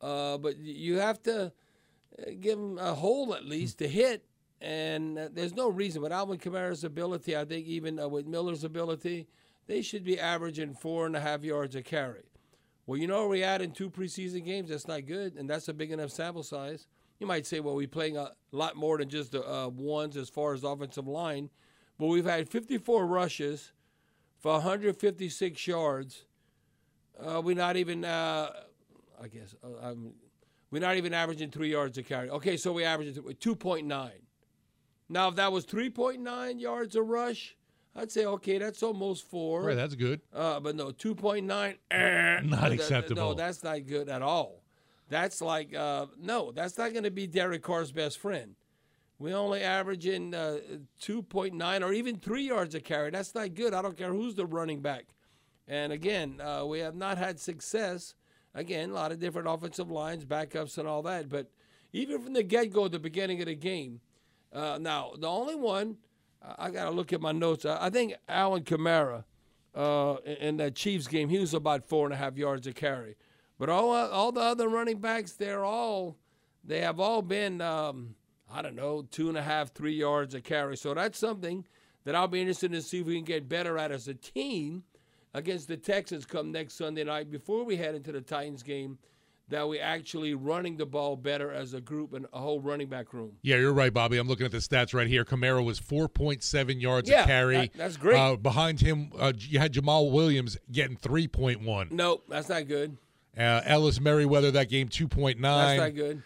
uh, 0.00 0.38
but 0.38 0.58
you 0.58 0.98
have 0.98 1.22
to 1.24 1.46
uh, 1.46 2.30
give 2.40 2.58
him 2.58 2.78
a 2.78 2.94
hole 2.94 3.34
at 3.34 3.44
least 3.44 3.78
to 3.78 3.88
hit. 3.88 4.24
And 4.60 5.18
uh, 5.18 5.28
there's 5.32 5.54
no 5.54 5.68
reason 5.68 6.02
with 6.02 6.12
Alvin 6.12 6.38
Kamara's 6.38 6.84
ability. 6.84 7.36
I 7.36 7.44
think 7.44 7.66
even 7.66 7.98
uh, 7.98 8.08
with 8.08 8.26
Miller's 8.26 8.64
ability, 8.64 9.26
they 9.66 9.82
should 9.82 10.04
be 10.04 10.18
averaging 10.18 10.74
four 10.74 11.06
and 11.06 11.16
a 11.16 11.20
half 11.20 11.42
yards 11.42 11.74
a 11.74 11.82
carry. 11.82 12.24
Well, 12.86 12.98
you 12.98 13.06
know 13.06 13.26
we 13.28 13.40
had 13.40 13.60
in 13.60 13.72
two 13.72 13.90
preseason 13.90 14.44
games. 14.44 14.70
That's 14.70 14.88
not 14.88 15.06
good, 15.06 15.34
and 15.34 15.48
that's 15.48 15.68
a 15.68 15.74
big 15.74 15.90
enough 15.90 16.10
sample 16.10 16.42
size. 16.42 16.86
You 17.18 17.26
might 17.26 17.46
say, 17.46 17.60
well, 17.60 17.74
we're 17.74 17.88
playing 17.88 18.16
a 18.16 18.32
lot 18.52 18.76
more 18.76 18.98
than 18.98 19.08
just 19.08 19.32
the 19.32 19.72
ones 19.74 20.16
as 20.16 20.28
far 20.28 20.54
as 20.54 20.64
offensive 20.64 21.06
line, 21.06 21.50
but 21.98 22.06
we've 22.06 22.24
had 22.24 22.48
54 22.48 23.06
rushes 23.06 23.72
for 24.44 24.52
156 24.52 25.66
yards. 25.66 26.26
Uh, 27.18 27.40
we're 27.42 27.56
not 27.56 27.78
even, 27.78 28.04
uh, 28.04 28.50
I 29.18 29.28
guess, 29.28 29.54
uh, 29.64 29.94
we're 30.70 30.82
not 30.82 30.98
even 30.98 31.14
averaging 31.14 31.50
three 31.50 31.70
yards 31.70 31.96
a 31.96 32.02
carry. 32.02 32.28
Okay, 32.28 32.58
so 32.58 32.70
we 32.74 32.84
average 32.84 33.14
2.9. 33.16 34.10
Now, 35.08 35.28
if 35.28 35.36
that 35.36 35.50
was 35.50 35.64
3.9 35.64 36.60
yards 36.60 36.94
a 36.94 37.00
rush, 37.02 37.56
I'd 37.96 38.12
say, 38.12 38.26
okay, 38.26 38.58
that's 38.58 38.82
almost 38.82 39.30
four. 39.30 39.62
Right, 39.62 39.76
that's 39.76 39.94
good. 39.94 40.20
Uh, 40.30 40.60
but 40.60 40.76
no, 40.76 40.90
2.9, 40.90 41.78
eh, 41.90 42.40
not 42.44 42.70
acceptable. 42.70 43.22
No, 43.22 43.32
that's 43.32 43.64
not 43.64 43.86
good 43.86 44.10
at 44.10 44.20
all. 44.20 44.62
That's 45.08 45.40
like, 45.40 45.74
uh, 45.74 46.04
no, 46.20 46.52
that's 46.52 46.76
not 46.76 46.92
going 46.92 47.04
to 47.04 47.10
be 47.10 47.26
Derek 47.26 47.62
Carr's 47.62 47.92
best 47.92 48.18
friend. 48.18 48.56
We 49.24 49.32
only 49.32 49.62
average 49.62 50.06
in 50.06 50.34
uh, 50.34 50.58
2.9 51.00 51.82
or 51.82 51.94
even 51.94 52.18
three 52.18 52.46
yards 52.46 52.74
a 52.74 52.80
carry. 52.80 53.10
That's 53.10 53.34
not 53.34 53.54
good. 53.54 53.72
I 53.72 53.80
don't 53.80 53.96
care 53.96 54.12
who's 54.12 54.34
the 54.34 54.44
running 54.44 54.82
back. 54.82 55.06
And 55.66 55.94
again, 55.94 56.42
uh, 56.42 56.66
we 56.66 56.80
have 56.80 56.94
not 56.94 57.16
had 57.16 57.40
success. 57.40 58.16
Again, 58.54 58.90
a 58.90 58.92
lot 58.92 59.12
of 59.12 59.20
different 59.20 59.48
offensive 59.48 59.90
lines, 59.90 60.26
backups, 60.26 60.76
and 60.76 60.86
all 60.86 61.00
that. 61.04 61.30
But 61.30 61.50
even 61.94 62.20
from 62.20 62.34
the 62.34 62.42
get 62.42 62.70
go, 62.70 62.86
the 62.86 62.98
beginning 62.98 63.40
of 63.40 63.46
the 63.46 63.54
game, 63.54 64.02
uh, 64.52 64.76
now 64.78 65.12
the 65.18 65.26
only 65.26 65.54
one 65.54 65.96
I 66.58 66.68
got 66.68 66.84
to 66.84 66.90
look 66.90 67.14
at 67.14 67.22
my 67.22 67.32
notes. 67.32 67.64
I 67.64 67.88
think 67.88 68.16
Alvin 68.28 68.64
Kamara 68.64 69.24
uh, 69.74 70.16
in 70.38 70.58
that 70.58 70.74
Chiefs 70.74 71.06
game, 71.06 71.30
he 71.30 71.38
was 71.38 71.54
about 71.54 71.86
four 71.86 72.04
and 72.04 72.12
a 72.12 72.18
half 72.18 72.36
yards 72.36 72.66
a 72.66 72.74
carry. 72.74 73.16
But 73.58 73.70
all 73.70 73.90
all 73.90 74.32
the 74.32 74.42
other 74.42 74.68
running 74.68 74.98
backs, 74.98 75.32
they're 75.32 75.64
all 75.64 76.18
they 76.62 76.82
have 76.82 77.00
all 77.00 77.22
been. 77.22 77.62
Um, 77.62 78.16
I 78.54 78.62
don't 78.62 78.76
know, 78.76 79.04
two 79.10 79.28
and 79.28 79.36
a 79.36 79.42
half, 79.42 79.74
three 79.74 79.96
yards 79.96 80.32
a 80.32 80.40
carry. 80.40 80.76
So 80.76 80.94
that's 80.94 81.18
something 81.18 81.66
that 82.04 82.14
I'll 82.14 82.28
be 82.28 82.40
interested 82.40 82.70
to 82.70 82.82
see 82.82 83.00
if 83.00 83.06
we 83.06 83.16
can 83.16 83.24
get 83.24 83.48
better 83.48 83.76
at 83.78 83.90
as 83.90 84.06
a 84.06 84.14
team 84.14 84.84
against 85.34 85.66
the 85.66 85.76
Texans 85.76 86.24
come 86.24 86.52
next 86.52 86.74
Sunday 86.74 87.02
night 87.02 87.32
before 87.32 87.64
we 87.64 87.76
head 87.76 87.96
into 87.96 88.12
the 88.12 88.20
Titans 88.20 88.62
game. 88.62 88.98
That 89.48 89.68
we 89.68 89.78
actually 89.78 90.32
running 90.32 90.78
the 90.78 90.86
ball 90.86 91.16
better 91.16 91.52
as 91.52 91.74
a 91.74 91.80
group 91.80 92.14
and 92.14 92.26
a 92.32 92.38
whole 92.38 92.60
running 92.60 92.88
back 92.88 93.12
room. 93.12 93.32
Yeah, 93.42 93.56
you're 93.56 93.74
right, 93.74 93.92
Bobby. 93.92 94.16
I'm 94.16 94.26
looking 94.26 94.46
at 94.46 94.52
the 94.52 94.58
stats 94.58 94.94
right 94.94 95.06
here. 95.06 95.22
Kamara 95.22 95.62
was 95.62 95.78
4.7 95.78 96.80
yards 96.80 97.10
yeah, 97.10 97.24
a 97.24 97.26
carry. 97.26 97.56
That, 97.56 97.72
that's 97.74 97.96
great. 97.98 98.16
Uh, 98.16 98.36
behind 98.36 98.80
him, 98.80 99.12
uh, 99.18 99.34
you 99.36 99.58
had 99.58 99.74
Jamaal 99.74 100.12
Williams 100.12 100.56
getting 100.72 100.96
3.1. 100.96 101.90
Nope, 101.90 102.24
that's 102.26 102.48
not 102.48 102.66
good. 102.66 102.96
Uh, 103.36 103.60
Ellis 103.66 104.00
Merriweather 104.00 104.50
that 104.52 104.70
game 104.70 104.88
2.9. 104.88 105.42
That's 105.42 105.78
not 105.78 105.94
good. 105.94 106.22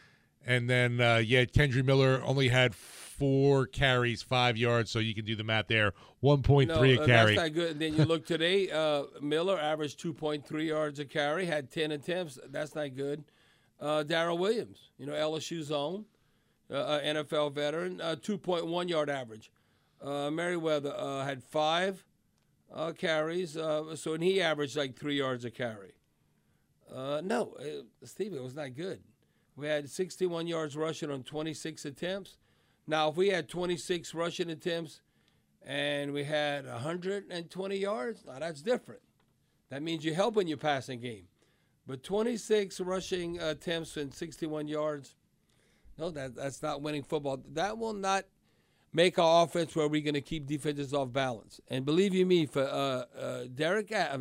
And 0.49 0.69
then, 0.69 0.99
uh, 0.99 1.17
yeah, 1.17 1.45
Kendre 1.45 1.85
Miller 1.85 2.23
only 2.25 2.49
had 2.49 2.75
four 2.75 3.67
carries, 3.67 4.23
five 4.23 4.57
yards, 4.57 4.91
so 4.91 4.99
you 4.99 5.15
can 5.15 5.27
do 5.27 5.37
the 5.37 5.45
math 5.45 5.69
there. 5.69 5.93
1.3 6.23 6.67
no, 6.69 6.83
a 6.83 7.03
uh, 7.03 7.07
carry. 7.07 7.37
That's 7.37 7.49
not 7.49 7.53
good. 7.53 7.73
And 7.73 7.81
then 7.83 7.95
you 7.95 8.07
look 8.07 8.25
today, 8.25 8.71
uh, 8.71 9.05
Miller 9.21 9.61
averaged 9.61 10.03
2.3 10.03 10.67
yards 10.67 11.01
a 11.01 11.05
carry, 11.05 11.45
had 11.45 11.71
10 11.71 11.93
attempts. 11.93 12.39
That's 12.49 12.75
not 12.75 12.97
good. 12.97 13.25
Uh, 13.79 14.05
Darrel 14.05 14.39
Williams, 14.39 14.91
you 14.97 15.05
know, 15.05 15.13
LSU's 15.13 15.71
own, 15.71 16.07
uh, 16.73 17.01
NFL 17.05 17.53
veteran, 17.53 18.01
uh, 18.01 18.17
2.1 18.19 18.89
yard 18.89 19.11
average. 19.11 19.53
Uh, 20.01 20.31
Merriweather 20.31 20.95
uh, 20.97 21.27
had 21.27 21.43
five 21.43 22.07
carries, 22.97 23.53
so 23.53 24.15
and 24.15 24.23
he 24.23 24.41
averaged 24.41 24.77
like 24.79 24.97
three 24.97 25.19
yards 25.19 25.45
a 25.45 25.51
carry. 25.51 25.93
no, 26.91 27.55
Steve, 28.05 28.33
it 28.33 28.43
was 28.43 28.55
not 28.55 28.75
good. 28.75 29.03
We 29.59 29.67
had 29.67 29.91
61 29.91 30.47
yards 30.47 30.77
rushing 30.77 31.11
on 31.11 31.25
26 31.25 31.85
attempts. 31.85 32.37
Now, 32.87 33.09
if 33.09 33.17
we 33.17 33.31
had 33.31 33.49
26 33.49 34.15
rushing 34.15 34.51
attempts 34.51 35.01
and 35.67 36.13
we 36.13 36.23
had 36.23 36.65
120 36.65 37.77
yards, 37.77 38.25
now 38.25 38.39
that's 38.39 38.63
different. 38.63 39.01
That 39.71 39.83
means 39.83 40.05
you're 40.05 40.15
helping 40.15 40.47
your 40.47 40.59
passing 40.59 41.01
game. 41.01 41.25
But 41.89 42.05
26 42.05 42.79
rushing 42.81 43.41
attempts 43.41 43.97
and 43.97 44.15
61 44.15 44.69
yards, 44.69 45.17
no, 45.99 46.11
that, 46.11 46.37
that's 46.37 46.63
not 46.63 46.81
winning 46.81 47.03
football. 47.03 47.43
That 47.55 47.79
will 47.79 47.95
not 47.95 48.27
make 48.93 49.19
our 49.19 49.45
offense 49.45 49.75
where 49.75 49.89
we're 49.89 50.03
going 50.03 50.15
to 50.15 50.21
keep 50.21 50.47
defenses 50.47 50.95
off 50.95 51.13
balance. 51.13 51.61
And 51.67 51.85
believe 51.85 52.15
you 52.15 52.27
me, 52.27 52.47
for 52.47 52.63
uh, 52.63 53.05
uh, 53.19 53.45
Derek 53.53 53.91
uh, 53.91 54.19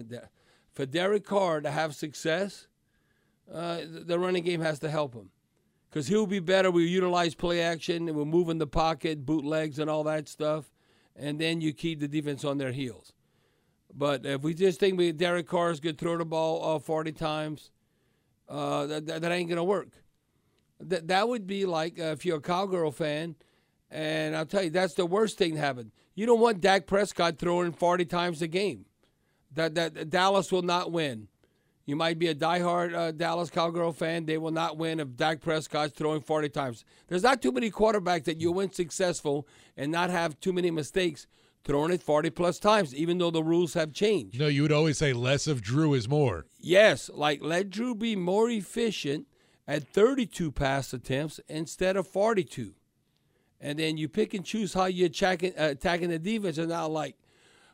for 0.74 0.88
Derek 0.88 1.26
Carr 1.26 1.62
to 1.62 1.70
have 1.70 1.94
success, 1.94 2.66
uh, 3.54 3.82
the 3.88 4.20
running 4.20 4.44
game 4.44 4.62
has 4.62 4.80
to 4.80 4.90
help 4.90 5.14
him 5.14 5.30
because 5.90 6.08
he'll 6.08 6.28
be 6.28 6.40
better. 6.40 6.70
We 6.70 6.86
utilize 6.86 7.36
play 7.36 7.62
action 7.62 8.08
and 8.08 8.18
we're 8.18 8.26
moving 8.26 8.58
the 8.58 8.68
pocket, 8.68 9.26
bootlegs, 9.26 9.80
and 9.80 9.90
all 9.90 10.04
that 10.04 10.28
stuff, 10.28 10.66
and 11.16 11.40
then 11.40 11.62
you 11.62 11.74
keep 11.74 12.00
the 12.00 12.08
defense 12.08 12.44
on 12.44 12.58
their 12.58 12.72
heels. 12.72 13.14
But 13.94 14.26
if 14.26 14.42
we 14.42 14.54
just 14.54 14.80
think 14.80 14.98
we 14.98 15.12
Derek 15.12 15.48
Carr's 15.48 15.80
going 15.80 15.96
to 15.96 16.00
throw 16.00 16.18
the 16.18 16.26
ball 16.26 16.76
uh, 16.76 16.80
40 16.80 17.14
times, 17.14 17.72
uh, 18.50 18.86
that, 18.86 19.06
that, 19.08 19.22
that, 19.22 19.32
ain't 19.32 19.50
going 19.50 19.58
to 19.58 19.64
work. 19.64 19.90
That, 20.80 21.08
that 21.08 21.28
would 21.28 21.48
be 21.48 21.66
like 21.66 22.00
uh, 22.00 22.04
if 22.04 22.26
you're 22.26 22.38
a 22.38 22.42
Cowgirl 22.42 22.92
fan, 22.92 23.36
and 23.90 24.36
I'll 24.36 24.46
tell 24.46 24.64
you, 24.64 24.70
that's 24.70 24.94
the 24.94 25.06
worst 25.06 25.38
thing 25.38 25.56
to 25.56 25.60
happen. 25.60 25.92
You 26.16 26.26
don't 26.26 26.40
want 26.40 26.62
Dak 26.62 26.86
Prescott 26.86 27.38
throwing 27.40 27.72
40 27.72 28.06
times 28.06 28.42
a 28.42 28.48
game. 28.48 28.86
That 29.54 29.76
that 29.76 30.10
Dallas 30.10 30.52
will 30.52 30.62
not 30.62 30.92
win. 30.92 31.30
You 31.88 31.96
might 31.96 32.20
be 32.20 32.28
a 32.28 32.36
diehard 32.36 32.94
uh, 32.94 33.12
Dallas 33.12 33.50
Cowgirl 33.50 33.94
fan. 33.94 34.26
They 34.26 34.38
will 34.38 34.52
not 34.52 34.78
win 34.78 35.00
if 35.00 35.16
Dak 35.16 35.40
Prescott's 35.40 35.94
throwing 35.94 36.20
40 36.20 36.50
times. 36.50 36.84
There's 37.08 37.24
not 37.24 37.42
too 37.42 37.54
many 37.54 37.72
quarterbacks 37.72 38.26
that 38.26 38.42
you 38.42 38.52
win 38.52 38.74
successful 38.74 39.48
and 39.78 39.90
not 39.90 40.10
have 40.10 40.38
too 40.42 40.52
many 40.52 40.70
mistakes 40.70 41.28
throwing 41.64 41.94
it 41.94 42.04
40 42.04 42.30
plus 42.32 42.60
times, 42.60 42.94
even 42.94 43.18
though 43.18 43.32
the 43.32 43.42
rules 43.42 43.74
have 43.74 43.94
changed. 43.94 44.38
No, 44.38 44.48
you 44.48 44.64
would 44.64 44.72
always 44.74 44.98
say 44.98 45.14
less 45.14 45.48
of 45.48 45.62
Drew 45.62 45.94
is 45.94 46.10
more. 46.10 46.46
Yes, 46.60 47.10
like 47.14 47.42
let 47.42 47.70
Drew 47.70 47.96
be 47.96 48.18
more 48.18 48.50
efficient 48.50 49.26
at 49.66 49.88
32 49.88 50.52
pass 50.52 50.92
attempts 50.92 51.40
instead 51.48 51.96
of 51.96 52.06
42. 52.06 52.74
And 53.62 53.80
then 53.80 53.96
you 53.98 54.10
pick 54.10 54.34
and 54.34 54.44
choose 54.46 54.74
how 54.74 54.86
you're 54.86 55.08
attacking, 55.08 55.54
uh, 55.58 55.70
attacking 55.72 56.10
the 56.10 56.20
defense 56.20 56.58
and 56.58 56.68
not 56.70 56.92
like, 56.92 57.16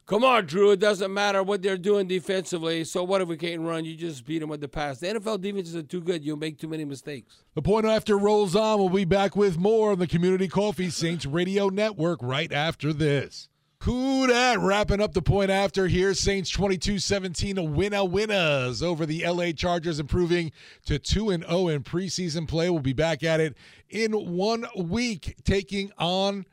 come 0.06 0.24
on, 0.24 0.46
Drew, 0.46 0.72
it 0.72 0.80
doesn't 0.80 1.14
matter 1.14 1.44
what 1.44 1.62
they're 1.62 1.78
doing 1.78 2.08
defensively. 2.08 2.84
So 2.84 3.04
what 3.04 3.22
if 3.22 3.28
we 3.28 3.38
can't 3.38 3.62
run? 3.62 3.86
You 3.86 3.96
just 3.96 4.26
beat 4.26 4.40
them 4.40 4.50
with 4.50 4.62
the 4.62 4.68
pass. 4.68 5.00
The 5.00 5.08
NFL 5.08 5.42
defenses 5.42 5.76
are 5.76 5.84
too 5.84 6.02
good. 6.02 6.24
You'll 6.24 6.38
make 6.38 6.60
too 6.60 6.68
many 6.68 6.86
mistakes. 6.86 7.44
The 7.56 7.62
point 7.62 7.86
after 7.86 8.18
rolls 8.18 8.56
on. 8.56 8.80
We'll 8.80 8.90
be 8.90 9.06
back 9.06 9.36
with 9.36 9.58
more 9.58 9.92
on 9.92 10.00
the 10.00 10.08
Community 10.08 10.48
Coffee 10.48 10.90
Saints 10.90 11.26
Radio 11.26 11.70
Network 11.70 12.20
right 12.22 12.52
after 12.52 12.94
this. 12.94 13.50
Who 13.84 14.28
that? 14.28 14.60
Wrapping 14.60 15.02
up 15.02 15.14
the 15.14 15.22
point 15.22 15.52
after 15.52 15.88
here. 15.88 16.14
Saints 16.14 16.50
22 16.50 17.00
17 17.00 17.58
a 17.58 17.64
winner 17.64 18.06
winners 18.06 18.82
over 18.82 19.06
the 19.06 19.28
LA 19.28 19.52
Chargers, 19.52 20.00
improving 20.00 20.54
to 20.86 20.98
2 20.98 21.32
and 21.32 21.44
0 21.44 21.68
in 21.68 21.84
preseason 21.84 22.48
play. 22.48 22.70
We'll 22.70 22.80
be 22.80 22.94
back 22.94 23.24
at 23.24 23.42
it 23.42 23.58
in 23.90 24.14
one 24.14 24.66
week, 24.78 25.36
taking 25.44 25.92
on 25.98 26.46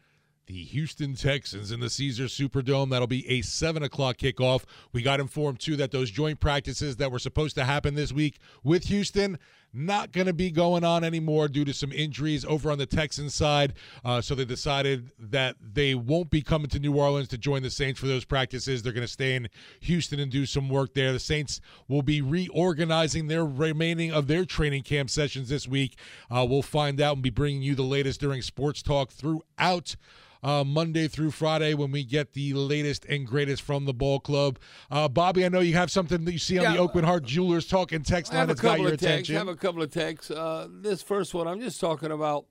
the 0.51 0.65
Houston 0.65 1.15
Texans 1.15 1.71
in 1.71 1.79
the 1.79 1.89
Caesar 1.89 2.25
Superdome. 2.25 2.91
That'll 2.91 3.07
be 3.07 3.29
a 3.29 3.41
7 3.43 3.85
o'clock 3.85 4.17
kickoff. 4.17 4.65
We 4.93 5.01
got 5.01 5.21
informed, 5.21 5.61
too, 5.61 5.77
that 5.77 5.93
those 5.93 6.11
joint 6.11 6.41
practices 6.41 6.97
that 6.97 7.13
were 7.13 7.21
supposed 7.21 7.55
to 7.55 7.65
happen 7.65 7.95
this 7.95 8.13
week 8.13 8.39
with 8.65 8.85
Houston 8.85 9.39
not 9.73 10.11
going 10.11 10.27
to 10.27 10.33
be 10.33 10.51
going 10.51 10.83
on 10.83 11.05
anymore 11.05 11.47
due 11.47 11.65
to 11.65 11.73
some 11.73 11.93
injuries 11.93 12.45
over 12.45 12.73
on 12.73 12.79
the 12.79 12.87
Texans 12.87 13.33
side. 13.33 13.75
Uh, 14.05 14.21
so 14.21 14.35
they 14.35 14.45
decided 14.45 15.13
that 15.21 15.55
they 15.61 15.95
won't 15.95 16.31
be 16.31 16.43
coming 16.43 16.69
to 16.71 16.81
New 16.81 16.97
Orleans 16.97 17.29
to 17.29 17.39
join 17.39 17.63
the 17.63 17.71
Saints 17.71 18.01
for 18.01 18.09
those 18.09 18.25
practices. 18.25 18.83
They're 18.83 18.93
going 18.93 19.07
to 19.07 19.13
stay 19.13 19.37
in 19.37 19.49
Houston 19.81 20.19
and 20.19 20.33
do 20.33 20.47
some 20.47 20.69
work 20.69 20.95
there. 20.95 21.13
The 21.13 21.21
Saints 21.21 21.61
will 21.87 22.03
be 22.03 22.21
reorganizing 22.21 23.29
their 23.29 23.45
remaining 23.45 24.13
of 24.13 24.27
their 24.27 24.45
training 24.45 24.83
camp 24.83 25.11
sessions 25.11 25.49
this 25.49 25.69
week. 25.69 25.97
Uh, 26.29 26.45
we'll 26.49 26.63
find 26.63 27.01
out 27.01 27.15
and 27.15 27.23
be 27.23 27.31
bringing 27.31 27.63
you 27.63 27.77
the 27.77 27.83
latest 27.83 28.21
during 28.21 28.43
Sports 28.43 28.83
Talk 28.83 29.13
throughout 29.13 29.95
uh, 30.43 30.65
Monday 30.65 31.07
through 31.09 31.31
Friday 31.31 31.75
when 31.75 31.91
we 31.91 32.05
get 32.05 32.33
the 32.33 32.53
latest 32.55 33.05
and 33.07 33.27
greatest 33.27 33.63
from 33.63 33.85
the 33.85 33.93
ball 33.95 34.21
club. 34.21 34.59
Uh, 34.91 35.09
Bobby, 35.09 35.45
I 35.45 35.49
know 35.49 35.61
you 35.61 35.75
have 35.75 35.91
something 35.91 36.25
that 36.25 36.33
you 36.33 36.39
see 36.39 36.59
on 36.59 36.65
Yeah. 36.65 36.73
the 36.75 36.79
Aucoin 36.89 37.05
Hart 37.05 37.25
Jewelers 37.25 37.67
talking 37.67 38.03
text 38.03 38.33
line 38.33 38.41
have 38.41 38.49
a 38.49 38.53
that's 38.55 38.61
got 38.61 38.71
couple 38.71 38.85
your 38.85 38.95
of 38.95 39.01
texts. 39.01 39.29
attention. 39.31 39.37
I 39.37 39.39
have 39.39 39.49
a 39.49 39.57
couple 39.57 39.83
of 39.83 39.91
texts. 39.91 40.31
Uh, 40.31 40.69
this 40.71 41.03
first 41.03 41.35
one, 41.35 41.47
I'm 41.47 41.61
just 41.61 41.81
talking 41.81 42.11
about 42.11 42.47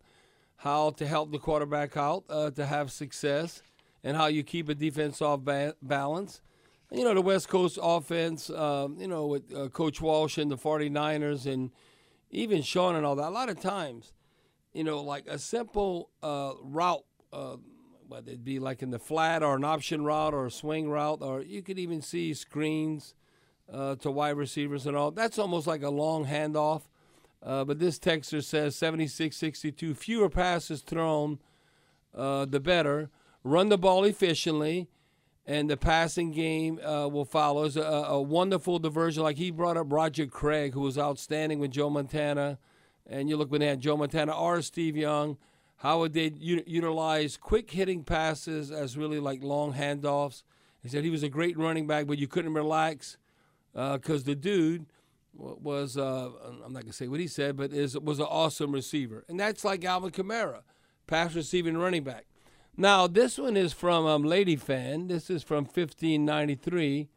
how 0.58 0.92
to 0.92 1.08
help 1.08 1.32
the 1.32 1.40
quarterback 1.40 1.96
out 1.98 2.26
uh, 2.30 2.52
to 2.52 2.66
have 2.66 2.92
success 2.92 3.62
and 4.04 4.16
how 4.18 4.28
you 4.28 4.44
keep 4.44 4.70
a 4.70 4.76
defense 4.76 5.22
off 5.22 5.42
ba- 5.42 5.76
balance. 5.82 6.42
You 6.92 7.04
know, 7.04 7.14
the 7.14 7.22
West 7.22 7.50
Coast 7.50 7.78
offense, 7.82 8.50
um, 8.50 8.98
you 9.00 9.08
know, 9.08 9.28
with 9.28 9.54
uh, 9.56 9.68
Coach 9.70 10.02
Walsh 10.02 10.38
and 10.38 10.50
the 10.52 10.58
49ers 10.58 11.46
and 11.46 11.72
even 12.32 12.62
Sean 12.62 12.96
and 12.96 13.06
all 13.06 13.16
that, 13.16 13.28
a 13.28 13.30
lot 13.30 13.50
of 13.50 13.60
times, 13.60 14.12
you 14.74 14.84
know, 14.84 15.02
like 15.02 15.26
a 15.28 15.38
simple 15.40 16.10
uh, 16.24 16.54
route, 16.64 17.04
uh, 17.32 17.58
whether 18.10 18.32
it 18.32 18.44
be 18.44 18.58
like 18.58 18.82
in 18.82 18.90
the 18.90 18.98
flat 18.98 19.44
or 19.44 19.56
an 19.56 19.64
option 19.64 20.04
route 20.04 20.34
or 20.34 20.48
a 20.48 20.52
swing 20.52 20.90
route, 20.90 21.22
or 21.22 21.42
you 21.42 21.62
could 21.62 21.78
even 21.78 22.02
see 22.02 22.34
screens 22.34 23.14
uh, 23.72 23.96
to 23.98 24.10
wide 24.10 24.36
receivers 24.36 24.88
and 24.88 24.98
all. 24.98 25.12
That's 25.12 25.38
almost 25.38 25.68
like 25.68 25.84
a 25.84 25.92
long 25.92 26.26
handoff. 26.26 26.82
Uh, 27.42 27.64
but 27.64 27.80
this 27.80 28.00
texter 28.00 28.44
says 28.44 28.76
76 28.76 29.38
62, 29.38 29.94
fewer 29.94 30.30
passes 30.30 30.82
thrown, 30.82 31.40
uh, 32.18 32.46
the 32.46 32.60
better. 32.60 33.12
Run 33.44 33.70
the 33.70 33.78
ball 33.78 34.04
efficiently, 34.04 34.90
and 35.46 35.70
the 35.70 35.78
passing 35.78 36.32
game 36.32 36.80
uh, 36.80 37.08
will 37.08 37.26
follow. 37.26 37.64
It's 37.64 37.76
a, 37.76 37.82
a 37.82 38.22
wonderful 38.22 38.80
diversion. 38.80 39.24
Like 39.24 39.38
he 39.38 39.52
brought 39.52 39.78
up 39.78 39.94
Roger 39.94 40.26
Craig, 40.26 40.74
who 40.74 40.82
was 40.82 40.98
outstanding 40.98 41.60
with 41.60 41.72
Joe 41.72 41.90
Montana. 41.92 42.58
And 43.08 43.30
you 43.30 43.38
look 43.38 43.52
when 43.52 43.62
they 43.62 43.68
had 43.68 43.80
Joe 43.80 43.98
Montana 43.98 44.34
or 44.38 44.62
Steve 44.62 44.98
Young, 44.98 45.38
how 45.80 46.00
would 46.00 46.14
they 46.14 46.32
u- 46.38 46.64
utilize 46.68 47.38
quick 47.38 47.72
hitting 47.72 48.04
passes 48.04 48.70
as 48.70 48.98
really 48.98 49.20
like 49.20 49.42
long 49.42 49.74
handoffs? 49.74 50.44
He 50.82 50.90
said 50.90 51.04
he 51.04 51.10
was 51.10 51.24
a 51.24 51.30
great 51.30 51.58
running 51.58 51.88
back, 51.88 52.06
but 52.06 52.18
you 52.18 52.28
couldn't 52.28 52.54
relax 52.54 53.18
because 53.74 54.26
the 54.26 54.36
dude 54.36 54.86
was 55.34 55.98
uh, 55.98 56.30
I'm 56.66 56.74
not 56.74 56.84
gonna 56.84 56.94
say 56.94 57.08
what 57.08 57.22
he 57.22 57.28
said, 57.28 57.56
but 57.56 57.72
is 57.72 57.98
was 57.98 58.20
an 58.20 58.26
awesome 58.26 58.74
receiver, 58.74 59.24
and 59.30 59.40
that's 59.40 59.64
like 59.64 59.86
Alvin 59.86 60.12
Kamara, 60.12 60.62
pass 61.08 61.34
receiving 61.34 61.78
running 61.78 62.04
back. 62.04 62.26
Now 62.76 63.08
this 63.08 63.38
one 63.38 63.56
is 63.56 63.72
from 63.72 64.06
um, 64.06 64.24
Lady 64.24 64.58
Fan. 64.58 65.08
This 65.08 65.30
is 65.30 65.44
from 65.44 65.64
1593, 65.64 67.08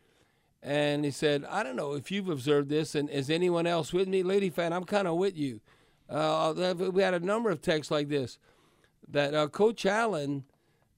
and 0.62 1.04
he 1.04 1.10
said, 1.10 1.44
I 1.46 1.64
don't 1.64 1.76
know 1.76 1.94
if 1.94 2.12
you've 2.12 2.28
observed 2.28 2.68
this, 2.68 2.94
and 2.94 3.10
is 3.10 3.28
anyone 3.28 3.66
else 3.66 3.92
with 3.92 4.06
me, 4.06 4.22
Lady 4.22 4.50
Fan? 4.50 4.72
I'm 4.72 4.84
kind 4.84 5.08
of 5.08 5.16
with 5.16 5.36
you. 5.36 5.60
Uh, 6.08 6.74
we 6.92 7.02
had 7.02 7.14
a 7.14 7.20
number 7.20 7.50
of 7.50 7.62
texts 7.62 7.90
like 7.90 8.08
this 8.08 8.38
that 9.08 9.34
uh, 9.34 9.48
Coach 9.48 9.86
Allen 9.86 10.44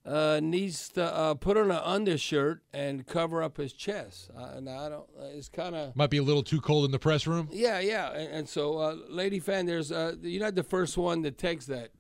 uh, 0.07 0.39
needs 0.43 0.91
to 0.91 1.03
uh, 1.03 1.35
put 1.35 1.57
on 1.57 1.71
an 1.71 1.81
undershirt 1.83 2.63
and 2.73 3.07
cover 3.07 3.43
up 3.43 3.57
his 3.57 3.73
chest. 3.73 4.31
Uh, 4.37 4.53
and 4.57 4.69
I 4.69 4.89
don't. 4.89 5.09
Uh, 5.19 5.25
it's 5.33 5.49
kind 5.49 5.75
of. 5.75 5.97
Might 5.97 6.11
be 6.11 6.19
a 6.19 6.23
little 6.23 6.43
too 6.43 6.61
cold 6.61 6.85
in 6.85 6.91
the 6.91 6.99
press 6.99 7.27
room. 7.27 7.49
Yeah, 7.51 7.81
yeah, 7.81 8.13
and, 8.13 8.31
and 8.33 8.49
so, 8.49 8.79
uh, 8.79 8.97
lady 9.09 9.41
fan, 9.41 9.67
there's 9.67 9.91
uh, 9.91 10.15
you're 10.21 10.43
not 10.43 10.55
the 10.55 10.63
first 10.63 10.99
one 10.99 11.23
that 11.23 11.39
takes 11.39 11.67
that, 11.67 11.91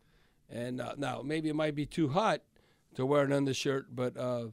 and 0.50 0.80
uh, 0.80 0.94
now 0.98 1.22
maybe 1.24 1.48
it 1.48 1.56
might 1.56 1.74
be 1.74 1.86
too 1.86 2.08
hot 2.08 2.42
to 2.94 3.06
wear 3.06 3.24
an 3.24 3.32
undershirt, 3.32 3.86
but 3.94 4.16
uh, 4.16 4.46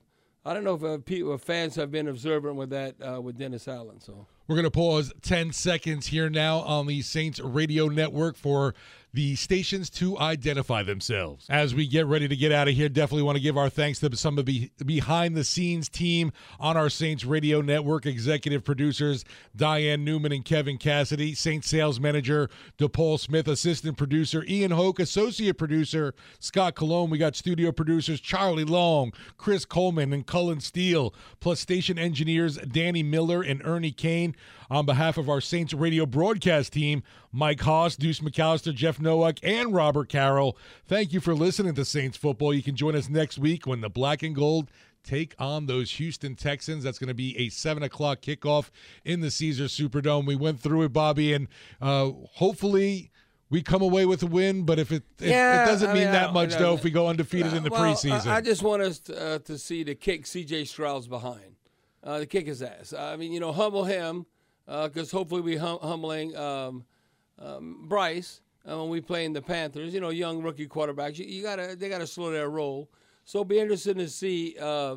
I 0.44 0.54
don't 0.54 0.64
know 0.64 0.74
if 0.74 0.84
uh, 0.84 0.98
people, 1.00 1.38
fans 1.38 1.76
have 1.76 1.92
been 1.92 2.08
observant 2.08 2.56
with 2.56 2.72
that 2.72 2.96
uh, 3.02 3.22
with 3.22 3.38
Dennis 3.38 3.68
Allen. 3.68 4.00
So 4.00 4.26
We're 4.48 4.56
going 4.56 4.64
to 4.64 4.72
pause 4.72 5.14
10 5.22 5.52
seconds 5.54 6.08
here 6.08 6.30
now 6.30 6.60
on 6.60 6.88
the 6.88 7.02
Saints 7.04 7.40
Radio 7.40 7.88
Network 7.88 8.36
for 8.36 8.74
the 9.14 9.36
stations 9.36 9.90
to 9.90 10.18
identify 10.18 10.84
themselves. 10.84 11.46
As 11.50 11.76
we 11.76 11.88
get 11.88 12.06
ready 12.06 12.28
to 12.28 12.36
get 12.36 12.52
out 12.52 12.68
of 12.68 12.74
here, 12.74 12.90
definitely 12.90 13.24
want 13.24 13.36
to 13.36 13.42
give 13.42 13.58
our 13.58 13.70
thanks 13.70 14.00
to 14.00 14.16
some 14.16 14.38
of 14.38 14.46
the 14.46 14.72
behind 14.86 15.36
the 15.36 15.44
scenes 15.44 15.90
team 15.90 16.32
on 16.60 16.78
our 16.78 16.90
Saints 16.90 17.26
Radio 17.26 17.62
Network 17.62 18.06
executive 18.06 18.64
producers 18.64 19.26
Diane 19.56 20.06
Newman 20.06 20.32
and 20.32 20.46
Kevin 20.46 20.78
Cassidy, 20.78 21.34
Saints 21.34 21.68
sales 21.68 22.00
manager 22.00 22.50
DePaul 22.78 23.20
Smith, 23.20 23.48
assistant 23.48 23.98
producer 23.98 24.46
Ian 24.48 24.72
Hoke, 24.72 25.00
associate 25.00 25.58
producer 25.58 26.14
Scott 26.40 26.76
Cologne. 26.76 27.10
We 27.10 27.18
got 27.18 27.36
studio 27.36 27.72
producers 27.72 28.22
Charlie 28.22 28.64
Long, 28.64 29.12
Chris 29.38 29.66
Coleman, 29.66 30.14
and 30.14 30.26
Cullen 30.26 30.62
Steele, 30.62 31.14
plus 31.40 31.60
station 31.60 32.00
engineers 32.00 32.58
Danny 32.58 33.04
Miller 33.04 33.42
and 33.42 33.62
Ernie 33.66 33.92
Kane. 33.92 34.36
On 34.72 34.86
behalf 34.86 35.18
of 35.18 35.28
our 35.28 35.42
Saints 35.42 35.74
Radio 35.74 36.06
broadcast 36.06 36.72
team, 36.72 37.04
Mike 37.34 37.60
Hoss, 37.60 37.98
Deuce 37.98 38.22
McAllister, 38.22 38.74
Jeff 38.74 39.02
Nowak, 39.02 39.38
and 39.44 39.74
Robert 39.74 40.08
Carroll, 40.08 40.58
thank 40.86 41.12
you 41.12 41.20
for 41.20 41.36
listening 41.36 41.76
to 41.76 41.84
Saints 41.84 42.16
football. 42.16 42.54
You 42.54 42.64
can 42.64 42.78
join 42.78 42.96
us 42.96 43.10
next 43.10 43.38
week 43.38 43.68
when 43.68 43.82
the 43.82 43.90
black 43.90 44.24
and 44.24 44.34
gold 44.34 44.72
take 45.04 45.36
on 45.38 45.66
those 45.66 45.92
Houston 45.92 46.36
Texans. 46.36 46.86
That's 46.86 47.00
going 47.00 47.10
to 47.10 47.14
be 47.14 47.38
a 47.38 47.50
7 47.50 47.84
o'clock 47.84 48.22
kickoff 48.22 48.70
in 49.04 49.20
the 49.20 49.30
Caesar 49.30 49.66
Superdome. 49.66 50.26
We 50.26 50.38
went 50.38 50.62
through 50.62 50.84
it, 50.84 50.94
Bobby, 50.94 51.34
and 51.34 51.50
uh, 51.82 52.12
hopefully 52.36 53.12
we 53.50 53.62
come 53.62 53.82
away 53.82 54.06
with 54.06 54.24
a 54.24 54.28
win. 54.28 54.64
But 54.64 54.80
if 54.80 54.94
it, 54.94 55.04
if 55.20 55.28
Yeah, 55.28 55.64
it 55.64 55.66
doesn't 55.66 55.90
I 55.90 55.94
mean 55.94 56.04
mean, 56.04 56.14
that 56.14 56.32
much, 56.32 56.56
though, 56.56 56.76
if 56.76 56.84
we 56.86 56.92
go 56.92 57.10
undefeated 57.10 57.52
in 57.52 57.64
the 57.64 57.70
Well, 57.70 57.94
preseason. 57.94 58.28
I, 58.28 58.40
just 58.40 58.64
want 58.64 58.84
us 58.84 59.00
to, 59.00 59.22
uh, 59.22 59.40
to 59.40 59.58
see 59.58 59.84
the 59.84 59.96
kick 59.96 60.26
C.J. 60.26 60.64
Stroud's 60.64 61.10
behind, 61.10 61.58
uh, 62.06 62.20
to 62.20 62.26
kick 62.26 62.48
his 62.48 62.62
ass. 62.62 62.94
I 62.94 63.18
mean, 63.18 63.34
you 63.34 63.42
know, 63.42 63.52
humble 63.52 63.84
him 63.84 64.28
because 64.88 65.12
hopefully 65.12 65.42
we 65.42 65.56
hum- 65.58 65.80
humbling 65.82 66.36
um, 66.36 66.86
um, 67.40 67.86
Bryce 67.88 68.42
uh, 68.70 68.78
when 68.78 68.90
we 68.90 69.02
play 69.02 69.26
in 69.26 69.34
the 69.34 69.42
Panthers. 69.42 69.94
You 69.94 70.00
know, 70.02 70.10
young 70.10 70.42
rookie 70.42 70.68
quarterbacks. 70.68 71.18
You, 71.18 71.26
you 71.26 71.44
gotta 71.44 71.76
they 71.76 71.90
gotta 71.90 72.08
slow 72.08 72.32
their 72.32 72.50
roll. 72.50 72.90
So 73.26 73.40
it'll 73.40 73.46
be 73.46 73.60
interesting 73.60 73.96
to 73.98 74.10
see 74.10 74.56
uh, 74.60 74.96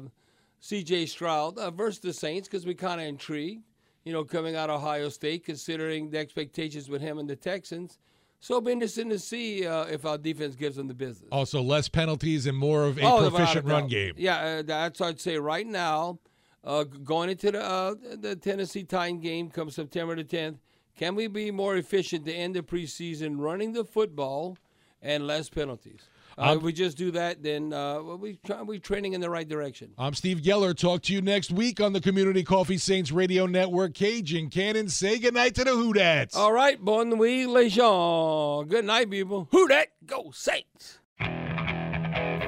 C.J. 0.61 1.07
Stroud 1.07 1.59
uh, 1.59 1.71
versus 1.71 2.01
the 2.01 2.13
Saints 2.13 2.49
because 2.49 2.65
we 2.67 2.75
kind 2.75 3.01
of 3.01 3.07
intrigued. 3.07 3.65
You 4.05 4.13
know, 4.13 4.23
coming 4.23 4.55
out 4.55 4.69
of 4.69 4.83
Ohio 4.83 5.09
State, 5.09 5.45
considering 5.47 6.11
the 6.11 6.19
expectations 6.19 6.91
with 6.91 7.01
him 7.01 7.19
and 7.19 7.29
the 7.29 7.37
Texans. 7.37 7.99
So 8.39 8.53
it'll 8.55 8.67
be 8.67 8.73
interesting 8.73 9.09
to 9.09 9.19
see 9.19 9.67
uh, 9.67 9.85
if 9.85 10.05
our 10.05 10.19
defense 10.19 10.55
gives 10.57 10.77
them 10.77 10.89
the 10.89 10.93
business. 10.95 11.31
also, 11.33 11.63
less 11.63 11.89
penalties 11.89 12.47
and 12.47 12.55
more 12.59 12.85
of 12.85 12.99
a 12.99 13.03
Oh, 13.03 13.31
proficient 13.31 13.65
run 13.65 13.87
game. 13.87 14.13
Yeah, 14.19 14.37
uh, 14.59 14.63
that's 14.63 15.01
what 15.01 15.09
I'd 15.09 15.21
say 15.21 15.39
right 15.39 15.67
now. 15.67 16.19
Uh, 16.65 16.85
going 16.85 17.29
into 17.29 17.53
the 17.53 17.63
uh, 17.63 17.95
the 18.17 18.35
Tennessee 18.37 18.85
Titan 18.85 19.21
game 19.21 19.51
come 19.51 19.71
September 19.71 20.17
the 20.17 20.25
10th, 20.25 20.57
can 20.97 21.15
we 21.15 21.27
be 21.27 21.51
more 21.51 21.77
efficient 21.77 22.25
to 22.25 22.33
end 22.33 22.55
the 22.57 22.63
preseason 22.63 23.35
running 23.39 23.73
the 23.75 23.85
football 23.85 24.57
and 25.03 25.27
less 25.27 25.51
penalties? 25.51 26.09
Uh, 26.37 26.55
if 26.57 26.63
we 26.63 26.73
just 26.73 26.97
do 26.97 27.11
that, 27.13 27.43
then 27.43 27.73
uh, 27.73 28.01
we 28.01 28.39
we're 28.65 28.79
training 28.81 29.13
in 29.13 29.21
the 29.21 29.31
right 29.31 29.49
direction. 29.49 29.91
I'm 29.99 30.15
Steve 30.15 30.39
Geller. 30.39 30.77
Talk 30.77 31.03
to 31.03 31.13
you 31.13 31.21
next 31.21 31.53
week 31.53 31.81
on 31.81 31.93
the 31.93 32.01
Community 32.01 32.43
Coffee 32.43 32.79
Saints 32.79 33.13
Radio 33.13 33.47
Network. 33.47 33.95
Cajun 33.95 34.51
Cannon, 34.51 34.89
say 34.89 35.19
goodnight 35.19 35.55
to 35.57 35.65
the 35.65 35.71
Who 35.71 35.93
Dats. 35.93 36.35
All 36.35 36.53
right, 36.53 36.83
bon 36.83 37.11
nuit, 37.11 37.49
les 37.49 37.69
gens. 37.69 38.65
Good 38.69 38.85
night, 38.85 39.11
people. 39.11 39.49
Who 39.53 39.69
that? 39.69 39.89
Go 40.07 40.33
Saints. 40.33 40.99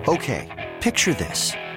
Okay, 0.08 0.74
picture 0.80 1.14
this. 1.14 1.52